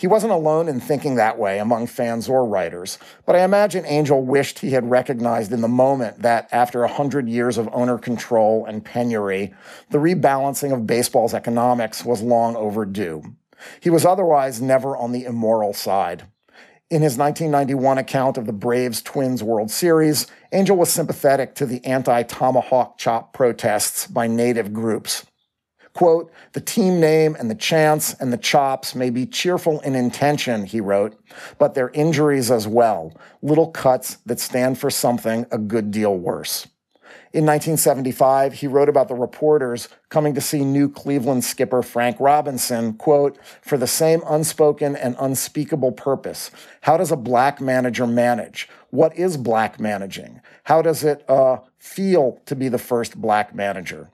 He 0.00 0.06
wasn't 0.06 0.32
alone 0.32 0.66
in 0.66 0.80
thinking 0.80 1.16
that 1.16 1.38
way 1.38 1.58
among 1.58 1.86
fans 1.86 2.26
or 2.26 2.46
writers, 2.46 2.98
but 3.26 3.36
I 3.36 3.44
imagine 3.44 3.84
Angell 3.84 4.22
wished 4.22 4.60
he 4.60 4.70
had 4.70 4.88
recognized 4.88 5.52
in 5.52 5.60
the 5.60 5.68
moment 5.68 6.22
that 6.22 6.48
after 6.52 6.82
a 6.82 6.88
hundred 6.88 7.28
years 7.28 7.58
of 7.58 7.68
owner 7.70 7.98
control 7.98 8.64
and 8.64 8.82
penury, 8.82 9.52
the 9.90 9.98
rebalancing 9.98 10.72
of 10.72 10.86
baseball's 10.86 11.34
economics 11.34 12.02
was 12.02 12.22
long 12.22 12.56
overdue. 12.56 13.36
He 13.78 13.90
was 13.90 14.06
otherwise 14.06 14.62
never 14.62 14.96
on 14.96 15.12
the 15.12 15.24
immoral 15.26 15.74
side. 15.74 16.22
In 16.88 17.02
his 17.02 17.18
1991 17.18 17.98
account 17.98 18.38
of 18.38 18.46
the 18.46 18.54
Braves 18.54 19.02
Twins 19.02 19.42
World 19.42 19.70
Series, 19.70 20.26
Angell 20.50 20.78
was 20.78 20.90
sympathetic 20.90 21.54
to 21.56 21.66
the 21.66 21.84
anti 21.84 22.22
tomahawk 22.22 22.96
chop 22.96 23.34
protests 23.34 24.06
by 24.06 24.26
native 24.26 24.72
groups. 24.72 25.26
Quote, 25.92 26.30
the 26.52 26.60
team 26.60 27.00
name 27.00 27.36
and 27.38 27.50
the 27.50 27.54
chants 27.54 28.14
and 28.14 28.32
the 28.32 28.38
chops 28.38 28.94
may 28.94 29.10
be 29.10 29.26
cheerful 29.26 29.80
in 29.80 29.96
intention, 29.96 30.64
he 30.64 30.80
wrote, 30.80 31.20
but 31.58 31.74
they're 31.74 31.90
injuries 31.90 32.50
as 32.50 32.68
well, 32.68 33.12
little 33.42 33.70
cuts 33.70 34.16
that 34.26 34.38
stand 34.38 34.78
for 34.78 34.90
something 34.90 35.46
a 35.50 35.58
good 35.58 35.90
deal 35.90 36.16
worse. 36.16 36.68
In 37.32 37.46
1975, 37.46 38.54
he 38.54 38.66
wrote 38.66 38.88
about 38.88 39.06
the 39.06 39.14
reporters 39.14 39.88
coming 40.08 40.34
to 40.34 40.40
see 40.40 40.64
new 40.64 40.88
Cleveland 40.88 41.44
skipper 41.44 41.80
Frank 41.80 42.16
Robinson, 42.18 42.94
quote, 42.94 43.38
for 43.62 43.78
the 43.78 43.86
same 43.86 44.20
unspoken 44.28 44.96
and 44.96 45.14
unspeakable 45.18 45.92
purpose. 45.92 46.50
How 46.80 46.96
does 46.96 47.12
a 47.12 47.16
black 47.16 47.60
manager 47.60 48.04
manage? 48.04 48.68
What 48.90 49.16
is 49.16 49.36
black 49.36 49.78
managing? 49.78 50.40
How 50.64 50.82
does 50.82 51.04
it 51.04 51.24
uh, 51.28 51.58
feel 51.78 52.40
to 52.46 52.56
be 52.56 52.68
the 52.68 52.78
first 52.78 53.20
black 53.20 53.54
manager? 53.54 54.10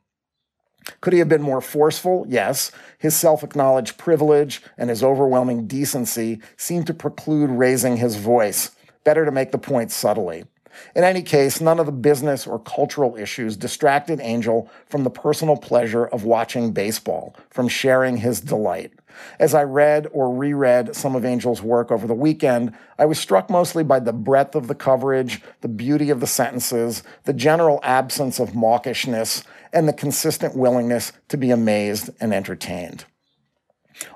Could 1.01 1.13
he 1.13 1.19
have 1.19 1.29
been 1.29 1.43
more 1.43 1.61
forceful? 1.61 2.27
Yes. 2.29 2.71
His 2.99 3.17
self 3.17 3.43
acknowledged 3.43 3.99
privilege 3.99 4.63
and 4.79 4.91
his 4.91 5.03
overwhelming 5.03 5.67
decency 5.67 6.41
seemed 6.57 6.87
to 6.87 6.95
preclude 6.95 7.51
raising 7.51 7.97
his 7.97 8.17
voice. 8.17 8.71
Better 9.05 9.25
to 9.25 9.31
make 9.31 9.53
the 9.53 9.59
point 9.59 9.91
subtly. 9.91 10.45
In 10.95 11.05
any 11.05 11.23
case, 11.23 11.61
none 11.61 11.79
of 11.79 11.87
the 11.87 11.93
business 11.93 12.47
or 12.47 12.59
cultural 12.59 13.17
issues 13.17 13.57
distracted 13.57 14.21
Angell 14.21 14.71
from 14.87 15.05
the 15.05 15.11
personal 15.11 15.57
pleasure 15.57 16.07
of 16.07 16.25
watching 16.25 16.73
baseball, 16.73 17.35
from 17.51 17.69
sharing 17.69 18.19
his 18.19 18.41
delight. 18.41 18.93
As 19.39 19.55
I 19.55 19.63
read 19.63 20.09
or 20.13 20.35
reread 20.35 20.95
some 20.95 21.17
of 21.17 21.25
Angell's 21.25 21.63
work 21.63 21.91
over 21.91 22.07
the 22.07 22.15
weekend, 22.15 22.75
I 22.99 23.07
was 23.07 23.19
struck 23.19 23.49
mostly 23.49 23.83
by 23.83 24.01
the 24.01 24.13
breadth 24.13 24.55
of 24.55 24.69
the 24.69 24.75
coverage, 24.75 25.41
the 25.63 25.69
beauty 25.69 26.11
of 26.11 26.21
the 26.21 26.27
sentences, 26.27 27.03
the 27.25 27.33
general 27.33 27.81
absence 27.83 28.39
of 28.39 28.51
mawkishness, 28.51 29.45
and 29.73 29.89
the 29.89 29.93
consistent 29.93 30.57
willingness 30.57 31.13
to 31.29 31.37
be 31.37 31.51
amazed 31.51 32.11
and 32.21 32.35
entertained. 32.35 33.05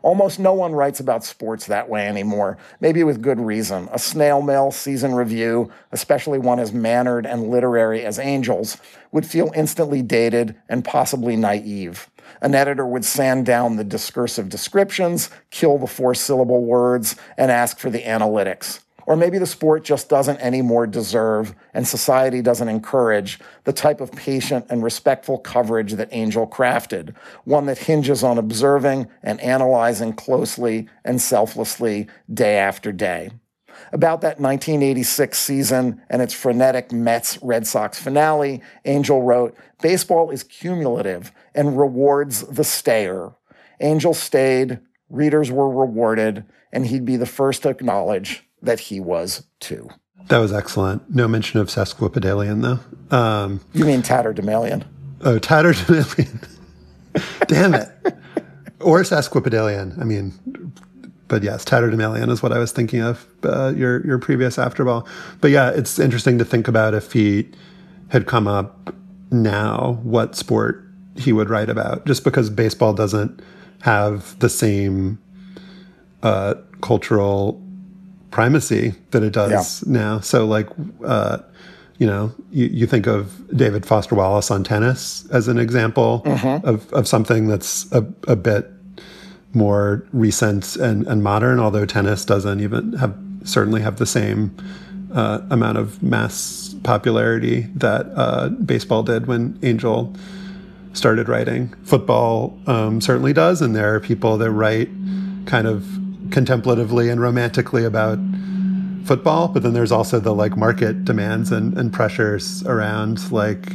Almost 0.02 0.39
no 0.39 0.52
one 0.52 0.73
writes 0.73 1.01
about 1.01 1.24
sports 1.24 1.66
that 1.66 1.89
way 1.89 2.07
anymore, 2.07 2.59
maybe 2.81 3.05
with 3.05 3.23
good 3.23 3.40
reason. 3.40 3.89
A 3.93 3.98
snail 3.98 4.43
mail 4.43 4.70
season 4.70 5.15
review, 5.15 5.70
especially 5.93 6.39
one 6.39 6.61
as 6.61 6.73
mannered 6.73 7.27
and 7.27 7.48
literary 7.48 8.05
as 8.05 8.19
Angell's, 8.19 8.77
would 9.12 9.27
feel 9.27 9.52
instantly 9.55 10.02
dated 10.02 10.55
and 10.69 10.85
possibly 10.85 11.36
naive. 11.36 12.09
An 12.40 12.55
editor 12.55 12.86
would 12.86 13.05
sand 13.05 13.47
down 13.47 13.77
the 13.77 13.85
discursive 13.85 14.48
descriptions, 14.48 15.31
kill 15.51 15.78
the 15.78 15.86
four 15.86 16.15
syllable 16.15 16.65
words, 16.65 17.16
and 17.36 17.51
ask 17.51 17.78
for 17.78 17.90
the 17.90 18.02
analytics. 18.02 18.81
Or 19.06 19.16
maybe 19.16 19.39
the 19.39 19.47
sport 19.47 19.85
just 19.85 20.09
doesn't 20.09 20.40
anymore 20.40 20.86
deserve, 20.86 21.55
and 21.74 21.86
society 21.86 22.43
doesn't 22.43 22.68
encourage, 22.68 23.39
the 23.64 23.72
type 23.72 24.01
of 24.01 24.12
patient 24.12 24.66
and 24.68 24.82
respectful 24.82 25.39
coverage 25.39 25.94
that 25.94 26.12
Angell 26.12 26.47
crafted, 26.47 27.14
one 27.44 27.66
that 27.66 27.78
hinges 27.78 28.22
on 28.22 28.39
observing 28.39 29.09
and 29.22 29.40
analyzing 29.40 30.12
closely 30.12 30.89
and 31.05 31.20
selflessly 31.20 32.09
day 32.32 32.59
after 32.59 32.93
day. 32.93 33.31
About 33.93 34.20
that 34.20 34.40
1986 34.40 35.39
season 35.39 36.02
and 36.09 36.20
its 36.20 36.35
frenetic 36.35 36.93
Mets 36.93 37.39
Red 37.43 37.66
Sox 37.66 37.98
finale, 37.98 38.62
Angell 38.85 39.22
wrote 39.22 39.56
Baseball 39.81 40.31
is 40.31 40.43
cumulative 40.43 41.32
and 41.55 41.78
rewards 41.78 42.43
the 42.43 42.64
stayer. 42.64 43.32
Angell 43.81 44.14
stayed, 44.14 44.81
readers 45.09 45.51
were 45.51 45.68
rewarded, 45.68 46.44
and 46.72 46.86
he'd 46.86 47.05
be 47.05 47.16
the 47.16 47.27
first 47.27 47.62
to 47.62 47.70
acknowledge 47.70 48.47
that 48.62 48.81
he 48.81 49.01
was 49.01 49.45
too. 49.61 49.89
That 50.28 50.39
was 50.39 50.53
excellent. 50.53 51.15
No 51.15 51.27
mention 51.27 51.61
of 51.61 51.69
sesquipedalian, 51.69 52.62
though. 52.62 53.16
Um, 53.16 53.61
you 53.73 53.85
mean 53.85 54.03
tatterdemalion? 54.03 54.85
Oh, 55.23 55.39
tatterdemalion. 55.39 56.47
Damn 57.49 57.74
it. 57.74 57.89
or 58.81 59.01
sesquipedalian. 59.03 59.99
I 60.01 60.05
mean, 60.05 60.32
but 61.27 61.43
yes, 61.43 61.65
tatterdemalion 61.65 62.31
is 62.31 62.43
what 62.43 62.53
I 62.53 62.59
was 62.59 62.73
thinking 62.73 63.01
of. 63.01 63.27
Uh, 63.43 63.73
your 63.77 64.07
your 64.07 64.19
previous 64.19 64.57
afterball. 64.57 65.07
But 65.41 65.51
yeah, 65.51 65.70
it's 65.70 65.99
interesting 65.99 66.39
to 66.39 66.45
think 66.45 66.69
about 66.69 66.95
if 66.95 67.12
he 67.12 67.49
had 68.09 68.27
come 68.27 68.47
up 68.47 68.95
now, 69.31 69.99
what 70.03 70.37
sport 70.37 70.85
he 71.16 71.32
would 71.32 71.51
write 71.51 71.70
about. 71.70 72.07
Just 72.07 72.24
because 72.24 72.51
baseball 72.51 72.93
doesn't 72.93 73.41
have 73.82 74.39
the 74.41 74.49
same 74.49 75.19
uh, 76.23 76.55
cultural 76.82 77.61
primacy 78.31 78.94
that 79.11 79.23
it 79.23 79.32
does 79.32 79.82
yeah. 79.86 79.93
now. 79.93 80.20
So 80.20 80.47
like, 80.47 80.69
uh, 81.05 81.39
you 81.98 82.07
know, 82.07 82.32
you, 82.51 82.66
you 82.66 82.86
think 82.86 83.07
of 83.07 83.57
David 83.57 83.85
Foster 83.85 84.15
Wallace 84.15 84.51
on 84.51 84.65
tennis 84.65 85.28
as 85.31 85.48
an 85.48 85.59
example 85.59 86.23
mm-hmm. 86.24 86.66
of, 86.66 86.90
of 86.93 87.07
something 87.07 87.47
that's 87.47 87.90
a, 87.93 88.07
a 88.27 88.36
bit 88.36 88.70
more 89.52 90.07
recent 90.12 90.77
and, 90.77 91.07
and 91.07 91.23
modern, 91.23 91.59
although 91.59 91.85
tennis 91.85 92.24
doesn't 92.24 92.61
even 92.61 92.93
have 92.94 93.16
certainly 93.43 93.81
have 93.81 93.97
the 93.97 94.07
same 94.07 94.55
uh, 95.12 95.40
amount 95.51 95.78
of 95.78 96.02
mass 96.02 96.74
popularity 96.85 97.62
that 97.74 98.07
uh, 98.15 98.48
baseball 98.48 99.02
did 99.02 99.27
when 99.27 99.59
Angell 99.62 100.15
started 100.93 101.28
writing. 101.28 101.74
Football 101.85 102.59
um, 102.66 103.01
certainly 103.01 103.32
does, 103.32 103.62
and 103.62 103.74
there 103.74 103.94
are 103.94 104.01
people 104.01 104.39
that 104.39 104.51
write 104.51 104.89
kind 105.47 105.66
of 105.66 105.85
contemplatively 106.31 107.09
and 107.09 107.20
romantically 107.20 107.85
about 107.85 108.19
football, 109.05 109.48
but 109.48 109.62
then 109.62 109.73
there's 109.73 109.93
also 109.93 110.20
the 110.20 110.35
like 110.35 110.57
market 110.57 111.05
demands 111.05 111.51
and, 111.51 111.77
and 111.77 111.93
pressures 111.93 112.62
around 112.65 113.31
like 113.32 113.74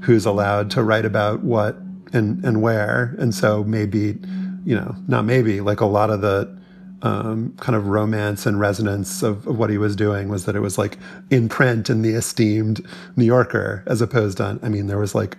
who's 0.00 0.26
allowed 0.26 0.70
to 0.70 0.82
write 0.82 1.04
about 1.04 1.42
what 1.42 1.76
and 2.12 2.44
and 2.44 2.62
where. 2.62 3.14
And 3.18 3.34
so 3.34 3.64
maybe, 3.64 4.18
you 4.64 4.74
know, 4.74 4.96
not 5.08 5.24
maybe, 5.24 5.60
like 5.60 5.80
a 5.80 5.86
lot 5.86 6.10
of 6.10 6.20
the 6.20 6.56
um, 7.02 7.54
kind 7.58 7.76
of 7.76 7.88
romance 7.88 8.46
and 8.46 8.58
resonance 8.58 9.22
of, 9.22 9.46
of, 9.46 9.58
what 9.58 9.68
he 9.68 9.78
was 9.78 9.94
doing 9.94 10.28
was 10.28 10.46
that 10.46 10.56
it 10.56 10.60
was 10.60 10.78
like 10.78 10.98
in 11.30 11.48
print 11.48 11.90
in 11.90 12.02
the 12.02 12.14
esteemed 12.14 12.84
New 13.16 13.24
Yorker, 13.24 13.84
as 13.86 14.00
opposed 14.00 14.38
to, 14.38 14.58
I 14.62 14.68
mean, 14.68 14.86
there 14.86 14.98
was 14.98 15.14
like 15.14 15.36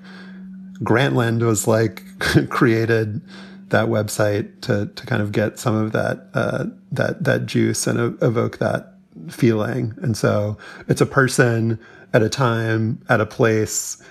Grantland 0.83 1.41
was 1.41 1.67
like 1.67 2.03
created 2.49 3.21
that 3.69 3.87
website 3.87 4.61
to 4.61 4.87
to 4.87 5.05
kind 5.05 5.21
of 5.21 5.31
get 5.31 5.59
some 5.59 5.75
of 5.75 5.91
that 5.91 6.27
uh, 6.33 6.65
that 6.91 7.23
that 7.23 7.45
juice 7.45 7.87
and 7.87 8.21
evoke 8.21 8.57
that 8.59 8.93
feeling. 9.29 9.93
And 10.01 10.15
so 10.15 10.57
it's 10.87 11.01
a 11.01 11.05
person 11.05 11.79
at 12.13 12.21
a 12.21 12.29
time 12.29 13.01
at 13.09 13.19
a 13.19 13.25
place 13.25 14.01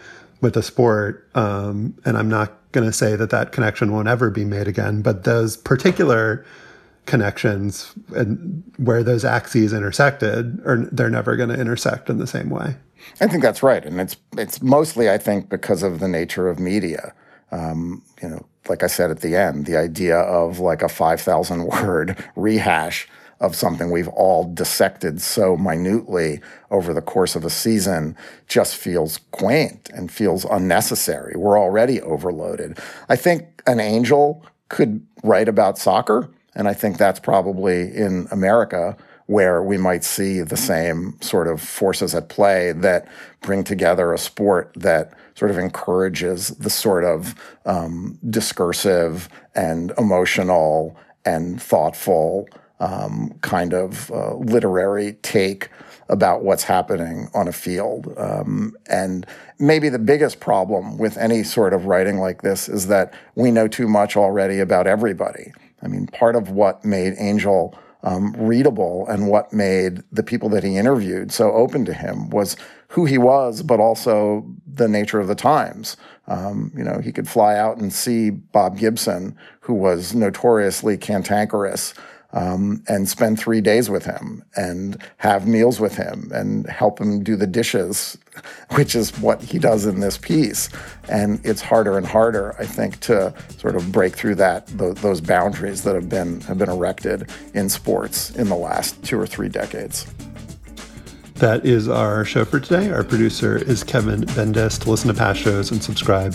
with 0.40 0.56
a 0.56 0.62
sport. 0.62 1.28
Um, 1.34 1.94
and 2.04 2.16
I'm 2.16 2.28
not 2.28 2.52
going 2.72 2.86
to 2.86 2.92
say 2.92 3.16
that 3.16 3.30
that 3.30 3.52
connection 3.52 3.92
won't 3.92 4.08
ever 4.08 4.30
be 4.30 4.44
made 4.44 4.68
again, 4.68 5.00
but 5.00 5.24
those 5.24 5.56
particular 5.56 6.44
connections 7.06 7.94
and 8.14 8.62
where 8.76 9.02
those 9.02 9.24
axes 9.24 9.72
intersected 9.72 10.60
are 10.66 10.88
they're 10.92 11.08
never 11.08 11.36
going 11.36 11.48
to 11.48 11.58
intersect 11.58 12.10
in 12.10 12.18
the 12.18 12.26
same 12.26 12.50
way. 12.50 12.76
I 13.20 13.28
think 13.28 13.42
that's 13.42 13.62
right, 13.62 13.84
and 13.84 14.00
it's 14.00 14.16
it's 14.36 14.60
mostly 14.60 15.08
I 15.08 15.16
think 15.16 15.48
because 15.48 15.82
of 15.82 16.00
the 16.00 16.08
nature 16.08 16.48
of 16.48 16.58
media. 16.58 17.14
Um, 17.56 18.02
you 18.22 18.28
know, 18.28 18.44
like 18.68 18.82
I 18.82 18.86
said 18.86 19.10
at 19.10 19.20
the 19.20 19.36
end, 19.36 19.66
the 19.66 19.76
idea 19.76 20.18
of 20.18 20.58
like 20.60 20.82
a 20.82 20.88
5,000 20.88 21.66
word 21.66 22.22
rehash 22.34 23.08
of 23.40 23.54
something 23.54 23.90
we've 23.90 24.08
all 24.08 24.44
dissected 24.44 25.20
so 25.20 25.56
minutely 25.56 26.40
over 26.70 26.94
the 26.94 27.02
course 27.02 27.36
of 27.36 27.44
a 27.44 27.50
season 27.50 28.16
just 28.48 28.76
feels 28.76 29.20
quaint 29.30 29.90
and 29.92 30.10
feels 30.10 30.44
unnecessary. 30.46 31.34
We're 31.36 31.60
already 31.60 32.00
overloaded. 32.00 32.78
I 33.08 33.16
think 33.16 33.62
an 33.66 33.78
angel 33.78 34.44
could 34.68 35.06
write 35.22 35.48
about 35.48 35.78
soccer, 35.78 36.30
and 36.54 36.66
I 36.66 36.72
think 36.72 36.96
that's 36.96 37.20
probably 37.20 37.94
in 37.94 38.26
America 38.30 38.96
where 39.26 39.62
we 39.62 39.76
might 39.76 40.04
see 40.04 40.40
the 40.40 40.56
same 40.56 41.16
sort 41.20 41.48
of 41.48 41.60
forces 41.60 42.14
at 42.14 42.28
play 42.28 42.72
that 42.72 43.08
bring 43.40 43.64
together 43.64 44.12
a 44.12 44.18
sport 44.18 44.72
that 44.76 45.12
sort 45.34 45.50
of 45.50 45.58
encourages 45.58 46.48
the 46.48 46.70
sort 46.70 47.04
of 47.04 47.34
um, 47.64 48.18
discursive 48.30 49.28
and 49.54 49.92
emotional 49.98 50.96
and 51.24 51.60
thoughtful 51.60 52.48
um, 52.78 53.32
kind 53.40 53.74
of 53.74 54.10
uh, 54.10 54.34
literary 54.34 55.14
take 55.22 55.70
about 56.08 56.44
what's 56.44 56.62
happening 56.62 57.28
on 57.34 57.48
a 57.48 57.52
field. 57.52 58.12
Um, 58.16 58.76
and 58.88 59.26
maybe 59.58 59.88
the 59.88 59.98
biggest 59.98 60.38
problem 60.38 60.98
with 60.98 61.16
any 61.16 61.42
sort 61.42 61.74
of 61.74 61.86
writing 61.86 62.18
like 62.18 62.42
this 62.42 62.68
is 62.68 62.86
that 62.86 63.12
we 63.34 63.50
know 63.50 63.66
too 63.66 63.88
much 63.88 64.16
already 64.16 64.60
about 64.60 64.86
everybody. 64.86 65.52
I 65.82 65.88
mean, 65.88 66.06
part 66.06 66.36
of 66.36 66.50
what 66.50 66.84
made 66.84 67.14
Angell 67.14 67.76
um, 68.02 68.32
readable 68.36 69.06
and 69.08 69.28
what 69.28 69.52
made 69.52 70.02
the 70.12 70.22
people 70.22 70.48
that 70.50 70.62
he 70.62 70.76
interviewed 70.76 71.32
so 71.32 71.52
open 71.52 71.84
to 71.84 71.92
him 71.92 72.30
was 72.30 72.56
who 72.88 73.04
he 73.04 73.18
was, 73.18 73.62
but 73.62 73.80
also 73.80 74.46
the 74.66 74.88
nature 74.88 75.18
of 75.18 75.28
the 75.28 75.34
times. 75.34 75.96
Um, 76.28 76.72
you 76.76 76.84
know, 76.84 77.00
he 77.00 77.12
could 77.12 77.28
fly 77.28 77.56
out 77.56 77.78
and 77.78 77.92
see 77.92 78.30
Bob 78.30 78.78
Gibson, 78.78 79.36
who 79.60 79.74
was 79.74 80.14
notoriously 80.14 80.96
cantankerous 80.96 81.94
um, 82.32 82.82
and 82.88 83.08
spend 83.08 83.38
three 83.38 83.60
days 83.60 83.88
with 83.88 84.04
him 84.04 84.44
and 84.56 85.02
have 85.18 85.46
meals 85.46 85.80
with 85.80 85.96
him 85.96 86.30
and 86.34 86.66
help 86.68 87.00
him 87.00 87.22
do 87.22 87.36
the 87.36 87.46
dishes, 87.46 88.18
which 88.74 88.94
is 88.94 89.18
what 89.20 89.42
he 89.42 89.58
does 89.58 89.86
in 89.86 90.00
this 90.00 90.18
piece. 90.18 90.68
And 91.08 91.40
it's 91.44 91.60
harder 91.60 91.96
and 91.96 92.06
harder, 92.06 92.54
I 92.58 92.66
think, 92.66 93.00
to 93.00 93.32
sort 93.58 93.76
of 93.76 93.92
break 93.92 94.16
through 94.16 94.36
that 94.36 94.66
th- 94.66 94.96
those 94.96 95.20
boundaries 95.20 95.82
that 95.84 95.94
have 95.94 96.08
been 96.08 96.40
have 96.42 96.58
been 96.58 96.70
erected 96.70 97.30
in 97.54 97.68
sports 97.68 98.30
in 98.30 98.48
the 98.48 98.56
last 98.56 99.02
two 99.04 99.18
or 99.18 99.26
three 99.26 99.48
decades. 99.48 100.06
That 101.34 101.66
is 101.66 101.86
our 101.86 102.24
show 102.24 102.46
for 102.46 102.58
today. 102.58 102.90
Our 102.90 103.04
producer 103.04 103.58
is 103.58 103.84
Kevin 103.84 104.22
Bendis. 104.22 104.80
To 104.80 104.90
listen 104.90 105.08
to 105.08 105.14
past 105.14 105.38
shows 105.38 105.70
and 105.70 105.82
subscribe 105.82 106.34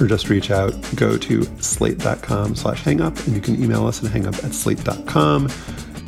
or 0.00 0.06
just 0.06 0.28
reach 0.28 0.50
out, 0.50 0.74
go 0.96 1.16
to 1.16 1.42
slate.com 1.60 2.54
slash 2.56 2.82
hangup, 2.82 3.26
and 3.26 3.34
you 3.34 3.42
can 3.42 3.62
email 3.62 3.86
us 3.86 4.04
at 4.04 4.10
hangup 4.10 4.42
at 4.44 4.52
slate.com. 4.52 5.48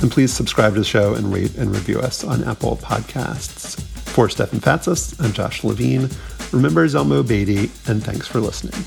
And 0.01 0.11
please 0.11 0.33
subscribe 0.33 0.75
to 0.75 0.81
the 0.81 0.85
show 0.85 1.15
and 1.15 1.33
rate 1.33 1.57
and 1.57 1.71
review 1.71 1.99
us 2.01 2.25
on 2.25 2.45
Apple 2.45 2.77
Podcasts. 2.77 3.81
For 4.15 4.29
Stefan 4.29 4.61
Fatsis, 4.61 5.21
I'm 5.25 5.33
Josh 5.33 5.65
Levin. 5.65 6.09
Remember 6.53 6.87
Zelmo 6.87 7.27
Beaty, 7.27 7.71
and 7.91 8.03
thanks 8.05 8.29
for 8.29 8.41
listening. 8.41 8.85